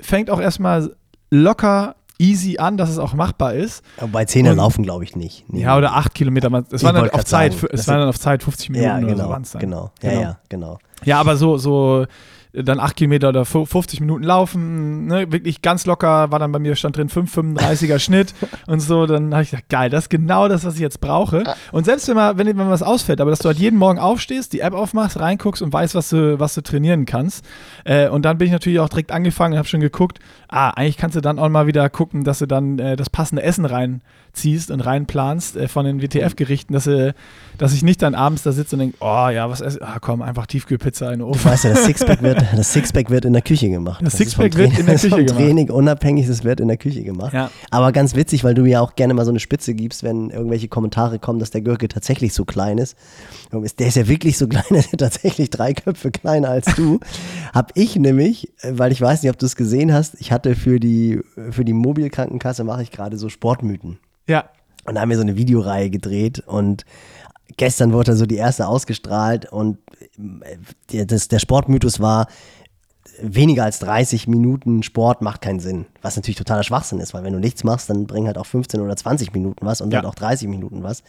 fängt 0.00 0.30
auch 0.30 0.40
erstmal 0.40 0.94
locker, 1.30 1.96
easy 2.18 2.56
an, 2.58 2.76
dass 2.76 2.88
es 2.88 2.98
auch 2.98 3.12
machbar 3.14 3.54
ist. 3.54 3.84
Aber 3.98 4.08
bei 4.08 4.24
Zehner 4.24 4.52
Und- 4.52 4.56
laufen 4.58 4.82
glaube 4.82 5.04
ich 5.04 5.16
nicht. 5.16 5.44
Nee. 5.48 5.62
Ja, 5.62 5.76
oder 5.76 5.94
8 5.96 6.14
Kilometer. 6.14 6.50
Es 6.70 6.82
war 6.82 6.92
dann 6.92 7.10
auf 7.10 7.24
Zeit, 7.24 7.52
sagen, 7.52 7.68
es 7.72 7.88
war 7.88 7.98
dann 7.98 8.08
auf 8.08 8.18
Zeit 8.18 8.42
50 8.42 8.70
Minuten 8.70 8.88
ja, 8.88 8.96
oder 8.98 9.08
so 9.08 9.14
genau, 9.14 9.32
dann. 9.32 9.60
genau. 9.60 9.90
Ja, 10.02 10.10
Genau. 10.10 10.20
ja, 10.22 10.38
genau. 10.48 10.78
Ja, 11.04 11.20
aber 11.20 11.36
so, 11.36 11.58
so 11.58 12.06
dann 12.64 12.80
8 12.80 12.96
Kilometer 12.96 13.28
oder 13.28 13.44
fu- 13.44 13.66
50 13.66 14.00
Minuten 14.00 14.24
laufen, 14.24 15.06
ne, 15.06 15.30
wirklich 15.30 15.62
ganz 15.62 15.84
locker, 15.86 16.30
war 16.30 16.38
dann 16.38 16.52
bei 16.52 16.58
mir 16.58 16.74
stand 16.76 16.96
drin 16.96 17.08
5,35er 17.08 17.98
Schnitt 17.98 18.34
und 18.66 18.80
so, 18.80 19.06
dann 19.06 19.32
habe 19.32 19.42
ich 19.42 19.50
gedacht, 19.50 19.68
geil, 19.68 19.90
das 19.90 20.04
ist 20.04 20.08
genau 20.10 20.48
das, 20.48 20.64
was 20.64 20.74
ich 20.74 20.80
jetzt 20.80 21.00
brauche. 21.00 21.44
Und 21.72 21.84
selbst 21.84 22.08
wenn 22.08 22.16
mal, 22.16 22.38
wenn, 22.38 22.46
wenn 22.46 22.68
was 22.70 22.82
ausfällt, 22.82 23.20
aber 23.20 23.30
dass 23.30 23.40
du 23.40 23.48
halt 23.48 23.58
jeden 23.58 23.78
Morgen 23.78 23.98
aufstehst, 23.98 24.52
die 24.52 24.60
App 24.60 24.72
aufmachst, 24.74 25.18
reinguckst 25.20 25.60
und 25.62 25.72
weißt, 25.72 25.94
was 25.94 26.10
du, 26.10 26.40
was 26.40 26.54
du 26.54 26.62
trainieren 26.62 27.04
kannst. 27.06 27.44
Äh, 27.84 28.08
und 28.08 28.24
dann 28.24 28.38
bin 28.38 28.46
ich 28.46 28.52
natürlich 28.52 28.80
auch 28.80 28.88
direkt 28.88 29.12
angefangen 29.12 29.52
und 29.54 29.58
habe 29.58 29.68
schon 29.68 29.80
geguckt, 29.80 30.18
ah, 30.48 30.70
eigentlich 30.70 30.96
kannst 30.96 31.16
du 31.16 31.20
dann 31.20 31.38
auch 31.38 31.48
mal 31.48 31.66
wieder 31.66 31.88
gucken, 31.90 32.24
dass 32.24 32.38
du 32.40 32.46
dann 32.46 32.78
äh, 32.78 32.96
das 32.96 33.10
passende 33.10 33.42
Essen 33.42 33.64
reinziehst 33.64 34.70
und 34.70 34.80
reinplanst 34.80 35.56
äh, 35.56 35.68
von 35.68 35.84
den 35.84 36.00
WTF-Gerichten, 36.02 36.72
dass, 36.72 36.84
du, 36.84 37.14
dass 37.58 37.72
ich 37.72 37.82
nicht 37.82 38.02
dann 38.02 38.14
abends 38.14 38.42
da 38.42 38.52
sitze 38.52 38.76
und 38.76 38.80
denke, 38.80 38.96
oh 39.00 39.28
ja, 39.28 39.48
was 39.50 39.60
esse 39.60 39.80
Ah, 39.82 39.98
komm, 40.00 40.22
einfach 40.22 40.46
Tiefkühlpizza 40.46 41.06
in 41.06 41.18
den 41.18 41.20
Du 41.20 41.26
Ofen. 41.28 41.44
weißt 41.50 41.64
ja, 41.64 41.70
das 41.70 41.84
Sixpack 41.86 42.22
wird, 42.22 42.42
das 42.56 42.72
Sixpack 42.72 43.10
wird 43.10 43.24
in 43.24 43.32
der 43.32 43.42
Küche 43.42 43.68
gemacht. 43.68 44.00
Das 44.04 44.14
ist 44.14 44.34
vom 44.34 44.44
Sixpack 44.44 44.56
wird 44.56 44.78
in 44.78 44.86
der 44.86 44.94
das 44.94 45.04
ist 45.04 45.10
Küche 45.10 45.24
gemacht. 45.26 45.40
Training 45.40 45.70
unabhängig, 45.70 46.26
das 46.26 46.44
wird 46.44 46.60
in 46.60 46.68
der 46.68 46.76
Küche 46.76 47.02
gemacht. 47.02 47.32
Ja. 47.32 47.50
Aber 47.70 47.92
ganz 47.92 48.14
witzig, 48.14 48.44
weil 48.44 48.54
du 48.54 48.64
ja 48.64 48.80
auch 48.80 48.94
gerne 48.94 49.14
mal 49.14 49.24
so 49.24 49.30
eine 49.30 49.40
Spitze 49.40 49.74
gibst, 49.74 50.02
wenn 50.02 50.30
irgendwelche 50.30 50.68
Kommentare 50.68 51.18
kommen, 51.18 51.38
dass 51.38 51.50
der 51.50 51.60
Gürke 51.60 51.88
tatsächlich 51.88 52.34
so 52.34 52.44
klein 52.44 52.78
ist. 52.78 52.96
Der 53.78 53.86
ist 53.86 53.96
ja 53.96 54.08
wirklich 54.08 54.38
so 54.38 54.46
klein, 54.48 54.64
der 54.70 54.78
ist 54.78 54.92
ja 54.92 54.98
tatsächlich 54.98 55.50
drei 55.50 55.72
Köpfe 55.74 56.10
kleiner 56.10 56.48
als 56.50 56.74
du. 56.74 57.00
Hab 57.54 57.72
ich 57.74 57.96
nämlich, 57.96 58.52
äh, 58.62 58.72
weil 58.76 58.92
ich 58.92 59.00
weiß 59.00 59.22
nicht, 59.22 59.30
ob 59.30 59.38
du 59.38 59.46
es 59.46 59.56
gesehen 59.56 59.92
hast, 59.92 60.14
ich 60.20 60.32
hatte 60.36 60.54
für 60.54 60.78
die, 60.78 61.20
für 61.50 61.64
die 61.64 61.72
Mobilkrankenkasse 61.72 62.62
mache 62.64 62.82
ich 62.82 62.90
gerade 62.90 63.16
so 63.18 63.28
Sportmythen. 63.28 63.98
Ja, 64.28 64.44
Und 64.84 64.94
da 64.94 65.00
haben 65.00 65.08
wir 65.10 65.16
so 65.16 65.22
eine 65.22 65.36
Videoreihe 65.36 65.90
gedreht 65.90 66.40
und 66.46 66.84
gestern 67.56 67.92
wurde 67.92 68.14
so 68.16 68.26
die 68.26 68.36
erste 68.36 68.66
ausgestrahlt 68.68 69.50
und 69.50 69.78
äh, 70.42 70.56
der, 70.92 71.06
das, 71.06 71.28
der 71.28 71.38
Sportmythos 71.38 72.00
war, 72.00 72.26
weniger 73.22 73.64
als 73.64 73.78
30 73.78 74.28
Minuten 74.28 74.82
Sport 74.82 75.22
macht 75.22 75.40
keinen 75.40 75.58
Sinn. 75.60 75.86
Was 76.02 76.16
natürlich 76.16 76.36
totaler 76.36 76.64
Schwachsinn 76.64 77.00
ist, 77.00 77.14
weil 77.14 77.24
wenn 77.24 77.32
du 77.32 77.38
nichts 77.40 77.64
machst, 77.64 77.88
dann 77.88 78.06
bringen 78.06 78.26
halt 78.26 78.36
auch 78.36 78.44
15 78.46 78.80
oder 78.80 78.94
20 78.94 79.32
Minuten 79.32 79.64
was 79.64 79.80
und 79.80 79.90
Ja. 79.92 80.02
dann 80.02 80.10
auch 80.10 80.14
30 80.14 80.48
Minuten 80.48 80.82
was. 80.82 81.02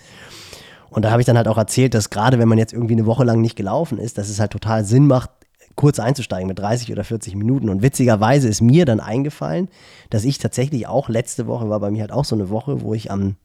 Und 0.89 1.03
da 1.03 1.11
habe 1.11 1.21
ich 1.21 1.25
dann 1.25 1.35
halt 1.35 1.49
auch 1.49 1.57
erzählt, 1.57 1.93
dass 1.93 2.09
gerade 2.09 2.39
wenn 2.39 2.47
man 2.47 2.57
jetzt 2.57 2.71
irgendwie 2.71 2.93
eine 2.93 3.05
Woche 3.05 3.25
lang 3.25 3.41
nicht 3.41 3.57
gelaufen 3.57 3.97
ist, 3.97 4.17
dass 4.17 4.29
es 4.29 4.39
halt 4.39 4.51
total 4.51 4.85
Sinn 4.85 5.05
macht, 5.05 5.31
kurz 5.77 5.99
einzusteigen 5.99 6.47
mit 6.47 6.59
30 6.59 6.91
oder 6.91 7.05
40 7.05 7.35
Minuten. 7.35 7.69
Und 7.69 7.81
witzigerweise 7.81 8.49
ist 8.49 8.61
mir 8.61 8.83
dann 8.83 8.99
eingefallen, 8.99 9.69
dass 10.09 10.25
ich 10.25 10.39
tatsächlich 10.39 10.87
auch 10.87 11.07
letzte 11.07 11.47
Woche, 11.47 11.69
war 11.69 11.79
bei 11.79 11.91
mir 11.91 12.01
halt 12.01 12.11
auch 12.11 12.25
so 12.25 12.35
eine 12.35 12.49
Woche, 12.49 12.81
wo 12.81 12.93
ich 12.93 13.09
am 13.09 13.37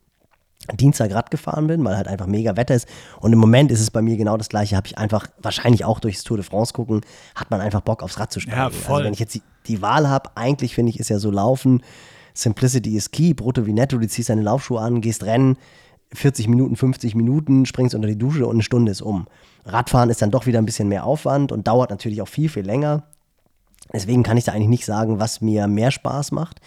Dienstag 0.75 1.13
Rad 1.13 1.31
gefahren 1.31 1.67
bin, 1.67 1.85
weil 1.85 1.97
halt 1.97 2.09
einfach 2.09 2.27
mega 2.27 2.57
Wetter 2.57 2.75
ist. 2.75 2.89
Und 3.21 3.33
im 3.33 3.39
Moment 3.39 3.71
ist 3.71 3.81
es 3.81 3.91
bei 3.91 4.01
mir 4.01 4.17
genau 4.17 4.37
das 4.37 4.49
gleiche. 4.49 4.77
Habe 4.77 4.87
ich 4.87 4.97
einfach, 4.97 5.27
wahrscheinlich 5.41 5.85
auch 5.85 6.01
durchs 6.01 6.25
Tour 6.25 6.37
de 6.37 6.47
France 6.47 6.73
gucken, 6.73 7.03
hat 7.35 7.51
man 7.51 7.61
einfach 7.61 7.83
Bock 7.83 8.03
aufs 8.03 8.19
Rad 8.19 8.33
zu 8.33 8.41
steigen. 8.41 8.57
Ja, 8.57 8.71
voll. 8.71 8.97
Also 8.97 9.05
wenn 9.05 9.13
ich 9.13 9.19
jetzt 9.19 9.35
die, 9.35 9.43
die 9.67 9.83
Wahl 9.83 10.09
habe, 10.09 10.31
eigentlich 10.35 10.75
finde 10.75 10.91
ich, 10.91 11.01
ist 11.01 11.11
ja 11.11 11.19
so 11.19 11.31
Laufen, 11.31 11.83
Simplicity 12.35 12.97
is 12.97 13.11
key, 13.11 13.35
brutto 13.35 13.67
wie 13.67 13.73
netto, 13.73 13.99
du 13.99 14.09
ziehst 14.09 14.31
deine 14.31 14.43
Laufschuhe 14.43 14.81
an, 14.81 15.01
gehst 15.01 15.25
rennen, 15.25 15.59
40 16.15 16.49
Minuten, 16.49 16.77
50 16.77 17.15
Minuten, 17.15 17.67
springst 17.67 17.95
unter 17.95 18.09
die 18.09 18.19
Dusche 18.19 18.47
und 18.47 18.55
eine 18.55 18.63
Stunde 18.63 18.93
ist 18.93 19.03
um. 19.03 19.27
Radfahren 19.65 20.11
ist 20.11 20.23
dann 20.23 20.31
doch 20.31 20.47
wieder 20.47 20.59
ein 20.59 20.67
bisschen 20.67 20.89
mehr 20.89 21.05
Aufwand 21.05 21.53
und 21.53 21.67
dauert 21.67 21.91
natürlich 21.91 22.23
auch 22.23 22.29
viel, 22.29 22.49
viel 22.49 22.65
länger. 22.65 23.05
Deswegen 23.93 24.23
kann 24.23 24.37
ich 24.37 24.45
da 24.45 24.53
eigentlich 24.53 24.69
nicht 24.69 24.85
sagen, 24.85 25.21
was 25.21 25.41
mir 25.41 25.67
mehr 25.67 25.91
Spaß 25.91 26.33
macht. 26.33 26.61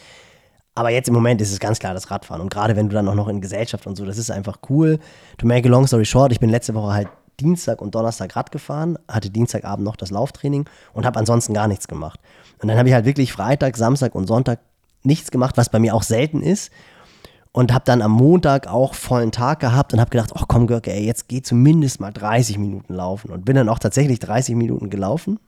Aber 0.75 0.89
jetzt 0.89 1.07
im 1.07 1.13
Moment 1.13 1.41
ist 1.41 1.51
es 1.51 1.59
ganz 1.59 1.79
klar 1.79 1.93
das 1.93 2.11
Radfahren. 2.11 2.41
Und 2.41 2.51
gerade 2.51 2.75
wenn 2.75 2.89
du 2.89 2.95
dann 2.95 3.07
auch 3.07 3.15
noch 3.15 3.29
in 3.29 3.41
Gesellschaft 3.41 3.87
und 3.87 3.95
so, 3.95 4.05
das 4.05 4.17
ist 4.17 4.29
einfach 4.29 4.59
cool. 4.69 4.99
To 5.37 5.47
make 5.47 5.67
a 5.67 5.71
long 5.71 5.87
story 5.87 6.05
short, 6.05 6.31
ich 6.31 6.39
bin 6.39 6.49
letzte 6.49 6.73
Woche 6.73 6.93
halt 6.93 7.07
Dienstag 7.39 7.81
und 7.81 7.95
Donnerstag 7.95 8.35
Rad 8.35 8.51
gefahren, 8.51 8.97
hatte 9.07 9.29
Dienstagabend 9.29 9.85
noch 9.85 9.95
das 9.95 10.11
Lauftraining 10.11 10.65
und 10.93 11.05
habe 11.05 11.19
ansonsten 11.19 11.53
gar 11.53 11.67
nichts 11.67 11.87
gemacht. 11.87 12.19
Und 12.61 12.67
dann 12.67 12.77
habe 12.77 12.89
ich 12.89 12.93
halt 12.93 13.05
wirklich 13.05 13.31
Freitag, 13.33 13.77
Samstag 13.77 14.15
und 14.15 14.27
Sonntag 14.27 14.59
nichts 15.03 15.31
gemacht, 15.31 15.57
was 15.57 15.69
bei 15.69 15.79
mir 15.79 15.95
auch 15.95 16.03
selten 16.03 16.41
ist. 16.41 16.71
Und 17.55 17.73
habe 17.73 17.85
dann 17.85 18.01
am 18.01 18.11
Montag 18.11 18.67
auch 18.67 18.93
vollen 18.93 19.31
Tag 19.31 19.61
gehabt 19.61 19.93
und 19.93 20.01
habe 20.01 20.09
gedacht, 20.09 20.31
ach 20.35 20.43
komm 20.49 20.67
Görke, 20.67 20.91
ey, 20.91 21.05
jetzt 21.05 21.29
geh 21.29 21.41
zumindest 21.41 22.01
mal 22.01 22.11
30 22.11 22.57
Minuten 22.57 22.93
laufen. 22.93 23.31
Und 23.31 23.45
bin 23.45 23.55
dann 23.55 23.69
auch 23.69 23.79
tatsächlich 23.79 24.19
30 24.19 24.55
Minuten 24.55 24.89
gelaufen. 24.89 25.39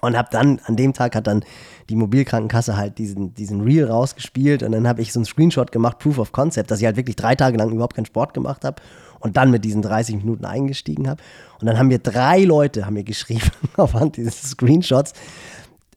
Und 0.00 0.18
habe 0.18 0.28
dann, 0.32 0.60
an 0.64 0.74
dem 0.74 0.92
Tag 0.92 1.14
hat 1.14 1.28
dann 1.28 1.44
die 1.88 1.94
Mobilkrankenkasse 1.94 2.76
halt 2.76 2.98
diesen, 2.98 3.32
diesen 3.32 3.60
Reel 3.60 3.84
rausgespielt 3.84 4.64
und 4.64 4.72
dann 4.72 4.88
habe 4.88 5.02
ich 5.02 5.12
so 5.12 5.20
einen 5.20 5.24
Screenshot 5.24 5.70
gemacht, 5.70 6.00
Proof 6.00 6.18
of 6.18 6.32
Concept, 6.32 6.70
dass 6.72 6.80
ich 6.80 6.86
halt 6.86 6.96
wirklich 6.96 7.14
drei 7.14 7.36
Tage 7.36 7.56
lang 7.58 7.70
überhaupt 7.70 7.94
keinen 7.94 8.06
Sport 8.06 8.34
gemacht 8.34 8.64
habe 8.64 8.82
und 9.20 9.36
dann 9.36 9.52
mit 9.52 9.64
diesen 9.64 9.82
30 9.82 10.16
Minuten 10.16 10.44
eingestiegen 10.44 11.08
habe. 11.08 11.22
Und 11.60 11.66
dann 11.66 11.78
haben 11.78 11.88
mir 11.88 12.00
drei 12.00 12.42
Leute 12.42 12.86
haben 12.86 12.94
mir 12.94 13.04
geschrieben 13.04 13.50
aufhand 13.76 14.16
dieses 14.16 14.42
Screenshots, 14.42 15.12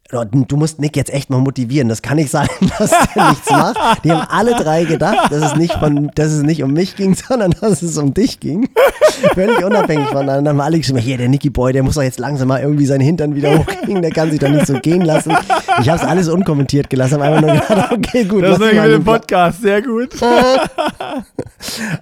Du 0.10 0.56
musst 0.56 0.80
Nick 0.80 0.96
jetzt 0.96 1.14
echt 1.14 1.30
mal 1.30 1.40
motivieren. 1.40 1.90
Das 1.90 2.02
kann 2.02 2.16
nicht 2.16 2.32
sein, 2.32 2.48
dass 2.80 2.92
der 3.14 3.30
nichts 3.30 3.50
macht. 3.50 4.04
Die 4.06 4.12
haben 4.12 4.26
alle 4.30 4.56
drei 4.56 4.86
gedacht, 4.86 5.32
dass 5.32 5.52
es 5.52 5.56
nicht, 5.58 5.74
von, 5.74 6.12
dass 6.16 6.32
es 6.32 6.44
nicht 6.44 6.64
um 6.64 6.72
mich 6.72 6.96
ging, 6.96 7.14
sondern 7.28 7.52
dass 7.60 7.82
es 7.82 7.98
um 7.98 8.14
dich 8.14 8.40
ging. 8.40 8.70
Völlig 9.34 9.64
unabhängig 9.64 10.08
voneinander. 10.08 10.36
Dann 10.36 10.48
haben 10.50 10.62
alle 10.62 10.78
geschrieben, 10.78 11.00
hier, 11.00 11.18
der 11.18 11.28
Nicky 11.28 11.50
Boy, 11.50 11.74
der 11.74 11.84
muss 11.84 11.96
doch 11.96 12.04
jetzt 12.04 12.20
langsam 12.20 12.48
mal 12.48 12.62
irgendwie 12.62 12.86
seinen 12.86 13.02
Hintern 13.02 13.36
wieder 13.36 13.58
hochkriegen. 13.58 14.02
Der 14.02 14.12
kann 14.12 14.32
sich 14.32 14.40
doch 14.40 14.50
nicht 14.50 14.66
so 14.68 14.80
gehen 14.80 15.02
lassen. 15.02 15.36
Ich 15.82 15.90
habe 15.90 16.02
es 16.02 16.08
alles 16.08 16.30
unkommentiert 16.30 16.90
gelassen. 16.90 17.22
Habe 17.22 17.36
einfach 17.36 17.42
nur 17.42 17.52
gedacht, 17.54 17.92
okay, 17.92 18.24
gut. 18.24 18.44
Das 18.44 18.60
ist 18.60 18.74
mit 18.74 18.76
dem 18.76 19.04
Podcast, 19.04 19.62
sehr 19.62 19.82
gut. 19.82 20.10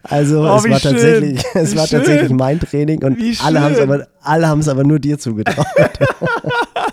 Also 0.04 0.42
oh, 0.42 0.58
es 0.58 0.70
war 0.70 0.80
schön. 0.80 0.92
tatsächlich, 0.92 1.44
es 1.54 1.74
wie 1.74 1.78
war 1.78 1.88
schön. 1.88 2.00
tatsächlich 2.00 2.32
mein 2.32 2.60
Training 2.60 3.04
und 3.04 3.18
alle 3.44 3.62
haben 3.62 3.74
es 3.74 3.80
aber, 3.80 4.08
alle 4.22 4.48
haben 4.48 4.60
es 4.60 4.68
aber 4.68 4.84
nur 4.84 5.00
dir 5.00 5.18
zugetraut. 5.18 5.66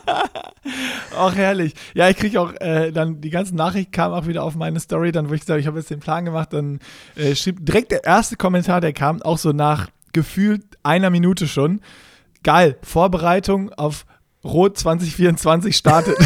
Auch 1.16 1.34
herrlich. 1.34 1.74
Ja, 1.94 2.08
ich 2.08 2.16
kriege 2.16 2.40
auch 2.40 2.52
äh, 2.60 2.92
dann 2.92 3.20
die 3.20 3.30
ganzen 3.30 3.56
Nachrichten 3.56 3.92
kamen 3.92 4.14
auch 4.14 4.26
wieder 4.26 4.42
auf 4.42 4.54
meine 4.54 4.80
Story, 4.80 5.12
dann 5.12 5.28
wo 5.28 5.34
ich 5.34 5.40
gesagt, 5.40 5.60
ich 5.60 5.66
habe 5.66 5.78
jetzt 5.78 5.90
den 5.90 6.00
Plan 6.00 6.24
gemacht, 6.24 6.52
dann 6.52 6.80
äh, 7.16 7.34
schrieb 7.34 7.64
direkt 7.64 7.90
der 7.90 8.04
erste 8.04 8.36
Kommentar, 8.36 8.80
der 8.80 8.92
kam 8.92 9.20
auch 9.22 9.38
so 9.38 9.52
nach 9.52 9.88
gefühlt 10.12 10.62
einer 10.82 11.10
Minute 11.10 11.48
schon. 11.48 11.80
Geil, 12.42 12.76
Vorbereitung 12.82 13.72
auf 13.72 14.06
Rot 14.44 14.78
2024 14.78 15.76
startet. 15.76 16.16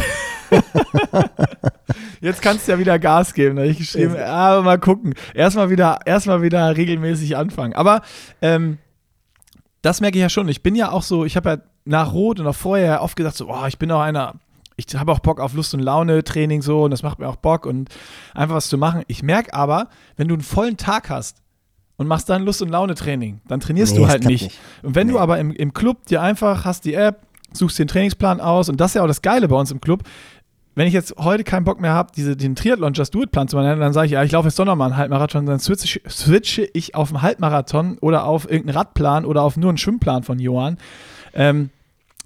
Jetzt 2.20 2.40
kannst 2.42 2.66
du 2.66 2.72
ja 2.72 2.78
wieder 2.78 2.98
Gas 2.98 3.34
geben. 3.34 3.56
Da 3.56 3.62
habe 3.62 3.70
ich 3.70 3.78
geschrieben, 3.78 4.14
ja, 4.14 4.60
mal 4.62 4.78
gucken. 4.78 5.14
Erstmal 5.34 5.70
wieder, 5.70 6.00
erstmal 6.06 6.42
wieder 6.42 6.76
regelmäßig 6.76 7.36
anfangen. 7.36 7.74
Aber 7.74 8.02
ähm, 8.40 8.78
das 9.82 10.00
merke 10.00 10.18
ich 10.18 10.22
ja 10.22 10.28
schon. 10.28 10.48
Ich 10.48 10.62
bin 10.62 10.74
ja 10.74 10.90
auch 10.90 11.02
so, 11.02 11.24
ich 11.24 11.36
habe 11.36 11.48
ja 11.50 11.58
nach 11.86 12.12
Rot 12.12 12.40
und 12.40 12.46
auch 12.46 12.54
vorher 12.54 13.02
oft 13.02 13.16
gesagt, 13.16 13.36
so, 13.36 13.48
oh, 13.48 13.66
ich 13.66 13.78
bin 13.78 13.90
auch 13.90 14.00
einer, 14.00 14.34
ich 14.76 14.86
habe 14.94 15.12
auch 15.12 15.20
Bock 15.20 15.40
auf 15.40 15.54
Lust 15.54 15.72
und 15.72 15.80
Laune 15.80 16.22
Training 16.24 16.60
so 16.60 16.84
und 16.84 16.90
das 16.90 17.02
macht 17.02 17.18
mir 17.18 17.28
auch 17.28 17.36
Bock 17.36 17.64
und 17.64 17.88
einfach 18.34 18.56
was 18.56 18.68
zu 18.68 18.76
machen. 18.76 19.02
Ich 19.06 19.22
merke 19.22 19.54
aber, 19.54 19.88
wenn 20.16 20.28
du 20.28 20.34
einen 20.34 20.42
vollen 20.42 20.76
Tag 20.76 21.08
hast 21.08 21.38
und 21.96 22.06
machst 22.08 22.28
dann 22.28 22.42
Lust 22.42 22.60
und 22.60 22.68
Laune 22.68 22.94
Training, 22.94 23.40
dann 23.48 23.60
trainierst 23.60 23.94
nee, 23.94 24.00
du 24.00 24.08
halt 24.08 24.24
nicht. 24.24 24.42
nicht. 24.42 24.58
Und 24.82 24.94
wenn 24.94 25.06
nee. 25.06 25.14
du 25.14 25.18
aber 25.18 25.38
im, 25.38 25.52
im 25.52 25.72
Club 25.72 26.04
dir 26.06 26.20
einfach 26.20 26.64
hast 26.64 26.84
die 26.84 26.94
App, 26.94 27.20
suchst 27.52 27.78
den 27.78 27.88
Trainingsplan 27.88 28.40
aus 28.40 28.68
und 28.68 28.80
das 28.80 28.90
ist 28.90 28.94
ja 28.96 29.02
auch 29.02 29.08
das 29.08 29.22
Geile 29.22 29.48
bei 29.48 29.56
uns 29.56 29.70
im 29.70 29.80
Club. 29.80 30.02
Wenn 30.74 30.86
ich 30.86 30.92
jetzt 30.92 31.14
heute 31.16 31.42
keinen 31.42 31.64
Bock 31.64 31.80
mehr 31.80 31.92
habe, 31.92 32.12
diese, 32.14 32.36
den 32.36 32.54
Triathlon 32.54 32.92
Just 32.92 33.14
Do 33.14 33.22
It 33.22 33.30
Plan 33.30 33.48
zu 33.48 33.56
machen, 33.56 33.80
dann 33.80 33.94
sage 33.94 34.06
ich, 34.06 34.12
ja, 34.12 34.22
ich 34.24 34.32
laufe 34.32 34.48
jetzt 34.48 34.58
doch 34.58 34.66
nochmal 34.66 34.88
einen 34.88 34.98
Halbmarathon, 34.98 35.46
dann 35.46 35.58
switche, 35.58 36.02
switche 36.06 36.68
ich 36.74 36.94
auf 36.94 37.08
einen 37.08 37.22
Halbmarathon 37.22 37.96
oder 38.00 38.26
auf 38.26 38.44
irgendeinen 38.44 38.76
Radplan 38.76 39.24
oder 39.24 39.42
auf 39.42 39.56
nur 39.56 39.70
einen 39.70 39.78
Schwimmplan 39.78 40.22
von 40.22 40.38
Johann. 40.38 40.76
Ähm, 41.32 41.70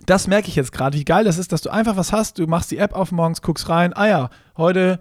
das 0.07 0.27
merke 0.27 0.49
ich 0.49 0.57
jetzt 0.57 0.73
gerade, 0.73 0.97
wie 0.97 1.05
geil 1.05 1.25
das 1.25 1.39
ist, 1.39 1.53
dass 1.53 1.63
du 1.63 1.71
einfach 1.71 1.97
was 1.97 2.13
hast, 2.13 2.39
du 2.39 2.47
machst 2.47 2.71
die 2.71 2.79
App 2.79 2.95
auf 2.95 3.13
morgens, 3.13 3.43
guckst 3.43 3.69
rein, 3.69 3.93
ah 3.93 4.09
ja, 4.09 4.31
heute 4.57 5.01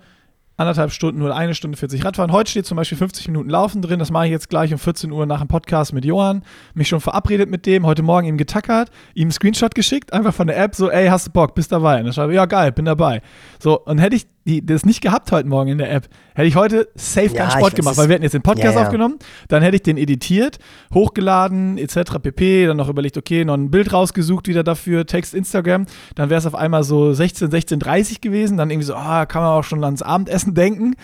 anderthalb 0.60 0.92
Stunden 0.92 1.22
oder 1.22 1.36
eine 1.36 1.56
Stunde 1.56 1.78
40 1.78 2.04
Radfahren. 2.04 2.34
Heute 2.34 2.52
steht 2.52 2.66
zum 2.66 2.76
Beispiel 2.76 2.98
50 2.98 3.30
Minuten 3.30 3.50
Laufen 3.50 3.82
drin. 3.82 3.98
Das 3.98 4.12
mache 4.12 4.26
ich 4.26 4.32
jetzt 4.32 4.50
gleich 4.50 4.74
um 4.74 4.78
14 4.78 5.10
Uhr 5.12 5.26
nach 5.26 5.40
dem 5.40 5.48
Podcast 5.48 5.94
mit 5.94 6.04
Johann. 6.04 6.44
Mich 6.74 6.90
schon 6.90 7.00
verabredet 7.00 7.50
mit 7.50 7.66
dem, 7.66 7.86
heute 7.86 8.04
Morgen 8.04 8.28
ihm 8.28 8.38
getackert, 8.38 8.90
ihm 9.14 9.24
einen 9.24 9.32
Screenshot 9.32 9.74
geschickt, 9.74 10.12
einfach 10.12 10.34
von 10.34 10.48
der 10.48 10.58
App, 10.58 10.76
so, 10.76 10.92
ey, 10.92 11.08
hast 11.08 11.28
du 11.28 11.32
Bock, 11.32 11.56
bist 11.56 11.72
dabei? 11.72 12.00
Und 12.00 12.06
dann 12.06 12.14
schreibe 12.14 12.34
ich, 12.34 12.36
ja, 12.36 12.46
geil, 12.46 12.74
bin 12.74 12.86
dabei. 12.86 13.22
So, 13.58 13.80
und 13.80 14.00
hätte 14.00 14.18
ich 14.18 14.28
die, 14.50 14.66
das 14.66 14.86
nicht 14.86 15.02
gehabt 15.02 15.32
heute 15.32 15.48
Morgen 15.48 15.70
in 15.70 15.78
der 15.78 15.92
App, 15.92 16.08
hätte 16.34 16.48
ich 16.48 16.56
heute 16.56 16.88
safe 16.96 17.28
ja, 17.28 17.34
keinen 17.34 17.52
Sport 17.52 17.76
gemacht, 17.76 17.98
weil 17.98 18.08
wir 18.08 18.16
hätten 18.16 18.24
jetzt 18.24 18.34
den 18.34 18.42
Podcast 18.42 18.74
ja, 18.74 18.82
ja. 18.82 18.82
aufgenommen, 18.82 19.20
dann 19.48 19.62
hätte 19.62 19.76
ich 19.76 19.84
den 19.84 19.98
editiert, 19.98 20.58
hochgeladen, 20.94 21.78
etc. 21.78 22.20
pp. 22.22 22.66
Dann 22.66 22.78
noch 22.78 22.90
überlegt, 22.90 23.18
okay, 23.18 23.46
noch 23.46 23.54
ein 23.54 23.70
Bild 23.70 23.94
rausgesucht 23.94 24.48
wieder 24.48 24.64
dafür, 24.64 25.06
Text, 25.06 25.34
Instagram. 25.34 25.86
Dann 26.16 26.30
wäre 26.30 26.40
es 26.40 26.48
auf 26.48 26.56
einmal 26.56 26.84
so 26.84 27.14
16, 27.14 27.52
16, 27.52 27.80
30 27.80 28.22
gewesen. 28.22 28.58
Dann 28.58 28.72
irgendwie 28.72 28.88
so, 28.88 28.96
ah, 28.96 29.26
kann 29.26 29.44
man 29.44 29.52
auch 29.52 29.64
schon 29.64 29.84
ans 29.84 30.02
Abendessen 30.02 30.49
denken. 30.54 30.96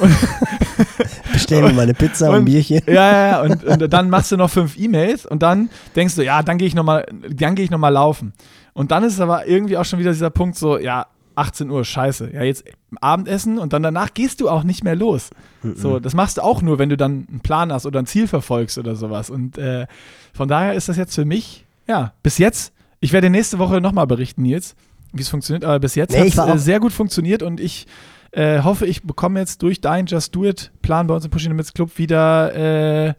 Bestellen 1.32 1.64
wir 1.64 1.72
mal 1.72 1.82
eine 1.82 1.94
Pizza 1.94 2.30
und 2.30 2.36
ein 2.36 2.44
Bierchen. 2.44 2.82
Ja, 2.86 2.92
ja, 2.94 3.26
ja. 3.26 3.42
Und, 3.42 3.64
und, 3.64 3.92
dann 3.92 4.10
machst 4.10 4.32
du 4.32 4.36
noch 4.36 4.50
fünf 4.50 4.78
E-Mails 4.78 5.26
und 5.26 5.42
dann 5.42 5.70
denkst 5.96 6.16
du, 6.16 6.22
ja, 6.22 6.42
dann 6.42 6.58
gehe 6.58 6.68
ich 6.68 6.74
nochmal, 6.74 7.06
dann 7.28 7.54
gehe 7.54 7.64
ich 7.64 7.70
nochmal 7.70 7.92
laufen. 7.92 8.32
Und 8.72 8.90
dann 8.90 9.04
ist 9.04 9.14
es 9.14 9.20
aber 9.20 9.46
irgendwie 9.46 9.76
auch 9.76 9.84
schon 9.84 9.98
wieder 9.98 10.12
dieser 10.12 10.30
Punkt 10.30 10.56
so, 10.56 10.78
ja, 10.78 11.06
18 11.36 11.70
Uhr, 11.70 11.84
scheiße. 11.84 12.30
Ja, 12.32 12.42
jetzt 12.42 12.64
Abendessen 13.00 13.58
und 13.58 13.72
dann 13.72 13.82
danach 13.82 14.14
gehst 14.14 14.40
du 14.40 14.48
auch 14.48 14.64
nicht 14.64 14.84
mehr 14.84 14.94
los. 14.94 15.30
Mhm. 15.62 15.76
So, 15.76 15.98
das 15.98 16.14
machst 16.14 16.38
du 16.38 16.42
auch 16.42 16.62
nur, 16.62 16.78
wenn 16.78 16.88
du 16.88 16.96
dann 16.96 17.26
einen 17.28 17.40
Plan 17.40 17.72
hast 17.72 17.86
oder 17.86 18.00
ein 18.00 18.06
Ziel 18.06 18.28
verfolgst 18.28 18.78
oder 18.78 18.94
sowas. 18.94 19.30
Und 19.30 19.58
äh, 19.58 19.86
von 20.32 20.48
daher 20.48 20.74
ist 20.74 20.88
das 20.88 20.96
jetzt 20.96 21.14
für 21.14 21.24
mich, 21.24 21.64
ja, 21.86 22.12
bis 22.22 22.38
jetzt, 22.38 22.72
ich 23.00 23.12
werde 23.12 23.30
nächste 23.30 23.58
Woche 23.58 23.80
nochmal 23.80 24.06
berichten, 24.06 24.42
Nils, 24.42 24.74
wie 25.12 25.22
es 25.22 25.28
funktioniert, 25.28 25.64
aber 25.64 25.78
bis 25.80 25.94
jetzt 25.94 26.12
nee, 26.12 26.30
hat 26.30 26.48
es 26.48 26.54
äh, 26.54 26.58
sehr 26.58 26.80
gut 26.80 26.92
funktioniert 26.92 27.42
und 27.42 27.60
ich 27.60 27.86
äh, 28.34 28.62
hoffe, 28.62 28.86
ich 28.86 29.02
bekomme 29.02 29.40
jetzt 29.40 29.62
durch 29.62 29.80
deinen 29.80 30.06
Just 30.06 30.34
Do 30.34 30.44
It 30.44 30.72
Plan 30.82 31.06
bei 31.06 31.14
uns 31.14 31.24
im 31.24 31.30
Pushing 31.30 31.50
Limits 31.50 31.72
Club 31.72 31.96
wieder, 31.98 32.54
äh, 32.54 33.14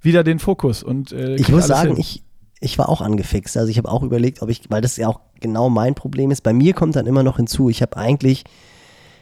wieder 0.00 0.24
den 0.24 0.38
Fokus. 0.38 0.82
Und, 0.82 1.12
äh, 1.12 1.36
ich 1.36 1.48
muss 1.48 1.66
sagen, 1.66 1.96
ich, 1.98 2.22
ich 2.60 2.78
war 2.78 2.88
auch 2.88 3.00
angefixt. 3.00 3.56
Also 3.56 3.70
ich 3.70 3.78
habe 3.78 3.90
auch 3.90 4.02
überlegt, 4.02 4.42
ob 4.42 4.50
ich, 4.50 4.62
weil 4.68 4.82
das 4.82 4.96
ja 4.96 5.08
auch 5.08 5.20
genau 5.40 5.70
mein 5.70 5.94
Problem 5.94 6.30
ist. 6.30 6.42
Bei 6.42 6.52
mir 6.52 6.74
kommt 6.74 6.96
dann 6.96 7.06
immer 7.06 7.22
noch 7.22 7.36
hinzu, 7.36 7.70
ich 7.70 7.82
habe 7.82 7.96
eigentlich, 7.96 8.44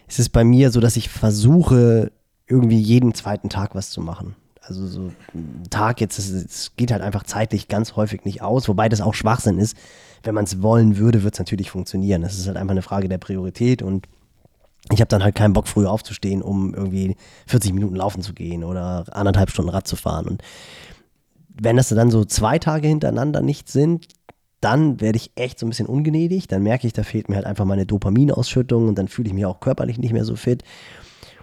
es 0.09 0.19
ist 0.19 0.31
bei 0.31 0.45
mir 0.45 0.71
so, 0.71 0.81
dass 0.81 0.97
ich 0.97 1.09
versuche, 1.09 2.11
irgendwie 2.49 2.79
jeden 2.79 3.15
zweiten 3.15 3.49
Tag 3.49 3.75
was 3.75 3.91
zu 3.91 4.01
machen. 4.01 4.37
Also 4.63 4.87
so 4.87 5.13
ein 5.33 5.63
Tag 5.71 6.01
jetzt, 6.01 6.19
es 6.19 6.73
geht 6.77 6.91
halt 6.91 7.03
einfach 7.03 7.23
zeitlich 7.23 7.69
ganz 7.69 7.95
häufig 7.95 8.25
nicht 8.25 8.43
aus, 8.43 8.69
wobei 8.69 8.89
das 8.89 9.01
auch 9.01 9.15
Schwachsinn 9.15 9.59
ist. 9.59 9.77
Wenn 10.25 10.35
man 10.35 10.45
es 10.45 10.61
wollen 10.61 10.97
würde, 10.97 11.23
wird 11.23 11.35
es 11.35 11.39
natürlich 11.39 11.71
funktionieren. 11.71 12.23
Das 12.23 12.37
ist 12.37 12.49
halt 12.49 12.57
einfach 12.57 12.73
eine 12.73 12.83
Frage 12.83 13.09
der 13.09 13.19
Priorität 13.19 13.81
und 13.83 14.09
ich 14.93 15.01
habe 15.01 15.09
dann 15.09 15.25
halt 15.25 15.35
keinen 15.35 15.53
Bock, 15.53 15.67
früh 15.69 15.87
aufzustehen, 15.87 16.43
um 16.43 16.75
irgendwie 16.75 17.17
40 17.47 17.73
Minuten 17.73 17.97
laufen 17.97 18.23
zu 18.23 18.35
gehen 18.35 18.65
oder 18.65 19.05
anderthalb 19.11 19.51
Stunden 19.51 19.71
Rad 19.71 19.89
zu 19.89 19.97
fahren. 19.97 20.27
Und 20.27 20.43
wenn 21.49 21.77
das 21.77 21.89
dann 21.89 22.11
so 22.11 22.25
zwei 22.25 22.59
Tage 22.59 22.87
hintereinander 22.87 23.43
nicht 23.43 23.69
sind, 23.69 24.09
dann 24.61 25.01
werde 25.01 25.17
ich 25.17 25.33
echt 25.35 25.59
so 25.59 25.67
ein 25.67 25.71
bisschen 25.71 25.87
ungnädig. 25.87 26.49
Dann 26.49 26.63
merke 26.63 26.87
ich, 26.87 26.93
da 26.93 27.03
fehlt 27.03 27.29
mir 27.29 27.37
halt 27.37 27.47
einfach 27.47 27.65
meine 27.65 27.87
Dopaminausschüttung 27.87 28.89
und 28.89 28.97
dann 28.97 29.09
fühle 29.09 29.29
ich 29.29 29.35
mich 29.35 29.45
auch 29.45 29.61
körperlich 29.61 29.99
nicht 29.99 30.13
mehr 30.13 30.25
so 30.25 30.37
fit. 30.37 30.63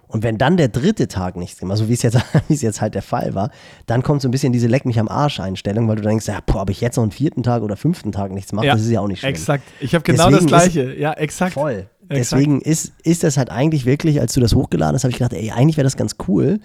Und 0.08 0.22
wenn 0.22 0.38
dann 0.38 0.58
der 0.58 0.68
dritte 0.68 1.08
Tag 1.08 1.36
nichts 1.38 1.60
gemacht, 1.60 1.80
so 1.80 1.90
wie 1.90 1.94
es 1.94 2.04
jetzt, 2.04 2.18
wie 2.48 2.54
es 2.54 2.62
jetzt 2.62 2.82
halt 2.82 2.96
der 2.96 3.02
Fall 3.02 3.34
war, 3.34 3.50
dann 3.88 4.04
kommt 4.04 4.22
so 4.22 4.28
ein 4.28 4.32
bisschen 4.32 4.54
diese 4.54 4.68
Leck 4.68 4.86
mich 4.86 5.00
am 5.00 5.08
Arsch 5.08 5.40
Einstellung, 5.40 5.88
weil 5.88 5.96
du 5.96 6.04
denkst, 6.04 6.28
ja, 6.28 6.40
boah, 6.46 6.62
ob 6.62 6.70
ich 6.70 6.82
jetzt 6.82 6.98
noch 6.98 7.04
einen 7.04 7.12
vierten 7.12 7.42
Tag 7.42 7.64
oder 7.64 7.76
fünften 7.76 8.12
Tag 8.12 8.32
nichts 8.32 8.54
mache, 8.54 8.68
ja, 8.68 8.74
das 8.74 8.84
ist 8.84 8.92
ja 8.92 9.02
auch 9.02 9.08
nicht 9.08 9.22
schlimm. 9.22 9.32
Exakt. 9.32 9.64
Ich 9.80 9.96
habe 9.96 10.04
genau 10.04 10.30
Deswegen 10.30 10.48
das 10.48 10.62
Gleiche. 10.62 10.96
Ja, 11.00 11.14
exakt. 11.14 11.54
Voll. 11.54 11.88
Deswegen 12.10 12.62
ist, 12.62 12.94
ist 13.04 13.24
das 13.24 13.38
halt 13.38 13.50
eigentlich 13.50 13.86
wirklich, 13.86 14.20
als 14.20 14.34
du 14.34 14.40
das 14.40 14.54
hochgeladen 14.54 14.96
hast, 14.96 15.04
habe 15.04 15.12
ich 15.12 15.18
gedacht, 15.18 15.34
ey, 15.34 15.52
eigentlich 15.52 15.78
wäre 15.78 15.86
das 15.86 15.98
ganz 15.98 16.16
cool, 16.28 16.60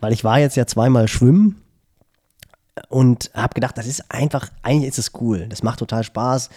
weil 0.00 0.12
ich 0.12 0.24
war 0.24 0.38
jetzt 0.38 0.56
ja 0.56 0.66
zweimal 0.66 1.08
schwimmen 1.08 1.56
und 2.88 3.30
habe 3.34 3.54
gedacht, 3.54 3.76
das 3.78 3.86
ist 3.86 4.04
einfach, 4.10 4.48
eigentlich 4.62 4.88
ist 4.88 4.98
es 4.98 5.12
cool. 5.20 5.46
Das 5.48 5.62
macht 5.62 5.78
total 5.78 6.04
Spaß. 6.04 6.50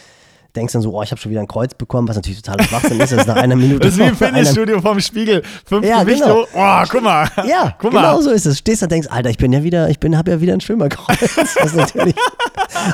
Denkst 0.56 0.74
dann 0.74 0.82
so, 0.82 0.98
oh, 0.98 1.04
ich 1.04 1.12
habe 1.12 1.22
schon 1.22 1.30
wieder 1.30 1.42
ein 1.42 1.48
Kreuz 1.48 1.76
bekommen, 1.76 2.08
was 2.08 2.16
natürlich 2.16 2.42
total 2.42 2.66
Schwachsinn 2.66 3.00
ist. 3.00 3.12
Das 3.12 3.22
ist 3.22 3.28
nach 3.28 3.36
einer 3.36 3.56
Minute. 3.58 3.82
Das 3.82 3.94
ist 3.94 4.00
wie 4.00 4.04
im 4.04 4.16
Fitnessstudio 4.18 4.82
vom 4.82 5.00
Spiegel. 5.00 5.44
Fünf 5.64 5.86
ja, 5.86 6.02
Gewichte 6.04 6.24
genau. 6.24 6.48
Oh, 6.56 6.84
guck 6.90 7.04
mal. 7.04 7.30
Ja, 7.48 7.76
guck 7.80 7.92
genau 7.92 8.16
mal. 8.16 8.22
so 8.22 8.32
ist 8.32 8.48
es. 8.48 8.58
Stehst 8.58 8.82
da 8.82 8.88
und 8.88 8.92
denkst, 8.92 9.08
Alter, 9.12 9.30
ich 9.30 9.38
bin 9.38 9.54
ja 9.54 9.64
wieder, 9.64 9.90
ich 9.90 10.00
bin, 10.00 10.18
habe 10.18 10.32
ja 10.32 10.42
wieder 10.42 10.54
ein 10.54 10.62
Schwimmerkreuz. 10.62 11.36
Das 11.36 11.76
natürlich. 11.76 12.16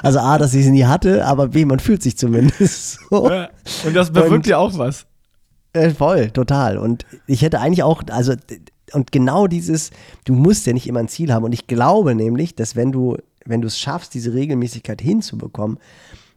Also 0.03 0.19
A, 0.19 0.37
dass 0.37 0.53
ich 0.53 0.65
es 0.65 0.71
nie 0.71 0.83
hatte, 0.83 1.25
aber 1.25 1.47
B, 1.47 1.63
man 1.63 1.79
fühlt 1.79 2.03
sich 2.03 2.17
zumindest 2.17 2.99
so. 3.09 3.29
Ja, 3.29 3.49
und 3.85 3.95
das 3.95 4.11
bewirkt 4.11 4.47
ja 4.47 4.57
auch 4.57 4.77
was. 4.77 5.05
Äh, 5.75 5.89
voll, 5.91 6.31
total. 6.31 6.77
Und 6.77 7.05
ich 7.27 7.41
hätte 7.41 7.59
eigentlich 7.59 7.83
auch, 7.83 8.03
also 8.09 8.33
und 8.93 9.11
genau 9.11 9.47
dieses, 9.47 9.91
du 10.25 10.33
musst 10.33 10.65
ja 10.65 10.73
nicht 10.73 10.87
immer 10.87 10.99
ein 10.99 11.07
Ziel 11.07 11.33
haben. 11.33 11.43
Und 11.43 11.53
ich 11.53 11.67
glaube 11.67 12.15
nämlich, 12.15 12.55
dass 12.55 12.75
wenn 12.75 12.91
du, 12.91 13.17
wenn 13.45 13.61
du 13.61 13.67
es 13.67 13.77
schaffst, 13.77 14.13
diese 14.13 14.33
Regelmäßigkeit 14.33 15.01
hinzubekommen, 15.01 15.79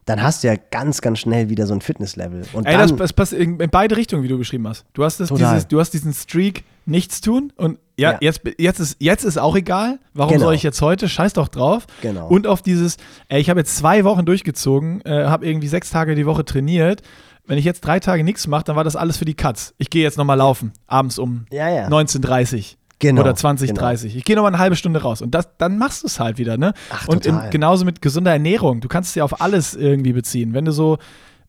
dann 0.05 0.23
hast 0.23 0.43
du 0.43 0.47
ja 0.47 0.55
ganz, 0.71 1.01
ganz 1.01 1.19
schnell 1.19 1.49
wieder 1.49 1.67
so 1.67 1.73
ein 1.73 1.81
Fitnesslevel. 1.81 2.41
Und 2.53 2.65
Ey, 2.65 2.77
das, 2.77 2.95
das 2.95 3.13
passt 3.13 3.31
in, 3.31 3.59
in, 3.59 3.69
beide 3.69 3.95
Richtungen, 3.95 4.23
wie 4.23 4.27
du 4.27 4.39
beschrieben 4.39 4.67
hast. 4.67 4.83
Du 4.93 5.03
hast, 5.03 5.19
das, 5.19 5.29
dieses, 5.29 5.67
du 5.67 5.79
hast 5.79 5.91
diesen 5.91 6.13
Streak, 6.13 6.63
nichts 6.85 7.21
tun 7.21 7.53
und 7.55 7.77
ja, 7.95 8.13
ja, 8.13 8.17
Jetzt, 8.21 8.41
jetzt, 8.57 8.79
ist, 8.79 8.95
jetzt 8.99 9.23
ist 9.23 9.37
auch 9.37 9.55
egal. 9.55 9.99
Warum 10.13 10.33
genau. 10.33 10.45
soll 10.45 10.55
ich 10.55 10.63
jetzt 10.63 10.81
heute? 10.81 11.07
Scheiß 11.07 11.33
doch 11.33 11.49
drauf. 11.49 11.85
Genau. 12.01 12.27
Und 12.27 12.47
auf 12.47 12.61
dieses, 12.61 12.97
ey, 13.27 13.39
ich 13.41 13.49
habe 13.49 13.59
jetzt 13.59 13.75
zwei 13.75 14.03
Wochen 14.05 14.25
durchgezogen, 14.25 15.01
äh, 15.01 15.25
habe 15.25 15.45
irgendwie 15.45 15.67
sechs 15.67 15.91
Tage 15.91 16.15
die 16.15 16.25
Woche 16.25 16.45
trainiert 16.45 17.03
wenn 17.49 17.57
ich 17.57 17.65
jetzt 17.65 17.81
drei 17.81 17.99
Tage 17.99 18.23
nichts 18.23 18.47
mache, 18.47 18.63
dann 18.63 18.75
war 18.75 18.83
das 18.83 18.95
alles 18.95 19.17
für 19.17 19.25
die 19.25 19.33
Katz. 19.33 19.73
Ich 19.77 19.89
gehe 19.89 20.03
jetzt 20.03 20.17
nochmal 20.17 20.37
laufen, 20.37 20.71
abends 20.87 21.17
um 21.19 21.45
ja, 21.51 21.67
ja. 21.69 21.87
19.30 21.87 22.75
Genau, 22.99 23.21
oder 23.21 23.33
20, 23.33 23.73
genau. 23.73 23.91
Ich 23.91 24.25
gehe 24.25 24.35
nochmal 24.35 24.51
eine 24.51 24.59
halbe 24.59 24.75
Stunde 24.75 25.01
raus 25.01 25.21
und 25.21 25.33
das, 25.33 25.49
dann 25.57 25.77
machst 25.77 26.03
du 26.03 26.07
es 26.07 26.19
halt 26.19 26.37
wieder, 26.37 26.57
ne? 26.57 26.73
Ach, 26.91 27.07
und 27.07 27.25
in, 27.25 27.39
genauso 27.49 27.85
mit 27.85 28.01
gesunder 28.01 28.31
Ernährung. 28.31 28.81
Du 28.81 28.89
kannst 28.89 29.11
es 29.11 29.15
ja 29.15 29.23
auf 29.23 29.41
alles 29.41 29.73
irgendwie 29.73 30.11
beziehen. 30.11 30.53
Wenn 30.53 30.65
du 30.65 30.73
so 30.73 30.97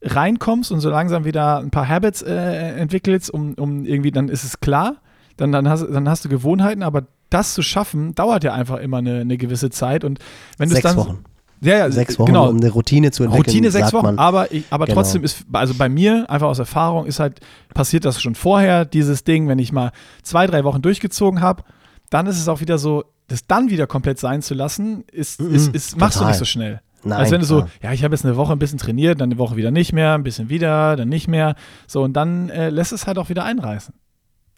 reinkommst 0.01 0.71
und 0.71 0.79
so 0.79 0.91
langsam 0.91 1.25
wieder 1.25 1.59
ein 1.59 1.71
paar 1.71 1.89
Habits 1.89 2.23
äh, 2.23 2.33
entwickelst, 2.33 3.31
um, 3.31 3.55
um 3.55 3.85
irgendwie, 3.85 4.13
dann 4.13 4.29
ist 4.29 4.45
es 4.45 4.61
klar, 4.61 4.99
dann, 5.37 5.51
dann, 5.51 5.69
hast, 5.69 5.83
dann 5.83 6.09
hast 6.09 6.25
du 6.25 6.29
Gewohnheiten, 6.29 6.85
aber 6.85 7.09
das 7.31 7.55
zu 7.55 7.63
schaffen, 7.63 8.15
dauert 8.15 8.45
ja 8.45 8.53
einfach 8.55 8.79
immer 8.79 8.99
eine, 8.99 9.21
eine 9.21 9.37
gewisse 9.37 9.71
Zeit. 9.71 10.05
Und 10.05 10.21
wenn 10.57 10.69
du 10.69 10.77
es 10.77 10.83
dann. 10.83 10.97
Wochen. 10.97 11.25
Ja, 11.63 11.77
ja, 11.79 11.91
sechs 11.91 12.19
Wochen, 12.19 12.29
genau. 12.29 12.49
um 12.49 12.57
eine 12.57 12.71
Routine 12.71 13.11
zu 13.11 13.23
entwickeln. 13.25 13.47
Routine 13.47 13.71
sechs 13.71 13.93
Wochen, 13.93 14.19
aber, 14.19 14.51
ich, 14.53 14.65
aber 14.71 14.87
Genau. 14.87 14.97
trotzdem 14.97 15.25
ist, 15.25 15.45
also 15.53 15.75
bei 15.75 15.89
mir, 15.89 16.29
einfach 16.31 16.49
aus 16.49 16.59
Erfahrung, 16.59 17.05
ist 17.07 17.21
halt, 17.21 17.41
passiert 17.75 18.05
das 18.07 18.21
schon 18.23 18.35
vorher, 18.35 18.85
dieses 18.87 19.25
Ding, 19.25 19.47
wenn 19.49 19.59
ich 19.59 19.71
mal 19.73 19.93
zwei, 20.23 20.47
drei 20.47 20.65
Wochen 20.65 20.81
durchgezogen 20.81 21.41
habe, 21.43 21.63
dann 22.09 22.27
ist 22.27 22.39
es 22.39 22.49
auch 22.49 22.61
wieder 22.61 22.79
so, 22.79 23.05
das 23.29 23.47
dann 23.47 23.69
wieder 23.71 23.87
komplett 23.87 24.19
sein 24.19 24.41
zu 24.43 24.55
lassen, 24.55 25.05
ist, 25.13 25.41
Mhm, 25.41 25.55
ist, 25.55 25.75
ist, 25.75 25.97
machst 25.99 26.19
du 26.21 26.25
nicht 26.25 26.39
so 26.39 26.45
schnell. 26.47 26.81
Nein, 27.03 27.19
Als 27.21 27.31
wenn 27.31 27.41
du 27.41 27.47
so, 27.47 27.65
ja, 27.83 27.93
ich 27.93 28.05
habe 28.05 28.15
jetzt 28.15 28.25
eine 28.27 28.37
Woche 28.37 28.53
ein 28.53 28.59
bisschen 28.59 28.79
trainiert, 28.79 29.21
dann 29.21 29.31
eine 29.31 29.39
Woche 29.39 29.57
wieder 29.57 29.71
nicht 29.71 29.93
mehr, 29.93 30.15
ein 30.15 30.23
bisschen 30.23 30.49
wieder, 30.51 30.97
dann 30.97 31.09
nicht 31.09 31.29
mehr. 31.29 31.55
So, 31.87 32.03
und 32.03 32.15
dann 32.15 32.51
äh, 32.51 32.69
lässt 32.71 32.93
es 32.93 33.07
halt 33.07 33.17
auch 33.19 33.29
wieder 33.31 33.45
einreißen. 33.45 33.95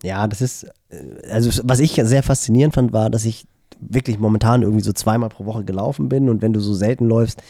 Ja, 0.02 0.26
das 0.26 0.40
ist, 0.40 0.64
äh, 0.88 1.30
also 1.30 1.62
was 1.64 1.78
ich 1.78 2.00
sehr 2.02 2.22
faszinierend 2.24 2.74
fand, 2.74 2.92
war, 2.92 3.10
dass 3.10 3.24
ich 3.24 3.44
wirklich 3.88 4.18
momentan 4.18 4.62
irgendwie 4.62 4.82
so 4.82 4.92
zweimal 4.92 5.28
pro 5.28 5.44
Woche 5.44 5.64
gelaufen 5.64 6.08
bin 6.08 6.28
und 6.28 6.42
wenn 6.42 6.52
du 6.52 6.60
so 6.60 6.74
selten 6.74 7.06
läufst, 7.06 7.42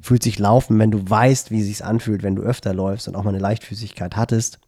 fühlt 0.00 0.22
sich 0.22 0.38
Laufen, 0.38 0.78
wenn 0.78 0.90
du 0.90 1.08
weißt, 1.08 1.50
wie 1.50 1.62
sich 1.62 1.84
anfühlt, 1.84 2.22
wenn 2.22 2.36
du 2.36 2.42
öfter 2.42 2.72
läufst 2.72 3.08
und 3.08 3.16
auch 3.16 3.24
mal 3.24 3.30
eine 3.30 3.38
Leichtfüßigkeit 3.38 4.16
hattest, 4.16 4.58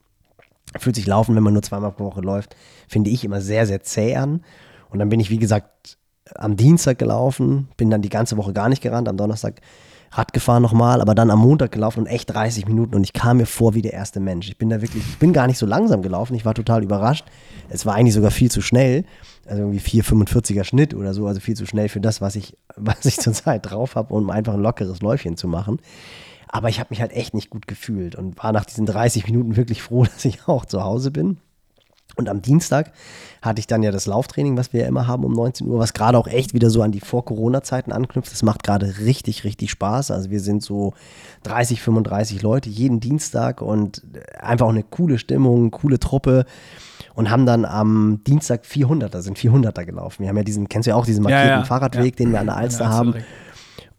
fühlt 0.79 0.97
sich 0.97 1.07
Laufen, 1.07 1.35
wenn 1.35 1.43
man 1.43 1.53
nur 1.53 1.62
zweimal 1.62 1.93
pro 1.93 2.05
Woche 2.05 2.20
läuft, 2.20 2.57
finde 2.89 3.11
ich 3.11 3.25
immer 3.25 3.41
sehr, 3.41 3.66
sehr 3.66 3.83
zäh 3.83 4.16
an. 4.16 4.45
Und 4.91 4.99
dann 4.99 5.09
bin 5.09 5.20
ich, 5.20 5.31
wie 5.31 5.39
gesagt, 5.39 5.99
am 6.35 6.57
Dienstag 6.57 6.99
gelaufen, 6.99 7.68
bin 7.77 7.91
dann 7.91 8.03
die 8.03 8.09
ganze 8.09 8.37
Woche 8.37 8.53
gar 8.53 8.68
nicht 8.68 8.83
gerannt, 8.83 9.09
am 9.09 9.16
Donnerstag 9.16 9.61
Rad 10.12 10.34
gefahren 10.34 10.62
nochmal, 10.62 11.00
aber 11.00 11.14
dann 11.14 11.30
am 11.30 11.38
Montag 11.38 11.72
gelaufen 11.72 12.00
und 12.00 12.06
echt 12.06 12.32
30 12.32 12.66
Minuten 12.66 12.94
und 12.94 13.02
ich 13.02 13.14
kam 13.14 13.38
mir 13.38 13.46
vor 13.46 13.74
wie 13.74 13.80
der 13.82 13.94
erste 13.94 14.20
Mensch. 14.20 14.48
Ich 14.48 14.58
bin 14.58 14.68
da 14.68 14.82
wirklich, 14.82 15.02
ich 15.08 15.18
bin 15.18 15.32
gar 15.32 15.46
nicht 15.46 15.58
so 15.58 15.64
langsam 15.64 16.02
gelaufen, 16.02 16.34
ich 16.34 16.44
war 16.44 16.54
total 16.54 16.82
überrascht. 16.82 17.24
Es 17.70 17.86
war 17.86 17.94
eigentlich 17.94 18.14
sogar 18.14 18.30
viel 18.30 18.50
zu 18.50 18.60
schnell, 18.60 19.04
also 19.46 19.62
irgendwie 19.62 19.80
4,45er 19.80 20.64
Schnitt 20.64 20.94
oder 20.94 21.14
so, 21.14 21.26
also 21.26 21.40
viel 21.40 21.56
zu 21.56 21.64
schnell 21.64 21.88
für 21.88 22.00
das, 22.00 22.20
was 22.20 22.36
ich, 22.36 22.56
was 22.76 23.04
ich 23.06 23.18
zurzeit 23.18 23.70
drauf 23.70 23.94
habe, 23.96 24.12
um 24.14 24.28
einfach 24.28 24.52
ein 24.54 24.60
lockeres 24.60 25.00
Läufchen 25.00 25.36
zu 25.36 25.48
machen. 25.48 25.78
Aber 26.48 26.68
ich 26.68 26.78
habe 26.78 26.88
mich 26.90 27.00
halt 27.00 27.12
echt 27.12 27.32
nicht 27.32 27.48
gut 27.48 27.66
gefühlt 27.66 28.14
und 28.14 28.42
war 28.42 28.52
nach 28.52 28.66
diesen 28.66 28.84
30 28.84 29.26
Minuten 29.26 29.56
wirklich 29.56 29.80
froh, 29.80 30.04
dass 30.12 30.24
ich 30.26 30.46
auch 30.46 30.66
zu 30.66 30.84
Hause 30.84 31.10
bin. 31.10 31.38
Und 32.16 32.28
am 32.28 32.42
Dienstag 32.42 32.92
hatte 33.40 33.60
ich 33.60 33.66
dann 33.66 33.82
ja 33.82 33.90
das 33.90 34.06
Lauftraining, 34.06 34.56
was 34.56 34.72
wir 34.72 34.82
ja 34.82 34.86
immer 34.86 35.06
haben 35.06 35.24
um 35.24 35.32
19 35.32 35.66
Uhr, 35.66 35.78
was 35.78 35.92
gerade 35.94 36.18
auch 36.18 36.26
echt 36.26 36.54
wieder 36.54 36.70
so 36.70 36.82
an 36.82 36.92
die 36.92 37.00
Vor-Corona-Zeiten 37.00 37.92
anknüpft. 37.92 38.30
Das 38.30 38.42
macht 38.42 38.62
gerade 38.62 38.98
richtig, 39.00 39.44
richtig 39.44 39.70
Spaß. 39.70 40.10
Also 40.10 40.30
wir 40.30 40.40
sind 40.40 40.62
so 40.62 40.92
30, 41.44 41.80
35 41.80 42.42
Leute 42.42 42.68
jeden 42.68 43.00
Dienstag 43.00 43.62
und 43.62 44.02
einfach 44.38 44.66
auch 44.66 44.70
eine 44.70 44.82
coole 44.82 45.18
Stimmung, 45.18 45.70
coole 45.70 45.98
Truppe. 45.98 46.44
Und 47.14 47.30
haben 47.30 47.44
dann 47.44 47.66
am 47.66 48.20
Dienstag 48.26 48.64
400er, 48.64 49.20
sind 49.20 49.38
400er 49.38 49.84
gelaufen. 49.84 50.22
Wir 50.22 50.30
haben 50.30 50.36
ja 50.36 50.44
diesen, 50.44 50.68
kennst 50.68 50.86
du 50.86 50.90
ja 50.90 50.96
auch 50.96 51.04
diesen 51.04 51.22
Ja, 51.24 51.30
markierten 51.30 51.60
ja, 51.60 51.64
Fahrradweg, 51.64 52.18
ja. 52.18 52.24
den 52.24 52.32
wir 52.32 52.40
an 52.40 52.46
der 52.46 52.56
Alster 52.56 52.84
der 52.84 52.88
haben. 52.88 53.12
direkt. 53.12 53.26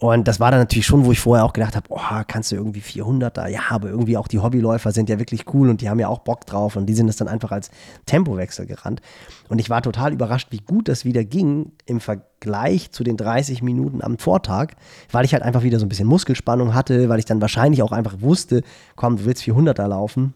Und 0.03 0.27
das 0.27 0.41
war 0.41 0.51
dann 0.51 0.59
natürlich 0.59 0.85
schon, 0.85 1.05
wo 1.05 1.13
ich 1.13 1.21
vorher 1.21 1.45
auch 1.45 1.53
gedacht 1.53 1.77
habe, 1.77 1.85
oh, 1.87 2.23
kannst 2.27 2.51
du 2.51 2.57
irgendwie 2.57 2.81
400er? 2.81 3.47
Ja, 3.47 3.61
aber 3.69 3.87
irgendwie 3.87 4.17
auch 4.17 4.27
die 4.27 4.39
Hobbyläufer 4.39 4.91
sind 4.91 5.07
ja 5.07 5.17
wirklich 5.17 5.45
cool 5.53 5.69
und 5.69 5.79
die 5.79 5.89
haben 5.89 5.97
ja 5.97 6.09
auch 6.09 6.19
Bock 6.19 6.45
drauf 6.45 6.75
und 6.75 6.87
die 6.87 6.93
sind 6.93 7.07
es 7.07 7.15
dann 7.15 7.29
einfach 7.29 7.53
als 7.53 7.71
Tempowechsel 8.05 8.65
gerannt. 8.65 9.01
Und 9.47 9.59
ich 9.59 9.69
war 9.69 9.81
total 9.81 10.11
überrascht, 10.11 10.49
wie 10.51 10.57
gut 10.57 10.89
das 10.89 11.05
wieder 11.05 11.23
ging 11.23 11.71
im 11.85 12.01
Vergleich 12.01 12.91
zu 12.91 13.05
den 13.05 13.15
30 13.15 13.61
Minuten 13.61 14.01
am 14.03 14.17
Vortag, 14.17 14.73
weil 15.09 15.23
ich 15.23 15.31
halt 15.31 15.41
einfach 15.41 15.63
wieder 15.63 15.79
so 15.79 15.85
ein 15.85 15.89
bisschen 15.89 16.09
Muskelspannung 16.09 16.73
hatte, 16.73 17.07
weil 17.07 17.19
ich 17.19 17.25
dann 17.25 17.39
wahrscheinlich 17.39 17.81
auch 17.81 17.93
einfach 17.93 18.19
wusste, 18.19 18.63
komm, 18.97 19.15
du 19.15 19.23
willst 19.23 19.43
400er 19.43 19.87
laufen. 19.87 20.33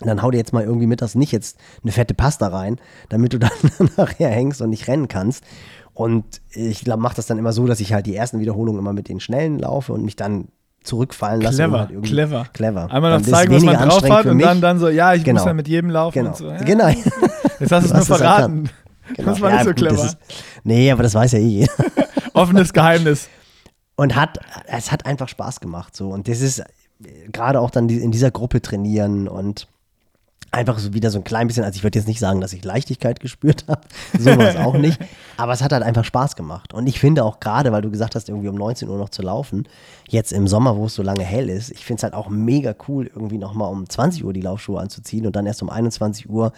Dann 0.00 0.22
hau 0.22 0.30
dir 0.30 0.38
jetzt 0.38 0.52
mal 0.52 0.64
irgendwie 0.64 0.86
mittags 0.86 1.14
nicht 1.14 1.32
jetzt 1.32 1.58
eine 1.82 1.92
fette 1.92 2.14
Pasta 2.14 2.48
rein, 2.48 2.80
damit 3.08 3.32
du 3.32 3.38
dann 3.40 3.50
nachher 3.96 4.28
hängst 4.28 4.60
und 4.60 4.70
nicht 4.70 4.86
rennen 4.86 5.08
kannst. 5.08 5.44
Und 5.94 6.40
ich 6.52 6.86
mache 6.86 7.14
das 7.16 7.26
dann 7.26 7.38
immer 7.38 7.52
so, 7.52 7.66
dass 7.66 7.80
ich 7.80 7.92
halt 7.92 8.06
die 8.06 8.16
ersten 8.16 8.40
Wiederholungen 8.40 8.80
immer 8.80 8.92
mit 8.92 9.08
den 9.08 9.20
Schnellen 9.20 9.58
laufe 9.60 9.92
und 9.92 10.04
mich 10.04 10.16
dann 10.16 10.48
zurückfallen 10.82 11.40
lasse. 11.40 11.64
und 11.64 11.70
Clever, 11.70 11.78
halt 11.78 12.02
clever. 12.04 12.46
Clever. 12.52 12.90
Einmal 12.90 13.18
noch 13.18 13.26
zeigen, 13.26 13.54
was 13.54 13.62
man 13.62 13.88
drauf 13.88 14.10
hat 14.10 14.26
und 14.26 14.38
dann, 14.40 14.60
dann 14.60 14.78
so, 14.78 14.88
ja, 14.88 15.14
ich 15.14 15.24
Genau. 15.24 15.40
muss 15.40 15.46
ja 15.46 15.54
mit 15.54 15.68
jedem 15.68 15.88
laufen 15.90 16.14
Genau. 16.14 16.30
und 16.30 16.36
so. 16.36 16.48
Ja. 16.50 16.56
Genau. 16.62 16.88
Jetzt 16.88 17.72
hast 17.72 17.90
du 17.90 17.94
es 17.94 18.08
nur 18.08 18.18
verraten. 18.18 18.68
Genau. 19.16 19.30
Das 19.30 19.40
war 19.40 19.50
Ja, 19.50 19.56
nicht 19.56 19.66
so 19.66 19.72
clever. 19.74 20.04
Ist, 20.04 20.18
nee, 20.64 20.90
aber 20.90 21.02
das 21.04 21.14
weiß 21.14 21.32
ja 21.32 21.38
eh 21.38 21.42
jeder. 21.46 21.72
Offenes 22.34 22.72
Geheimnis. 22.72 23.28
Und 23.96 24.16
hat, 24.16 24.38
es 24.66 24.90
hat 24.90 25.06
einfach 25.06 25.28
Spaß 25.28 25.60
gemacht. 25.60 25.94
So. 25.94 26.08
Und 26.10 26.26
das 26.28 26.40
ist 26.40 26.58
äh, 26.58 26.64
gerade 27.32 27.60
auch 27.60 27.70
dann 27.70 27.88
in 27.88 28.10
dieser 28.10 28.30
Gruppe 28.32 28.60
trainieren 28.60 29.28
und 29.28 29.68
einfach 30.54 30.78
so 30.78 30.94
wieder 30.94 31.10
so 31.10 31.18
ein 31.18 31.24
klein 31.24 31.46
bisschen, 31.46 31.64
also 31.64 31.76
ich 31.76 31.82
würde 31.82 31.98
jetzt 31.98 32.08
nicht 32.08 32.20
sagen, 32.20 32.40
dass 32.40 32.52
ich 32.52 32.64
Leichtigkeit 32.64 33.20
gespürt 33.20 33.64
habe, 33.68 33.82
sowas 34.18 34.56
auch 34.56 34.74
nicht, 34.74 34.98
aber 35.36 35.52
es 35.52 35.62
hat 35.62 35.72
halt 35.72 35.82
einfach 35.82 36.04
Spaß 36.04 36.36
gemacht. 36.36 36.72
Und 36.72 36.86
ich 36.86 36.98
finde 36.98 37.24
auch 37.24 37.40
gerade, 37.40 37.72
weil 37.72 37.82
du 37.82 37.90
gesagt 37.90 38.14
hast, 38.14 38.28
irgendwie 38.28 38.48
um 38.48 38.54
19 38.54 38.88
Uhr 38.88 38.98
noch 38.98 39.10
zu 39.10 39.22
laufen, 39.22 39.68
jetzt 40.08 40.32
im 40.32 40.48
Sommer, 40.48 40.76
wo 40.76 40.86
es 40.86 40.94
so 40.94 41.02
lange 41.02 41.24
hell 41.24 41.48
ist, 41.48 41.70
ich 41.70 41.84
finde 41.84 41.98
es 41.98 42.02
halt 42.04 42.14
auch 42.14 42.28
mega 42.28 42.74
cool, 42.88 43.06
irgendwie 43.06 43.38
nochmal 43.38 43.70
um 43.70 43.88
20 43.88 44.24
Uhr 44.24 44.32
die 44.32 44.40
Laufschuhe 44.40 44.80
anzuziehen 44.80 45.26
und 45.26 45.36
dann 45.36 45.46
erst 45.46 45.62
um 45.62 45.70
21 45.70 46.28
Uhr 46.28 46.52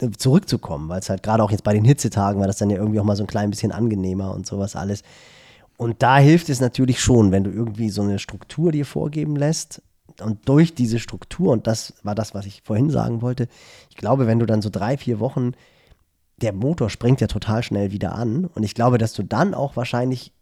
äh, 0.00 0.10
zurückzukommen, 0.10 0.88
weil 0.88 1.00
es 1.00 1.08
halt 1.08 1.22
gerade 1.22 1.42
auch 1.42 1.50
jetzt 1.50 1.64
bei 1.64 1.72
den 1.72 1.84
Hitzetagen 1.84 2.40
war 2.40 2.46
das 2.46 2.58
dann 2.58 2.70
ja 2.70 2.76
irgendwie 2.76 3.00
auch 3.00 3.04
mal 3.04 3.16
so 3.16 3.24
ein 3.24 3.28
klein 3.28 3.50
bisschen 3.50 3.72
angenehmer 3.72 4.34
und 4.34 4.46
sowas 4.46 4.76
alles. 4.76 5.02
Und 5.78 6.02
da 6.02 6.18
hilft 6.18 6.48
es 6.48 6.60
natürlich 6.60 7.00
schon, 7.00 7.32
wenn 7.32 7.44
du 7.44 7.50
irgendwie 7.50 7.90
so 7.90 8.02
eine 8.02 8.18
Struktur 8.18 8.72
dir 8.72 8.86
vorgeben 8.86 9.36
lässt. 9.36 9.82
Und 10.20 10.48
durch 10.48 10.74
diese 10.74 10.98
Struktur, 10.98 11.52
und 11.52 11.66
das 11.66 11.94
war 12.02 12.14
das, 12.14 12.34
was 12.34 12.46
ich 12.46 12.62
vorhin 12.62 12.90
sagen 12.90 13.22
wollte, 13.22 13.48
ich 13.90 13.96
glaube, 13.96 14.26
wenn 14.26 14.38
du 14.38 14.46
dann 14.46 14.62
so 14.62 14.70
drei, 14.70 14.96
vier 14.96 15.20
Wochen, 15.20 15.52
der 16.38 16.52
Motor 16.52 16.90
springt 16.90 17.20
ja 17.20 17.26
total 17.26 17.62
schnell 17.62 17.92
wieder 17.92 18.14
an. 18.14 18.44
Und 18.46 18.62
ich 18.62 18.74
glaube, 18.74 18.98
dass 18.98 19.12
du 19.12 19.22
dann 19.22 19.54
auch 19.54 19.76
wahrscheinlich 19.76 20.32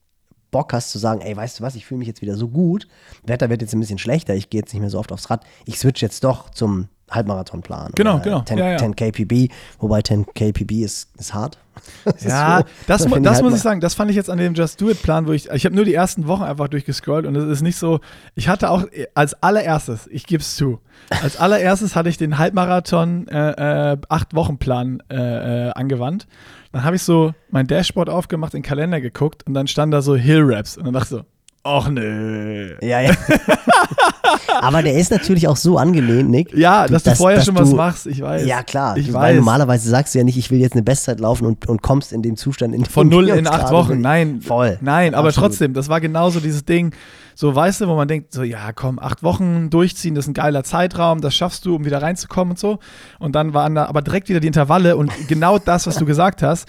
Bock 0.50 0.72
hast 0.72 0.90
zu 0.90 0.98
sagen, 0.98 1.20
ey, 1.20 1.36
weißt 1.36 1.58
du 1.58 1.64
was, 1.64 1.74
ich 1.74 1.84
fühle 1.84 1.98
mich 1.98 2.08
jetzt 2.08 2.22
wieder 2.22 2.36
so 2.36 2.48
gut. 2.48 2.86
Wetter 3.24 3.50
wird 3.50 3.60
jetzt 3.60 3.74
ein 3.74 3.80
bisschen 3.80 3.98
schlechter, 3.98 4.34
ich 4.34 4.50
gehe 4.50 4.60
jetzt 4.60 4.72
nicht 4.72 4.80
mehr 4.80 4.90
so 4.90 4.98
oft 4.98 5.10
aufs 5.10 5.28
Rad. 5.30 5.44
Ich 5.64 5.78
switch 5.78 6.00
jetzt 6.00 6.22
doch 6.22 6.50
zum 6.50 6.88
Halbmarathonplan. 7.10 7.92
Genau, 7.94 8.14
oder 8.16 8.22
genau. 8.24 8.40
10, 8.42 8.58
Ja, 8.58 8.70
ja. 8.72 8.78
10 8.78 8.96
KPB, 8.96 9.48
wobei 9.78 10.02
10 10.02 10.26
KPB 10.34 10.82
ist, 10.82 11.08
ist 11.18 11.34
hart. 11.34 11.58
Das 12.04 12.14
ist 12.16 12.24
Ja, 12.24 12.58
so- 12.60 12.64
das, 12.86 13.02
da 13.02 13.08
mu- 13.08 13.14
finde 13.14 13.28
das 13.28 13.34
halt 13.36 13.44
muss 13.44 13.54
ich 13.56 13.60
sagen, 13.62 13.80
das 13.80 13.94
fand 13.94 14.10
ich 14.10 14.16
jetzt 14.16 14.30
an 14.30 14.38
dem 14.38 14.54
Just 14.54 14.80
Do 14.80 14.88
It 14.90 15.02
Plan, 15.02 15.26
wo 15.26 15.32
ich, 15.32 15.50
ich 15.50 15.64
habe 15.64 15.74
nur 15.74 15.84
die 15.84 15.92
ersten 15.94 16.26
Wochen 16.28 16.42
einfach 16.44 16.68
durchgescrollt 16.68 17.26
und 17.26 17.34
es 17.36 17.44
ist 17.44 17.62
nicht 17.62 17.76
so, 17.76 18.00
ich 18.36 18.48
hatte 18.48 18.70
auch 18.70 18.84
als 19.14 19.34
allererstes, 19.42 20.06
ich 20.10 20.24
gebe 20.26 20.40
es 20.40 20.54
zu, 20.56 20.78
als 21.22 21.36
allererstes 21.36 21.96
hatte 21.96 22.08
ich 22.08 22.16
den 22.16 22.38
Halbmarathon 22.38 23.26
äh, 23.28 23.92
äh, 23.92 23.96
acht 24.08 24.34
Wochen 24.34 24.58
Plan 24.58 25.02
äh, 25.10 25.68
äh, 25.68 25.70
angewandt. 25.72 26.26
Dann 26.72 26.84
habe 26.84 26.96
ich 26.96 27.02
so 27.02 27.34
mein 27.50 27.66
Dashboard 27.66 28.08
aufgemacht, 28.08 28.52
den 28.54 28.62
Kalender 28.62 29.00
geguckt 29.00 29.44
und 29.46 29.54
dann 29.54 29.66
stand 29.66 29.92
da 29.92 30.00
so 30.00 30.14
Hill 30.16 30.42
Raps 30.44 30.76
und 30.76 30.84
dann 30.84 30.94
dachte 30.94 31.04
ich 31.04 31.20
so, 31.20 31.24
ach 31.64 31.88
nö. 31.88 32.74
Ja, 32.82 33.00
ja. 33.00 33.10
Aber 34.60 34.82
der 34.82 34.94
ist 34.94 35.10
natürlich 35.10 35.48
auch 35.48 35.56
so 35.56 35.78
angelehnt, 35.78 36.30
Nick. 36.30 36.54
Ja, 36.56 36.86
dass 36.86 37.02
du 37.02 37.10
dass- 37.10 37.18
vorher 37.18 37.38
dass 37.38 37.46
schon 37.46 37.56
was 37.58 37.70
du- 37.70 37.76
machst, 37.76 38.06
ich 38.06 38.20
weiß. 38.22 38.46
Ja, 38.46 38.62
klar. 38.62 38.96
Ich 38.96 39.12
weiß. 39.12 39.36
normalerweise 39.36 39.88
sagst 39.88 40.14
du 40.14 40.18
ja 40.18 40.24
nicht, 40.24 40.36
ich 40.38 40.50
will 40.50 40.60
jetzt 40.60 40.72
eine 40.74 40.82
Bestzeit 40.82 41.20
laufen 41.20 41.46
und, 41.46 41.68
und 41.68 41.82
kommst 41.82 42.12
in 42.12 42.22
dem 42.22 42.36
Zustand 42.36 42.74
in 42.74 42.84
Von 42.84 43.08
null 43.08 43.28
in 43.28 43.46
acht 43.46 43.70
Wochen, 43.72 43.88
sind. 43.94 44.00
nein. 44.02 44.40
Voll. 44.40 44.78
Nein, 44.80 45.14
aber 45.14 45.28
Absolut. 45.28 45.50
trotzdem, 45.50 45.74
das 45.74 45.88
war 45.88 46.00
genauso 46.00 46.40
dieses 46.40 46.64
Ding, 46.64 46.94
so 47.34 47.54
weißt 47.54 47.80
du, 47.80 47.88
wo 47.88 47.96
man 47.96 48.06
denkt, 48.08 48.32
so 48.32 48.42
ja, 48.44 48.72
komm, 48.72 48.98
acht 49.00 49.22
Wochen 49.22 49.68
durchziehen, 49.70 50.14
das 50.14 50.24
ist 50.26 50.28
ein 50.30 50.34
geiler 50.34 50.62
Zeitraum, 50.64 51.20
das 51.20 51.34
schaffst 51.34 51.66
du, 51.66 51.74
um 51.76 51.84
wieder 51.84 52.00
reinzukommen 52.00 52.52
und 52.52 52.58
so. 52.58 52.78
Und 53.18 53.34
dann 53.34 53.54
waren 53.54 53.74
da 53.74 53.86
aber 53.86 54.02
direkt 54.02 54.28
wieder 54.28 54.40
die 54.40 54.46
Intervalle 54.46 54.96
und 54.96 55.10
genau 55.28 55.58
das, 55.58 55.86
was 55.86 55.96
du 55.96 56.06
gesagt 56.06 56.42
hast. 56.42 56.68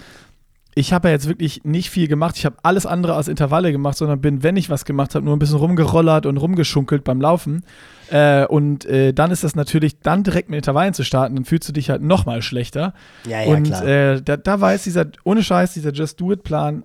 Ich 0.78 0.92
habe 0.92 1.08
ja 1.08 1.14
jetzt 1.14 1.26
wirklich 1.26 1.64
nicht 1.64 1.88
viel 1.88 2.06
gemacht. 2.06 2.36
Ich 2.36 2.44
habe 2.44 2.56
alles 2.62 2.84
andere 2.84 3.14
als 3.14 3.28
Intervalle 3.28 3.72
gemacht, 3.72 3.96
sondern 3.96 4.20
bin, 4.20 4.42
wenn 4.42 4.56
ich 4.56 4.68
was 4.68 4.84
gemacht 4.84 5.14
habe, 5.14 5.24
nur 5.24 5.34
ein 5.34 5.38
bisschen 5.38 5.56
rumgerollert 5.56 6.26
und 6.26 6.36
rumgeschunkelt 6.36 7.02
beim 7.02 7.18
Laufen. 7.18 7.64
Äh, 8.10 8.44
und 8.44 8.84
äh, 8.84 9.14
dann 9.14 9.30
ist 9.30 9.42
das 9.42 9.56
natürlich, 9.56 10.00
dann 10.00 10.22
direkt 10.22 10.50
mit 10.50 10.58
Intervallen 10.58 10.92
zu 10.92 11.02
starten, 11.02 11.34
dann 11.34 11.46
fühlst 11.46 11.66
du 11.66 11.72
dich 11.72 11.88
halt 11.88 12.02
noch 12.02 12.26
mal 12.26 12.42
schlechter. 12.42 12.92
Ja, 13.26 13.40
ja, 13.40 13.48
und 13.56 13.62
klar. 13.64 13.86
Äh, 13.86 14.22
da, 14.22 14.36
da 14.36 14.60
war 14.60 14.72
jetzt 14.74 14.84
dieser, 14.84 15.06
ohne 15.24 15.42
Scheiß, 15.42 15.72
dieser 15.72 15.92
Just 15.92 16.20
Do 16.20 16.32
It-Plan 16.32 16.82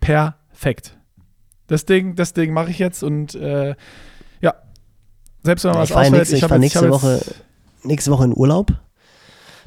perfekt. 0.00 0.96
Das 1.66 1.84
Ding, 1.84 2.14
das 2.16 2.32
Ding 2.32 2.54
mache 2.54 2.70
ich 2.70 2.78
jetzt 2.78 3.02
und 3.02 3.34
äh, 3.34 3.74
ja, 4.40 4.54
selbst 5.42 5.64
wenn 5.64 5.72
man 5.72 5.78
Ja, 5.78 5.82
was 5.82 5.90
ich 5.90 5.96
ausfällt, 5.96 6.32
ich 6.32 6.42
hab 6.42 6.48
fahr 6.48 6.58
jetzt- 6.62 6.74
nächste, 6.74 6.90
hab 6.90 7.84
nächste 7.84 8.10
Woche 8.10 8.24
in 8.24 8.34
Urlaub. 8.34 8.72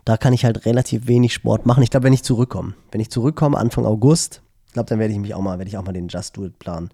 Da 0.06 0.18
kann 0.18 0.34
ich 0.34 0.46
halt 0.46 0.66
relativ 0.66 1.08
wenig 1.08 1.34
Sport 1.34 1.66
machen. 1.66 1.84
Ich 1.84 1.90
glaube, 1.92 2.06
wenn 2.06 2.14
ich 2.14 2.24
zurückkomme, 2.24 2.74
wenn 2.92 3.02
ich 3.02 3.10
zurückkomme 3.12 3.58
Anfang 3.58 3.86
August, 3.86 4.42
ich 4.68 4.74
glaube, 4.74 4.90
dann 4.90 5.00
werde 5.00 5.14
ich 5.14 5.20
mich 5.20 5.34
auch 5.36 5.42
mal, 5.42 5.58
werde 5.58 5.70
ich 5.70 5.78
auch 5.78 5.86
mal 5.86 5.92
den 5.92 6.08
Just 6.08 6.38
Do 6.38 6.46
It 6.46 6.58
Plan 6.60 6.90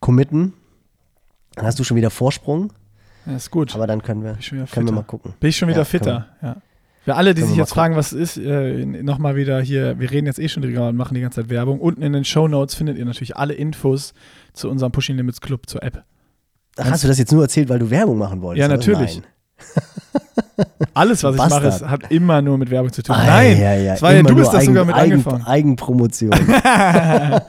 committen. 0.00 0.52
Dann 1.54 1.64
hast 1.66 1.78
du 1.78 1.84
schon 1.84 1.96
wieder 1.96 2.10
Vorsprung, 2.10 2.72
Ja, 3.26 3.36
ist 3.36 3.50
gut. 3.50 3.74
aber 3.74 3.86
dann 3.86 4.02
können 4.02 4.22
wir, 4.22 4.36
können 4.70 4.86
wir 4.86 4.92
mal 4.92 5.02
gucken. 5.02 5.34
Bin 5.40 5.50
ich 5.50 5.56
schon 5.56 5.68
wieder 5.68 5.78
Ja, 5.78 5.84
fitter, 5.84 6.28
ja. 6.42 6.56
Für 7.02 7.14
alle, 7.16 7.32
die 7.34 7.42
sich 7.42 7.56
jetzt 7.56 7.70
fragen, 7.72 7.96
was 7.96 8.12
es 8.12 8.36
ist, 8.36 8.44
äh, 8.44 8.84
nochmal 8.84 9.34
wieder 9.34 9.58
hier, 9.62 9.98
wir 9.98 10.10
reden 10.10 10.26
jetzt 10.26 10.38
eh 10.38 10.48
schon 10.48 10.62
drüber 10.62 10.88
und 10.90 10.96
machen 10.96 11.14
die 11.14 11.22
ganze 11.22 11.40
Zeit 11.40 11.48
Werbung. 11.50 11.80
Unten 11.80 12.02
in 12.02 12.12
den 12.12 12.24
Show 12.26 12.46
Notes 12.46 12.74
findet 12.74 12.98
ihr 12.98 13.06
natürlich 13.06 13.36
alle 13.38 13.54
Infos 13.54 14.12
zu 14.52 14.68
unserem 14.68 14.92
Pushing 14.92 15.16
Limits 15.16 15.40
Club, 15.40 15.66
zur 15.68 15.82
App. 15.82 16.04
Ach, 16.76 16.90
hast 16.90 17.02
du 17.02 17.08
das 17.08 17.18
jetzt 17.18 17.32
nur 17.32 17.42
erzählt, 17.42 17.70
weil 17.70 17.78
du 17.78 17.88
Werbung 17.90 18.18
machen 18.18 18.42
wolltest? 18.42 18.60
Ja, 18.60 18.68
natürlich. 18.68 19.22
Alles, 20.94 21.22
was 21.22 21.34
ich 21.34 21.38
mache, 21.38 21.60
Bastard. 21.60 21.90
hat 21.90 22.10
immer 22.10 22.42
nur 22.42 22.58
mit 22.58 22.70
Werbung 22.70 22.92
zu 22.92 23.02
tun. 23.02 23.14
Ah, 23.16 23.24
Nein, 23.24 23.60
ja, 23.60 23.74
ja, 23.74 24.00
war 24.02 24.12
ja, 24.12 24.20
immer 24.20 24.28
du 24.28 24.36
bist 24.36 24.52
das 24.52 24.62
Eigen, 24.62 24.66
sogar 24.66 24.84
mit 24.84 24.94
Eigen, 24.94 25.12
angefangen. 25.12 25.46
Eigenpromotion. 25.46 26.30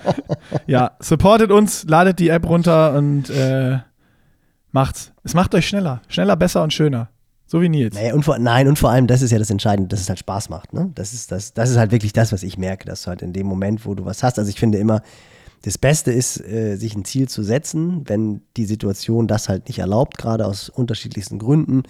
Ja, 0.68 0.92
supportet 1.00 1.52
uns, 1.52 1.86
ladet 1.88 2.20
die 2.20 2.30
App 2.30 2.48
runter 2.48 2.94
und 2.94 3.30
äh, 3.30 3.80
macht's. 4.72 5.12
Es 5.24 5.34
macht 5.34 5.54
euch 5.56 5.68
schneller. 5.68 6.02
Schneller, 6.08 6.36
besser 6.36 6.64
und 6.64 6.74
schöner. 6.74 7.10
So 7.46 7.62
wie 7.62 7.70
Nils. 7.70 7.96
Naja, 7.96 8.14
und 8.14 8.24
vor, 8.24 8.40
nein, 8.40 8.68
und 8.68 8.80
vor 8.80 8.90
allem, 8.90 9.08
das 9.08 9.22
ist 9.22 9.32
ja 9.32 9.40
das 9.40 9.50
Entscheidende, 9.50 9.90
dass 9.90 10.00
es 10.00 10.08
halt 10.08 10.20
Spaß 10.20 10.50
macht. 10.50 10.74
Ne? 10.74 10.92
Das, 10.96 11.14
ist 11.14 11.32
das, 11.32 11.54
das 11.54 11.70
ist 11.70 11.78
halt 11.78 11.92
wirklich 11.92 12.14
das, 12.14 12.32
was 12.32 12.44
ich 12.44 12.58
merke, 12.58 12.86
dass 12.86 13.04
du 13.04 13.08
halt 13.10 13.22
in 13.22 13.34
dem 13.34 13.46
Moment, 13.46 13.86
wo 13.86 13.94
du 13.94 14.06
was 14.06 14.24
hast, 14.24 14.40
also 14.40 14.50
ich 14.50 14.60
finde 14.60 14.78
immer, 14.78 15.02
das 15.64 15.78
Beste 15.78 16.12
ist, 16.12 16.40
äh, 16.40 16.76
sich 16.78 16.96
ein 16.96 17.06
Ziel 17.06 17.28
zu 17.28 17.44
setzen, 17.44 18.04
wenn 18.08 18.42
die 18.58 18.66
Situation 18.66 19.28
das 19.28 19.50
halt 19.50 19.68
nicht 19.68 19.80
erlaubt, 19.80 20.18
gerade 20.18 20.46
aus 20.46 20.70
unterschiedlichsten 20.70 21.40
Gründen, 21.40 21.84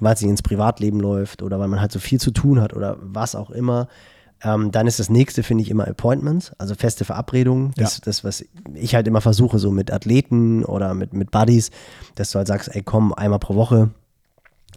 weil 0.00 0.12
nicht 0.14 0.22
ins 0.22 0.42
Privatleben 0.42 1.00
läuft 1.00 1.42
oder 1.42 1.58
weil 1.58 1.68
man 1.68 1.80
halt 1.80 1.92
so 1.92 1.98
viel 1.98 2.20
zu 2.20 2.30
tun 2.30 2.60
hat 2.60 2.74
oder 2.74 2.96
was 3.00 3.34
auch 3.34 3.50
immer. 3.50 3.88
Ähm, 4.42 4.70
dann 4.70 4.86
ist 4.86 4.98
das 4.98 5.08
nächste, 5.08 5.42
finde 5.42 5.62
ich, 5.62 5.70
immer 5.70 5.88
Appointments, 5.88 6.52
also 6.58 6.74
feste 6.74 7.04
Verabredungen. 7.06 7.72
Das, 7.76 7.96
Ja. 7.96 8.00
das, 8.04 8.22
was 8.22 8.44
ich 8.74 8.94
halt 8.94 9.08
immer 9.08 9.22
versuche, 9.22 9.58
so 9.58 9.70
mit 9.70 9.90
Athleten 9.90 10.62
oder 10.64 10.92
mit, 10.94 11.14
mit 11.14 11.30
Buddies, 11.30 11.70
dass 12.16 12.32
du 12.32 12.38
halt 12.38 12.46
sagst, 12.46 12.74
ey, 12.74 12.82
komm, 12.82 13.14
einmal 13.14 13.38
pro 13.38 13.54
Woche 13.54 13.90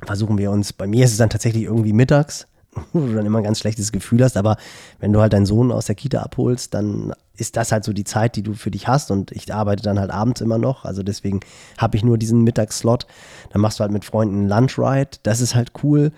versuchen 0.06 0.38
wir 0.38 0.52
uns, 0.52 0.72
bei 0.72 0.88
mir 0.88 1.04
ist 1.04 1.12
es 1.12 1.18
dann 1.18 1.30
tatsächlich 1.30 1.64
irgendwie 1.64 1.92
mittags, 1.92 2.48
wo 2.94 3.00
du 3.00 3.14
dann 3.14 3.26
immer 3.26 3.40
ein 3.40 3.44
ganz 3.44 3.60
schlechtes 3.60 3.92
Gefühl 3.92 4.24
hast, 4.24 4.38
aber 4.38 4.58
wenn 5.00 5.14
du 5.14 5.22
halt 5.22 5.34
deinen 5.34 5.46
Sohn 5.46 5.72
aus 5.72 5.86
der 5.86 5.96
Kita 5.96 6.22
abholst, 6.22 6.74
dann 6.74 7.14
ist 7.36 7.56
das 7.56 7.72
halt 7.72 7.84
so 7.84 7.94
die 7.94 8.04
Zeit, 8.04 8.36
die 8.36 8.44
du 8.44 8.54
für 8.54 8.72
dich 8.72 8.88
hast 8.88 9.12
und 9.12 9.32
ich 9.32 9.54
arbeite 9.54 9.84
dann 9.84 10.00
halt 10.00 10.12
abends 10.12 10.42
immer 10.42 10.58
noch, 10.58 10.86
also 10.86 11.04
deswegen 11.04 11.40
habe 11.78 11.98
ich 11.98 12.04
nur 12.04 12.18
diesen 12.18 12.44
Mittagsslot, 12.44 13.08
dann 13.52 13.62
machst 13.62 13.80
du 13.80 13.82
halt 13.82 13.92
mit 13.92 14.06
Freunden 14.06 14.40
einen 14.40 14.50
Lunchride, 14.50 15.18
das 15.24 15.42
ist 15.42 15.56
halt 15.56 15.72
cool. 15.84 16.12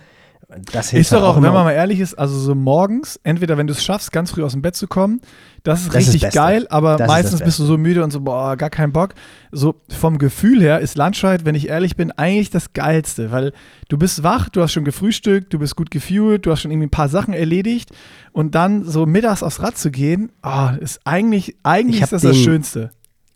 Das 0.72 0.90
hilft 0.90 1.06
Ist 1.06 1.14
doch 1.14 1.22
halt 1.22 1.38
auch, 1.38 1.42
wenn 1.42 1.54
man 1.54 1.64
mal 1.64 1.72
ehrlich 1.72 2.00
ist, 2.00 2.16
also 2.16 2.38
so 2.38 2.56
morgens, 2.56 3.20
entweder 3.24 3.58
wenn 3.58 3.68
du 3.68 3.74
es 3.74 3.84
schaffst, 3.84 4.12
ganz 4.12 4.32
früh 4.32 4.44
aus 4.44 4.52
dem 4.52 4.62
Bett 4.62 4.76
zu 4.76 4.88
kommen, 4.88 5.22
das 5.64 5.82
ist 5.82 5.88
Das 5.88 5.94
ist 5.94 6.08
richtig 6.08 6.22
Beste. 6.22 6.38
geil, 6.40 6.68
aber 6.70 6.98
Das 6.98 7.08
ist 7.08 7.08
meistens 7.08 7.42
bist 7.42 7.60
du 7.60 7.66
so 7.66 7.78
müde 7.78 8.04
und 8.04 8.12
so, 8.12 8.20
boah, 8.22 8.58
gar 8.58 8.70
keinen 8.70 8.92
Bock. 8.92 9.14
So 9.52 9.76
vom 9.90 10.18
Gefühl 10.18 10.62
her 10.62 10.80
ist 10.80 10.98
Lunchright, 10.98 11.46
wenn 11.46 11.56
ich 11.56 11.70
ehrlich 11.70 11.96
bin, 11.96 12.12
eigentlich 12.12 12.50
das 12.50 12.74
Geilste, 12.74 13.32
weil 13.32 13.54
du 13.88 13.98
bist 13.98 14.24
wach, 14.24 14.50
du 14.50 14.62
hast 14.62 14.74
schon 14.74 14.84
gefrühstückt, 14.84 15.54
du 15.54 15.60
bist 15.60 15.76
gut 15.76 15.90
gefühlt, 15.92 16.46
du 16.46 16.52
hast 16.52 16.62
schon 16.62 16.72
irgendwie 16.72 16.88
ein 16.88 16.92
paar 16.92 17.10
Sachen 17.10 17.34
erledigt 17.34 17.92
und 18.34 18.54
dann 18.56 18.84
so 18.84 19.06
mittags 19.06 19.44
aufs 19.44 19.62
Rad 19.62 19.78
zu 19.78 19.90
gehen, 19.92 20.32
ah, 20.42 20.74
ist 20.80 21.00
eigentlich, 21.06 21.56
eigentlich 21.64 21.98
Ich 21.98 22.04
ist 22.04 22.12
das 22.14 22.24
das 22.24 22.38
Schönste. 22.38 22.92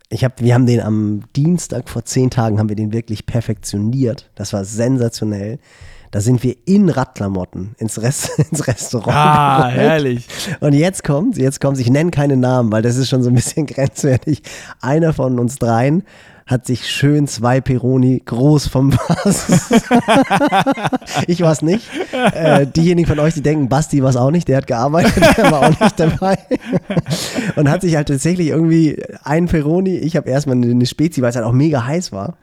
Ich 0.10 0.24
hab, 0.24 0.42
wir 0.42 0.54
haben 0.54 0.66
den 0.66 0.82
am 0.82 1.24
Dienstag 1.36 1.90
vor 1.90 2.06
zehn 2.06 2.30
Tagen 2.30 2.60
haben 2.60 2.70
wir 2.70 2.76
den 2.76 2.94
wirklich 2.94 3.26
perfektioniert. 3.26 4.30
Das 4.36 4.54
war 4.54 4.64
sensationell. 4.64 5.60
Da 6.16 6.22
sind 6.22 6.44
wir 6.44 6.56
in 6.64 6.88
Radklamotten 6.88 7.76
ins, 7.78 8.02
Rest, 8.02 8.40
ins 8.50 8.66
Restaurant. 8.68 9.18
Ah, 9.18 9.58
gerollt. 9.64 9.76
herrlich. 9.76 10.28
Und 10.62 10.72
jetzt 10.72 11.04
kommt, 11.04 11.36
jetzt 11.36 11.60
kommt, 11.60 11.78
ich 11.78 11.90
nenne 11.90 12.10
keine 12.10 12.38
Namen, 12.38 12.72
weil 12.72 12.82
das 12.82 12.96
ist 12.96 13.10
schon 13.10 13.22
so 13.22 13.30
ein 13.30 13.36
bisschen 13.36 13.66
grenzwertig. 13.66 14.42
Einer 14.80 15.12
von 15.12 15.38
uns 15.40 15.58
dreien 15.58 16.04
hat 16.46 16.66
sich 16.68 16.90
schön 16.90 17.28
zwei 17.28 17.60
Peroni 17.60 18.22
groß 18.26 18.70
vom 18.70 18.92
Basis. 18.92 19.72
ich 21.28 21.42
war 21.42 21.52
es 21.52 21.62
nicht. 21.62 21.86
Äh, 22.14 22.66
diejenigen 22.66 23.10
von 23.10 23.20
euch, 23.20 23.34
die 23.34 23.42
denken, 23.42 23.68
Basti 23.68 24.02
war 24.02 24.10
es 24.10 24.16
auch 24.16 24.32
nicht, 24.32 24.48
der 24.48 24.56
hat 24.56 24.68
gearbeitet, 24.68 25.22
der 25.36 25.52
war 25.52 25.64
auch 25.64 25.80
nicht 25.82 26.00
dabei. 26.00 26.38
Und 27.58 27.70
hat 27.70 27.82
sich 27.82 27.98
halt 27.98 28.08
tatsächlich 28.08 28.48
irgendwie 28.48 29.04
ein 29.26 29.48
Peroni, 29.48 29.98
ich 29.98 30.16
habe 30.16 30.30
erstmal 30.30 30.56
eine, 30.56 30.72
eine 30.72 30.86
Spezi, 30.86 31.22
weil 31.22 31.32
es 31.32 31.36
halt 31.36 31.46
auch 31.46 31.52
mega 31.52 31.86
heiß 31.86 32.14
war. 32.14 32.38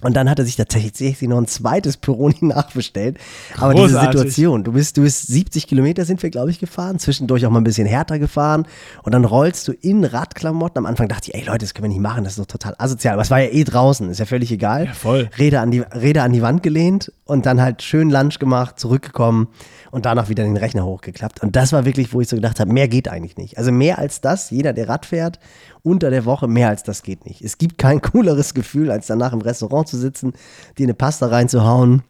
Und 0.00 0.14
dann 0.14 0.28
hat 0.30 0.38
er 0.38 0.44
sich 0.44 0.56
tatsächlich 0.56 1.20
noch 1.22 1.38
ein 1.38 1.46
zweites 1.46 1.96
Peroni 1.96 2.36
nachbestellt. 2.40 3.18
Aber 3.58 3.74
diese. 3.74 4.00
Situation, 4.00 4.64
du 4.64 4.72
bist, 4.72 4.96
du 4.96 5.02
bist 5.02 5.26
70 5.28 5.66
Kilometer 5.66 6.04
sind 6.04 6.22
wir, 6.22 6.30
glaube 6.30 6.50
ich, 6.50 6.58
gefahren, 6.58 6.98
zwischendurch 6.98 7.46
auch 7.46 7.50
mal 7.50 7.60
ein 7.60 7.64
bisschen 7.64 7.86
härter 7.86 8.18
gefahren. 8.18 8.66
Und 9.02 9.12
dann 9.12 9.24
rollst 9.24 9.68
du 9.68 9.72
in 9.72 10.04
Radklamotten. 10.04 10.78
Am 10.78 10.86
Anfang 10.86 11.08
dachte 11.08 11.30
ich, 11.30 11.34
ey 11.34 11.44
Leute, 11.44 11.58
das 11.58 11.74
können 11.74 11.84
wir 11.84 11.90
nicht 11.90 12.00
machen, 12.00 12.24
das 12.24 12.34
ist 12.34 12.40
doch 12.40 12.46
total 12.46 12.74
asozial. 12.78 13.14
Aber 13.14 13.22
es 13.22 13.30
war 13.30 13.40
ja 13.40 13.50
eh 13.50 13.64
draußen, 13.64 14.08
ist 14.10 14.18
ja 14.18 14.26
völlig 14.26 14.50
egal. 14.50 14.86
Ja, 14.86 14.92
voll. 14.92 15.30
Räder 15.38 15.60
an 15.60 15.70
die, 15.70 15.80
Räder 15.80 16.24
an 16.24 16.32
die 16.32 16.42
Wand 16.42 16.62
gelehnt 16.62 17.12
und 17.24 17.46
dann 17.46 17.60
halt 17.60 17.82
schön 17.82 18.10
Lunch 18.10 18.38
gemacht, 18.38 18.78
zurückgekommen 18.78 19.48
und 19.90 20.06
danach 20.06 20.28
wieder 20.28 20.44
den 20.44 20.56
Rechner 20.56 20.84
hochgeklappt. 20.84 21.42
Und 21.42 21.56
das 21.56 21.72
war 21.72 21.84
wirklich, 21.84 22.12
wo 22.12 22.20
ich 22.20 22.28
so 22.28 22.36
gedacht 22.36 22.60
habe, 22.60 22.72
mehr 22.72 22.88
geht 22.88 23.08
eigentlich 23.08 23.36
nicht. 23.36 23.58
Also 23.58 23.72
mehr 23.72 23.98
als 23.98 24.20
das, 24.20 24.50
jeder, 24.50 24.72
der 24.72 24.88
Rad 24.88 25.06
fährt, 25.06 25.38
unter 25.82 26.10
der 26.10 26.24
Woche, 26.24 26.48
mehr 26.48 26.68
als 26.68 26.82
das 26.82 27.02
geht 27.02 27.26
nicht. 27.26 27.42
Es 27.42 27.58
gibt 27.58 27.78
kein 27.78 28.00
cooleres 28.12 28.54
Gefühl, 28.54 28.90
als 28.90 29.06
danach 29.06 29.32
im 29.32 29.40
Restaurant 29.40 29.88
zu 29.88 29.96
sitzen, 29.98 30.32
dir 30.78 30.84
eine 30.84 30.94
Pasta 30.94 31.26
reinzuhauen. 31.26 32.02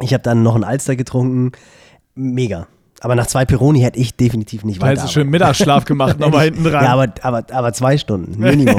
Ich 0.00 0.12
habe 0.12 0.22
dann 0.22 0.42
noch 0.42 0.54
einen 0.54 0.64
Alster 0.64 0.96
getrunken. 0.96 1.52
Mega. 2.14 2.66
Aber 3.00 3.14
nach 3.16 3.26
zwei 3.26 3.44
Peroni 3.44 3.80
hätte 3.80 3.98
ich 3.98 4.16
definitiv 4.16 4.64
nicht 4.64 4.80
weiter. 4.80 5.06
schön 5.08 5.28
Mittagsschlaf 5.28 5.84
gemacht, 5.84 6.18
nochmal 6.18 6.44
hinten 6.46 6.64
dran. 6.64 6.84
Ja, 6.84 6.94
aber, 6.94 7.12
aber, 7.20 7.44
aber 7.52 7.72
zwei 7.74 7.98
Stunden, 7.98 8.40
Minimum. 8.40 8.76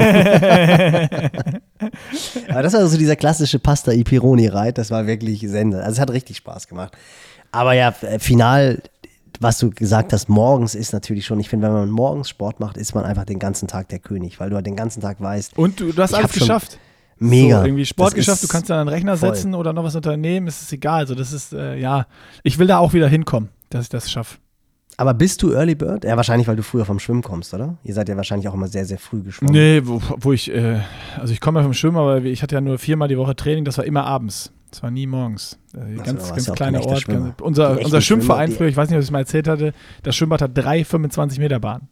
aber 2.48 2.62
das 2.62 2.72
war 2.72 2.84
so 2.88 2.98
dieser 2.98 3.14
klassische 3.14 3.60
Pasta 3.60 3.92
i 3.92 4.02
Pironi 4.02 4.48
Reit, 4.48 4.78
das 4.78 4.90
war 4.90 5.06
wirklich 5.06 5.42
Sender. 5.42 5.84
Also 5.84 5.92
es 5.92 6.00
hat 6.00 6.10
richtig 6.10 6.38
Spaß 6.38 6.66
gemacht. 6.66 6.96
Aber 7.52 7.74
ja, 7.74 7.94
äh, 8.00 8.18
final, 8.18 8.82
was 9.40 9.58
du 9.58 9.70
gesagt 9.70 10.12
hast, 10.12 10.28
morgens 10.28 10.74
ist 10.74 10.92
natürlich 10.92 11.26
schon, 11.26 11.40
ich 11.40 11.48
finde, 11.48 11.66
wenn 11.66 11.74
man 11.74 11.90
morgens 11.90 12.28
Sport 12.28 12.60
macht, 12.60 12.76
ist 12.76 12.94
man 12.94 13.04
einfach 13.04 13.24
den 13.24 13.38
ganzen 13.38 13.68
Tag 13.68 13.88
der 13.88 13.98
König, 13.98 14.38
weil 14.40 14.50
du 14.50 14.56
halt 14.56 14.66
den 14.66 14.76
ganzen 14.76 15.00
Tag 15.00 15.20
weißt, 15.20 15.56
Und 15.58 15.80
du, 15.80 15.92
du 15.92 16.02
hast 16.02 16.14
alles 16.14 16.32
geschafft. 16.32 16.78
mega. 17.18 17.60
So, 17.60 17.64
irgendwie 17.66 17.86
Sport 17.86 18.08
Das 18.10 18.14
geschafft, 18.14 18.42
du 18.42 18.48
kannst 18.48 18.70
dann 18.70 18.80
einen 18.80 18.88
Rechner 18.88 19.16
voll. 19.16 19.34
setzen 19.34 19.54
oder 19.54 19.72
noch 19.72 19.84
was 19.84 19.94
unternehmen, 19.96 20.46
es 20.48 20.62
ist 20.62 20.72
egal. 20.72 21.00
Also 21.00 21.14
das 21.14 21.32
ist, 21.32 21.52
äh, 21.52 21.76
ja, 21.78 22.06
ich 22.42 22.58
will 22.58 22.66
da 22.66 22.78
auch 22.78 22.92
wieder 22.92 23.08
hinkommen, 23.08 23.48
dass 23.70 23.84
ich 23.84 23.88
das 23.90 24.10
schaffe. 24.10 24.38
Aber 24.98 25.12
bist 25.12 25.42
du 25.42 25.52
Early 25.52 25.74
Bird? 25.74 26.04
Ja, 26.06 26.16
wahrscheinlich, 26.16 26.48
weil 26.48 26.56
du 26.56 26.62
früher 26.62 26.86
vom 26.86 26.98
Schwimmen 26.98 27.20
kommst, 27.22 27.52
oder? 27.52 27.76
Ihr 27.84 27.92
seid 27.92 28.08
ja 28.08 28.16
wahrscheinlich 28.16 28.48
auch 28.48 28.54
immer 28.54 28.66
sehr, 28.68 28.86
sehr 28.86 28.98
früh 28.98 29.20
geschwommen. 29.22 29.52
Nee, 29.52 29.82
wo, 29.84 30.00
wo 30.20 30.32
ich, 30.32 30.50
äh, 30.50 30.80
also 31.20 31.34
ich 31.34 31.40
komme 31.42 31.58
ja 31.60 31.64
vom 31.64 31.74
Schwimmen, 31.74 31.98
aber 31.98 32.22
ich 32.22 32.42
hatte 32.42 32.54
ja 32.54 32.62
nur 32.62 32.78
viermal 32.78 33.06
die 33.08 33.18
Woche 33.18 33.36
Training, 33.36 33.66
das 33.66 33.76
war 33.76 33.84
immer 33.84 34.04
abends. 34.06 34.52
Das 34.76 34.82
war 34.82 34.90
nie 34.90 35.06
morgens. 35.06 35.58
Äh, 35.74 35.78
Ach 35.78 35.96
so, 35.96 36.02
ganz, 36.04 36.28
ganz 36.28 36.52
kleiner 36.52 36.84
Ort. 36.84 37.06
Ganz, 37.06 37.40
unser, 37.40 37.80
unser 37.80 38.02
Schwimmverein 38.02 38.52
früher, 38.52 38.68
ich 38.68 38.76
weiß 38.76 38.90
nicht, 38.90 38.96
ob 38.96 39.00
ich 39.00 39.06
es 39.06 39.10
mal 39.10 39.20
erzählt 39.20 39.48
hatte, 39.48 39.72
das 40.02 40.14
Schwimmbad 40.14 40.42
hat 40.42 40.50
drei 40.52 40.84
25 40.84 41.38
Meter 41.38 41.58
Bahnen. 41.60 41.88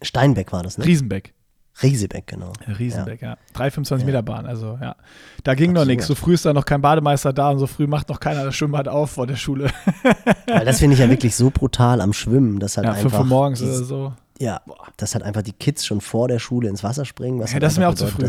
Steinbeck 0.00 0.52
war 0.52 0.62
das, 0.62 0.78
ne? 0.78 0.84
Riesenbeck. 0.84 1.34
Riesebeck, 1.82 2.28
genau. 2.28 2.52
Riesenbeck, 2.78 3.22
ja. 3.22 3.38
Drei 3.54 3.72
25 3.72 4.06
Meter 4.06 4.22
Bahnen, 4.22 4.46
also 4.46 4.78
ja. 4.80 4.94
Da 5.42 5.54
ging 5.56 5.72
noch 5.72 5.80
Absurd. 5.80 5.88
nichts. 5.88 6.06
So 6.06 6.14
früh 6.14 6.34
ist 6.34 6.44
da 6.46 6.52
noch 6.52 6.64
kein 6.64 6.80
Bademeister 6.80 7.32
da 7.32 7.50
und 7.50 7.58
so 7.58 7.66
früh 7.66 7.88
macht 7.88 8.08
noch 8.08 8.20
keiner 8.20 8.44
das 8.44 8.54
Schwimmbad 8.54 8.86
auf 8.86 9.10
vor 9.10 9.26
der 9.26 9.34
Schule. 9.34 9.68
Weil 10.46 10.64
das 10.64 10.78
finde 10.78 10.94
ich 10.94 11.00
ja 11.00 11.10
wirklich 11.10 11.34
so 11.34 11.50
brutal 11.50 12.00
am 12.00 12.12
Schwimmen, 12.12 12.60
dass 12.60 12.76
halt 12.76 12.84
Ja, 12.86 12.92
einfach. 12.92 13.10
5 13.10 13.14
Uhr 13.18 13.24
morgens 13.26 13.58
dieses- 13.58 13.78
oder 13.78 13.84
so. 13.86 14.12
Ja, 14.38 14.60
dass 14.96 15.14
halt 15.14 15.24
einfach 15.24 15.42
die 15.42 15.54
Kids 15.54 15.84
schon 15.84 16.00
vor 16.00 16.28
der 16.28 16.38
Schule 16.38 16.68
ins 16.68 16.84
Wasser 16.84 17.04
springen. 17.04 17.40
Was 17.40 17.50
Ja, 17.50 17.54
halt 17.54 17.64
das 17.64 17.72
ist 17.72 17.78
mir 17.80 17.88
auch 17.88 17.94
zu 17.96 18.06
früh. 18.06 18.28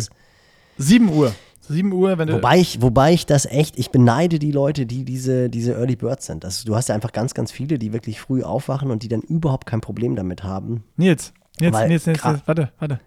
7 0.79 1.09
Uhr. 1.13 1.31
7 1.71 1.91
Uhr, 1.91 2.17
wenn 2.17 2.27
du. 2.27 2.35
wobei, 2.35 2.57
ich, 2.59 2.81
wobei 2.81 3.13
ich 3.13 3.25
das 3.25 3.45
echt, 3.45 3.77
ich 3.79 3.89
beneide 3.89 4.39
die 4.39 4.51
Leute, 4.51 4.85
die 4.85 5.03
diese, 5.05 5.49
diese 5.49 5.73
Early 5.73 5.95
Birds 5.95 6.25
sind. 6.25 6.45
Also, 6.45 6.65
du 6.65 6.75
hast 6.75 6.89
ja 6.89 6.95
einfach 6.95 7.11
ganz, 7.11 7.33
ganz 7.33 7.51
viele, 7.51 7.79
die 7.79 7.93
wirklich 7.93 8.19
früh 8.19 8.43
aufwachen 8.43 8.91
und 8.91 9.03
die 9.03 9.07
dann 9.07 9.21
überhaupt 9.21 9.65
kein 9.67 9.81
Problem 9.81 10.15
damit 10.15 10.43
haben. 10.43 10.83
Nils, 10.97 11.33
Nils, 11.59 11.73
Weil 11.73 11.87
Nils, 11.87 12.05
Nils, 12.05 12.23
Nils, 12.23 12.41
warte, 12.45 12.71
warte. 12.79 12.99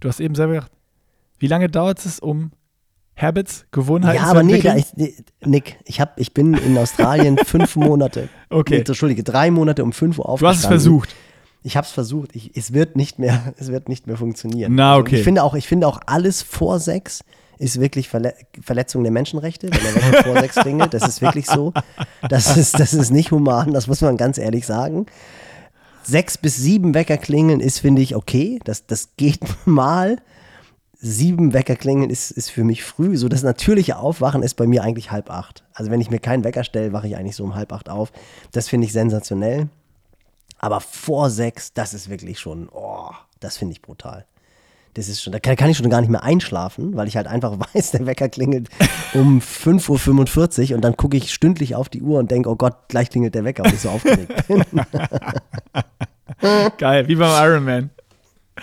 Du 0.00 0.08
hast 0.08 0.20
eben 0.20 0.34
selber 0.34 0.54
gesagt, 0.54 0.72
wie 1.38 1.46
lange 1.46 1.68
dauert 1.68 2.04
es, 2.04 2.20
um 2.20 2.52
Habits, 3.16 3.66
Gewohnheiten 3.70 4.16
ja, 4.16 4.24
zu 4.24 4.30
aber 4.30 4.42
nee, 4.42 4.60
da, 4.60 4.74
entwickeln? 4.74 5.14
ich, 5.40 5.46
Nick, 5.46 5.78
ich, 5.84 6.00
hab, 6.00 6.18
ich 6.18 6.32
bin 6.32 6.54
in 6.54 6.76
Australien 6.78 7.36
fünf 7.44 7.76
Monate. 7.76 8.28
Okay. 8.48 8.76
Nee, 8.76 8.84
Entschuldige, 8.86 9.22
drei 9.22 9.50
Monate 9.50 9.84
um 9.84 9.92
fünf 9.92 10.18
Uhr 10.18 10.24
du 10.24 10.30
aufgestanden. 10.30 10.56
hast 10.56 10.64
es 10.64 10.68
versucht. 10.68 11.14
Ich 11.62 11.76
habe 11.76 11.84
es 11.86 11.92
versucht. 11.92 12.34
Ich, 12.34 12.56
es 12.56 12.72
wird 12.72 12.96
nicht 12.96 13.18
mehr, 13.18 13.52
es 13.58 13.70
wird 13.70 13.88
nicht 13.88 14.06
mehr 14.06 14.16
funktionieren. 14.16 14.74
Na, 14.74 14.92
Also, 14.92 15.00
okay. 15.02 15.16
ich 15.16 15.24
finde 15.24 15.42
auch, 15.42 15.54
ich 15.54 15.68
finde 15.68 15.86
auch 15.86 16.00
alles 16.06 16.42
vor 16.42 16.78
sechs 16.78 17.22
ist 17.60 17.78
wirklich 17.78 18.08
Verle 18.08 18.34
Verletzung 18.62 19.02
der 19.02 19.12
Menschenrechte, 19.12 19.70
wenn 19.70 19.94
Wecker 19.94 20.24
vor 20.24 20.40
sechs 20.40 20.56
klingelt. 20.56 20.94
Das 20.94 21.06
ist 21.06 21.20
wirklich 21.20 21.46
so. 21.46 21.72
Das 22.28 22.56
ist, 22.56 22.80
das 22.80 22.94
ist 22.94 23.10
nicht 23.10 23.30
human. 23.30 23.72
Das 23.72 23.86
muss 23.86 24.00
man 24.00 24.16
ganz 24.16 24.38
ehrlich 24.38 24.66
sagen. 24.66 25.06
Sechs 26.02 26.38
bis 26.38 26.56
sieben 26.56 26.94
Wecker 26.94 27.18
klingeln 27.18 27.60
ist, 27.60 27.78
finde 27.78 28.00
ich, 28.00 28.16
okay. 28.16 28.58
Das, 28.64 28.86
das 28.86 29.10
geht 29.16 29.40
mal. 29.66 30.16
Sieben 31.02 31.52
Wecker 31.52 31.76
klingeln 31.76 32.10
ist, 32.10 32.30
ist 32.30 32.50
für 32.50 32.64
mich 32.64 32.82
früh. 32.82 33.16
So 33.16 33.28
das 33.28 33.42
natürliche 33.42 33.98
Aufwachen 33.98 34.42
ist 34.42 34.54
bei 34.54 34.66
mir 34.66 34.82
eigentlich 34.82 35.10
halb 35.10 35.30
acht. 35.30 35.64
Also 35.74 35.90
wenn 35.90 36.00
ich 36.00 36.10
mir 36.10 36.18
keinen 36.18 36.44
Wecker 36.44 36.64
stelle, 36.64 36.92
wache 36.92 37.08
ich 37.08 37.16
eigentlich 37.16 37.36
so 37.36 37.44
um 37.44 37.54
halb 37.54 37.72
acht 37.72 37.90
auf. 37.90 38.10
Das 38.52 38.68
finde 38.68 38.86
ich 38.86 38.92
sensationell. 38.92 39.68
Aber 40.58 40.80
vor 40.80 41.30
sechs, 41.30 41.72
das 41.72 41.94
ist 41.94 42.08
wirklich 42.08 42.38
schon, 42.38 42.68
oh, 42.70 43.10
das 43.38 43.56
finde 43.56 43.72
ich 43.72 43.82
brutal. 43.82 44.26
Das 44.94 45.08
ist 45.08 45.22
schon, 45.22 45.32
da 45.32 45.38
kann, 45.38 45.56
kann 45.56 45.70
ich 45.70 45.76
schon 45.76 45.88
gar 45.88 46.00
nicht 46.00 46.10
mehr 46.10 46.24
einschlafen, 46.24 46.96
weil 46.96 47.06
ich 47.06 47.16
halt 47.16 47.26
einfach 47.26 47.56
weiß, 47.74 47.92
der 47.92 48.06
Wecker 48.06 48.28
klingelt 48.28 48.68
um 49.14 49.40
5.45 49.40 50.70
Uhr 50.70 50.76
und 50.76 50.82
dann 50.82 50.96
gucke 50.96 51.16
ich 51.16 51.32
stündlich 51.32 51.74
auf 51.74 51.88
die 51.88 52.02
Uhr 52.02 52.18
und 52.18 52.30
denke, 52.30 52.48
oh 52.50 52.56
Gott, 52.56 52.88
gleich 52.88 53.10
klingelt 53.10 53.34
der 53.34 53.44
Wecker, 53.44 53.64
weil 53.64 53.74
ich 53.74 53.80
so 53.80 53.90
aufgeregt 53.90 54.46
bin. 54.48 54.64
Geil, 56.78 57.06
wie 57.08 57.14
beim 57.14 57.30
Ironman. 57.44 57.90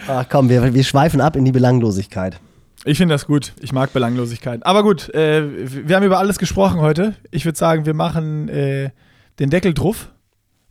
Ach 0.08 0.26
komm, 0.30 0.50
wir, 0.50 0.74
wir 0.74 0.84
schweifen 0.84 1.22
ab 1.22 1.36
in 1.36 1.46
die 1.46 1.52
Belanglosigkeit. 1.52 2.40
Ich 2.86 2.98
finde 2.98 3.16
das 3.16 3.26
gut. 3.26 3.54
Ich 3.60 3.74
mag 3.74 3.92
Belanglosigkeit. 3.92 4.66
Aber 4.66 4.84
gut, 4.84 5.14
äh, 5.14 5.44
wir 5.88 5.96
haben 5.96 6.04
über 6.04 6.20
alles 6.20 6.38
gesprochen 6.40 6.80
heute. 6.80 7.16
Ich 7.32 7.46
würde 7.46 7.58
sagen, 7.58 7.86
wir 7.86 7.94
machen 7.94 8.48
äh, 8.50 8.92
den 9.40 9.50
Deckel 9.50 9.74
drauf. 9.74 10.10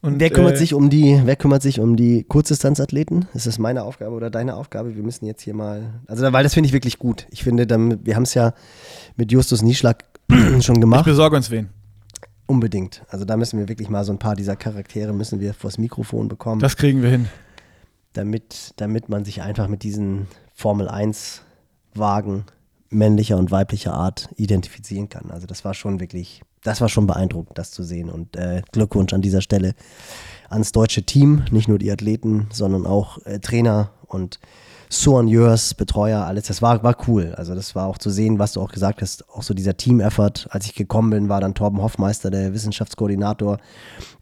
Und, 0.06 0.20
wer 0.20 0.30
kümmert 0.30 0.54
äh, 0.54 0.58
sich 0.58 0.72
um 0.72 0.88
die, 0.88 1.20
wer 1.24 1.36
kümmert 1.36 1.62
sich 1.62 1.80
um 1.80 1.96
die 1.96 2.22
Kurzdistanzathleten? 2.22 3.26
Ist 3.34 3.46
das 3.46 3.58
meine 3.58 3.82
Aufgabe 3.82 4.14
oder 4.14 4.30
deine 4.30 4.54
Aufgabe? 4.54 4.94
Wir 4.94 5.02
müssen 5.02 5.26
jetzt 5.26 5.42
hier 5.42 5.54
mal, 5.54 6.00
also 6.06 6.32
weil 6.32 6.44
das 6.44 6.54
finde 6.54 6.68
ich 6.68 6.72
wirklich 6.72 6.98
gut. 6.98 7.26
Ich 7.30 7.42
finde, 7.42 7.68
wir 7.68 8.14
haben 8.14 8.22
es 8.22 8.34
ja 8.34 8.54
mit 9.16 9.32
Justus 9.32 9.62
Nieschlag 9.62 10.04
schon 10.60 10.80
gemacht. 10.80 11.00
Ich 11.00 11.12
besorge 11.12 11.36
uns 11.36 11.50
wen. 11.50 11.70
Unbedingt. 12.46 13.02
Also 13.08 13.24
da 13.24 13.36
müssen 13.36 13.58
wir 13.58 13.68
wirklich 13.68 13.88
mal 13.88 14.04
so 14.04 14.12
ein 14.12 14.18
paar 14.20 14.36
dieser 14.36 14.54
Charaktere 14.54 15.12
müssen 15.12 15.40
wir 15.40 15.52
vors 15.52 15.78
Mikrofon 15.78 16.28
bekommen. 16.28 16.60
Das 16.60 16.76
kriegen 16.76 17.02
wir 17.02 17.10
hin. 17.10 17.26
Damit, 18.12 18.74
damit 18.76 19.08
man 19.08 19.24
sich 19.24 19.42
einfach 19.42 19.66
mit 19.66 19.82
diesen 19.82 20.28
Formel 20.54 20.88
1 20.88 21.42
Wagen 21.94 22.44
männlicher 22.90 23.36
und 23.36 23.50
weiblicher 23.50 23.94
Art 23.94 24.28
identifizieren 24.36 25.08
kann. 25.08 25.30
Also 25.30 25.46
das 25.46 25.64
war 25.64 25.74
schon 25.74 25.98
wirklich, 25.98 26.42
das 26.66 26.80
war 26.80 26.88
schon 26.88 27.06
beeindruckend, 27.06 27.56
das 27.58 27.70
zu 27.70 27.82
sehen. 27.82 28.10
Und 28.10 28.36
äh, 28.36 28.62
Glückwunsch 28.72 29.12
an 29.12 29.22
dieser 29.22 29.40
Stelle 29.40 29.74
ans 30.50 30.72
deutsche 30.72 31.04
Team, 31.04 31.44
nicht 31.50 31.68
nur 31.68 31.78
die 31.78 31.90
Athleten, 31.90 32.48
sondern 32.52 32.86
auch 32.86 33.18
äh, 33.24 33.38
Trainer 33.38 33.90
und 34.06 34.38
Soigneurs, 34.88 35.74
Betreuer, 35.74 36.24
alles. 36.24 36.44
Das 36.44 36.62
war, 36.62 36.82
war 36.84 36.96
cool. 37.08 37.34
Also 37.36 37.54
das 37.56 37.74
war 37.74 37.86
auch 37.86 37.98
zu 37.98 38.08
sehen, 38.08 38.38
was 38.38 38.52
du 38.52 38.60
auch 38.60 38.70
gesagt 38.70 39.02
hast, 39.02 39.28
auch 39.30 39.42
so 39.42 39.52
dieser 39.52 39.76
Team-Effort. 39.76 40.46
Als 40.50 40.66
ich 40.66 40.74
gekommen 40.74 41.10
bin, 41.10 41.28
war 41.28 41.40
dann 41.40 41.54
Torben 41.54 41.82
Hoffmeister, 41.82 42.30
der 42.30 42.54
Wissenschaftskoordinator, 42.54 43.58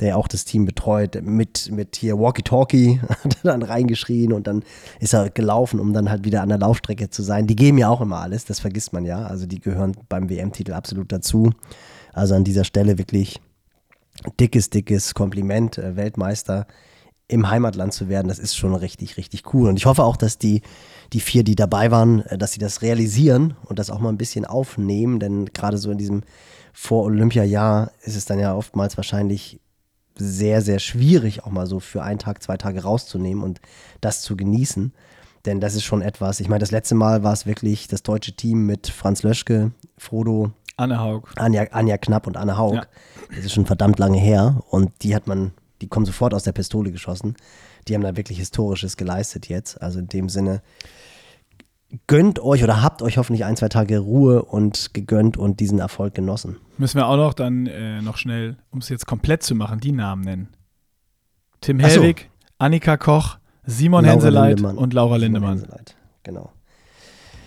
der 0.01 0.17
auch 0.17 0.27
das 0.27 0.47
Team 0.47 0.65
betreut, 0.65 1.21
mit, 1.23 1.71
mit 1.71 1.97
hier 1.97 2.19
Walkie-Talkie, 2.19 3.01
hat 3.09 3.37
dann 3.43 3.63
reingeschrien 3.63 4.33
und 4.33 4.47
dann 4.47 4.65
ist 5.01 5.13
er 5.13 5.29
gelaufen, 5.29 5.81
um 5.81 5.93
dann 5.93 6.09
halt 6.09 6.25
wieder 6.25 6.41
an 6.41 6.49
der 6.49 6.59
Laufstrecke 6.59 7.11
zu 7.11 7.23
sein. 7.23 7.47
Die 7.47 7.57
geben 7.57 7.77
ja 7.77 7.91
auch 7.91 8.01
immer 8.01 8.21
alles, 8.21 8.47
das 8.47 8.61
vergisst 8.61 8.95
man 8.95 9.05
ja. 9.05 9.27
Also 9.27 9.47
die 9.47 9.61
gehören 9.61 9.93
beim 10.09 10.31
WM-Titel 10.31 10.73
absolut 10.73 11.13
dazu. 11.13 11.53
Also 12.15 12.35
an 12.35 12.45
dieser 12.45 12.65
Stelle 12.65 12.97
wirklich 12.97 13.41
dickes, 14.39 14.71
dickes 14.71 15.15
Kompliment, 15.15 15.79
äh, 15.79 15.97
Weltmeister 15.97 16.67
im 17.27 17.49
Heimatland 17.51 17.93
zu 17.93 18.09
werden, 18.09 18.29
das 18.29 18.39
ist 18.39 18.55
schon 18.55 18.75
richtig, 18.75 19.17
richtig 19.17 19.55
cool. 19.55 19.69
Und 19.69 19.77
ich 19.77 19.87
hoffe 19.87 20.05
auch, 20.05 20.17
dass 20.17 20.39
die, 20.39 20.61
die 21.13 21.21
vier, 21.21 21.43
die 21.43 21.57
dabei 21.57 21.91
waren, 21.91 22.21
äh, 22.27 22.39
dass 22.39 22.53
sie 22.53 22.61
das 22.61 22.83
realisieren 22.83 23.57
und 23.65 23.79
das 23.79 23.91
auch 23.91 23.99
mal 23.99 24.11
ein 24.11 24.19
bisschen 24.19 24.45
aufnehmen, 24.45 25.21
denn 25.21 25.47
gerade 25.47 25.79
so 25.79 25.91
in 25.91 25.99
diesem 25.99 26.23
Vor-Olympia-Jahr 26.73 27.93
ist 28.03 28.17
es 28.17 28.27
dann 28.27 28.39
ja 28.39 28.55
oftmals 28.55 28.97
wahrscheinlich 28.97 29.61
sehr, 30.17 30.63
sehr 30.63 30.79
schwierig, 30.79 31.45
auch 31.45 31.51
mal 31.51 31.67
so 31.67 31.81
für 31.81 32.03
einen 32.03 32.21
Tag, 32.21 32.43
zwei 32.43 32.57
Tage 32.57 32.83
rauszunehmen 32.83 33.43
und 33.43 33.61
das 34.01 34.23
zu 34.23 34.37
genießen. 34.37 34.93
Denn 35.45 35.61
das 35.61 35.75
ist 35.75 35.85
schon 35.85 36.03
etwas, 36.03 36.41
ich 36.41 36.49
meine, 36.49 36.61
das 36.61 36.71
letzte 36.71 36.95
Mal 36.95 37.23
war 37.23 37.33
es 37.33 37.47
wirklich 37.47 37.89
das 37.89 38.03
deutsche 38.03 38.35
Team 38.35 38.65
mit 38.65 38.87
Franz 38.87 39.23
Löschke, 39.23 39.73
Frodo, 39.99 40.53
Anne 40.77 40.99
Haug. 41.01 41.23
Anja, 41.37 41.67
Anja 41.71 41.99
Knapp 41.99 42.27
und 42.27 42.37
Anne 42.37 42.57
Haug. 42.57 42.75
Ja. 42.75 42.83
Das 43.35 43.45
ist 43.45 43.53
schon 43.53 43.67
verdammt 43.67 43.99
lange 43.99 44.19
her 44.19 44.63
und 44.71 44.91
die 45.03 45.15
hat 45.15 45.27
man 45.27 45.53
die 45.81 45.89
kommen 45.89 46.07
sofort 46.07 46.33
aus 46.33 46.45
der 46.45 46.53
Pistole 46.53 46.91
geschossen. 46.93 47.37
Die 47.87 47.95
haben 47.95 48.03
da 48.03 48.17
wirklich 48.17 48.39
Historisches 48.39 48.97
geleistet 48.97 49.49
jetzt. 49.49 49.83
Also 49.83 49.99
in 49.99 50.09
dem 50.09 50.29
Sinne, 50.31 50.63
gönnt 52.07 52.39
euch 52.41 52.65
oder 52.65 52.83
habt 52.83 53.03
euch 53.03 53.19
hoffentlich 53.19 53.45
ein, 53.45 53.57
zwei 53.57 53.69
Tage 53.69 53.99
Ruhe 53.99 54.43
und 54.43 54.95
gegönnt 54.95 55.37
und 55.37 55.61
diesen 55.61 55.79
Erfolg 55.79 56.15
genossen. 56.15 56.57
Müssen 56.79 56.97
wir 56.97 57.07
auch 57.07 57.17
noch 57.17 57.35
dann 57.35 57.67
äh, 57.67 58.01
noch 58.01 58.17
schnell, 58.17 58.57
um 58.71 58.79
es 58.79 58.89
jetzt 58.89 59.07
komplett 59.07 59.43
zu 59.43 59.55
machen, 59.55 59.81
die 59.81 59.93
Namen 59.93 60.23
nennen. 60.23 60.49
Tim 61.61 61.81
Hellwig, 61.81 62.31
so. 62.31 62.47
Annika 62.59 62.97
Koch, 62.97 63.37
Simon 63.67 64.05
Laura 64.05 64.15
Henseleit 64.15 64.49
Lindemann. 64.57 64.79
und 64.79 64.95
Laura 64.95 65.17
Lindemann. 65.17 65.59
Henseleit. 65.59 65.97
Genau. 66.23 66.51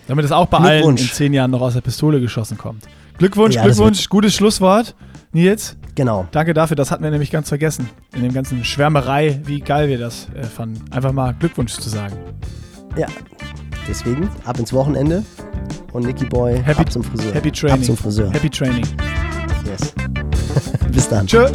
Damit 0.06 0.24
es 0.24 0.32
auch 0.32 0.46
bei 0.46 0.58
allen 0.58 0.90
in 0.90 0.96
zehn 0.96 1.34
Jahren 1.34 1.50
noch 1.50 1.60
aus 1.60 1.74
der 1.74 1.82
Pistole 1.82 2.20
geschossen 2.20 2.56
kommt. 2.56 2.84
Glückwunsch, 3.18 3.56
ja, 3.56 3.64
Glückwunsch, 3.64 4.08
gutes 4.08 4.34
Schlusswort. 4.34 4.94
Nils. 5.32 5.76
Genau. 5.94 6.28
Danke 6.30 6.54
dafür, 6.54 6.76
das 6.76 6.90
hatten 6.90 7.02
wir 7.02 7.10
nämlich 7.10 7.30
ganz 7.30 7.48
vergessen. 7.48 7.90
In 8.14 8.22
dem 8.22 8.32
ganzen 8.32 8.64
Schwärmerei, 8.64 9.40
wie 9.44 9.60
geil 9.60 9.88
wir 9.88 9.98
das 9.98 10.28
äh, 10.34 10.44
fanden. 10.44 10.80
Einfach 10.92 11.12
mal 11.12 11.34
Glückwunsch 11.34 11.72
zu 11.72 11.88
sagen. 11.88 12.16
Ja, 12.96 13.08
deswegen 13.88 14.30
ab 14.44 14.58
ins 14.58 14.72
Wochenende 14.72 15.24
und 15.92 16.06
Nicky 16.06 16.24
Boy 16.24 16.62
happy, 16.62 16.80
ab 16.80 16.92
zum 16.92 17.02
Friseur. 17.02 17.34
Happy 17.34 17.50
Training. 17.50 17.80
Ab 17.80 17.84
zum 17.84 17.96
Friseur. 17.96 18.32
Happy 18.32 18.48
Training. 18.48 18.86
Yes. 19.66 19.92
Bis 20.92 21.08
dann. 21.08 21.26
Tschö. 21.26 21.48